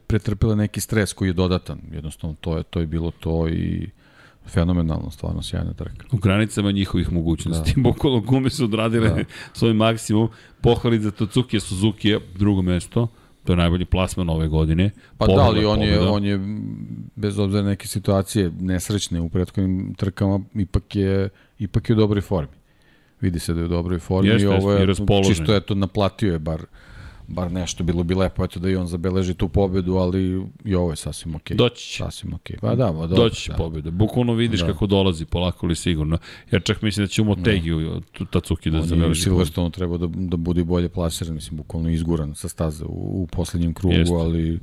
[0.07, 1.79] pretrpile neki stres koji je dodatan.
[1.93, 3.89] Jednostavno, to je, to je bilo to i
[4.47, 6.07] fenomenalno, stvarno sjajna trka.
[6.13, 7.73] u granicama njihovih mogućnosti.
[7.77, 7.83] Da.
[7.91, 9.25] Bukvalno gume su odradile da.
[9.53, 10.29] Svoj maksimum.
[10.61, 13.09] Pohvali za Tocuki Suzuki, drugo mesto.
[13.49, 14.91] To je najbolji plasman ove godine.
[15.19, 16.41] Pa da, ali on je, on je,
[17.17, 21.29] bez obzira na neke situacije nesrećne u prethodnim trkama, ipak je,
[21.59, 22.53] ipak je u dobroj formi.
[23.21, 25.35] Vidi se da je u dobroj formi Jeste, i ovo je raspoložen.
[25.35, 26.67] čisto eto naplatio je bar
[27.29, 30.91] bar nešto bilo bi lepo eto da i on zabeleži tu pobedu, ali i ovo
[30.91, 31.57] je sasvim okej.
[31.57, 32.05] Doći će.
[32.05, 32.57] Sasvim okej.
[32.61, 33.07] Pa da, dobro.
[33.07, 33.57] Doći će da.
[33.57, 33.91] pobjeda.
[33.91, 34.67] Bukvalno vidiš da.
[34.67, 36.19] Kako dolazi, polako li sigurno.
[36.51, 38.25] Ja čak mislim da će u Motegiju da.
[38.25, 39.23] Tacuki da On je u zabeleži.
[39.23, 43.75] Silverstone trebao da, da bude bolje plasiran, mislim, bukvalno izguran sa staze u, u poslednjem
[43.75, 44.15] krugu, Jeste.
[44.15, 44.61] ali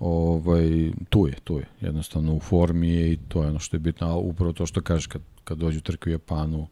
[0.00, 1.64] ovaj, tu je, tu je.
[1.80, 4.06] Jednostavno u formi je i to je ono što je bitno.
[4.06, 6.68] A upravo to što kažeš kad, kad dođu trke u Japanu,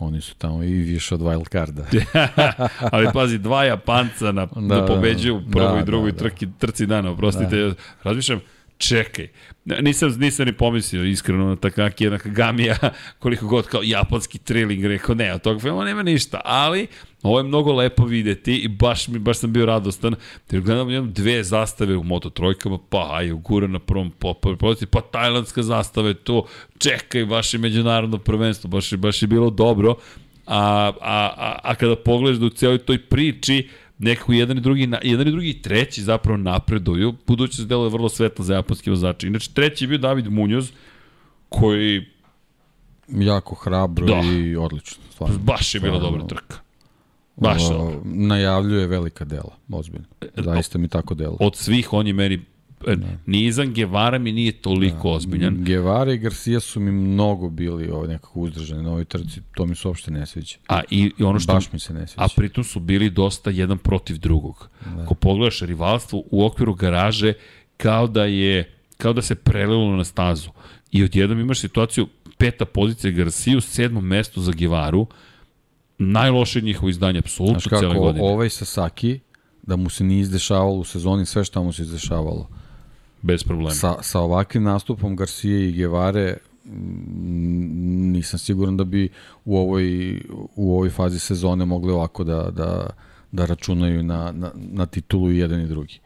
[0.00, 1.84] oni su tamo i više od wild carda.
[2.92, 6.16] Ali pazi, dva Japanca na, da, da Da, pobeđuju u prvoj da, i drugoj da,
[6.16, 6.22] da.
[6.22, 7.56] trki, trci dana, oprostite.
[7.56, 7.74] Da.
[8.02, 8.40] Razmišljam,
[8.80, 9.28] čekaj,
[9.64, 12.76] nisam, nisam ni pomislio iskreno na Takaki Gamija,
[13.18, 16.86] koliko god kao japanski triling, rekao ne, od tog filma nema ništa, ali
[17.22, 20.14] ovo je mnogo lepo videti i baš, mi, baš sam bio radostan,
[20.50, 24.56] jer gledam jednom dve zastave u Moto trojkama, pa aj, Gura na prvom popovi,
[24.90, 26.46] pa tajlandska zastava je tu,
[26.78, 29.94] čekaj, baš je međunarodno prvenstvo, baš baš je bilo dobro,
[30.46, 33.68] a, a, a, a kada pogledaš da u cijeloj toj priči
[34.00, 38.44] nekako jedan i drugi, jedan i drugi i treći zapravo napreduju, budućnost deluje vrlo svetla
[38.44, 39.26] za japanski vozače.
[39.26, 40.70] Inače, treći je bio David Munoz,
[41.48, 42.06] koji
[43.08, 44.20] jako hrabro Da.
[44.24, 45.02] i odlično.
[45.10, 45.38] Stvarno.
[45.38, 46.18] baš je bila Stvarno.
[46.18, 46.56] dobra trka.
[47.36, 48.00] Baš O, dobro.
[48.04, 50.06] Najavljuje velika dela, ozbiljno.
[50.36, 51.36] Zaista mi tako dela.
[51.40, 52.40] Od svih on je meni,
[52.86, 55.14] e, Nizan Guevara mi nije toliko Da.
[55.14, 55.64] ozbiljan.
[55.64, 59.74] Guevara i Garcia su mi mnogo bili ovaj, nekako uzdržani na ovoj trci, to mi
[59.76, 60.56] se uopšte ne sviđa.
[60.68, 62.24] A i, i ono što Baš mi se ne sviđa.
[62.24, 64.68] a pritom su bili dosta jedan protiv drugog.
[64.96, 65.02] Da.
[65.02, 67.32] Ako pogledaš rivalstvo u okviru garaže,
[67.76, 70.50] kao da je kao da se prelilo na stazu.
[70.92, 75.06] I odjednom imaš situaciju peta pozicija Garcia, sedmo mesto za Givaru,
[75.98, 78.24] najloše njihovo izdanje, apsolutno Znaš cijele kako, godine.
[78.24, 79.20] ovaj Sasaki,
[79.62, 82.48] da mu se nije izdešavalo u sezoni sve što mu se izdešavalo.
[83.22, 83.70] Bez problema.
[83.70, 86.36] Sa, sa ovakvim nastupom Garcia i Guevare
[88.12, 89.08] nisam siguran da bi
[89.44, 90.20] u ovoj,
[90.56, 92.90] u ovoj fazi sezone mogli ovako da, da,
[93.32, 95.98] da računaju na, na, na titulu i jedan i drugi.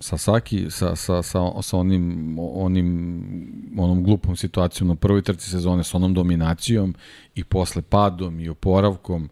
[0.00, 5.96] Sasaki sa, sa, sa, sa onim, onim, onom glupom situacijom na prvoj trci sezone, sa
[5.96, 6.94] onom dominacijom
[7.34, 9.28] i posle padom i oporavkom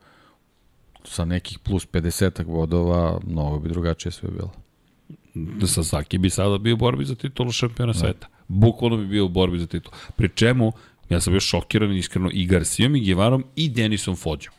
[1.04, 4.50] sa nekih plus 50 bodova, mnogo bi drugačije sve bilo.
[5.66, 8.28] Sasaki bi sada bio u borbi za titulu šampiona sveta.
[8.48, 9.96] Bukvalno bi bio u borbi za titulu.
[10.16, 10.72] Pri čemu,
[11.08, 14.54] ja sam bio šokiran iskreno i Garcijom i Givarom i Denisom Fođom.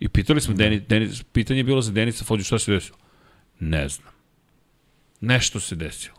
[0.00, 2.98] I pitali smo, Denis, Denis, pitanje je bilo za Denisa Fođu šta se desilo.
[3.60, 4.12] Ne znam.
[5.20, 6.16] Nešto se desilo.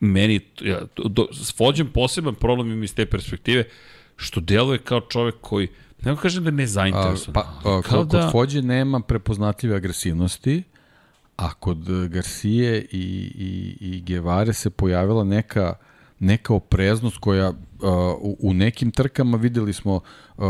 [0.00, 3.64] Meni, ja, do, s Fođem poseban problem imam iz te perspektive,
[4.16, 5.68] što deluje kao čovek koji,
[6.02, 8.30] ne kažem da je A, nezainteresovan, pa, a, kao kod, da...
[8.32, 10.62] Fođe nema prepoznatljive agresivnosti,
[11.36, 12.98] a kod Garcije i,
[13.38, 15.74] i, i Gevare se pojavila neka
[16.18, 17.56] neka opreznost koja uh,
[18.20, 20.00] u, u nekim trkama videli smo
[20.36, 20.44] uh,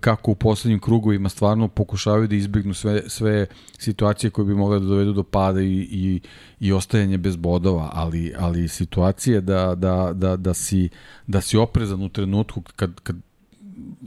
[0.00, 3.46] kako u poslednjim krugovima stvarno pokušavaju da izbjegnu sve, sve
[3.78, 6.20] situacije koje bi mogle da dovedu do pada i, i,
[6.60, 10.88] i ostajanje bez bodova, ali, ali situacije da, da, da, da, si,
[11.26, 13.16] da si oprezan u trenutku kad, kad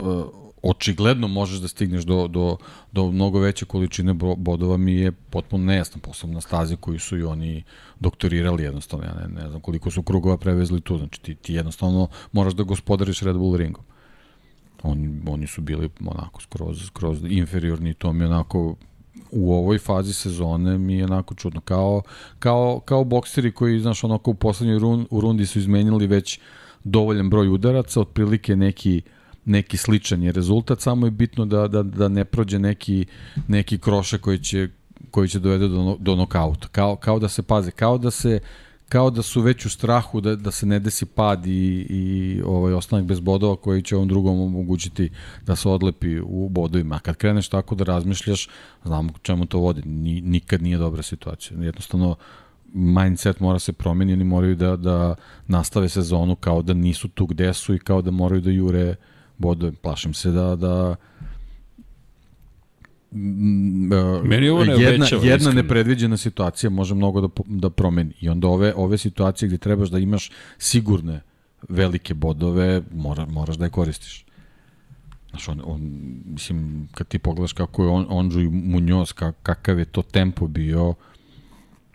[0.00, 0.24] uh,
[0.62, 2.56] očigledno možeš da stigneš do, do,
[2.92, 7.22] do mnogo veće količine bodova mi je potpuno nejasno, posebno na stazi koju su i
[7.22, 7.62] oni
[8.00, 12.08] doktorirali jednostavno, ja ne, ne znam koliko su krugova prevezli tu, znači ti, ti jednostavno
[12.32, 13.84] moraš da gospodariš Red Bull ringom.
[14.82, 18.76] On, oni su bili onako skroz, skroz inferiorni, to mi onako
[19.30, 21.60] u ovoj fazi sezone mi je onako čudno.
[21.60, 22.02] Kao,
[22.38, 26.40] kao, kao bokseri koji, znaš, onako u poslednjoj run, u rundi su izmenili već
[26.84, 29.02] dovoljan broj udaraca, otprilike neki
[29.44, 33.06] neki sličan je rezultat, samo je bitno da, da, da ne prođe neki,
[33.48, 34.68] neki kroše koji će,
[35.10, 36.68] koji će dovede do, do nokauta.
[36.68, 38.40] Kao, kao da se paze, kao da se
[38.92, 42.72] kao da su već u strahu da, da se ne desi pad i, i ovaj
[42.72, 45.10] ostanak bez bodova koji će ovom drugom omogućiti
[45.46, 46.98] da se odlepi u bodovima.
[46.98, 48.48] Kad kreneš tako da razmišljaš,
[48.84, 49.82] znamo čemu to vodi.
[49.84, 51.62] Ni, nikad nije dobra situacija.
[51.62, 52.16] Jednostavno,
[52.74, 55.14] mindset mora se promeni, oni moraju da, da
[55.46, 58.94] nastave sezonu kao da nisu tu gde su i kao da moraju da jure
[59.42, 59.72] bodove.
[59.82, 60.96] Plašim se da, da
[64.24, 65.62] Meni ovo ne jedna, obećava, jedna iskreno.
[65.62, 68.14] nepredviđena situacija može mnogo da, da promeni.
[68.20, 71.20] I onda ove, ove situacije gde trebaš da imaš sigurne
[71.68, 74.24] velike bodove, mora, moraš da je koristiš.
[75.30, 75.80] Znaš, on, on,
[76.26, 80.46] mislim, kad ti pogledaš kako je on, Onđu i Munoz, ka, kakav je to tempo
[80.46, 80.94] bio,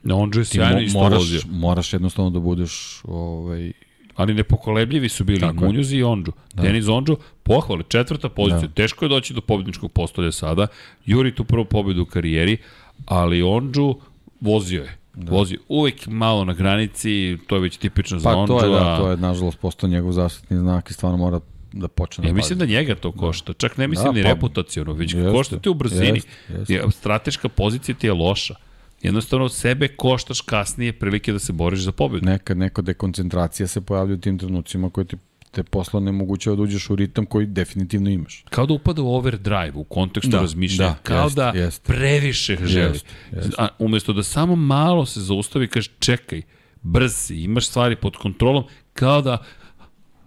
[0.03, 1.41] Na Ondžu je sjajno mo, isto moraš, vozio.
[1.49, 3.71] moraš jednostavno da budeš ovaj,
[4.17, 5.67] Ali nepokolebljivi su bili Tako je.
[5.67, 6.31] Munjuzi i Ondžu.
[6.53, 6.63] Da.
[6.63, 8.61] Denis Ondžu, pohvale, četvrta pozicija.
[8.61, 8.73] Da.
[8.73, 10.67] Teško je doći do pobedničkog postolja sada.
[11.05, 12.57] Juri tu prvu pobedu u karijeri,
[13.05, 13.95] ali Ondžu
[14.41, 14.97] vozio je.
[15.15, 15.31] Da.
[15.31, 18.59] Vozio uvek malo na granici, to je već tipično za Pa Ondžu.
[18.59, 21.39] to je, da, to je nažalost postao njegov zaštitni znak i stvarno mora
[21.73, 23.53] da počne Ja da mislim da njega to košta.
[23.53, 26.05] Čak ne mislim Da, ni pa- reputacijono, već Jeste, košta te u brzini.
[26.17, 26.73] jeste, jeste.
[26.73, 28.55] Je, strateška pozicija ti je loša.
[29.01, 32.25] Jednostavno sebe koštaš kasnije prilike da se boriš za pobedu.
[32.25, 35.15] neka, neka dekoncentracija se pojavlja u tim trenucima koje ti
[35.51, 38.45] te posla nemogućava da uđeš u ritam koji definitivno imaš.
[38.49, 40.89] Kao da upada u overdrive u kontekstu Da, razmišljanja.
[40.89, 41.93] da, kao jeste, da jeste.
[41.93, 42.93] previše želi.
[42.93, 43.51] Jeste, jeste.
[43.57, 46.41] A umesto da samo malo se zaustavi i kaže čekaj,
[46.81, 49.37] brz si, imaš stvari pod kontrolom, kao da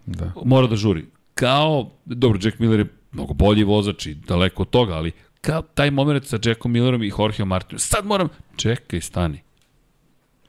[0.06, 0.32] Da.
[0.44, 1.06] mora da žuri.
[1.34, 5.90] Kao, dobro, Jack Miller je mnogo bolji vozač i daleko od toga, ali kao taj
[5.90, 9.42] moment sa Jackom Millerom i Jorgeom Martinom, sad moram, čekaj, stani.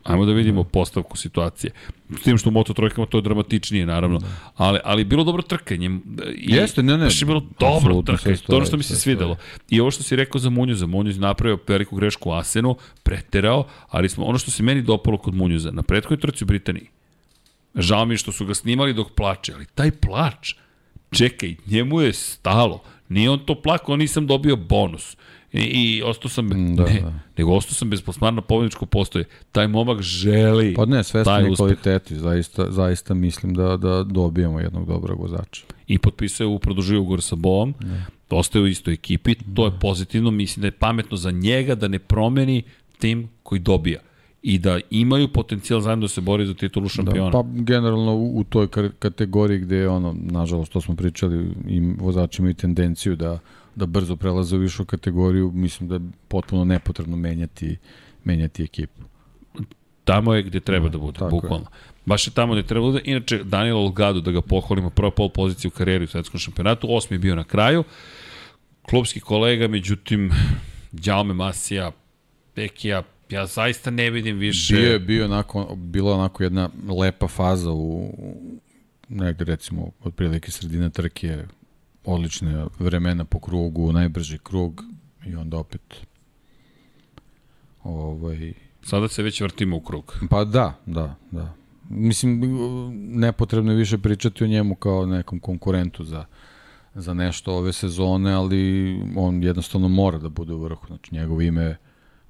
[0.03, 1.71] Ajmo da vidimo postavku situacije.
[2.19, 4.19] S tim što u Moto trojkama to je dramatičnije, naravno.
[4.55, 5.99] Ali, ali bilo dobro trkanje.
[6.35, 8.37] I, Jeste, ne, ne, Baš je bilo dobro trkanje.
[8.37, 9.37] To je ono što mi se svidelo.
[9.69, 13.67] I ovo što si rekao za Munjuza, Munjuz je napravio veliku grešku u Asenu, preterao,
[13.89, 16.87] ali smo, ono što se meni dopalo kod Munjuza, na prethodnoj trci u Britaniji,
[17.75, 20.53] žao mi što su ga snimali dok plače, ali taj plač,
[21.11, 22.83] čekaj, njemu je stalo.
[23.11, 25.17] Nije on to plakao, nisam dobio bonus.
[25.53, 27.13] I, i ostao sam, da, ne, da.
[27.37, 29.25] nego ostao sam bez posmarna pobedničko postoje.
[29.51, 31.57] Taj momak želi Pa ne, uspeh.
[31.57, 35.63] kvaliteti, zaista, zaista mislim da, da dobijemo jednog dobrog vozača.
[35.87, 38.05] i potpisao je u produžio ugovor sa Boom, ne.
[38.29, 41.99] ostaje u istoj ekipi, to je pozitivno, mislim da je pametno za njega da ne
[41.99, 42.63] promeni
[42.99, 43.99] tim koji dobija
[44.41, 47.29] i da imaju potencijal zajedno da se bori za titulu šampiona.
[47.29, 48.67] Da, pa generalno u, u toj
[48.99, 53.39] kategoriji gde je ono, nažalost, to smo pričali, i vozači imaju tendenciju da,
[53.75, 57.77] da brzo prelaze u višu kategoriju, mislim da je potpuno nepotrebno menjati,
[58.23, 59.01] menjati ekipu.
[60.03, 61.41] Tamo je gde treba da bude, tako je.
[61.41, 61.65] bukvalno.
[62.05, 63.01] Baš je tamo gde treba da bude.
[63.05, 67.15] Inače, Daniel Olgado, da ga pohvalimo, prva pol pozicija u karijeri u svetskom šampionatu, osmi
[67.15, 67.83] je bio na kraju.
[68.81, 70.31] Klubski kolega, međutim,
[70.91, 71.91] Đaume Masija,
[72.53, 74.75] Pekija, ja zaista ne vidim više...
[74.75, 76.69] Bio je bio onako, bila onako jedna
[76.99, 78.13] lepa faza u
[79.09, 81.43] negde recimo otprilike sredina trke
[82.05, 84.83] odlične vremena po krugu, najbrži krug
[85.25, 85.81] i onda opet
[87.83, 88.53] ovaj,
[88.83, 90.15] Sada se već vrtimo u krug.
[90.29, 91.53] pa da, da, da.
[91.89, 92.41] Mislim,
[92.93, 96.25] nepotrebno je više pričati o njemu kao nekom konkurentu za,
[96.95, 100.87] za nešto ove sezone, ali on jednostavno mora da bude u vrhu.
[100.87, 101.77] Znači, njegovo ime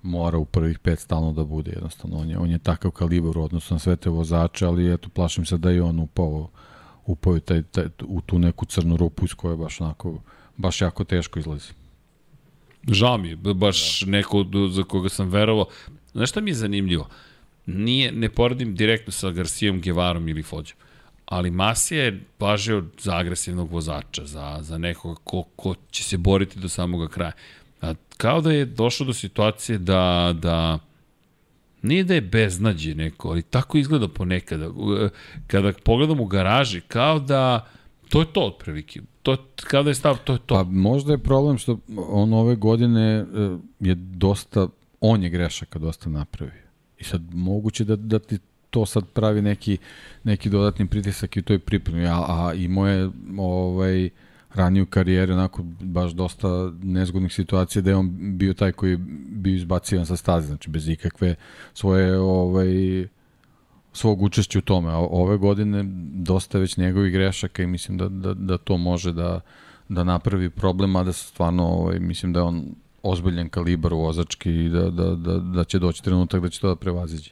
[0.04, 1.72] mora u prvih pet stalno da bude.
[1.72, 5.10] Jednostavno, on je, on je takav kalibar u odnosu na sve te vozače, ali eto,
[5.10, 6.50] plašim se da je on upao,
[7.06, 10.22] upao taj, taj, u tu neku crnu rupu iz koje baš onako,
[10.58, 11.70] baš jako teško izlazi.
[12.88, 14.12] Žao mi baš da.
[14.12, 15.66] neko za koga sam verovao.
[16.12, 17.08] Znaš šta mi je zanimljivo?
[17.66, 20.78] Nije, ne poredim direktno sa Garcijom, Gevarom ili Fođom.
[21.26, 26.60] Ali Masija je važio za agresivnog vozača, za, za nekoga ko, ko će se boriti
[26.60, 27.32] do samoga kraja.
[28.22, 30.80] Kao da je došlo do situacije da, da
[31.82, 34.70] nije da je beznađe neko, ali tako izgleda ponekada.
[34.70, 35.10] U-
[35.48, 37.68] Kada pogledam u garaži, kao da
[38.10, 39.02] to je to otprilike.
[39.24, 40.56] To, kao da je stav, to je to.
[40.56, 43.26] Pa možda je problem što on ove godine e,
[43.80, 44.68] je dosta,
[45.00, 46.62] on je grešaka dosta napravio.
[47.00, 49.78] I sad moguće da, da ti to sad pravi neki,
[50.24, 54.10] neki dodatni pritisak i u toj pripremi, a, a imao je ovaj,
[54.54, 56.48] raniju karijeru onako baš dosta
[56.84, 58.98] nezgodnih situacija da je on bio taj koji je
[59.30, 61.36] bio izbacivan sa staze, znači bez ikakve
[61.74, 62.68] svoje ovaj,
[63.94, 64.92] svog učešća u tome.
[64.92, 69.40] A ove godine dosta već njegovih grešaka i mislim da, da, da to može da,
[69.90, 72.66] da napravi problem, a da se stvarno ovaj, mislim da je on
[73.04, 76.76] ozbiljan kalibar vozački i da, da, da, da će doći trenutak da će to da
[76.76, 77.32] prevaziđe.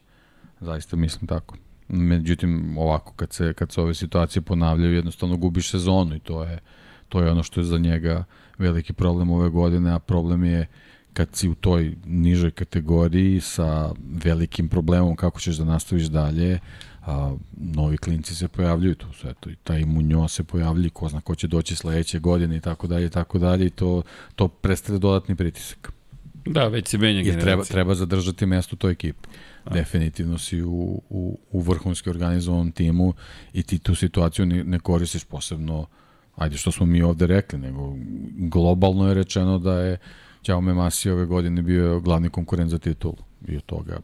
[0.59, 1.55] Zaista mislim tako.
[1.87, 6.59] Međutim, ovako, kad se, kad se ove situacije ponavljaju, jednostavno gubiš sezonu i to je,
[7.09, 8.23] to je ono što je za njega
[8.57, 10.67] veliki problem ove godine, a problem je
[11.13, 13.91] kad si u toj nižoj kategoriji sa
[14.23, 16.59] velikim problemom kako ćeš da nastaviš dalje,
[17.05, 21.21] a, novi klinci se pojavljuju tu sve to i taj Munjo se pojavlja ko zna
[21.21, 24.01] ko će doći sledeće godine i tako dalje i tako dalje i to,
[24.35, 25.91] to predstavlja dodatni pritisak.
[26.45, 27.43] Da, već se menja generacija.
[27.43, 29.29] Treba, treba zadržati mesto toj ekipi.
[29.65, 29.73] A.
[29.73, 33.13] Definitivno si u, u, u vrhunski organizovanom timu
[33.53, 35.85] i ti tu situaciju ne, ne koristiš posebno
[36.39, 37.95] ajde što smo mi ovde rekli, nego
[38.37, 39.97] globalno je rečeno da je
[40.43, 43.17] Ćao Masi ove godine bio glavni konkurent za titulu.
[43.47, 43.99] I od toga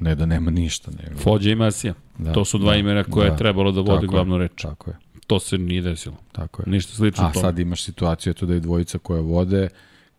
[0.00, 0.90] ne da nema ništa.
[0.90, 1.20] Nego...
[1.20, 1.94] Fođa i Masija.
[2.18, 4.62] Da, to su dva da, imena koje da, je trebalo da vode glavnu reč.
[4.62, 4.96] Tako je.
[5.26, 6.16] To se nije desilo.
[6.32, 6.70] Tako je.
[6.70, 9.68] Ništa slično A sad imaš situaciju eto da je dvojica koja vode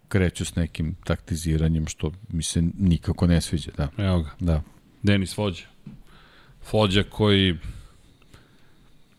[0.07, 3.71] kreću s nekim taktiziranjem što mi se nikako ne sviđa.
[3.77, 3.89] Da.
[3.97, 4.29] Evo ga.
[4.39, 4.61] Da.
[5.03, 5.65] Denis Fođa.
[6.63, 7.57] Fođa koji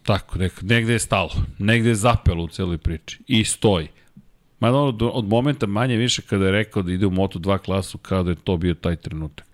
[0.07, 3.89] tako, nek, negde je stalo, negde je zapelo u celoj priči i stoji.
[4.61, 8.23] Ma od, od momenta manje više kada je rekao da ide u Moto2 klasu kao
[8.23, 9.47] da je to bio taj trenutak.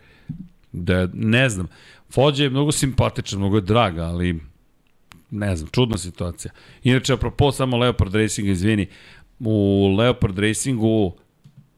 [0.72, 1.68] Da, ne znam,
[2.10, 4.40] Fođa je mnogo simpatičan, mnogo je drag, ali
[5.30, 6.52] ne znam, čudna situacija.
[6.82, 8.86] Inače, apropo samo Leopard Racinga, izvini,
[9.40, 11.16] u Leopard Racingu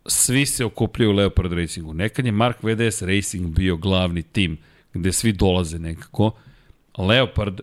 [0.06, 1.94] svi se okupljaju u Leopard Racingu.
[1.94, 4.58] Nekad je Mark VDS Racing bio glavni tim
[4.94, 6.32] gde svi dolaze nekako.
[6.98, 7.60] Leopard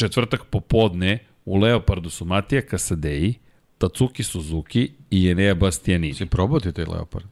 [0.00, 3.34] četvrtak popodne u Leopardu su Matija Kasadeji,
[3.78, 6.14] Tatsuki Suzuki i Enea Bastianini.
[6.14, 7.26] Si probao ti taj Leopard?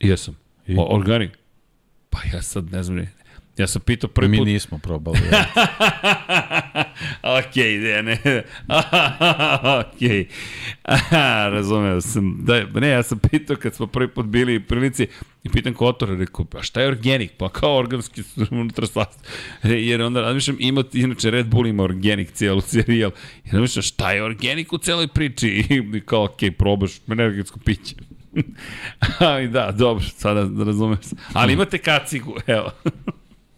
[0.00, 0.36] Jesam.
[0.66, 0.76] I?
[0.78, 1.38] O, organik.
[2.10, 3.06] Pa ja sad ne znam,
[3.56, 4.46] Ja sam pitao prvi Mi put...
[4.46, 5.18] Mi nismo probali.
[5.32, 5.44] Ja.
[7.38, 8.42] ok, ne, ne.
[9.80, 10.28] ok.
[11.52, 12.38] razumeo sam.
[12.44, 15.06] Da, ne, ja sam pitao kad smo prvi put bili u prilici
[15.44, 17.32] i pitan Kotora, rekao, pa šta je organik?
[17.38, 19.30] Pa kao organski unutra sastav.
[19.62, 23.10] Jer onda razmišljam, ima, inače Red Bull ima organik cijelu serijal.
[23.44, 25.48] I razmišljam, šta je organik u celoj priči?
[25.94, 27.94] I kao, ok, probaš energetsko piće.
[29.18, 31.16] Ali da, dobro, sada razumem se.
[31.32, 32.70] Ali imate kacigu, evo.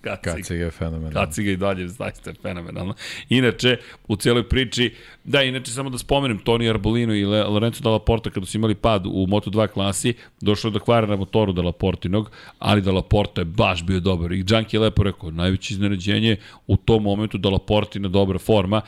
[0.00, 0.36] Kaciga.
[0.36, 1.26] Kaciga je fenomenalno.
[1.26, 2.94] Kaciga i dalje zaista je fenomenalno.
[3.28, 3.76] Inače,
[4.08, 4.94] u cijeloj priči,
[5.24, 9.06] da, inače samo da spomenem, Toni Arbolino i Lorenzo Dalla Porta kada su imali pad
[9.06, 13.82] u Moto2 klasi, došlo do kvara na motoru Dalla Portinog, ali Dalla Porta je baš
[13.82, 14.32] bio dobar.
[14.32, 18.80] I Džanki je lepo rekao, najveće iznenađenje u tom momentu Dalla Portina dobra forma,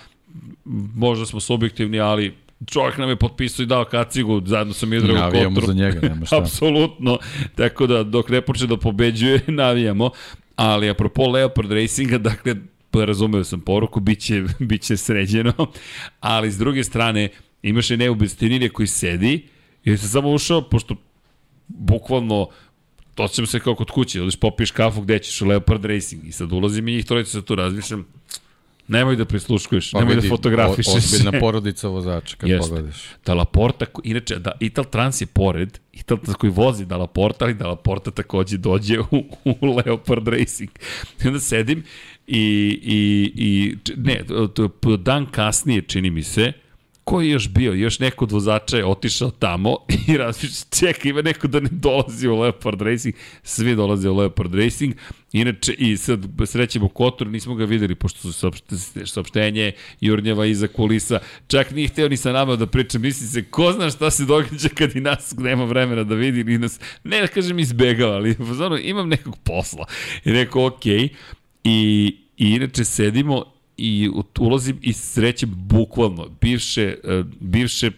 [0.94, 2.34] možda smo subjektivni, ali
[2.66, 5.32] čovjek nam je potpisao i dao kacigu zajedno sa Midragom Kotrom.
[5.32, 6.38] Navijamo za njega, nema šta.
[6.42, 7.18] Apsolutno.
[7.54, 10.10] Tako da dok ne počne da pobeđuje, navijamo.
[10.58, 12.54] Ali apropo Leopard Racinga, dakle,
[12.92, 15.52] razumeo sam poruku, bit će, bit će sređeno,
[16.20, 17.28] ali s druge strane
[17.62, 19.48] imaš i neubestinine koji sedi
[19.84, 20.96] i se samo ušao, pošto
[21.68, 22.48] bukvalno
[23.14, 26.26] to ćemo se kao kod kuće, odeš popiješ kafu gde ćeš u Leopard Racing.
[26.26, 28.06] I sad ulazim i njih trojica se tu razmišljam,
[28.88, 30.94] Nemoj da prisluškuješ, pa nemoj da vidi, da fotografišeš.
[30.94, 32.68] Ozbiljna porodica vozača kad Jeste.
[32.68, 33.04] pogledaš.
[33.26, 37.68] Da Laporta, inače, da Ital Trans je pored, Ital koji vozi da Laporta, ali da
[37.68, 39.06] Laporta takođe dođe u,
[39.44, 40.70] u Leopard Racing.
[41.24, 41.84] I onda sedim
[42.26, 42.40] i,
[42.82, 44.20] i, i ne,
[44.98, 46.52] dan kasnije čini mi se,
[47.08, 47.72] ko je još bio?
[47.72, 49.76] Još neko od vozača je otišao tamo
[50.08, 53.14] i razmišlja, čeka, ima neko da ne dolazi u Leopard Racing.
[53.42, 54.94] Svi dolaze u Leopard Racing.
[55.32, 58.50] Inače, i sad srećemo Kotor, nismo ga videli, pošto su
[59.06, 61.18] saopštenje Jurnjeva iza kulisa.
[61.46, 64.68] Čak nije hteo ni sa nama da priča, misli se, ko zna šta se događa
[64.68, 68.82] kad i nas nema vremena da vidi, ni nas, ne da kažem izbegava, ali znači,
[68.82, 69.86] imam nekog posla.
[70.24, 70.98] I rekao, okej.
[70.98, 71.08] Okay.
[71.64, 77.90] I, I inače sedimo i ulazim i srećem bukvalno bivše, e, bivše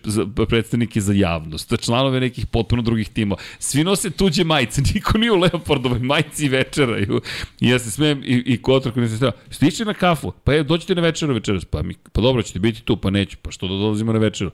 [0.48, 3.40] predstavnike za javnost, članove nekih potpuno drugih timova.
[3.58, 7.20] Svi nose tuđe majice, niko nije u Leopardovoj majici i večeraju.
[7.60, 10.62] I ja se smijem i, i Kotor koji se treba, stiče na kafu, pa je,
[10.62, 13.68] dođite na večeru večeras, pa, mi, pa dobro ćete biti tu, pa neću, pa što
[13.68, 14.50] da dolazimo na večeru.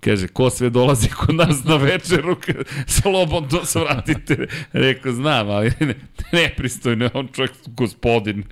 [0.00, 2.36] Kaže, ko sve dolazi kod nas na večeru,
[3.02, 4.46] slobodno se vratite.
[4.72, 5.94] Rekao, znam, ali ne,
[6.32, 8.44] nepristojno, on čovjek gospodin,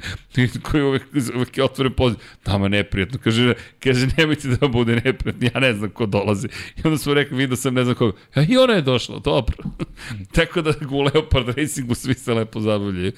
[0.62, 1.02] koji uvek,
[1.34, 2.18] uvek je otvoren poziv.
[2.42, 3.18] Tamo je neprijatno.
[3.24, 6.48] Kaže, kaže, nemojte da bude neprijatno, ja ne znam ko dolazi.
[6.76, 8.18] I onda smo rekli, vidio sam ne znam koga.
[8.36, 9.56] Ja, I ona je došla, dobro.
[10.36, 13.12] Tako da u Leopard Racingu svi se lepo zabavljaju.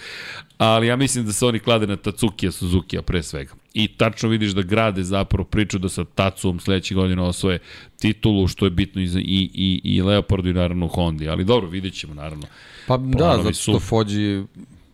[0.59, 4.51] Ali ja mislim da se oni klade na Tatsukija Suzuki-a pre svega i tačno vidiš
[4.51, 7.59] da grade zapravo priču da sa Tacom sledeće godine osvoje
[8.01, 11.29] titulu, što je bitno i, za, i, i, i Leopardu i naravno Hondi.
[11.29, 12.47] Ali dobro, vidjet ćemo naravno.
[12.87, 14.45] Pa da, zato što Fođi,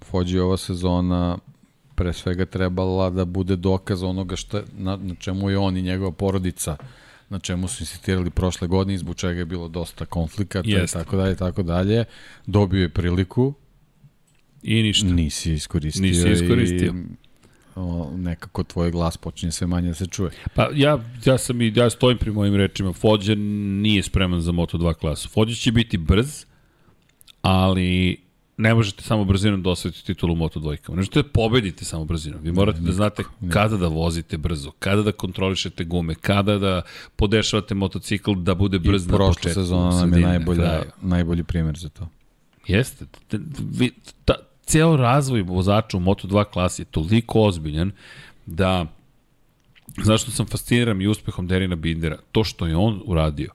[0.02, 1.38] Fođi ova sezona
[1.94, 6.12] pre svega trebala da bude dokaz onoga šta, na, na čemu je on i njegova
[6.12, 6.76] porodica
[7.28, 11.36] na čemu su insistirali prošle godine, izbog čega je bilo dosta konflikata i tako dalje,
[11.36, 12.04] tako dalje.
[12.46, 13.54] Dobio je priliku.
[14.62, 15.06] I ništa.
[15.06, 16.02] Nisi iskoristio.
[16.02, 16.92] Nisi iskoristio.
[16.92, 17.23] I
[17.76, 20.30] o, nekako tvoj glas počinje sve manje da se čuje.
[20.54, 22.92] Pa ja, ja sam i ja stojim pri mojim rečima.
[22.92, 25.28] Fođa nije spreman za Moto2 klasu.
[25.28, 26.44] Fođa će biti brz,
[27.42, 28.24] ali
[28.56, 30.96] ne možete samo brzinom da osvojite titulu u Moto dvojkama.
[30.96, 32.40] Ne možete da pobedite samo brzinom.
[32.42, 33.22] Vi morate da znate
[33.52, 36.82] kada da vozite brzo, kada da kontrolišete gume, kada da
[37.16, 39.42] podešavate motocikl da bude brz I na početku.
[39.42, 42.08] prošla sezona nam je najbolja, najbolji primjer za to.
[42.66, 43.06] Jeste.
[43.58, 43.90] Vi,
[44.24, 47.92] ta, ceo razvoj vozača u Moto2 klasi je toliko ozbiljan
[48.46, 48.86] da
[50.02, 53.50] zašto sam fasciniran i uspehom Derina Bindera, to što je on uradio,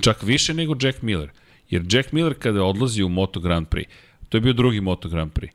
[0.00, 1.30] čak više nego Jack Miller.
[1.70, 3.84] Jer Jack Miller kada je odlazio u Moto Grand Prix,
[4.28, 5.50] to je bio drugi Moto Grand Prix,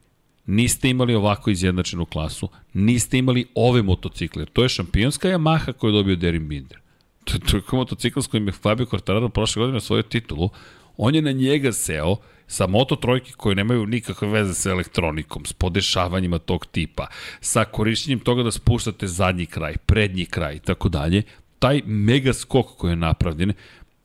[0.46, 5.98] niste imali ovako izjednačenu klasu, niste imali ove motocikle, to je šampionska Yamaha koju je
[5.98, 6.78] dobio Derin Binder.
[7.24, 10.50] To je, to je motocikl s kojim je Fabio Quartararo prošle godine osvojio titulu,
[10.98, 12.16] on je na njega seo,
[12.48, 17.08] sa Moto trojke koje nemaju nikakve veze sa elektronikom, s podešavanjima tog tipa,
[17.42, 21.24] sa korišćenjem toga da spuštate zadnji kraj, prednji kraj i tako dalje,
[21.60, 23.54] taj mega skok koji je napravljen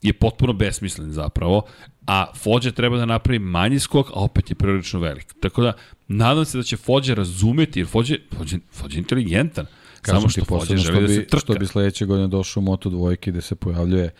[0.03, 1.63] je potpuno besmislen zapravo,
[2.07, 5.35] a Fođa treba da napravi manji skok, a opet je prilično velik.
[5.41, 5.73] Tako da,
[6.09, 9.67] nadam se da će Fođa razumeti, jer Fođa, Fođa, Fođa je inteligentan.
[10.03, 11.41] Kažem Samo što Fođa želi da se trka.
[11.41, 14.11] Što bi sledeće godine došao u Moto dvojke gde se pojavljuje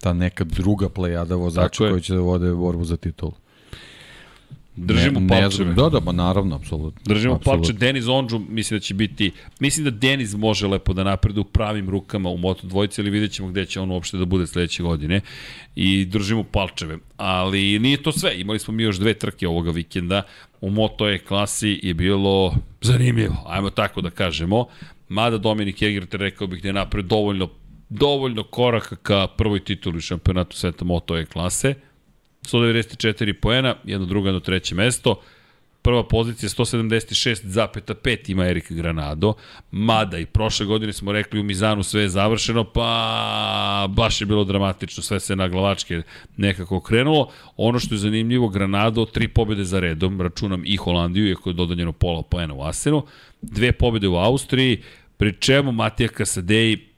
[0.00, 3.32] ta neka druga plejada vozača koji će da vode borbu za titulu.
[4.76, 5.74] Držimo ne, palčeve.
[5.74, 7.00] Da, da, ba, naravno, apsolutno.
[7.04, 7.62] Držimo apsolutno.
[7.62, 7.78] palče.
[7.78, 9.30] Denis Ondžu, mislim da će biti,
[9.60, 13.32] mislim da Denis može lepo da napreduje u pravim rukama u Moto dvojice, ali vidjet
[13.32, 15.20] ćemo gde će on uopšte da bude sledeće godine.
[15.76, 16.98] I držimo palčeve.
[17.16, 18.40] Ali nije to sve.
[18.40, 20.22] Imali smo mi još dve trke ovoga vikenda.
[20.60, 24.66] U Moto E klasi je bilo zanimljivo, ajmo tako da kažemo.
[25.08, 27.48] Mada Dominik Egerter rekao bih da je napred dovoljno
[27.88, 31.74] dovoljno koraka ka prvoj tituli šampionatu sveta Moto E klase
[32.46, 35.20] 194 poena, jedno drugo, jedno treće mesto.
[35.82, 39.34] Prva pozicija 176,5 ima Erik Granado,
[39.70, 44.44] mada i prošle godine smo rekli u Mizanu sve je završeno, pa baš je bilo
[44.44, 46.02] dramatično, sve se na glavačke
[46.36, 47.30] nekako krenulo.
[47.56, 51.92] Ono što je zanimljivo, Granado, tri pobjede za redom, računam i Holandiju, iako je dodanjeno
[51.92, 53.06] pola poena u Asenu,
[53.42, 54.82] dve pobjede u Austriji,
[55.16, 56.88] pri čemu Matija Kasadeji,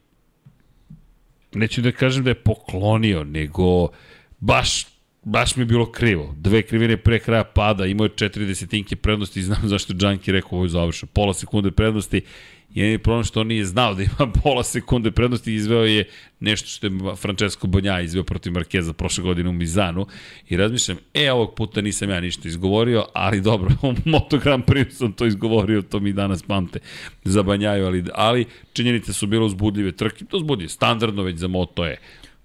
[1.53, 3.89] neću da kažem da je poklonio, nego
[4.41, 4.85] baš
[5.29, 6.35] baš mi je bilo krivo.
[6.37, 10.51] Dve krivine pre kraja pada, imao je četiri desetinke prednosti i znam zašto Džanki rekao
[10.53, 11.13] ovo je završeno.
[11.15, 12.21] Pola sekunde prednosti.
[12.75, 16.09] Jedini problem što on nije znao da ima pola sekunde prednosti i izveo je
[16.41, 20.07] nešto što je Francesco Bonja izveo protiv Markeza prošle godine u Mizanu
[20.49, 25.13] i razmišljam, e, ovog puta nisam ja ništa izgovorio, ali dobro, u Moto Grand sam
[25.13, 26.79] to izgovorio, to mi danas pamte
[27.25, 31.85] za Banjaju, ali, ali činjenice su bilo uzbudljive trke, to uzbudljive, standardno već za Moto
[31.85, 31.99] je.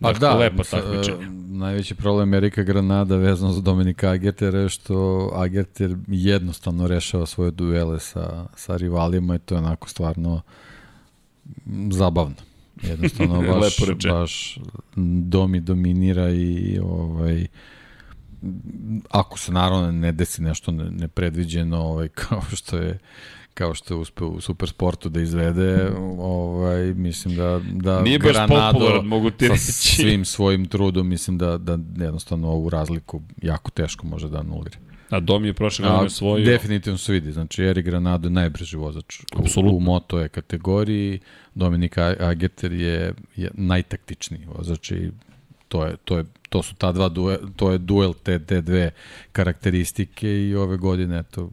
[0.04, 1.28] Pa da, lepo takmičenje.
[1.50, 8.00] Najveći problem Erika Granada vezano za Dominika Agetera je što Ageter jednostavno rešava svoje duele
[8.00, 10.42] sa, sa rivalima i to je onako stvarno
[11.92, 12.36] zabavno.
[12.82, 14.58] Jednostavno baš, baš
[15.22, 17.48] Domi dominira i ovaj,
[19.10, 23.00] ako se naravno ne desi nešto nepredviđeno ovaj, kao što je
[23.54, 29.32] kao što je uspeo u supersportu da izvede, ovaj, mislim da, da Nije Granado mogu
[29.32, 34.40] ti sa svim svojim trudom, mislim da, da jednostavno ovu razliku jako teško može da
[34.40, 34.78] anulira.
[35.10, 36.42] A Dom je prošle godine svoj...
[36.42, 39.74] Definitivno se vidi, znači Eri Granado je najbrži vozač Absolutno.
[39.74, 41.20] u, u moto je kategoriji,
[41.56, 45.12] Dominik Ageter je, je najtaktičniji vozač i
[45.68, 48.92] to je, to je to su ta dva duel, to je duel te, te dve
[49.32, 51.50] karakteristike i ove godine eto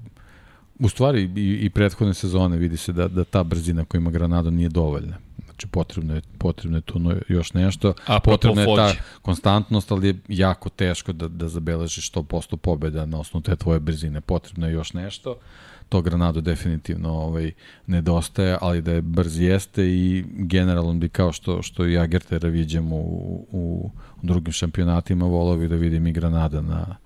[0.81, 4.51] U stvari i, i prethodne sezone vidi se da, da ta brzina koju ima Granado
[4.51, 5.17] nije dovoljna.
[5.45, 7.95] Znači potrebno je, potrebno je tu još nešto.
[8.07, 8.93] A potrebna je ta
[9.23, 14.21] konstantnost, ali je jako teško da, da zabeležiš 100% pobjeda na osnovu te tvoje brzine.
[14.21, 15.37] Potrebno je još nešto.
[15.89, 17.53] To Granado definitivno ovaj,
[17.87, 22.97] nedostaje, ali da je brz jeste i generalno bi kao što, što i Agertera viđemo
[22.97, 23.91] u, u,
[24.23, 26.97] u drugim šampionatima, volao bi da vidim i Granada na,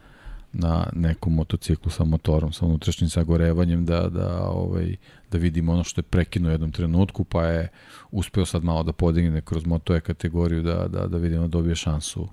[0.54, 4.96] na nekom motociklu sa motorom, sa unutrašnjim sagorevanjem, da, da, ovaj,
[5.30, 7.68] da vidimo ono što je prekinuo u jednom trenutku, pa je
[8.10, 11.74] uspeo sad malo da podigne kroz Moto E kategoriju, da, da, da vidimo da dobije
[11.74, 12.28] šansu,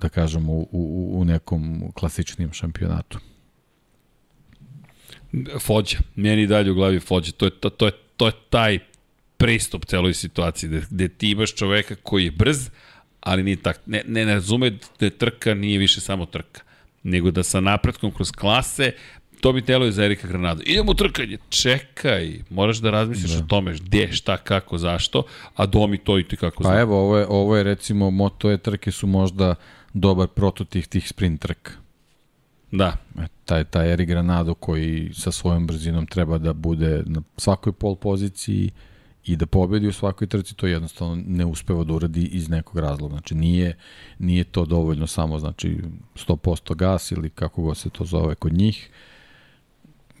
[0.00, 3.18] da kažemo, u, u, u nekom klasičnijem šampionatu.
[5.60, 8.78] Fođa, meni dalje u glavi Fođa, to je, to, to je, to je taj
[9.36, 12.70] pristup celoj situaciji, gde, gde ti imaš čoveka koji je brz,
[13.20, 16.63] ali nije tak, ne, ne, ne razume da trka nije više samo trka
[17.04, 18.92] nego da sa napretkom kroz klase
[19.40, 20.62] to bi telo za Erika Granado.
[20.66, 23.44] Idemo u trkanje, čekaj, moraš da razmisliš da.
[23.44, 25.22] o tome gde, šta, kako, zašto,
[25.56, 26.72] a domi to i ti kako zna.
[26.72, 29.54] Pa evo, ovo je, ovo je recimo, moto je trke su možda
[29.92, 31.72] dobar prototip tih sprint trka.
[32.70, 32.96] Da.
[33.18, 37.96] E, taj, taj Erik Granado koji sa svojom brzinom treba da bude na svakoj pol
[37.96, 38.70] poziciji
[39.24, 43.12] i da pobedi u svakoj trci, to jednostavno ne uspeva da uradi iz nekog razloga.
[43.12, 43.76] Znači nije,
[44.18, 45.78] nije to dovoljno samo znači
[46.14, 48.90] 100% gas ili kako god se to zove kod njih.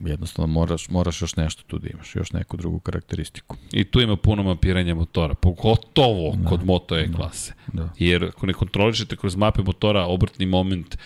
[0.00, 3.56] Jednostavno moraš, moraš još nešto tu da imaš, još neku drugu karakteristiku.
[3.72, 7.52] I tu ima puno mapiranja motora, pogotovo da, kod Moto E klase.
[7.72, 7.90] Da, da.
[7.98, 10.98] Jer ako ne kontrolišete kroz mape motora obrtni moment,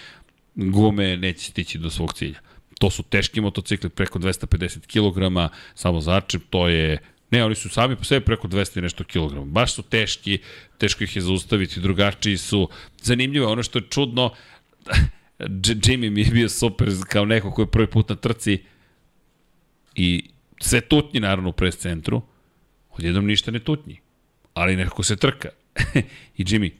[0.54, 2.40] gume neće stići do svog cilja.
[2.78, 6.98] To su teški motocikli preko 250 kg, samo začep, to je
[7.31, 9.47] Ne, oni su sami po sebi preko 200 i nešto kilograma.
[9.47, 10.39] Baš su teški,
[10.78, 12.68] teško ih je zaustaviti, drugačiji su.
[13.02, 14.34] Zanimljivo je ono što je čudno,
[15.39, 18.62] Jimmy mi je bio super kao neko koji je prvi put na trci
[19.94, 22.23] i sve tutnji naravno u pres centru,
[22.90, 24.00] odjednom ništa ne tutnji,
[24.55, 25.48] ali nekako se trka.
[26.39, 26.73] I Jimmy,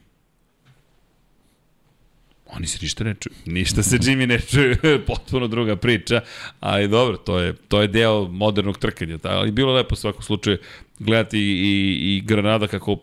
[2.49, 3.35] Oni se ništa ne čuju.
[3.47, 6.20] Ništa se Jimmy ne čuje, potpuno druga priča,
[6.60, 9.18] ali dobro, to je, to je deo modernog trkanja.
[9.23, 10.59] Ali bilo lepo u svakom slučaju
[10.99, 12.99] gledati i, i Granada kako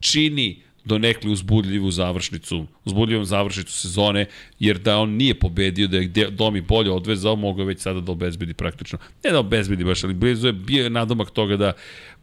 [0.00, 4.26] čini do nekli uzbudljivu završnicu, uzbudljivu završnicu sezone,
[4.58, 8.54] jer da on nije pobedio, da je Domi bolje odvezao, mogao već sada da obezbedi
[8.54, 8.98] praktično.
[9.24, 11.72] Ne da obezbedi baš, ali blizu je bio nadomak toga da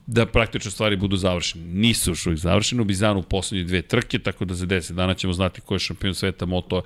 [0.07, 1.65] da praktično stvari budu završene.
[1.65, 5.13] Nisu još uvijek završene, u Bizanu u poslednje dve trke, tako da za 10 dana
[5.13, 6.81] ćemo znati ko je šampion sveta Moto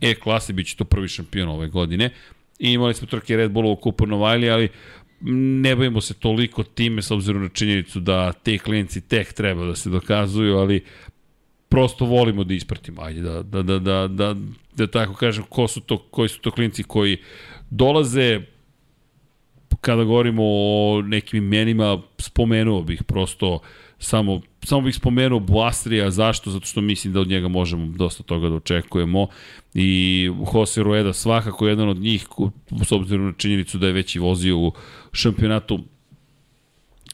[0.00, 2.10] E klase, bit će to prvi šampion ove godine.
[2.58, 4.68] I imali smo trke Red Bulla u Kupu Novajli, ali
[5.60, 9.74] ne bavimo se toliko time s obzirom na činjenicu da te klinci tek treba da
[9.74, 10.84] se dokazuju, ali
[11.74, 13.02] prosto volimo da ispratimo.
[13.02, 14.34] Ajde da, da, da, da, da,
[14.76, 17.16] da tako kažem, ko su to, koji su to klinci koji
[17.70, 18.40] dolaze,
[19.80, 23.58] kada govorimo o nekim imenima, spomenuo bih prosto
[23.98, 26.50] samo, samo bih spomenuo Buastrija, zašto?
[26.50, 29.26] Zato što mislim da od njega možemo dosta toga da očekujemo
[29.74, 32.26] i Jose Rueda svakako jedan od njih,
[32.84, 34.72] s obzirom na činjenicu da je već i vozio u
[35.12, 35.78] šampionatu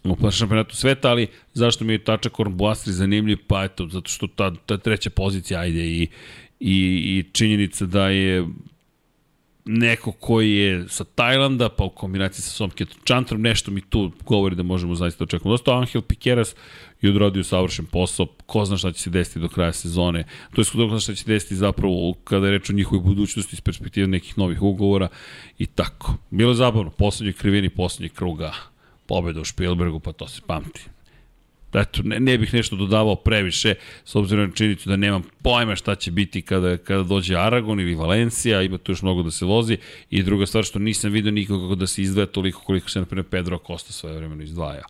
[0.05, 3.39] u šampionatu sveta, ali zašto mi je Tačakorn Buastri zanimljiv?
[3.47, 6.09] Pa eto, zato što ta, ta treća pozicija, ajde, i, i,
[6.61, 8.47] i činjenica da je
[9.65, 14.57] neko koji je sa Tajlanda, pa u kombinaciji sa Somketom Čantrom, nešto mi tu govori
[14.57, 15.49] da možemo zaista očekati.
[15.49, 16.55] Dosta Angel Piqueras
[17.01, 20.65] je odradio savršen posao, ko zna šta će se desiti do kraja sezone, to je
[20.73, 24.07] ko zna šta će se desiti zapravo kada je reč o njihovoj budućnosti iz perspektive
[24.07, 25.09] nekih novih ugovora
[25.59, 26.15] i tako.
[26.31, 28.53] Bilo je zabavno, poslednji krivini, poslednji kruga,
[29.11, 30.87] pobeda u Spielbergu, pa to se pamti
[31.75, 33.75] eto, ne, ne bih nešto dodavao previše,
[34.05, 37.95] s obzirom na činjenicu da nemam pojma šta će biti kada, kada dođe Aragon ili
[37.95, 39.79] Valencija, ima tu još mnogo da se vozi,
[40.11, 43.27] i druga stvar što nisam vidio nikoga da se izdvaja toliko koliko se, na primjer,
[43.31, 44.85] Pedro Costa svoje vremeno izdvaja.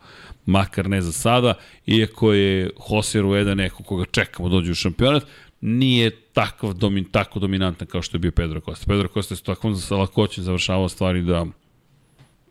[0.47, 1.55] Makar ne za sada,
[1.87, 5.27] iako je Jose Rueda neko koga čekamo da dođe u šampionat,
[5.61, 8.87] nije takav domin, tako dominantan kao što je bio Pedro Costa.
[8.89, 11.47] Pedro Costa je s takvom lakoćem završavao stvari da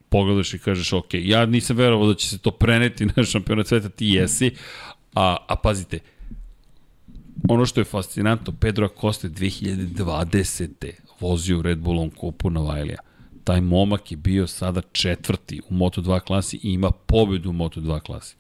[0.10, 3.90] pogledaš i kažeš, ok, ja nisam verovao da će se to preneti na šampionat sveta,
[3.90, 4.52] ti jesi,
[5.16, 6.00] a, a pazite,
[7.50, 10.92] ono što je fascinantno, Pedro Acosta 2020.
[11.20, 13.00] vozio u Red Bullom kupu na Vajlija.
[13.44, 18.36] Taj momak je bio sada četvrti u Moto2 klasi i ima pobedu u Moto2 klasi.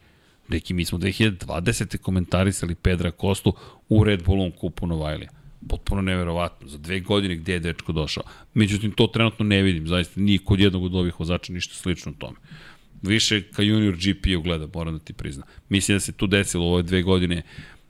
[0.47, 1.97] Neki, mi smo 2020.
[1.97, 3.53] komentarisali Pedra Kostu
[3.89, 6.67] u Red Bullom kupu Novajlija potpuno neverovatno.
[6.67, 8.23] Za dve godine gde je dečko došao.
[8.53, 9.87] Međutim, to trenutno ne vidim.
[9.87, 12.37] Zaista nije kod jednog od ovih vozača ništa slično tome.
[13.01, 15.47] Više ka junior GP-u gleda, moram da ti priznam.
[15.69, 17.41] Mislim da se tu desilo ove dve godine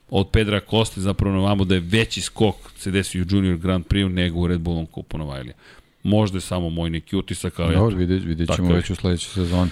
[0.10, 3.86] od Pedra Koste zapravo na vamo da je veći skok se desio u Junior Grand
[3.86, 5.56] Prix nego u Red Bullom kupu Novajlija.
[6.04, 7.76] Možda je samo moj neki utisak, ali...
[7.76, 9.70] Dobro, vidjet, vidjet ćemo već u sledećoj sezoni.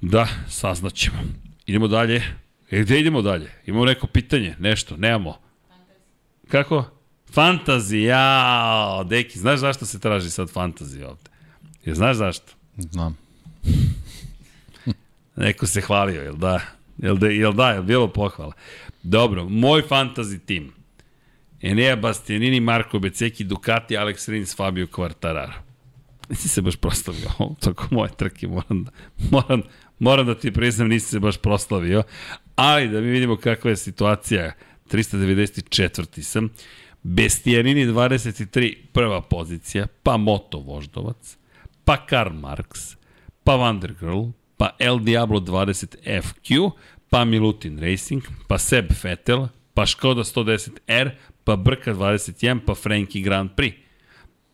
[0.00, 1.18] Da, saznaćemo.
[1.66, 2.22] Idemo dalje.
[2.70, 3.50] E, gde idemo dalje?
[3.66, 5.38] Imamo neko pitanje, nešto, nemamo.
[6.48, 7.01] Kako?
[7.32, 11.30] Fantazi, jao, deki, znaš zašto se traži sad fantazi ovde?
[11.84, 12.52] Jer znaš zašto?
[12.76, 13.18] Znam.
[15.36, 16.60] Neko se hvalio, jel da?
[16.98, 18.52] Jel da, jel da, jel bilo pohvala?
[19.02, 20.72] Dobro, moj fantasy tim.
[21.62, 25.52] Enea Bastianini, Marko Beceki, Ducati, Alex Rins, Fabio Quartararo.
[26.28, 27.30] Nisi se baš proslavio,
[27.60, 28.90] toko moje trke, moram da,
[29.30, 29.62] moram,
[29.98, 32.02] moram da ti priznam, nisi se baš proslavio,
[32.56, 34.52] ali da mi vidimo kakva je situacija.
[34.90, 36.22] 394.
[36.22, 36.48] sam.
[37.02, 41.36] Bestijanini 23, prva pozicija, pa Moto Voždovac,
[41.84, 42.96] pa Karl Marx,
[43.44, 46.70] pa Vandergirl, pa El Diablo 20 FQ,
[47.10, 51.10] pa Milutin Racing, pa Seb Vettel, pa Škoda 110R,
[51.44, 53.82] pa Brka 21, pa Frankie Grand Prix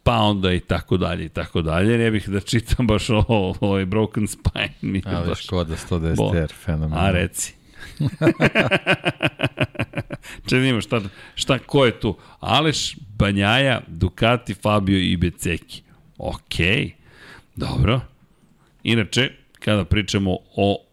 [0.09, 1.99] pa onda i tako dalje i tako dalje.
[1.99, 4.75] Ne bih da čitam baš ovo, ovo je Broken Spine.
[4.81, 5.45] Mi Ali baš...
[5.45, 7.07] Škoda 110R, fenomenalno.
[7.07, 7.55] A reci.
[10.49, 11.01] Čedimo šta,
[11.35, 12.17] šta, ko je tu?
[12.41, 15.83] Aleš, Banjaja, Ducati, Fabio i Beceki.
[16.19, 16.93] Okej,
[17.57, 18.01] dobro.
[18.83, 20.85] Inače, kada pričamo o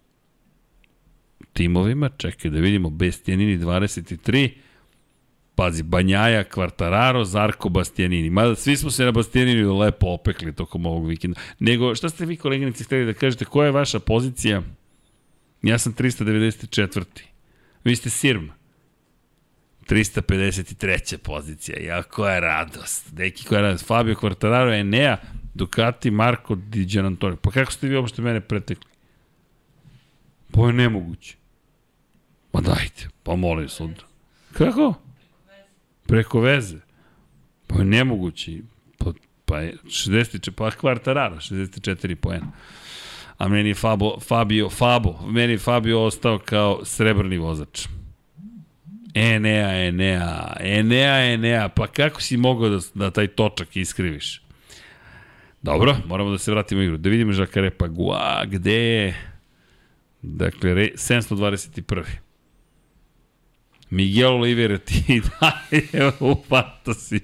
[1.54, 4.50] timovima, čekaj da vidimo, Bestianini 23,
[5.56, 8.30] pazi, Banjaja, Kvartararo, Zarko, Bastianini.
[8.30, 11.40] Mada svi smo se na Bastianini lepo opekli tokom ovog vikenda.
[11.60, 14.62] Nego, šta ste vi koleginici hteli da kažete, koja je vaša pozicija?
[15.66, 17.04] Ja sam 394.
[17.84, 18.54] Vi ste Sirma.
[19.90, 21.18] 353.
[21.18, 21.80] pozicija.
[21.80, 23.14] Ja, koja radost.
[23.14, 23.88] Deki, koja radost.
[23.88, 25.18] Fabio Quartararo, Enea,
[25.54, 27.38] Ducati, Marko Di Gianantonio.
[27.38, 28.90] Pa kako ste vi uopšte mene pretekli?
[30.52, 31.36] Pa je nemoguće.
[32.54, 34.04] Ma dajte, pa molim sud.
[34.54, 34.94] Kako?
[36.08, 36.78] Preko veze.
[37.68, 38.52] Pa je nemoguće.
[38.98, 39.14] Pa,
[39.46, 42.52] pa je 60, pa Quartararo, 64 poena.
[43.38, 47.88] A meni je Fabo, Fabio, Fabo, meni je Fabio ostao kao srebrni vozač.
[49.14, 54.42] Enea, Enea, Enea, Enea, pa kako si mogao da, da taj točak iskriviš?
[55.62, 56.98] Dobro, moramo da se vratimo u igru.
[56.98, 59.16] Da vidimo Žakare Pagua, gde je...
[60.22, 62.04] Dakle, re, 721.
[63.90, 67.20] Miguel Oliveira ti daje u fantasi.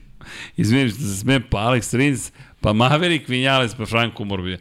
[0.57, 2.31] Izvinim što se smem, pa Alex Rins,
[2.61, 4.57] pa Maverick Vinales, pa Franco Morbija.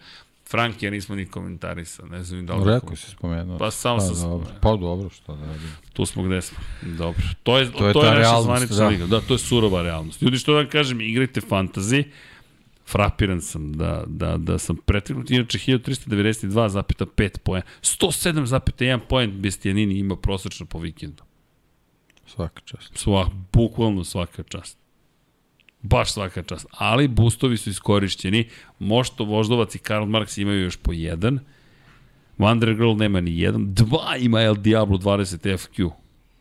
[0.50, 2.74] Frank, ja nismo ni komentarisao, ne znam da li...
[2.74, 3.58] Rekao si spomenuo.
[3.58, 4.30] Pa samo pa, sam...
[4.30, 4.46] Dobro.
[4.60, 5.70] Pa dobro, što da radim.
[5.92, 6.58] Tu smo gde smo.
[6.82, 7.22] Dobro.
[7.42, 8.88] To je, To je to je naša realnost, zvanična da.
[8.88, 9.06] liga.
[9.06, 10.22] Da, to je surova realnost.
[10.22, 12.04] Ljudi, što da vam kažem, igrajte fantasy,
[12.86, 15.30] frapiran sam da, da, da sam preteknut.
[15.30, 17.62] Inače, 1392,5 poen.
[17.82, 21.22] 107,1 poen Bestijanini ima prosečno po vikendu.
[22.26, 22.90] Svaka čast.
[22.94, 24.79] Svak, bukvalno svaka čast.
[25.82, 26.66] Baš svaka čast.
[26.70, 28.48] Ali boostovi su iskorišćeni.
[28.78, 31.40] Mošto, Voždovac i Karl Marx imaju još po jedan.
[32.38, 33.74] Wonder Girl nema ni jedan.
[33.74, 35.90] Dva ima El Diablo 20 FQ.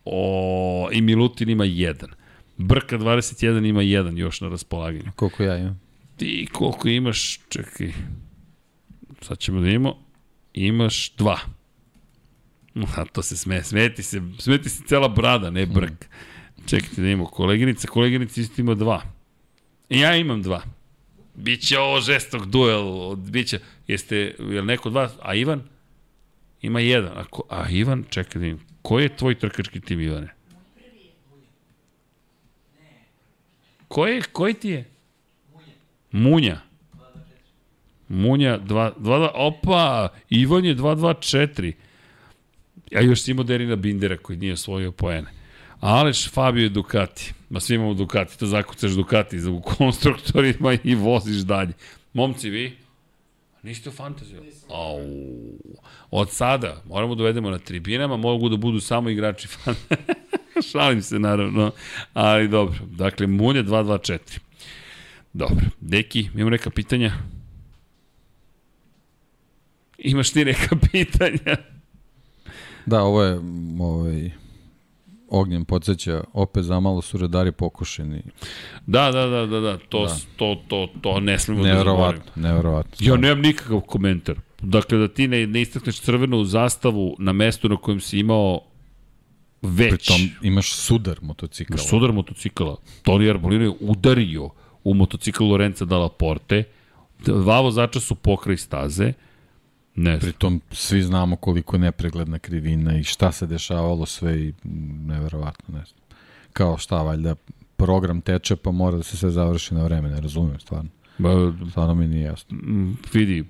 [0.04, 2.10] O, I Milutin ima jedan.
[2.56, 5.12] Brka 21 ima jedan još na raspolaganju.
[5.16, 5.80] Koliko ja imam?
[6.16, 7.92] Ti koliko imaš, čekaj,
[9.20, 9.96] sad ćemo da imamo,
[10.54, 11.38] imaš dva.
[12.96, 16.06] A to se sme, smeti se, smeti se cela brada, ne brk.
[16.66, 19.02] Čekajte da imamo koleginica, koleginica isto ima dva.
[19.90, 20.62] Ja imam dva.
[21.34, 25.62] Biće ovo žestok duel, biće, jeste, je li neko od vas, a Ivan?
[26.62, 27.18] Ima jedan.
[27.18, 30.34] A, ko, a Ivan, čekaj da imam, koji je tvoj trkački tim, Ivane?
[33.88, 34.84] Koji, koji ti je?
[36.12, 36.60] Munja.
[38.08, 41.72] Munja 2 2 opa, Ivan je 224.
[42.90, 45.39] Ja još imao Derina Bindera koji nije osvojio poene.
[45.80, 47.32] Aleš Fabio Ducati.
[47.50, 51.72] Ma svi imamo Ducati, to zakucaš Ducati za u konstruktorima i voziš dalje.
[52.12, 52.76] Momci, vi?
[53.62, 54.42] Niste u fantaziju?
[54.68, 55.00] Au.
[56.10, 59.74] Od sada moramo da uvedemo na tribinama, mogu da budu samo igrači fan.
[60.72, 61.70] Šalim se naravno,
[62.14, 62.78] ali dobro.
[62.86, 64.38] Dakle, Munja 224.
[65.32, 65.66] Dobro.
[65.80, 67.12] Deki, imamo neka pitanja?
[69.98, 71.56] Imaš ti neka pitanja?
[72.86, 73.40] Da, ovo je
[73.80, 74.30] ovaj,
[75.30, 78.22] ognjem podsjeća, opet zamalo su redari pokušeni.
[78.86, 80.16] Da, da, da, da, da, to, Da.
[80.36, 82.24] to, to, to ne smemo da zaboravimo.
[82.36, 82.96] Neverovatno.
[83.00, 84.36] Ja nemam nikakav komentar.
[84.62, 88.60] Dakle, da ti ne, ne istakneš crvenu zastavu na mestu na kojem si imao
[89.62, 91.78] već Pritom imaš sudar motocikala.
[91.78, 92.76] sudar motocikala.
[93.02, 94.50] Toni Arbolino je udario
[94.84, 96.64] u motocikl Lorenza Dalla Porte.
[97.18, 99.12] Dva vozača su pokraj staze.
[100.02, 100.20] Ne znam.
[100.20, 105.78] Pritom svi znamo koliko je nepregledna krivina i šta se dešavalo sve i mm, neverovatno,
[105.78, 106.00] ne znam.
[106.52, 107.34] Kao šta, valjda
[107.76, 110.90] program teče pa mora da se sve završi na vreme, ne razumijem stvarno.
[111.18, 112.58] Ba, Stvarno mi nije jasno.
[113.12, 113.44] vidi,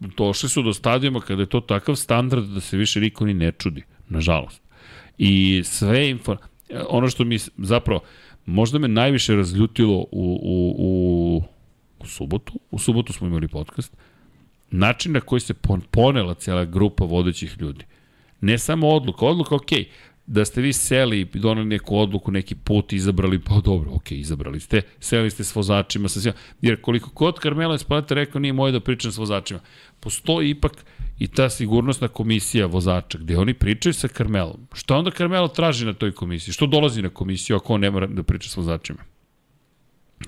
[0.00, 3.52] došli su do stadijuma kada je to takav standard da se više niko ni ne
[3.52, 4.62] čudi, nažalost.
[5.18, 6.36] I sve info,
[6.88, 8.00] ono što mi zapravo,
[8.46, 10.06] možda me najviše razljutilo u,
[10.42, 11.42] u, u,
[11.98, 13.96] u subotu, u subotu smo imali podcast,
[14.72, 17.84] način na koji se pon- ponela cijela grupa vodećih ljudi.
[18.40, 19.70] Ne samo odluka, odluka, ok,
[20.26, 24.60] da ste vi seli i doneli neku odluku, neki put izabrali, pa dobro, ok, izabrali
[24.60, 28.72] ste, seli ste s vozačima, sa svima, jer koliko kod Carmelo Espaleta rekao, nije moje
[28.72, 29.60] da pričam s vozačima,
[30.00, 30.72] postoji ipak
[31.18, 34.66] i ta sigurnosna komisija vozača, gde oni pričaju sa Carmelom.
[34.72, 36.52] Šta onda Carmelo traži na toj komisiji?
[36.54, 39.11] Što dolazi na komisiju ako on ne mora da priča s vozačima?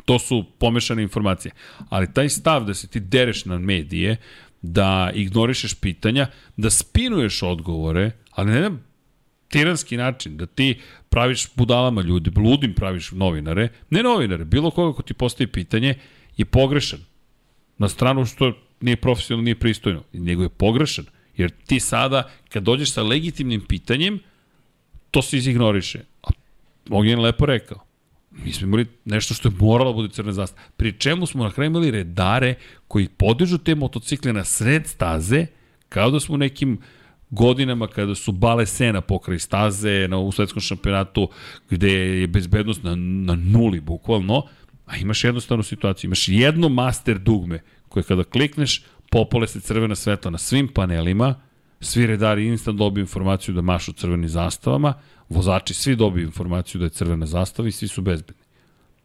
[0.05, 1.53] To su pomešane informacije.
[1.89, 4.17] Ali taj stav da se ti dereš na medije,
[4.63, 8.79] da ignorišeš pitanja, da spinuješ odgovore, ali ne na
[9.49, 15.03] tiranski način, da ti praviš budalama ljudi, bludim praviš novinare, ne novinare, bilo koga ko
[15.03, 15.95] ti postavi pitanje,
[16.37, 16.99] je pogrešan.
[17.79, 21.05] Na stranu što nije profesionalno, nije pristojno, nego je pogrešan.
[21.37, 24.19] Jer ti sada, kad dođeš sa legitimnim pitanjem,
[25.11, 26.01] to se izignoriše.
[26.23, 26.31] A
[26.91, 27.79] Ognjen je lepo rekao.
[28.45, 30.63] Mi smo imali nešto što je moralo da bude crna zastava.
[30.77, 32.55] Pri čemu smo na kraju imali redare
[32.89, 35.47] koji podižu te motocikle na sred staze,
[35.89, 36.79] kao da smo u nekim
[37.31, 41.29] godinama kada su bale sena pokraj staze na, u svetskom šampionatu
[41.71, 44.43] gde je bezbednost na, na nuli bukvalno,
[44.87, 50.31] a imaš jednostavnu situaciju, imaš jedno master dugme koje kada klikneš popole se crvena svetla
[50.31, 51.35] na svim panelima,
[51.85, 54.95] svi redari instant dobiju informaciju da mašu crvenim zastavama,
[55.29, 58.43] vozači svi dobiju informaciju da je crvena zastava i svi su bezbedni.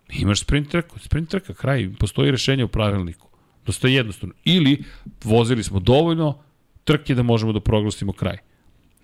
[0.09, 3.27] Imaš sprint trku, sprint trka, kraj, postoji rešenje u pravilniku.
[3.65, 4.35] Dosta jednostavno.
[4.45, 4.83] Ili
[5.23, 6.39] vozili smo dovoljno
[6.83, 8.37] trke da možemo da proglasimo kraj.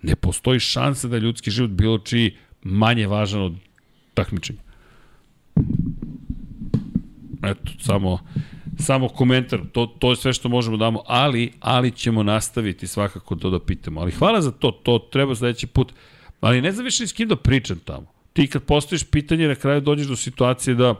[0.02, 3.54] Ne postoji šansa da ljudski život bilo čiji manje važan od
[4.14, 4.60] takmičenja.
[7.42, 8.18] Eto, samo
[8.78, 13.36] samo komentar, to, to je sve što možemo da damo, ali, ali ćemo nastaviti svakako
[13.36, 14.00] to da pitamo.
[14.00, 15.92] Ali hvala za to, to treba sledeći put.
[16.40, 18.06] Ali ne znam više s kim da pričam tamo.
[18.32, 20.94] Ti kad postojiš pitanje, na kraju dođeš do situacije da,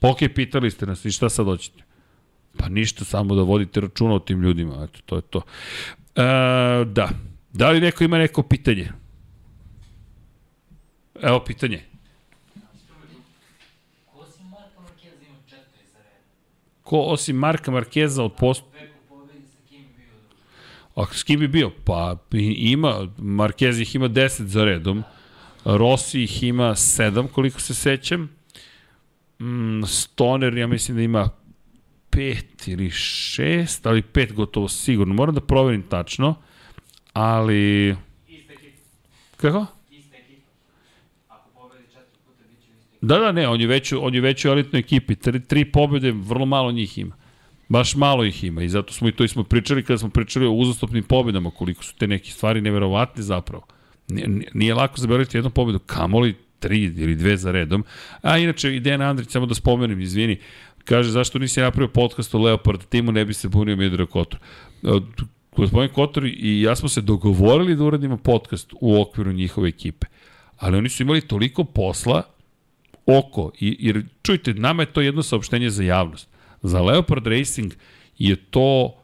[0.00, 1.82] ok, pitali ste nas i šta sad hoćete?
[2.56, 5.42] Pa ništa, samo da vodite računa o tim ljudima, eto, to je to.
[6.16, 6.22] E,
[6.84, 7.08] da,
[7.52, 8.88] da li neko ima neko pitanje?
[11.22, 11.91] Evo pitanje.
[16.82, 18.62] Ko osim Marka Markeza od post...
[20.94, 21.70] A s kim bi bio?
[21.84, 25.02] Pa ima, Marquez ih ima 10 za redom,
[25.64, 28.30] Rossi ih ima 7 koliko se sećam,
[29.40, 31.30] mm, Stoner ja mislim da ima
[32.10, 36.34] 5 ili 6, ali 5 gotovo sigurno, moram da proverim tačno,
[37.12, 37.96] ali...
[39.36, 39.66] Kako?
[43.02, 45.14] Da, da, ne, on je već, on je već u elitnoj ekipi.
[45.14, 47.16] Tri, tri pobjede, vrlo malo njih ima.
[47.68, 50.46] Baš malo ih ima i zato smo i to i smo pričali kada smo pričali
[50.46, 53.66] o uzastopnim pobjedama, koliko su te neke stvari neverovatne zapravo.
[54.08, 57.84] Nije, nije lako zaboraviti jednu pobjedu, kamoli tri ili dve za redom.
[58.22, 60.38] A inače, i Dejan Andrić, samo da spomenem, izvini,
[60.84, 64.40] kaže zašto nisi napravio podcast o Leopard timu, ne bi se bunio Medra Kotor.
[65.56, 70.06] Gospodin Kotor i ja smo se dogovorili da uradimo podcast u okviru njihove ekipe.
[70.58, 72.22] Ali oni su imali toliko posla
[73.06, 76.28] oko, jer čujte, nama je to jedno saopštenje za javnost.
[76.62, 77.72] Za Leopard Racing
[78.18, 78.94] je to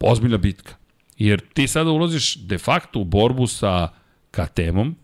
[0.00, 0.74] ozbiljna bitka.
[1.18, 3.88] Jer ti sada ulaziš de facto u borbu sa
[4.30, 4.96] KTM-om,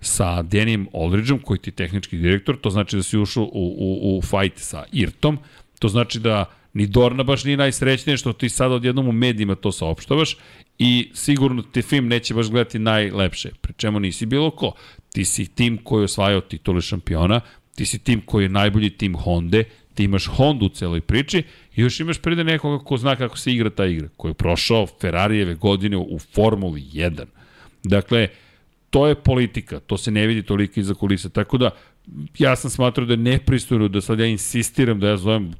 [0.00, 4.18] sa Denijem Olridgeom, koji ti je tehnički direktor, to znači da si ušao u, u,
[4.18, 5.38] u fight sa Irtom,
[5.78, 9.72] to znači da ni Dorna baš nije najsrećnije što ti sada odjednom u medijima to
[9.72, 10.36] saopštavaš
[10.78, 14.72] i sigurno te film neće baš gledati najlepše, pri čemu nisi bilo ko.
[15.12, 17.40] Ti si tim koji je osvajao titule šampiona,
[17.74, 19.62] Ti si tim koji je najbolji tim Honda,
[19.94, 21.42] ti imaš Honda u celoj priči
[21.76, 24.86] i još imaš pride nekoga ko zna kako se igra ta igra, koji je prošao
[25.00, 27.24] Ferrarijeve godine u Formuli 1.
[27.84, 28.28] Dakle,
[28.90, 31.70] to je politika, to se ne vidi toliko iza kulisa, tako da
[32.38, 35.52] ja sam smatrao da je nepristojno da sad ja insistiram da ja zovem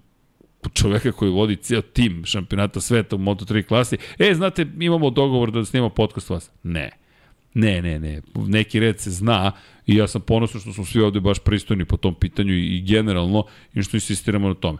[0.72, 5.64] čoveka koji vodi cijel tim šampionata sveta u Moto3 klasi, e, znate, imamo dogovor da
[5.64, 6.50] snimamo podcast vas.
[6.62, 7.03] Ne.
[7.54, 8.20] Ne, ne, ne.
[8.34, 9.52] Neki red se zna
[9.86, 13.44] i ja sam ponosan što smo svi ovde baš pristojni po tom pitanju i, generalno
[13.74, 14.78] i što insistiramo na tome.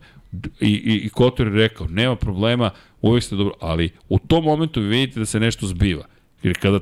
[0.61, 2.71] I, i, i Kotor je rekao, nema problema,
[3.03, 6.05] uvek ste dobro, ali u tom momentu vi vidite da se nešto zbiva.
[6.43, 6.81] Jer kada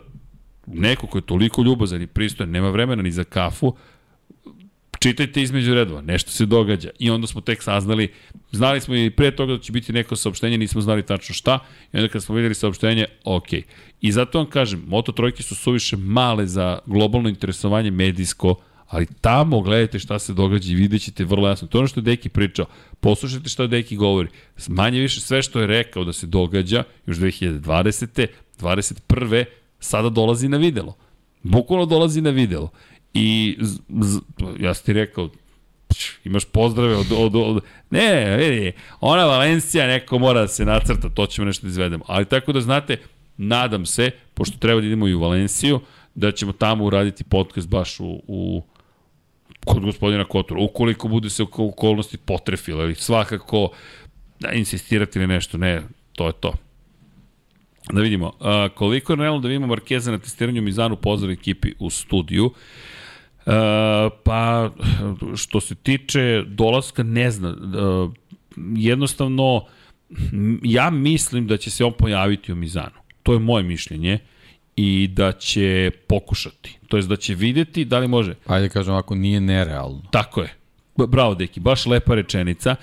[0.67, 3.77] neko ko je toliko ljubazan i pristojan, nema vremena ni za kafu,
[5.03, 6.91] čitajte između redova, nešto se događa.
[6.99, 8.09] I onda smo tek saznali,
[8.53, 11.59] znali smo i pre toga da će biti neko saopštenje, nismo znali tačno šta,
[11.93, 13.49] i onda kad smo videli saopštenje, ok.
[14.01, 18.55] I zato vam kažem, Moto trojke su suviše male za globalno interesovanje medijsko,
[18.89, 21.69] ali tamo gledajte šta se događa i vidjet ćete vrlo jasno.
[21.69, 22.67] To je ono što je Deki pričao.
[23.01, 24.29] Poslušajte šta Deki govori.
[24.69, 28.27] Manje više sve što je rekao da se događa još 2020.
[28.61, 29.45] 21.
[29.81, 30.97] sada dolazi na videlo.
[31.43, 32.71] Bukvalno dolazi na videlo.
[33.15, 34.21] I z, z,
[34.61, 35.31] ja sam ti rekao,
[36.25, 41.27] imaš pozdrave od, od, od ne, vidi, ona Valencija neko mora da se nacrta, to
[41.27, 42.05] ćemo nešto da izvedemo.
[42.09, 42.97] Ali tako da znate,
[43.37, 45.81] nadam se, pošto treba da idemo i u Valenciju,
[46.15, 48.63] da ćemo tamo uraditi podcast baš u, u
[49.65, 50.61] kod gospodina Kotora.
[50.61, 53.71] Ukoliko bude se okolnosti potrefile, ili svakako
[54.41, 55.83] da insistirati na nešto, ne,
[56.13, 56.53] to je to.
[57.93, 61.91] Da vidimo, uh, koliko je realno da vidimo Markeza na testiranju Mizanu pozdrav ekipi u
[61.91, 62.47] studiju.
[62.47, 62.53] Uh,
[63.47, 63.53] Uh,
[64.25, 64.71] pa,
[65.37, 68.13] što se tiče dolaska, ne znam, uh,
[68.77, 69.65] jednostavno,
[70.63, 73.03] ja mislim da će se on pojaviti u Mizanu.
[73.23, 74.19] To je moje mišljenje
[74.77, 76.79] i da će pokušati.
[76.89, 78.35] To jest da će videti da li može.
[78.47, 80.03] Ajde kažem ovako, nije nerealno.
[80.11, 80.55] Tako je.
[81.09, 82.77] Bravo, deki, baš lepa rečenica,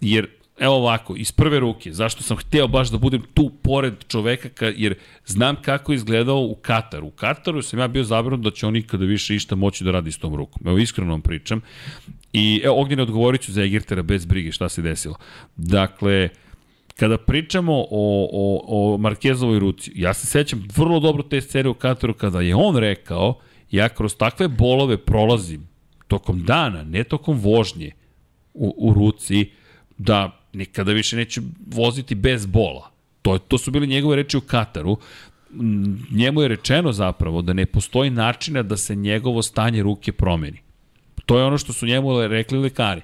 [0.00, 0.28] jer
[0.58, 4.66] evo ovako, iz prve ruke, zašto sam hteo baš da budem tu pored čoveka, ka,
[4.76, 4.94] jer
[5.26, 7.06] znam kako je izgledao u Kataru.
[7.06, 10.12] U Kataru sam ja bio zabran da će on nikada više išta moći da radi
[10.12, 10.68] s tom rukom.
[10.68, 11.60] Evo, iskreno vam pričam.
[12.32, 15.16] I evo, Ognjene odgovorit ću za Egirtera bez brige šta se desilo.
[15.56, 16.28] Dakle,
[16.96, 21.74] kada pričamo o, o, o Markezovoj ruci, ja se sećam vrlo dobro te scene u
[21.74, 25.68] Kataru kada je on rekao, ja kroz takve bolove prolazim
[26.08, 27.90] tokom dana, ne tokom vožnje
[28.54, 29.50] u, u ruci,
[29.98, 32.90] da nikada više neću voziti bez bola.
[33.22, 34.96] To, to su bili njegove reči u Kataru.
[36.10, 40.58] Njemu je rečeno zapravo da ne postoji načina da se njegovo stanje ruke promeni.
[41.26, 43.00] To je ono što su njemu rekli lekari.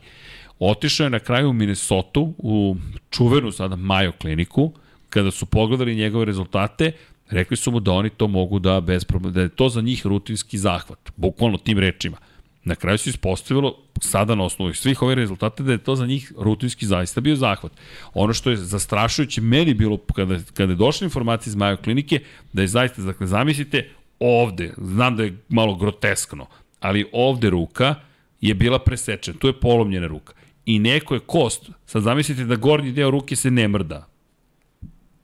[0.58, 2.76] Otišao je na kraju u Minnesota, u
[3.10, 4.72] čuvenu sada Mayo kliniku,
[5.10, 6.92] kada su pogledali njegove rezultate,
[7.30, 10.06] rekli su mu da oni to mogu da bez problema, da je to za njih
[10.06, 12.16] rutinski zahvat, bukvalno tim rečima.
[12.64, 16.32] Na kraju se ispostavilo, sada na osnovu svih ovih rezultata, da je to za njih
[16.38, 17.72] rutinski zaista bio zahvat.
[18.14, 22.20] Ono što je zastrašujuće meni bilo kada, kada je došla informacija iz Mayo klinike,
[22.52, 26.46] da je zaista, dakle, zamislite ovde, znam da je malo groteskno,
[26.80, 27.94] ali ovde ruka
[28.40, 30.32] je bila presečena, tu je polomljena ruka.
[30.66, 34.06] I neko je kost, sad zamislite da gornji deo ruke se ne mrda,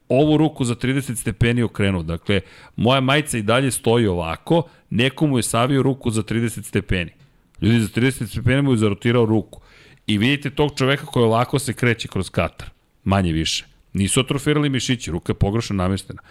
[0.09, 2.03] ovu ruku za 30 stepeni okrenuo.
[2.03, 2.41] Dakle,
[2.77, 7.18] moja majica i dalje stoji ovako, nekomu je savio ruku za 30 stepeni.
[7.61, 9.61] Ljudi za 30 stepeni mu je zarotirao ruku.
[10.07, 12.71] I vidite tog čoveka koji ovako se kreće kroz Katar.
[13.05, 13.67] Manje više.
[13.93, 16.23] Nisu atrofirali mišići, ruka je pogrešno namestena.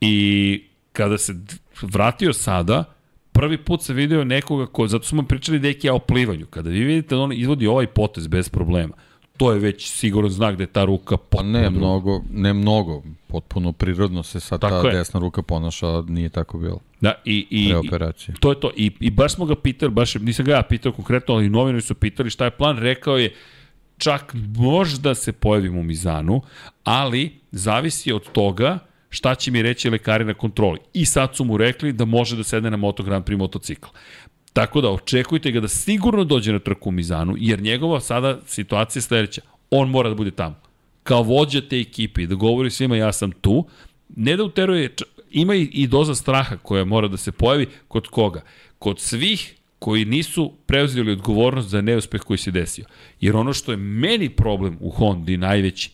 [0.00, 1.34] I kada se
[1.82, 2.84] vratio sada,
[3.32, 6.46] prvi put se video nekoga ko, zato smo pričali deki ja o plivanju.
[6.46, 8.94] Kada vi vidite da on izvodi ovaj potez bez problema,
[9.38, 11.42] to je već sigurno znak da je ta ruka potpuno...
[11.42, 14.94] Pa ne mnogo, ne mnogo, potpuno prirodno se sad tako ta je.
[14.94, 16.78] desna ruka ponaša, nije tako bilo.
[17.00, 18.34] Da, i, i, operacije.
[18.40, 18.70] to je to.
[18.76, 21.94] I, I baš smo ga pitali, baš nisam ga ja pitao konkretno, ali novinari su
[21.94, 23.34] pitali šta je plan, rekao je
[23.98, 26.42] čak možda se pojavim u Mizanu,
[26.84, 28.78] ali zavisi od toga
[29.10, 30.78] šta će mi reći lekari na kontroli.
[30.92, 33.88] I sad su mu rekli da može da sedne na Moto Grand Prix motocikl.
[34.58, 39.00] Tako da očekujte ga da sigurno dođe na trku u Mizanu, jer njegova sada situacija
[39.00, 39.40] je sledeća.
[39.70, 40.56] On mora da bude tamo.
[41.02, 43.66] Kao vođa te ekipe da govori svima ja sam tu,
[44.16, 44.94] ne da uteruje,
[45.30, 48.42] ima i, i doza straha koja mora da se pojavi kod koga?
[48.78, 52.84] Kod svih koji nisu preuzeli odgovornost za neuspeh koji se desio.
[53.20, 55.90] Jer ono što je meni problem u Hondi najveći,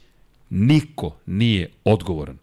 [0.50, 2.38] niko nije odgovoran.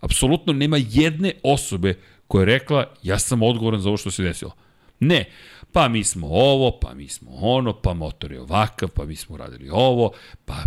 [0.00, 1.94] Apsolutno nema jedne osobe
[2.26, 4.52] koja je rekla ja sam odgovoran za ovo što se desilo.
[5.00, 5.24] Ne,
[5.72, 9.36] pa mi smo ovo, pa mi smo ono, pa motor je ovakav, pa mi smo
[9.36, 10.10] radili ovo,
[10.44, 10.64] pa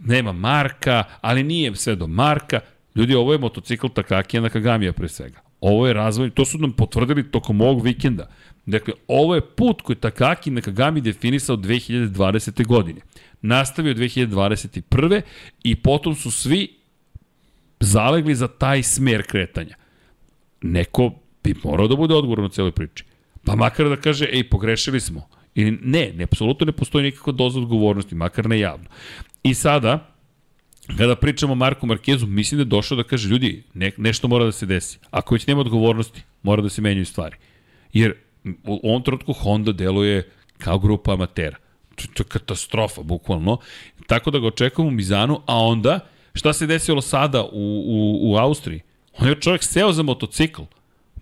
[0.00, 2.60] nema marka, ali nije sve do marka.
[2.94, 5.40] Ljudi, ovo je motocikl Takakija Nakagamija pre svega.
[5.60, 8.28] Ovo je razvoj, to su nam potvrdili tokom ovog vikenda.
[8.66, 12.66] Dakle, ovo je put koji Takaki Nakagami definisao 2020.
[12.66, 13.00] godine.
[13.42, 15.20] Nastavio 2021.
[15.62, 16.68] i potom su svi
[17.80, 19.76] zalegli za taj smer kretanja.
[20.62, 21.12] Neko
[21.44, 23.04] bi morao da bude odgovoran u celoj priči.
[23.48, 25.28] Pa makar da kaže, ej, pogrešili smo.
[25.54, 28.84] I ne, ne, apsolutno ne postoji nikakva doza odgovornosti, makar ne javno.
[29.42, 30.10] I sada,
[30.96, 34.44] kada pričamo o Marku Markezu, mislim da je došao da kaže, ljudi, ne, nešto mora
[34.44, 34.98] da se desi.
[35.10, 37.36] Ako već nema odgovornosti, mora da se menjaju stvari.
[37.92, 38.14] Jer
[38.64, 41.56] u ovom trenutku Honda deluje kao grupa amatera.
[41.96, 43.58] To je katastrofa, bukvalno.
[44.06, 46.00] Tako da ga očekujemo u Mizanu, a onda,
[46.34, 47.48] šta se desilo sada u,
[47.86, 48.80] u, u Austriji?
[49.18, 50.62] On je čovjek seo za motocikl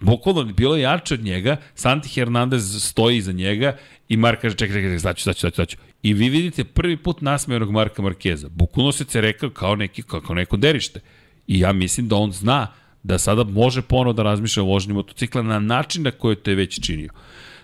[0.01, 3.77] Bukvalno bilo jače od njega, Santi Hernandez stoji iza njega
[4.09, 5.77] i Mark kaže čekaj, čekaj, staću, staću, staću.
[6.03, 8.49] I vi vidite prvi put nasmejanog Marka Markeza.
[8.49, 11.01] Bukvalno se rekao kao, neki, kao neko derište.
[11.47, 15.43] I ja mislim da on zna da sada može ponovo da razmišlja o vožnji motocikla
[15.43, 17.11] na način na koji to je već činio.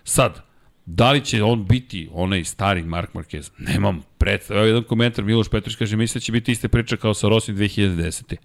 [0.05, 0.43] Sad,
[0.87, 3.51] da li će on biti onaj stari Mark Marquez?
[3.59, 4.57] Nemam predstav.
[4.57, 7.57] Evo jedan komentar, Miloš Petrović kaže, misle da će biti iste priča kao sa Rosim
[7.57, 8.37] 2010.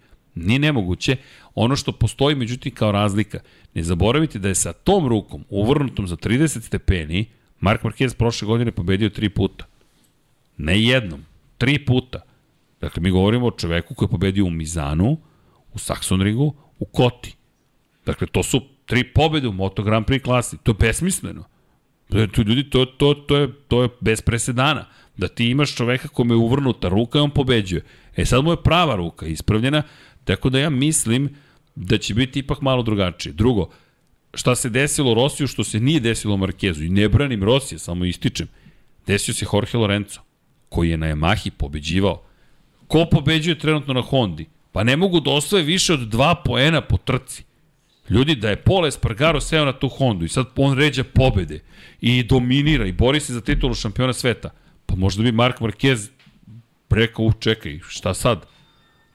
[0.45, 1.15] Nije nemoguće.
[1.55, 3.39] Ono što postoji, međutim, kao razlika,
[3.73, 7.25] ne zaboravite da je sa tom rukom, uvrnutom za 30 stepeni,
[7.59, 9.65] Mark Marquez prošle godine pobedio tri puta.
[10.57, 11.25] Ne jednom,
[11.57, 12.21] tri puta.
[12.81, 15.17] Dakle, mi govorimo o čoveku koji je pobedio u Mizanu,
[15.73, 17.35] u Saxonringu, u Koti.
[18.05, 20.57] Dakle, to su tri pobede u Moto Grand Prix klasi.
[20.57, 21.43] To je besmisleno.
[22.09, 24.85] To, ljudi, to, to, to, je, to je bez presedana.
[25.17, 27.83] Da ti imaš čoveka kome je uvrnuta ruka i on pobeđuje.
[28.15, 29.83] E sad mu je prava ruka ispravljena,
[30.27, 31.29] Tako da ja mislim
[31.75, 33.33] da će biti ipak malo drugačije.
[33.33, 33.69] Drugo,
[34.33, 38.47] šta se desilo Rosiju što se nije desilo Markezu i ne branim Rosije, samo ističem.
[39.07, 40.19] Desio se Jorge Lorenzo,
[40.69, 42.21] koji je na Yamahi pobeđivao.
[42.87, 44.45] Ko pobeđuje trenutno na Hondi?
[44.71, 47.43] Pa ne mogu da osvoje više od dva poena po trci.
[48.09, 51.59] Ljudi, da je Paul Espargaro seo na tu Hondu i sad on ređa pobede
[52.01, 54.49] i dominira i bori se za titulu šampiona sveta,
[54.85, 56.09] pa možda bi Mark Marquez
[56.89, 58.45] rekao, čekaj, šta sad?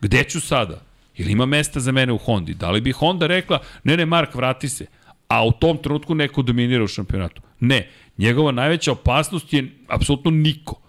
[0.00, 0.91] Gde ću sada?
[1.16, 2.54] Ili ima mesta za mene u Hondi?
[2.54, 4.86] Da li bi Honda rekla, ne, ne, Mark, vrati se.
[5.28, 7.42] A u tom trenutku neko dominira u šampionatu.
[7.60, 10.80] Ne, njegova najveća opasnost je apsolutno niko.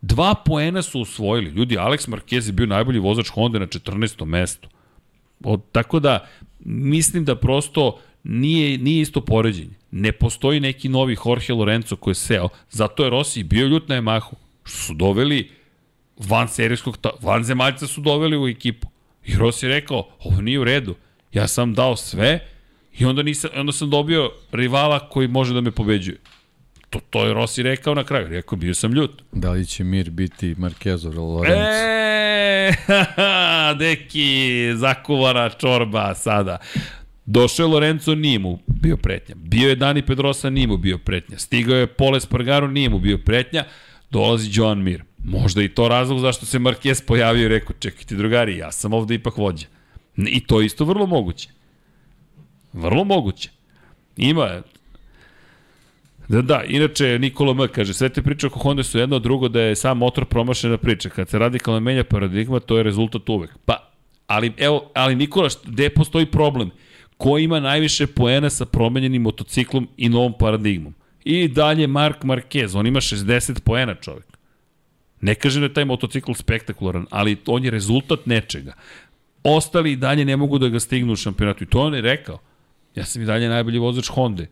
[0.00, 1.50] Dva poena su osvojili.
[1.50, 4.24] Ljudi, Alex Marquez je bio najbolji vozač Honda na 14.
[4.24, 4.68] mestu.
[5.44, 6.26] O, tako da,
[6.64, 9.74] mislim da prosto nije, nije isto poređenje.
[9.90, 13.94] Ne postoji neki novi Jorge Lorenzo koji je seo, zato je Rossi bio ljut na
[13.94, 14.32] Yamahu,
[14.64, 15.50] što su doveli
[16.18, 18.88] van serijskog, van zemaljca su doveli u ekipu.
[19.28, 20.94] I Rossi je rekao, ovo nije u redu,
[21.32, 22.40] ja sam dao sve
[22.98, 26.18] i onda, nisam, onda sam dobio rivala koji može da me pobeđuje.
[26.90, 28.28] To, to je Rossi rekao na kraju.
[28.28, 29.22] Rekao, bio sam ljut.
[29.32, 31.60] Da li će mir biti Markezov ili Lorenzo?
[31.60, 32.72] E,
[33.78, 36.58] deki, zakuvana čorba sada.
[37.26, 39.34] Došao je Lorenzo, nije mu bio pretnja.
[39.34, 41.38] Bio je Dani Pedrosa, nije mu bio pretnja.
[41.38, 43.64] Stigao je Pole Spargaro, nije mu bio pretnja.
[44.10, 45.02] Dolazi Joan Mir.
[45.24, 49.14] Možda i to razlog zašto se Marquez pojavio i rekao, čekajte drugari, ja sam ovde
[49.14, 49.66] ipak vođa.
[50.16, 51.48] I to je isto vrlo moguće.
[52.72, 53.50] Vrlo moguće.
[54.16, 54.62] Ima,
[56.28, 57.68] Da, da, inače Nikola M.
[57.72, 61.08] kaže, sve te priče oko Honda su jedno, drugo da je sam motor promašena priča.
[61.08, 63.50] Kad se radikalno menja paradigma, to je rezultat uvek.
[63.64, 63.90] Pa,
[64.26, 66.70] ali, evo, ali Nikola, gde postoji problem?
[67.16, 70.94] Ko ima najviše poena sa promenjenim motociklom i novom paradigmom?
[71.24, 74.37] I dalje Mark Marquez, on ima 60 poena čovjek.
[75.20, 78.72] Ne kaže da je taj motocikl spektakularan, ali on je rezultat nečega.
[79.44, 81.64] Ostali i dalje ne mogu da ga stignu u šampionatu.
[81.64, 82.38] I to on je rekao.
[82.94, 84.44] Ja sam i dalje najbolji vozač Honda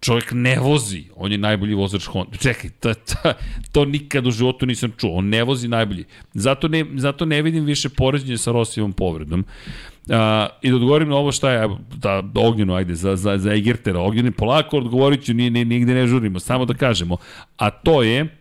[0.00, 2.36] čovjek ne vozi, on je najbolji vozač Honda.
[2.36, 3.32] Čekaj, to, to,
[3.72, 6.04] to nikad u životu nisam čuo, on ne vozi najbolji.
[6.34, 9.40] Zato ne, zato ne vidim više poređenje sa Rosijevom povredom.
[9.40, 10.16] Uh,
[10.62, 14.00] I da odgovorim na ovo šta je, da, Ognjenu, ajde, za, za, za Egertera.
[14.00, 17.16] Ognjenu, polako odgovorit ću, ni, ni, nigde ne žurimo, samo da kažemo.
[17.56, 18.39] A to je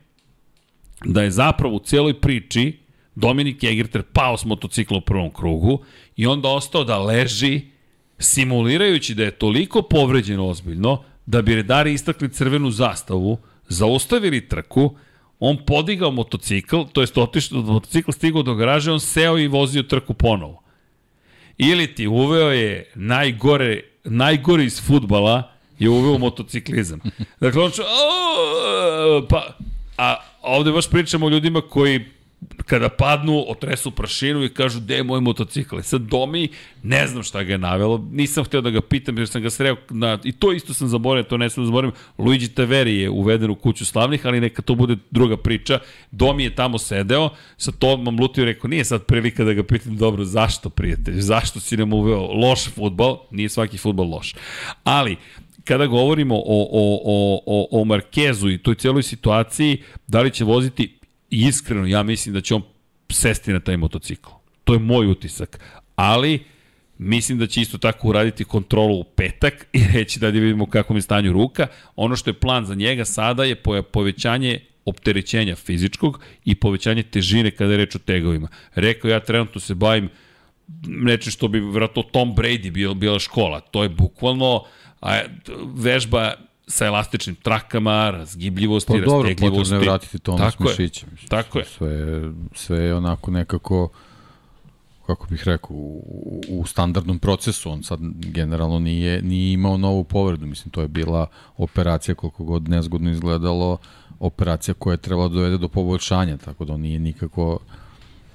[1.05, 2.77] da je zapravo u cijeloj priči
[3.15, 5.79] Dominik Egerter pao s motocikla u prvom krugu
[6.15, 7.61] i onda ostao da leži
[8.19, 13.37] simulirajući da je toliko povređen ozbiljno da bi redari istakli crvenu zastavu,
[13.67, 14.95] zaustavili trku,
[15.39, 20.13] on podigao motocikl, to jest otišao, motocikl stigao do garaže, on seo i vozio trku
[20.13, 20.63] ponovo.
[21.57, 26.99] Ili ti uveo je najgore, najgore iz futbala, je uveo motociklizam.
[27.39, 27.83] Dakle, on čo,
[29.29, 29.57] pa,
[29.97, 32.05] a ovde baš pričamo o ljudima koji
[32.65, 35.79] kada padnu, otresu prašinu i kažu gde je moj motocikl.
[35.81, 36.47] Sad Domi,
[36.83, 39.75] ne znam šta ga je navelo, nisam hteo da ga pitam jer sam ga sreo,
[39.89, 43.49] na, i to isto sam zaboravio, to ne sam da zaboravio, Luigi Taveri je uveden
[43.49, 45.79] u kuću slavnih, ali neka to bude druga priča.
[46.11, 50.25] Domi je tamo sedeo, sa Tomom Lutio rekao, nije sad prilika da ga pitam, dobro,
[50.25, 54.35] zašto prijatelj, zašto si nam uveo loš futbal, nije svaki futbal loš.
[54.83, 55.17] Ali,
[55.69, 56.41] kada govorimo o,
[56.71, 60.99] o, o, o, o Markezu i toj cijeloj situaciji, da li će voziti
[61.29, 62.61] iskreno, ja mislim da će on
[63.11, 64.29] sesti na taj motocikl.
[64.63, 65.59] To je moj utisak.
[65.95, 66.39] Ali,
[66.97, 71.01] mislim da će isto tako uraditi kontrolu u petak i reći da vidimo kako mi
[71.01, 71.67] stanju ruka.
[71.95, 73.55] Ono što je plan za njega sada je
[73.91, 78.47] povećanje opterećenja fizičkog i povećanje težine kada je reč o tegovima.
[78.75, 80.09] Rekao ja trenutno se bavim
[80.87, 83.59] nečem što bi vratno Tom Brady bio, bila škola.
[83.59, 84.65] To je bukvalno
[85.01, 85.21] a,
[85.75, 86.33] vežba
[86.67, 89.41] sa elastičnim trakama, razgibljivosti, pa, dobro, rastegljivosti.
[89.41, 91.05] Pa dobro, potrebno je vratiti Tomas Tako Mišića.
[91.05, 91.27] Je.
[91.27, 91.65] Tako je.
[91.65, 92.21] Sve,
[92.55, 93.89] sve je onako nekako
[95.09, 97.71] kako bih rekao, u, u standardnom procesu.
[97.71, 100.45] On sad generalno nije, nije imao novu povredu.
[100.45, 103.77] Mislim, to je bila operacija, koliko god nezgodno izgledalo,
[104.19, 107.59] operacija koja je trebala da dovede do poboljšanja, tako da on nije nikako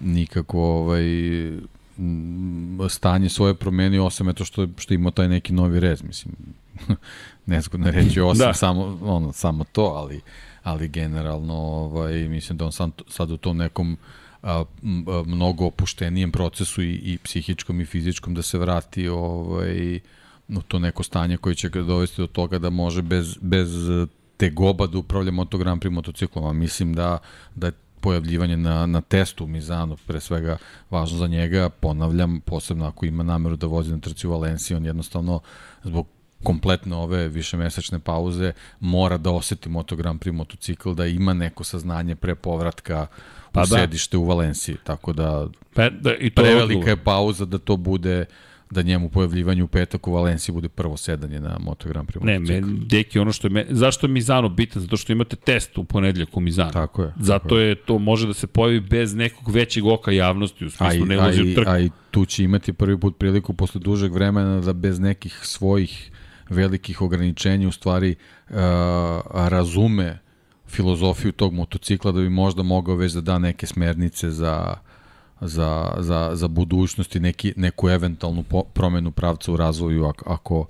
[0.01, 1.05] nikako ovaj,
[2.89, 6.03] stanje svoje promenio, osim eto što, što ima taj neki novi rez.
[6.03, 6.35] Mislim,
[7.47, 8.55] nezgodno reći osim da.
[8.55, 10.21] samo, ono, samo to, ali,
[10.63, 13.97] ali generalno ovaj, mislim da on sam, sad u tom nekom
[14.43, 14.65] a,
[15.27, 20.01] mnogo opuštenijem procesu i, i psihičkom i fizičkom da se vrati ovaj,
[20.49, 23.69] u to neko stanje koje će ga dovesti do toga da može bez, bez
[24.37, 27.19] te goba da upravlja Moto Grand Prix motociklom, a mislim da,
[27.55, 27.73] da je
[28.05, 30.57] pojavljivanje na, na testu u Mizanu, pre svega
[30.91, 34.87] važno za njega, ponavljam, posebno ako ima nameru da vozi na trci u Valenciji, on
[34.87, 35.41] jednostavno
[35.85, 36.07] zbog
[36.43, 42.15] kompletno ove višemesečne pauze mora da oseti Moto Grand Prix motocikl, da ima neko saznanje
[42.15, 43.07] pre povratka
[43.53, 43.79] pa u da.
[43.79, 48.25] sedište u Valenciji, tako da, pa, da i to prevelika je pauza da to bude
[48.75, 52.39] da njemu pojavljivanje u petak u Valenciji bude prvo sedanje na Moto Grand Prix Ne,
[52.39, 54.83] me, deki, ono što je, me, zašto je Mizano bitan?
[54.83, 56.73] Zato što imate test u ponedljak u Mizanu.
[56.73, 57.13] Tako je.
[57.21, 61.07] Zato tako je to može da se pojavi bez nekog većeg oka javnosti, u smislu
[61.07, 61.71] ne ulazi u trku.
[61.71, 66.11] A i tu će imati prvi put priliku posle dužeg vremena da bez nekih svojih
[66.49, 68.15] velikih ograničenja u stvari
[68.49, 68.57] uh,
[69.35, 70.19] razume
[70.67, 74.77] filozofiju tog motocikla da bi možda mogao već da da neke smernice za
[75.45, 80.67] za, za, za budućnost i neki, neku eventualnu po, promenu pravca u razvoju ako,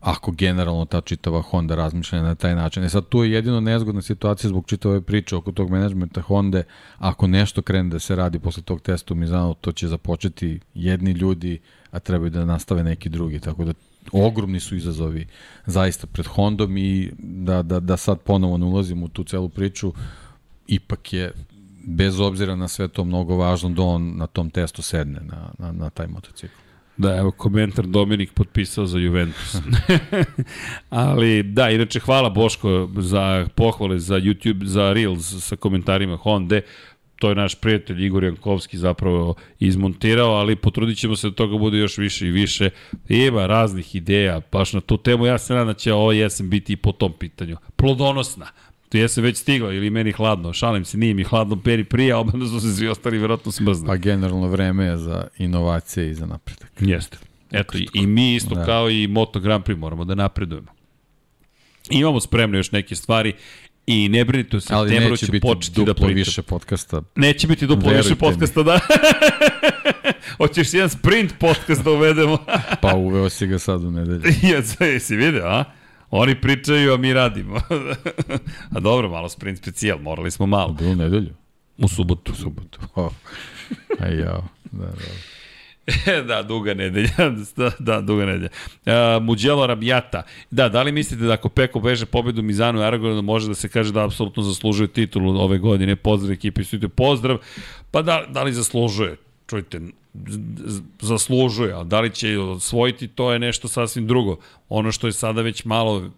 [0.00, 2.84] ako generalno ta čitava Honda razmišlja na taj način.
[2.84, 6.62] E sad tu je jedino nezgodna situacija zbog čitave priče oko tog menadžmenta Honda,
[6.98, 11.10] ako nešto krene da se radi posle tog testa u Mizanu, to će započeti jedni
[11.10, 13.72] ljudi, a trebaju da nastave neki drugi, tako da
[14.12, 15.26] ogromni su izazovi
[15.66, 19.92] zaista pred Hondom i da, da, da sad ponovo ne ulazim u tu celu priču,
[20.66, 21.32] ipak je
[21.86, 25.72] bez obzira na sve to mnogo važno da on na tom testu sedne na, na,
[25.72, 26.54] na taj motocikl.
[26.96, 29.56] Da, evo komentar Dominik potpisao za Juventus.
[30.90, 36.60] Ali da, inače hvala Boško za pohvale za YouTube, za Reels sa komentarima Honda.
[37.16, 41.78] To je naš prijatelj Igor Jankovski zapravo izmontirao, ali potrudit ćemo se da toga bude
[41.78, 42.70] još više i više.
[43.08, 45.26] Ima raznih ideja, baš na tu temu.
[45.26, 47.56] Ja se nadam da će ovo jesen biti i po tom pitanju.
[47.76, 48.46] Plodonosna.
[48.96, 50.52] To jesam već stigla ili meni hladno.
[50.52, 53.86] Šalim se, nije mi hladno peri prije, a onda su se svi ostali verovatno smrzli.
[53.86, 56.70] Pa generalno vreme je za inovacije i za napredak.
[56.80, 57.18] Jeste.
[57.52, 58.64] Eto, i, i mi isto da.
[58.64, 60.66] kao i Moto Grand Prix moramo da napredujemo.
[61.90, 63.32] Imamo spremne još neke stvari
[63.86, 66.18] i ne brinite se, Ali neće će biti početi da duplo priča.
[66.18, 67.02] više podcasta.
[67.16, 68.80] Neće biti duplo Verujte više podcasta, da.
[70.38, 72.38] Hoćeš jedan sprint podcast da uvedemo.
[72.80, 74.22] pa uveo si ga sad u nedelju.
[74.80, 75.64] ja, jesi video, a?
[76.10, 77.60] Oni pričaju, a mi radimo.
[78.76, 80.72] a dobro, malo sprint specijal, morali smo malo.
[80.72, 81.30] Bilo nedelju?
[81.78, 82.32] U subotu.
[82.32, 82.78] U subotu.
[82.94, 83.12] Oh.
[84.02, 84.44] Aj jao.
[84.72, 84.92] Da, da.
[86.28, 87.10] da, duga nedelja.
[87.56, 88.48] da, da, duga nedelja.
[88.86, 90.22] Uh, Muđelo Rabijata.
[90.50, 93.68] Da, da li mislite da ako Peko beže pobedu Mizanu i Aragonu može da se
[93.68, 95.96] kaže da apsolutno zaslužuje titulu ove godine?
[95.96, 97.38] Pozdrav ekipi, stojite pozdrav.
[97.90, 99.16] Pa da, da li zaslužuje?
[99.46, 99.80] Čujte,
[101.00, 104.36] zaslužuje, a da li će osvojiti, to je nešto sasvim drugo.
[104.68, 106.10] Ono što je sada već malo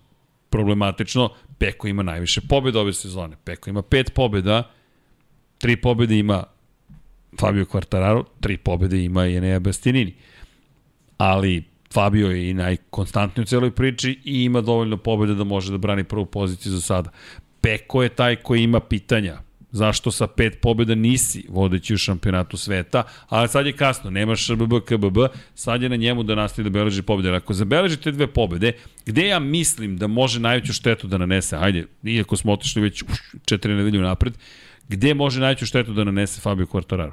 [0.51, 3.37] problematično, Peko ima najviše pobjeda ove sezone.
[3.45, 4.71] Peko ima pet pobjeda,
[5.59, 6.45] tri pobjede ima
[7.41, 10.15] Fabio Quartararo, tri pobjede ima i Enea Bastianini.
[11.19, 15.79] Ali Fabio je i najkonstantniji u celoj priči i ima dovoljno pobjede da može da
[15.79, 17.11] brani prvu poziciju za sada.
[17.61, 19.39] Peko je taj koji ima pitanja
[19.79, 24.73] zašto sa pet pobjeda nisi vodeći u šampionatu sveta, ali sad je kasno, nemaš BB,
[24.87, 25.19] KBB,
[25.55, 27.37] sad je na njemu da nastavi da beleži pobjede.
[27.37, 28.73] Ako zabeleži te dve pobjede,
[29.07, 33.05] gde ja mislim da može najveću štetu da nanese, ajde, iako smo otišli već
[33.45, 34.39] četiri nedelju napred,
[34.89, 37.13] gde može najveću štetu da nanese Fabio Quartararo?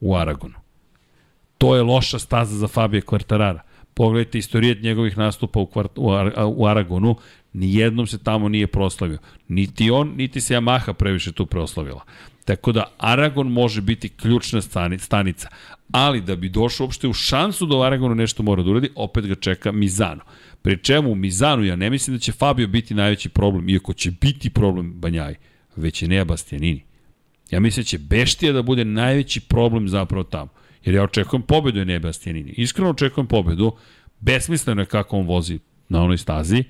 [0.00, 0.54] U Aragonu.
[1.58, 3.60] To je loša staza za Fabio Quartarara.
[3.94, 7.16] Pogledajte istorijet njegovih nastupa u, kvart, u, Ar, u Aragonu,
[7.52, 9.18] nijednom se tamo nije proslavio.
[9.48, 12.04] Niti on, niti se Yamaha previše tu proslavila.
[12.44, 14.60] Tako da Aragon može biti ključna
[14.98, 15.48] stanica,
[15.92, 19.26] ali da bi došao uopšte u šansu da u Aragonu nešto mora da uradi, opet
[19.26, 20.20] ga čeka Mizano.
[20.62, 24.50] Pri čemu Mizanu ja ne mislim da će Fabio biti najveći problem, iako će biti
[24.50, 25.34] problem Banjaj,
[25.76, 26.84] već je Nea Bastianini.
[27.50, 30.48] Ja mislim da će Beštija da bude najveći problem zapravo tamo.
[30.84, 32.54] Jer ja očekujem pobedu je Bastianini.
[32.56, 33.72] Iskreno očekujem pobedu,
[34.20, 36.64] besmisleno je kako on vozi na onoj stazi,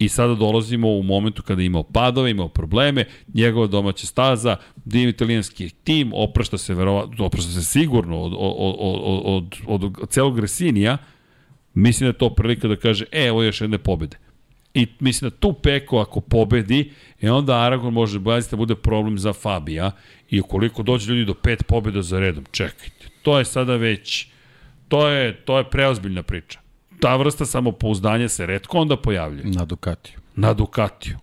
[0.00, 5.08] I sada dolazimo u momentu kada je imao padove, imao probleme, njegova domaća staza, div
[5.08, 8.76] italijanski tim, oprašta se, verovatno, oprašta se sigurno od, od,
[9.24, 10.98] od, od, od celog Resinija,
[11.74, 14.16] mislim da je to prilika da kaže, e, evo još jedne pobede.
[14.74, 18.18] I mislim da tu Peko ako pobedi, e onda Aragon može
[18.50, 19.90] da bude problem za Fabija
[20.30, 24.26] i ukoliko dođe ljudi do pet pobjeda za redom, čekajte, to je sada već,
[24.88, 26.60] to je, to je preozbiljna priča
[27.00, 29.44] ta vrsta samopouzdanja se redko onda pojavljuje.
[29.44, 30.18] Na Ducatiju.
[30.36, 31.18] Na Ducatiju.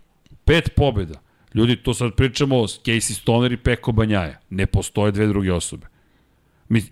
[0.46, 1.22] Pet pobjeda.
[1.54, 4.40] Ljudi, to sad pričamo o Casey Stoner i Peko Banjaja.
[4.50, 5.88] Ne postoje dve druge osobe.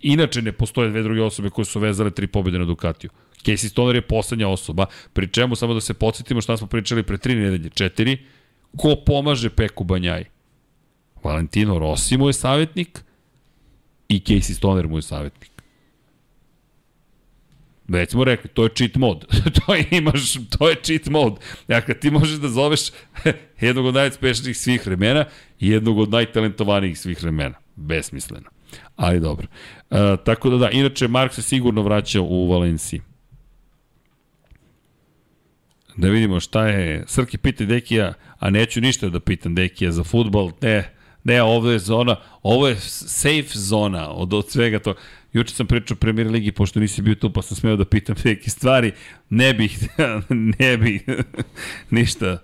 [0.01, 3.09] Inače ne postoje dve druge osobe koje su vezale tri pobjede na Ducatiju.
[3.45, 7.17] Casey Stoner je poslednja osoba, pri čemu samo da se podsjetimo šta smo pričali pre
[7.17, 8.17] tri nedelje, četiri,
[8.77, 10.25] ko pomaže Peku Banjaj?
[11.23, 13.03] Valentino Rossi mu je savjetnik
[14.09, 15.51] i Casey Stoner mu je savjetnik.
[17.87, 19.25] Već smo rekli, to je cheat mod.
[19.65, 21.39] to imaš, to je cheat mod.
[21.67, 22.81] Dakle, ti možeš da zoveš
[23.61, 25.25] jednog od najspešnijih svih vremena
[25.59, 27.55] i jednog od najtalentovanijih svih vremena.
[27.75, 28.55] Besmisleno.
[28.95, 29.48] Ali dobro.
[29.91, 33.01] E, tako da da, inače Mark se sigurno vraća u Valenciji.
[35.98, 37.03] Da vidimo šta je.
[37.07, 40.51] Srki pita Dekija, a neću ništa da pitam Dekija za futbol.
[40.61, 44.95] Ne, ne, ovo je zona, ovo je safe zona od, od svega to.
[45.33, 48.49] Juče sam pričao Premier Ligi, pošto nisi bio tu, pa sam smeo da pitam neke
[48.49, 48.91] stvari.
[49.30, 49.90] Ne bih,
[50.59, 51.03] ne bih
[51.90, 52.38] ništa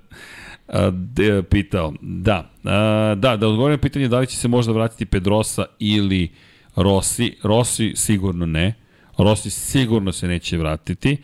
[0.92, 1.94] de, pitao.
[2.02, 6.32] Da, a, da, da odgovorim na pitanje da li će se možda vratiti Pedrosa ili
[6.76, 7.38] Rossi.
[7.44, 8.74] Rossi sigurno ne.
[9.18, 11.18] Rossi sigurno se neće vratiti.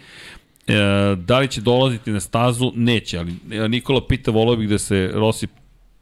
[0.67, 0.75] E,
[1.15, 2.71] da li će dolaziti na stazu?
[2.75, 3.33] Neće, ali
[3.69, 5.47] Nikola pita, volio bih da se Rossi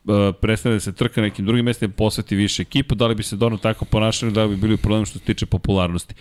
[0.08, 3.36] E, prestane da se trka nekim drugim mestima, posveti više ekipu, da li bi se
[3.36, 6.14] Dorno tako ponašali, da li bi bili problem što se tiče popularnosti.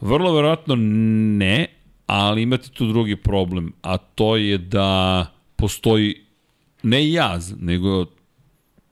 [0.00, 1.66] Vrlo verovatno ne,
[2.06, 5.26] ali imate tu drugi problem, a to je da
[5.60, 6.24] postoji
[6.82, 8.06] ne jaz, nego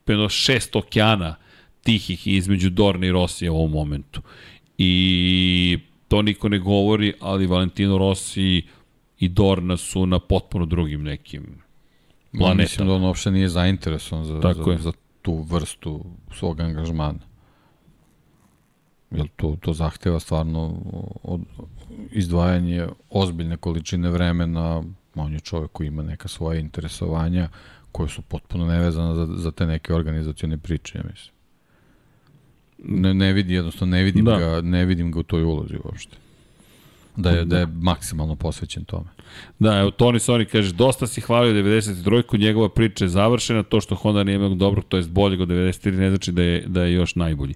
[0.07, 1.35] jedno šest okeana
[1.83, 4.23] tihih između Dorna i Rosija u ovom momentu.
[4.79, 8.63] I to niko ne govori, ali Valentino Rossi
[9.19, 11.47] i Dorna su na potpuno drugim nekim
[12.31, 12.63] planetama.
[12.63, 17.19] Mislim da on uopšte nije zainteresovan za, Tako za, za tu vrstu svog angažmana.
[19.11, 20.75] Jer to, to zahteva stvarno
[21.23, 21.41] od,
[22.11, 24.83] izdvajanje ozbiljne količine vremena,
[25.23, 27.49] on je čovjek koji ima neka svoja interesovanja
[27.93, 31.35] koje su potpuno nevezane za, za te neke organizacione priče, ja mislim.
[33.03, 34.39] Ne, ne vidi, jednostavno ne vidim, da.
[34.39, 36.17] ga, ne vidim ga u toj ulozi uopšte.
[37.17, 37.59] Da je, da.
[37.59, 39.09] je maksimalno posvećen tome.
[39.59, 43.95] Da, evo Toni Soni kaže, dosta si hvalio 93-ku, njegova priča je završena, to što
[43.95, 46.93] Honda nije imao dobro, to je boljeg od 93, ne znači da je, da je
[46.93, 47.55] još najbolji.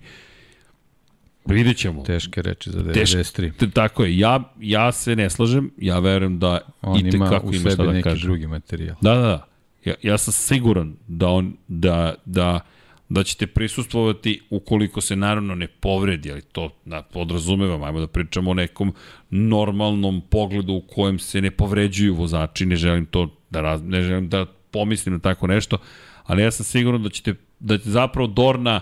[1.45, 2.03] Vidjet ćemo.
[2.03, 2.95] Teške reči za 93.
[2.95, 4.19] Teške, tako je.
[4.19, 5.71] Ja, ja se ne slažem.
[5.79, 8.27] Ja verujem da on i ima u sebi da neki kaže.
[8.27, 8.97] drugi materijal.
[9.01, 9.47] Da, da, da.
[9.85, 12.61] Ja, ja sam siguran da on, da, da,
[13.09, 18.51] da ćete prisustvovati ukoliko se naravno ne povredi, ali to da, podrazumevam, ajmo da pričamo
[18.51, 18.95] o nekom
[19.31, 24.29] normalnom pogledu u kojem se ne povređuju vozači, ne želim to da, raz, ne želim
[24.29, 25.79] da pomislim na tako nešto,
[26.25, 28.81] ali ja sam siguran da ćete, da ćete zapravo Dorna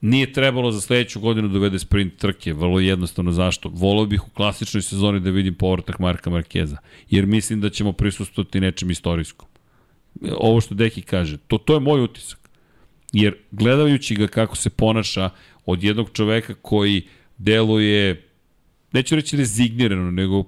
[0.00, 3.68] Nije trebalo za sledeću godinu da uvede sprint trke, vrlo jednostavno zašto.
[3.68, 6.76] Volao bih u klasičnoj sezoni da vidim povratak Marka Markeza,
[7.10, 9.48] jer mislim da ćemo prisustovati nečem istorijskom.
[10.36, 12.50] Ovo što Deki kaže, to, to je moj utisak.
[13.12, 15.30] Jer gledajući ga kako se ponaša
[15.66, 17.02] od jednog čoveka koji
[17.38, 18.22] deluje,
[18.92, 20.44] neću reći rezignirano, nego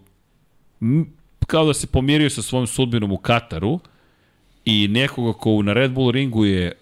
[1.46, 3.80] kao da se pomirio sa svojom sudbinom u Kataru
[4.64, 6.72] i nekoga ko na Red Bull ringu je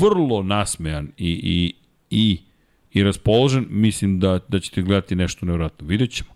[0.00, 1.74] vrlo nasmejan i, i,
[2.16, 2.38] i
[2.92, 5.86] i raspoložen, mislim da, da ćete gledati nešto nevratno.
[5.86, 6.30] Vidjet ćemo.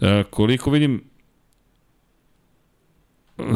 [0.00, 1.02] E, koliko vidim,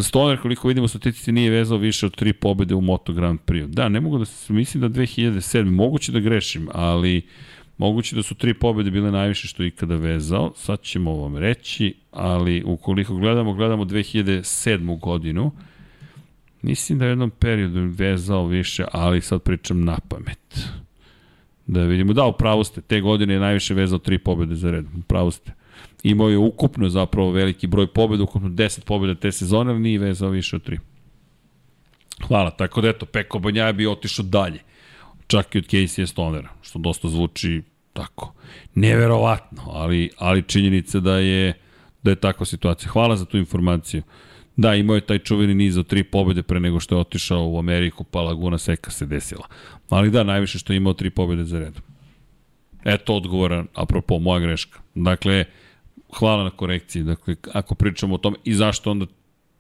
[0.03, 3.67] Stoner, koliko vidimo, statistici nije vezao više od tri pobede u Moto Grand Prix.
[3.67, 5.71] Da, ne mogu da se, mislim da 2007.
[5.71, 7.23] Moguće da grešim, ali
[7.79, 10.53] moguće da su tri pobede bile najviše što je ikada vezao.
[10.57, 15.01] Sad ćemo vam reći, ali ukoliko gledamo, gledamo 2007.
[15.01, 15.53] godinu.
[16.63, 20.69] Mislim da je u jednom periodu vezao više, ali sad pričam na pamet.
[21.67, 25.31] Da vidimo, da, upravo ste, te godine je najviše vezao tri pobjede za red, upravo
[25.31, 25.53] ste.
[26.03, 30.31] Imao je ukupno zapravo veliki broj pobjeda, ukupno 10 pobjeda te sezone, ali nije vezao
[30.31, 30.79] više od tri.
[32.27, 34.59] Hvala, tako da eto, Peko Banja je bio otišao dalje,
[35.27, 38.35] čak i od Casey Stonera, što dosta zvuči tako,
[38.75, 41.53] neverovatno, ali, ali činjenica da je,
[42.03, 42.91] da je takva situacija.
[42.91, 44.03] Hvala za tu informaciju.
[44.57, 47.59] Da, imao je taj čuveni niz od tri pobjede pre nego što je otišao u
[47.59, 49.47] Ameriku, pa Laguna Seka se desila.
[49.89, 51.83] Ali da, najviše što je imao tri pobjede za redom.
[52.85, 54.81] Eto odgovora, apropo, moja greška.
[54.95, 55.45] Dakle,
[56.19, 57.03] hvala na korekciji.
[57.03, 59.07] Dakle, ako pričamo o tome i zašto onda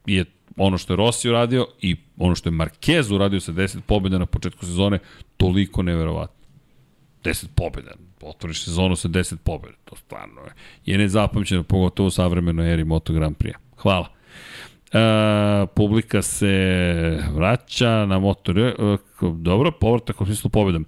[0.06, 0.24] je
[0.56, 4.26] ono što je Rossi uradio i ono što je Marquez uradio sa 10 pobjeda na
[4.26, 4.98] početku sezone
[5.36, 6.42] toliko neverovatno.
[7.24, 7.90] 10 pobjeda.
[8.22, 9.76] Otvoriš sezonu sa 10 pobjeda.
[9.84, 10.52] To stvarno je,
[10.86, 13.54] je nezapamćeno, pogotovo u savremenoj eri Moto Grand Prix.
[13.76, 14.21] Hvala.
[14.92, 16.54] E, publika se
[17.34, 18.58] vraća na motor.
[18.58, 18.74] E,
[19.38, 20.86] dobro, povratak u smislu pobedom.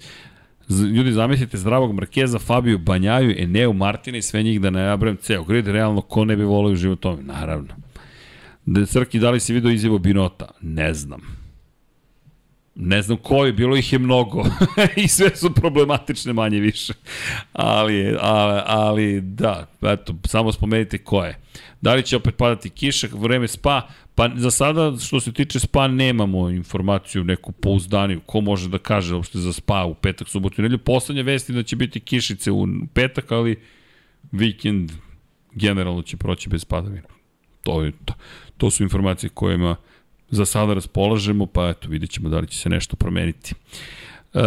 [0.68, 5.68] Ljudi, zamislite zdravog Markeza, Fabio Banjaju, Eneu, Martina i sve njih da najabram ceo grid,
[5.68, 7.22] realno ko ne bi volio u tome?
[7.22, 7.74] Naravno.
[8.66, 10.48] Da Crki, da li si vidio izjevo Binota?
[10.60, 11.20] Ne znam.
[12.74, 14.44] Ne znam ko je, bilo ih je mnogo
[15.04, 16.92] i sve su problematične manje više.
[17.52, 21.38] Ali, ali, ali da, eto, samo spomenite ko je.
[21.84, 25.88] Da li će opet padati kiša, vreme spa, pa za sada što se tiče spa
[25.88, 30.62] nemamo informaciju neku pouzdaniju, ko može da kaže uopšte za spa u petak, subotu i
[30.62, 30.78] nedelju.
[30.78, 33.60] Poslednja vest je da će biti kišice u petak, ali
[34.32, 34.92] vikend
[35.54, 37.08] generalno će proći bez padavina.
[37.62, 38.14] To, je, to,
[38.56, 39.76] to su informacije kojima
[40.30, 43.54] za sada raspolažemo, pa eto, vidjet ćemo da li će se nešto promeniti.
[44.34, 44.40] Uh,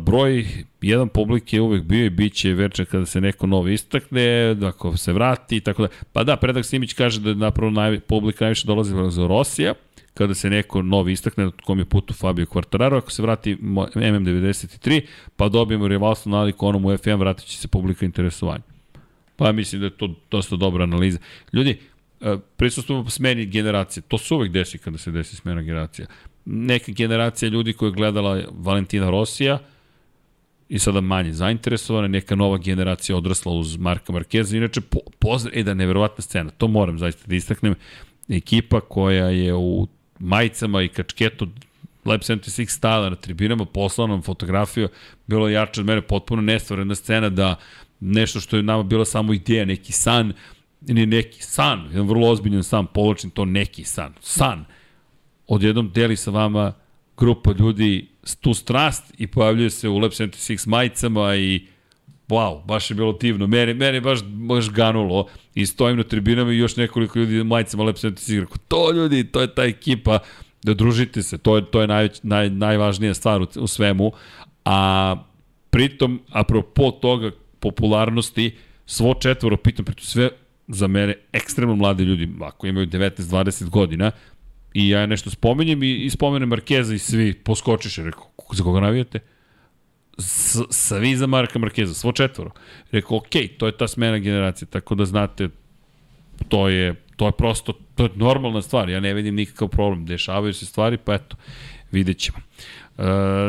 [0.00, 0.46] broj
[0.80, 4.96] jedan publike je uvek bio i bit će veče kada se neko novi istakne, ako
[4.96, 5.88] se vrati i tako da.
[6.12, 9.74] Pa da, Predak Simić kaže da je napravo naj, publika najviše dolazi za Rosija,
[10.14, 15.00] kada se neko novi istakne, na kom je putu Fabio Quartararo, ako se vrati MM93,
[15.36, 18.62] pa dobijemo rivalstvo nalik onom u FM, vratit će se publika interesovanja.
[19.36, 21.18] Pa mislim da je to dosta dobra analiza.
[21.52, 21.78] Ljudi,
[22.20, 24.02] E, prisustujemo smeni generacije.
[24.08, 26.06] To se uvek desi kada se desi smena generacija.
[26.46, 29.58] Neka generacija ljudi koja je gledala Valentina Rosija
[30.68, 34.56] i sada manje zainteresovana, neka nova generacija odrasla uz Marka Markeza.
[34.56, 37.74] Inače, po, pozdrav, e da, neverovatna scena, to moram zaista da istaknem.
[38.28, 41.48] Ekipa koja je u majicama i kačketu
[42.06, 44.88] Lab 76 stala na tribinama, poslala nam fotografiju,
[45.26, 47.56] bilo jače od mene, potpuno nestvarena scena da
[48.00, 50.32] nešto što je nama bila samo ideja, neki san,
[50.86, 54.64] ili neki san, jedan vrlo ozbiljan san, povlačim to neki san, san,
[55.46, 56.72] odjednom deli sa vama
[57.16, 58.08] grupa ljudi
[58.40, 61.66] tu strast i pojavljuje se u Lab 76 majicama i
[62.28, 63.46] wow, baš je bilo divno.
[63.46, 65.26] Mene, mene baš, baš ganulo.
[65.54, 69.40] I stojim na tribinama i još nekoliko ljudi majicama Lab 76 rekao, to ljudi, to
[69.40, 70.18] je ta ekipa,
[70.62, 74.12] da družite se, to je, to je naj, naj, najvažnija stvar u, u svemu,
[74.64, 75.16] a
[75.70, 80.30] pritom, apropo toga popularnosti, svo četvoro, pitam, pritom sve
[80.68, 84.10] za mene ekstremno mladi ljudi, ako imaju 19-20 godina,
[84.76, 89.18] i ja nešto spomenjem i, i spomenem Markeza i svi poskočiše, rekao, za koga navijate?
[90.18, 92.50] S, svi za Marka Markeza, svo četvoro.
[92.92, 95.48] Rekao, ok, to je ta smena generacije, tako da znate,
[96.48, 100.54] to je, to je prosto, to je normalna stvar, ja ne vidim nikakav problem, dešavaju
[100.54, 101.36] se stvari, pa eto,
[101.92, 102.38] vidjet ćemo.
[102.98, 103.04] Uh,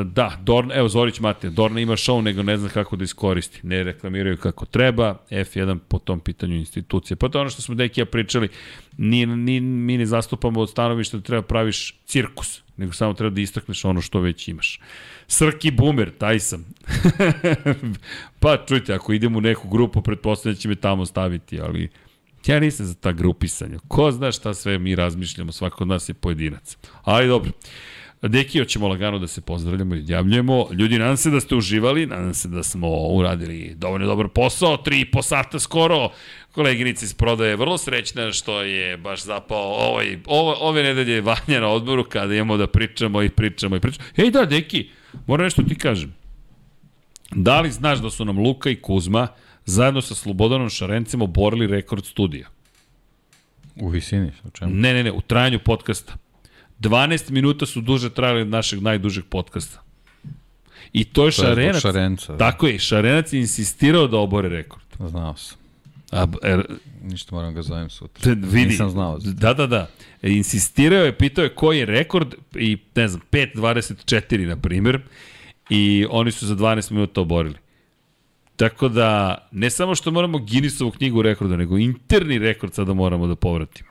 [0.07, 3.59] da, Dorn, evo Zorić Matija, Dorna ima show, nego ne zna kako da iskoristi.
[3.63, 7.17] Ne reklamiraju kako treba, F1 po tom pitanju institucije.
[7.17, 8.49] Pa to je ono što smo Dekija pričali,
[8.97, 13.41] ni, ni, mi ne zastupamo od stanovišta da treba praviš cirkus, nego samo treba da
[13.41, 14.79] istakneš ono što već imaš.
[15.27, 16.65] Srki Boomer, taj sam.
[18.39, 21.89] pa čujte, ako idem u neku grupu, pretpostavljam da će me tamo staviti, ali
[22.45, 23.79] ja nisam za ta grupisanja.
[23.87, 26.77] Ko zna šta sve mi razmišljamo, svako od nas je pojedinac.
[27.03, 27.51] Ali dobro.
[28.21, 30.67] Dekio ćemo lagano da se pozdravljamo i odjavljujemo.
[30.71, 35.01] Ljudi, nadam se da ste uživali, nadam se da smo uradili dovoljno dobar posao, tri
[35.01, 36.09] i po sata skoro.
[36.51, 41.59] Koleginica iz prodaje je vrlo srećna što je baš zapao ovaj, ove, ove nedelje vanja
[41.59, 44.07] na odboru kada imamo da pričamo i pričamo i pričamo.
[44.17, 44.89] Ej da, Deki,
[45.27, 46.15] moram nešto ti kažem.
[47.31, 49.27] Da li znaš da su nam Luka i Kuzma
[49.65, 52.47] zajedno sa Slobodanom Šarencem oborili rekord studija?
[53.75, 54.71] U visini, o čemu?
[54.73, 56.13] Ne, ne, ne, u trajanju podcasta.
[56.79, 59.81] 12 minuta su duže trajali od našeg najdužeg podcasta.
[60.93, 61.75] I to je To je Šarenac.
[61.79, 62.31] zbog Šarenca.
[62.31, 62.37] Da.
[62.37, 64.83] Tako je, Šarenac je insistirao da obore rekord.
[64.99, 65.57] Znao sam.
[66.11, 66.63] A, er,
[67.03, 68.23] Ništa moram ga zovem sutra.
[68.23, 69.19] te, vidi, Nisam znao.
[69.19, 69.89] Da, da, da.
[70.21, 74.99] E, insistirao je, pitao je koji je rekord i, ne znam, 5.24, na primjer,
[75.69, 77.55] i oni su za 12 minuta oborili.
[78.55, 83.35] Tako da, ne samo što moramo Guinnessovu knjigu rekorda, nego interni rekord sada moramo da
[83.35, 83.89] povratimo.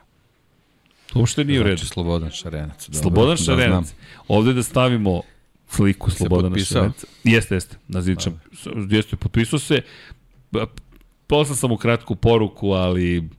[1.19, 1.77] Uopšte nije u redu.
[1.77, 2.87] Znači Slobodan Šarenac.
[2.89, 3.85] Dobro, Slobodan da Šarenac.
[3.85, 3.97] znam.
[4.27, 5.21] Ovde da stavimo
[5.69, 6.59] sliku Slobodana?
[6.59, 7.07] Šarenca.
[7.23, 7.77] Jeste, jeste.
[7.87, 8.41] Na zidčam.
[8.89, 9.81] Jeste, potpisao se.
[11.27, 13.29] Poslao sam mu kratku poruku, ali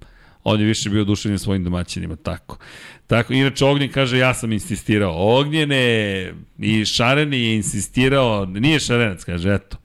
[0.44, 2.58] on je više bio oduševljen svojim domaćinima, tako.
[3.07, 5.39] Tako, inače Ognjen kaže, ja sam insistirao.
[5.39, 9.76] Ognjene i Šaren je insistirao, nije Šarenac, kaže, eto.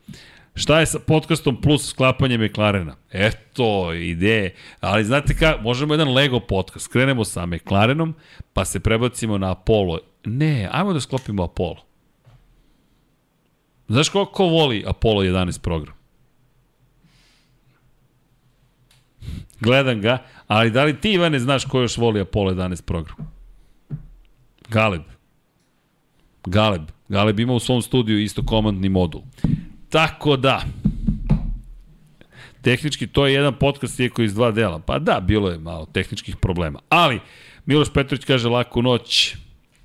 [0.54, 2.96] Šta je sa podcastom plus sklapanjem McLarena?
[3.12, 4.54] Eto, ideje.
[4.80, 6.88] Ali znate ka, možemo jedan Lego podcast.
[6.92, 8.14] Krenemo sa McLarenom,
[8.52, 9.98] pa se prebacimo na Apollo.
[10.24, 11.84] Ne, ajmo da sklopimo Apollo.
[13.88, 15.94] Znaš ko, ko voli Apollo 11 program?
[19.60, 23.16] Gledam ga, ali da li ti Ivane znaš ko još voli Apollo 11 program?
[24.68, 25.02] Galeb.
[26.46, 26.82] Galeb.
[27.08, 29.22] Galeb ima u svom studiju isto komandni modul.
[29.94, 30.62] Tako da,
[32.62, 34.78] tehnički to je jedan podcast iako iz dva dela.
[34.78, 36.78] Pa da, bilo je malo tehničkih problema.
[36.88, 37.20] Ali,
[37.66, 39.36] Miloš Petrović kaže laku noć.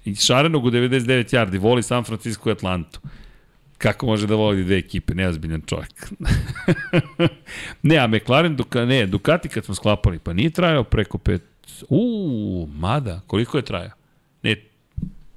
[0.05, 2.99] I Šarenog u 99 yardi voli San Francisco i Atlantu.
[3.77, 5.15] Kako može da voli dve ekipe?
[5.15, 6.11] Neozbiljan čovjek.
[7.89, 11.43] ne, a McLaren, Duka, ne, Ducati kad smo sklapali, pa nije trajao preko pet...
[11.89, 13.98] Uuu, mada, koliko je trajao?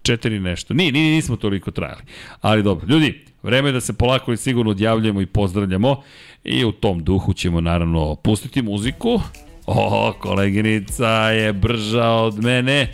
[0.02, 0.74] Četiri nešto.
[0.74, 2.02] Nije, nije, nismo toliko trajali.
[2.40, 6.02] Ali dobro, ljudi, vreme je da se polako i sigurno odjavljamo i pozdravljamo.
[6.44, 9.20] I u tom duhu ćemo naravno pustiti muziku.
[9.66, 12.90] O, koleginica je brža od mene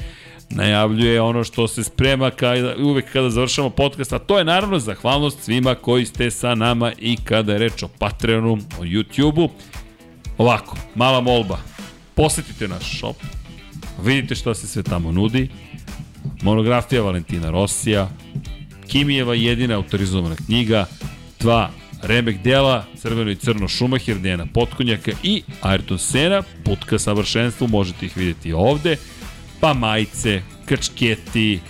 [0.51, 5.43] najavljuje ono što se sprema kada, uvek kada završamo podcast, a to je naravno zahvalnost
[5.43, 9.51] svima koji ste sa nama i kada je reč o Patreonu, o YouTube-u.
[10.39, 11.59] Ovako, mala molba,
[12.15, 13.17] posetite naš shop,
[14.05, 15.49] vidite šta se sve tamo nudi,
[16.43, 18.09] monografija Valentina Rosija,
[18.89, 20.87] Kimijeva jedina autorizovana knjiga,
[21.41, 21.71] dva
[22.03, 28.07] remek dela, crveno i crno Šumahir, Dejana Potkonjaka i Ayrton Sena, put ka savršenstvu, možete
[28.07, 28.97] ih vidjeti ovde,
[29.61, 31.61] pa majice, krčketi,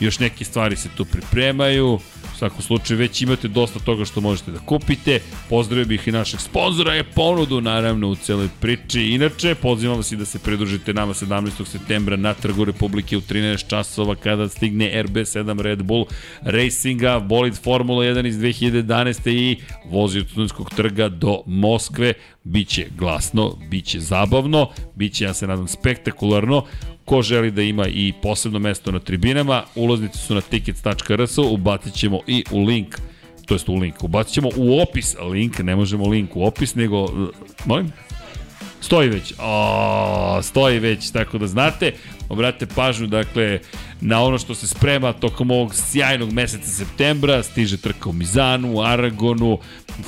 [0.00, 1.98] još neke stvari se tu pripremaju.
[2.38, 5.20] Svakom slučaju već imate dosta toga što možete da kupite.
[5.48, 9.02] Pozdravio bih i našeg sponzora je ponudu naravno u celoj priči.
[9.02, 11.64] Inače, pozivam vas i da se pridružite nama 17.
[11.64, 16.06] septembra na Trgu Republike u 13 časova kada stigne RB7 Red Bull
[16.42, 19.30] Racinga, bolid Formula 1 iz 2011.
[19.30, 22.12] i vozi od Studentskog trga do Moskve.
[22.44, 26.64] Biće glasno, biće zabavno, biće, ja se nadam, spektakularno.
[27.08, 32.20] Ko želi da ima i posebno mesto na tribinama, ulaznice su na tickets.rs, ubacit ćemo
[32.26, 32.98] i u link,
[33.46, 37.30] to jest u link, ubacit ćemo u opis link, ne možemo link u opis, nego,
[37.64, 37.92] molim?
[38.80, 39.34] Stoji već.
[39.38, 41.92] O, stoji već, tako da znate.
[42.28, 43.58] Obratite pažnju, dakle,
[44.00, 47.42] na ono što se sprema tokom ovog sjajnog meseca septembra.
[47.42, 49.58] Stiže trka u Mizanu, Aragonu,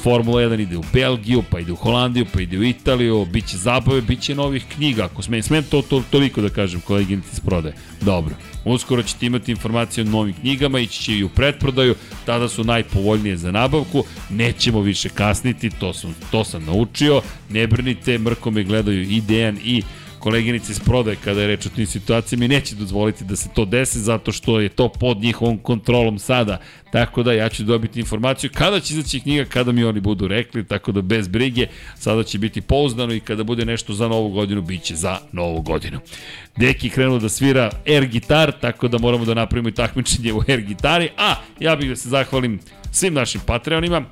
[0.03, 4.01] Formula 1 ide u Belgiju, pa ide u Holandiju, pa ide u Italiju, biće zabave,
[4.01, 7.75] biće novih knjiga, ako smijem, smijem to, to, toliko da kažem, koleginici iz prodaje.
[8.01, 8.35] Dobro.
[8.65, 11.95] Uskoro ćete imati informacije o novim knjigama, ići će i u pretprodaju,
[12.27, 18.19] tada su najpovoljnije za nabavku, nećemo više kasniti, to sam, to sam naučio, ne brinite,
[18.19, 19.83] mrko me gledaju i Dejan i
[20.21, 23.65] koleginice iz prodaje kada je reč o tim situacijama i neće dozvoliti da se to
[23.65, 26.59] desi zato što je to pod njihovom kontrolom sada.
[26.93, 30.65] Tako da ja ću dobiti informaciju kada će izaći knjiga, kada mi oni budu rekli,
[30.65, 31.67] tako da bez brige,
[31.99, 35.61] sada će biti pouzdano i kada bude nešto za novu godinu, bit će za novu
[35.61, 36.01] godinu.
[36.57, 40.61] Deki krenuo da svira air gitar, tako da moramo da napravimo i takmičenje u air
[40.61, 42.61] gitari, a ja bih da se zahvalim
[42.93, 44.05] svim našim Patreonima,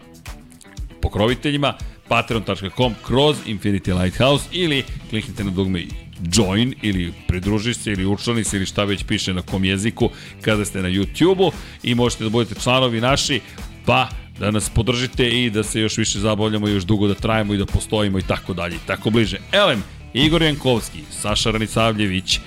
[1.03, 1.75] pokroviteljima,
[2.09, 5.85] patreon.com kroz Infinity Lighthouse ili kliknite na dugme
[6.33, 10.65] join ili pridruži se ili učlani se ili šta već piše na kom jeziku kada
[10.65, 13.41] ste na YouTube-u i možete da budete članovi naši,
[13.87, 17.55] pa da nas podržite i da se još više zabavljamo i još dugo da trajemo
[17.55, 19.39] i da postojimo i tako dalje i tako bliže.
[19.53, 19.83] Elem,
[20.15, 22.41] Igor Jankovski, Saša Ranicavljević,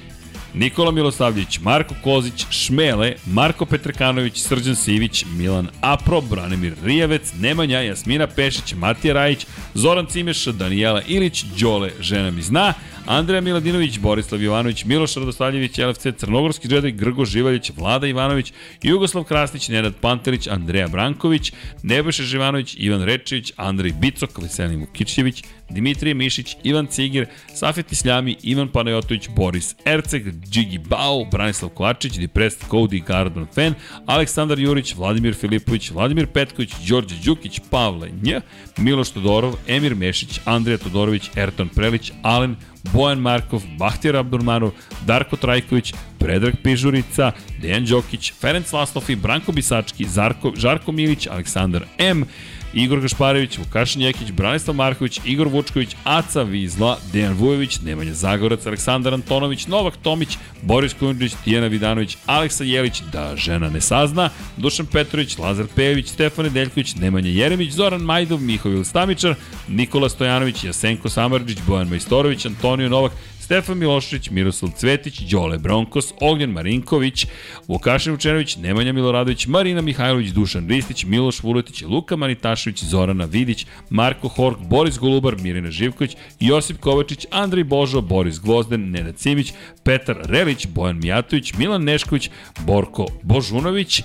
[0.54, 8.28] Nikola Milosavljević, Marko Kozić, Šmele, Marko Petrekanović, Srđan Sivić, Milan Apro, Branimir Rijavec, Nemanja, Jasmina
[8.28, 12.74] Pešić, Matija Rajić, Zoran Cimeša, Danijela Ilić, Đole, žena mi zna,
[13.06, 19.70] Andreja Miladinović, Borislav Jovanović, Miloš Radostavljević, LFC, Crnogorski džedaj, Grgo Živaljić, Vlada Ivanović, Jugoslav Krasnić,
[19.70, 26.88] Nenad Pantelić, Andreja Branković, Nebojša Živanović, Ivan Rečević, Andrej Bicok, Veselin Vukićević, Dimitrije Mišić, Ivan
[26.88, 33.74] Cigir, Safet Isljami, Ivan Panajotović, Boris Erceg, Džigi Bau, Branislav Kovačić, Depressed Cody Gardon Fan,
[34.06, 38.36] Aleksandar Jurić, Vladimir Filipović, Vladimir Petković, Đorđe Đukić, Pavle Nj,
[38.78, 42.56] Miloš Todorov, Emir Mešić, Andrija Todorović, Erton Prelić, Alen
[42.94, 44.72] Bojan Markov, Bahtjer Abdurmanov,
[45.06, 51.86] Darko Trajković, Predrag Pižurica, Dejan Đokić, Ferenc Laslov i Branko Bisački, Zarko, Žarko Milić, Aleksandar
[51.98, 52.26] M,
[52.74, 59.14] Igor Gašparević, Vukašin Jekić, Branislav Marković, Igor Vučković, Aca Vizla, Dejan Vujović, Nemanja Zagorac, Aleksandar
[59.14, 65.38] Antonović, Novak Tomić, Boris Kujundžić, Tijena Vidanović, Aleksa Jelić, da žena ne sazna, Dušan Petrović,
[65.38, 69.36] Lazar Pejević, Stefan Nedeljković, Nemanja Jeremić, Zoran Majdov, Mihovil Stamičar,
[69.68, 73.12] Nikola Stojanović, Jasenko Samarđić, Bojan Majstorović, Antonio Novak,
[73.52, 77.28] Stefan Milošević, Miroslav Cvetić, Đole Bronkos, Ognjen Marinković,
[77.68, 84.28] Vukašin Vučenović, Nemanja Miloradović, Marina Mihajlović, Dušan Ristić, Miloš Vuletić, Luka Manitašević, Zorana Vidić, Marko
[84.28, 90.68] Hork, Boris Golubar, Mirina Živković, Josip Kovačić, Andrej Božo, Boris Gvozden, Nenad Simić, Petar Relić,
[90.68, 92.30] Bojan Mijatović, Milan Nešković,
[92.66, 94.04] Borko Božunović,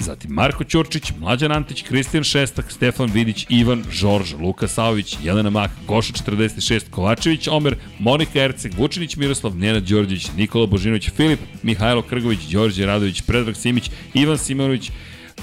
[0.00, 5.70] zatim Marko Ćurčić, Mlađan Antić, Kristijan Šestak, Stefan Vidić, Ivan, Žorž, Luka Saović, Jelena Mak,
[5.86, 12.40] Goša 46, Kovačević, Omer, Monika Erceg, Vučinić Miroslav, Nenad Đorđević, Nikola Božinović, Filip, Mihajlo Krgović,
[12.40, 14.90] Đorđe Radović, Predrag Simić, Ivan Simonović,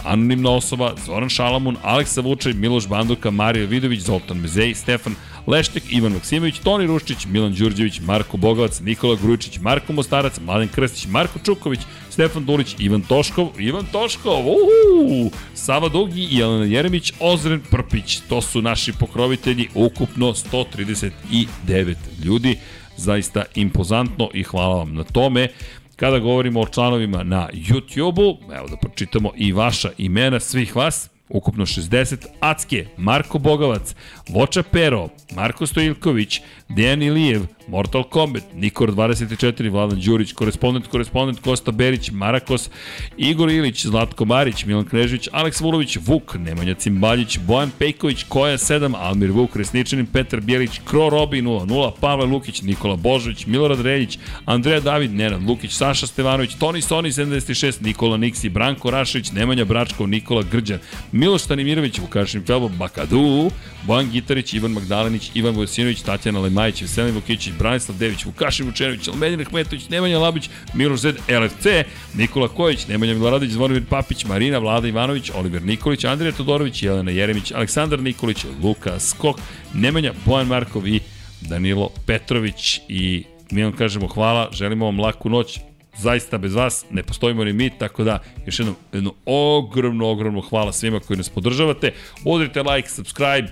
[0.03, 5.15] anonimna osoba, Zoran Šalamun, Aleksa Vučaj, Miloš Banduka, Marija Vidović, Zoltan Mezej, Stefan
[5.47, 11.07] Leštek, Ivan Maksimović, Toni Ruščić, Milan Đurđević, Marko Bogovac, Nikola Grujičić, Marko Mostarac, Mladen Krstić,
[11.07, 11.79] Marko Čuković,
[12.17, 18.19] Stefan Dulić, Ivan Toškov, Ivan Toškov, uhu, Sava Dugi i Jelena Jeremić, Ozren Prpić.
[18.29, 22.57] To su naši pokrovitelji, ukupno 139 ljudi.
[22.95, 25.47] Zaista impozantno i hvala vam na tome.
[25.95, 31.65] Kada govorimo o članovima na YouTube-u, evo da pročitamo i vaša imena svih vas, ukupno
[31.65, 33.95] 60, Acke, Marko Bogavac,
[34.29, 41.71] Voča Pero, Marko Stojilković, Dejan Ilijev, Mortal Kombat, Nikor 24, Vladan Đurić, korespondent, korespondent Kosta
[41.71, 42.69] Berić, Marakos,
[43.17, 48.95] Igor Ilić, Zlatko Marić, Milan Knežević, Aleks Vulović, Vuk, Nemanja Cimbaljić, Bojan Pejković, Koja 7,
[48.97, 54.79] Almir Vuk, Resničanin, Petar Bjelić, Kro Robi 0-0, Pavle Lukić, Nikola Božović, Milorad Reljić, Andreja
[54.79, 60.43] David, Nenad Lukić, Saša Stevanović, Toni Soni 76, Nikola Niksi, Branko Rašević, Nemanja Bračko, Nikola
[60.51, 60.79] Grđan,
[61.11, 63.51] Miloš Stanimirović, Vukašin Felbo, Bakadu,
[63.83, 69.41] Bojan Gitarić, Ivan Magdalenić, Ivan Vojsinović, Tatjana Lemajić, Veselin Vukićić, Branislav Dević, Vukašin Vučenović, Almedin
[69.41, 71.65] Ahmetović, Nemanja Labić, Miloš Zed, LFC,
[72.13, 77.51] Nikola Kojić, Nemanja Miloradić, Zvonimir Papić, Marina Vlada Ivanović, Oliver Nikolić, Andrija Todorović, Jelena Jeremić,
[77.51, 79.37] Aleksandar Nikolić, Luka Skok,
[79.73, 80.99] Nemanja Bojan Markov i
[81.41, 85.59] Danilo Petrović i mi vam kažemo hvala, želimo vam laku noć,
[85.97, 90.73] zaista bez vas ne postojimo ni mi, tako da još jednom, jedno ogromno, ogromno hvala
[90.73, 91.93] svima koji nas podržavate.
[92.25, 93.47] Udrite like, subscribe,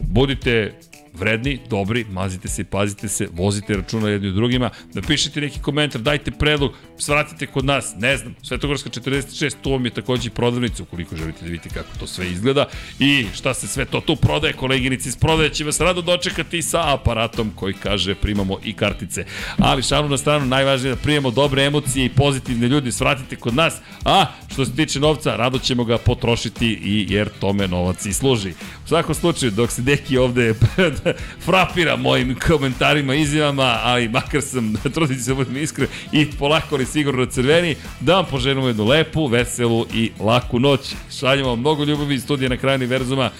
[0.00, 0.74] budite
[1.18, 6.30] vredni, dobri, mazite se pazite se, vozite računa jedni u drugima, napišite neki komentar, dajte
[6.30, 11.38] predlog, svratite kod nas, ne znam, Svetogorska 46, tu vam je takođe prodavnica, ukoliko želite
[11.40, 12.66] da vidite kako to sve izgleda
[12.98, 16.94] i šta se sve to tu prodaje, koleginici iz prodaje će vas rado dočekati sa
[16.94, 19.24] aparatom koji kaže primamo i kartice.
[19.58, 23.54] Ali šalu na stranu, najvažnije je da primamo dobre emocije i pozitivne ljudi, svratite kod
[23.54, 28.12] nas, a što se tiče novca, rado ćemo ga potrošiti i jer tome novac i
[28.12, 28.50] služi.
[28.84, 30.54] U svakom slučaju, dok se Deki ovde
[31.46, 37.26] frapira mojim komentarima, izjavama, ali makar sam, trudim se da budem iskren, i polako sigurno
[37.26, 40.94] crveni, da vam poželimo jednu lepu, veselu i laku noć.
[41.18, 43.30] Šaljamo vam mnogo ljubavi iz studija na kraju univerzuma,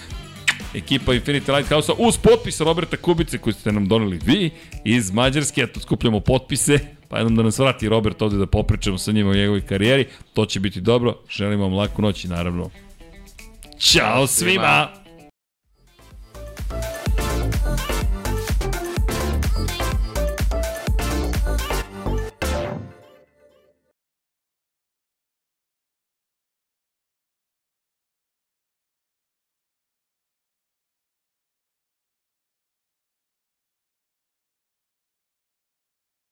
[0.73, 4.51] ekipa Infinity Lighthouse-a uz potpis Roberta Kubice koji ste nam doneli vi
[4.83, 9.11] iz Mađarske, eto skupljamo potpise, pa jednom da nas vrati Robert ovde da popričamo sa
[9.11, 12.69] njima o njegovoj karijeri, to će biti dobro, želim vam laku noć i naravno
[13.79, 15.06] Ćao svima.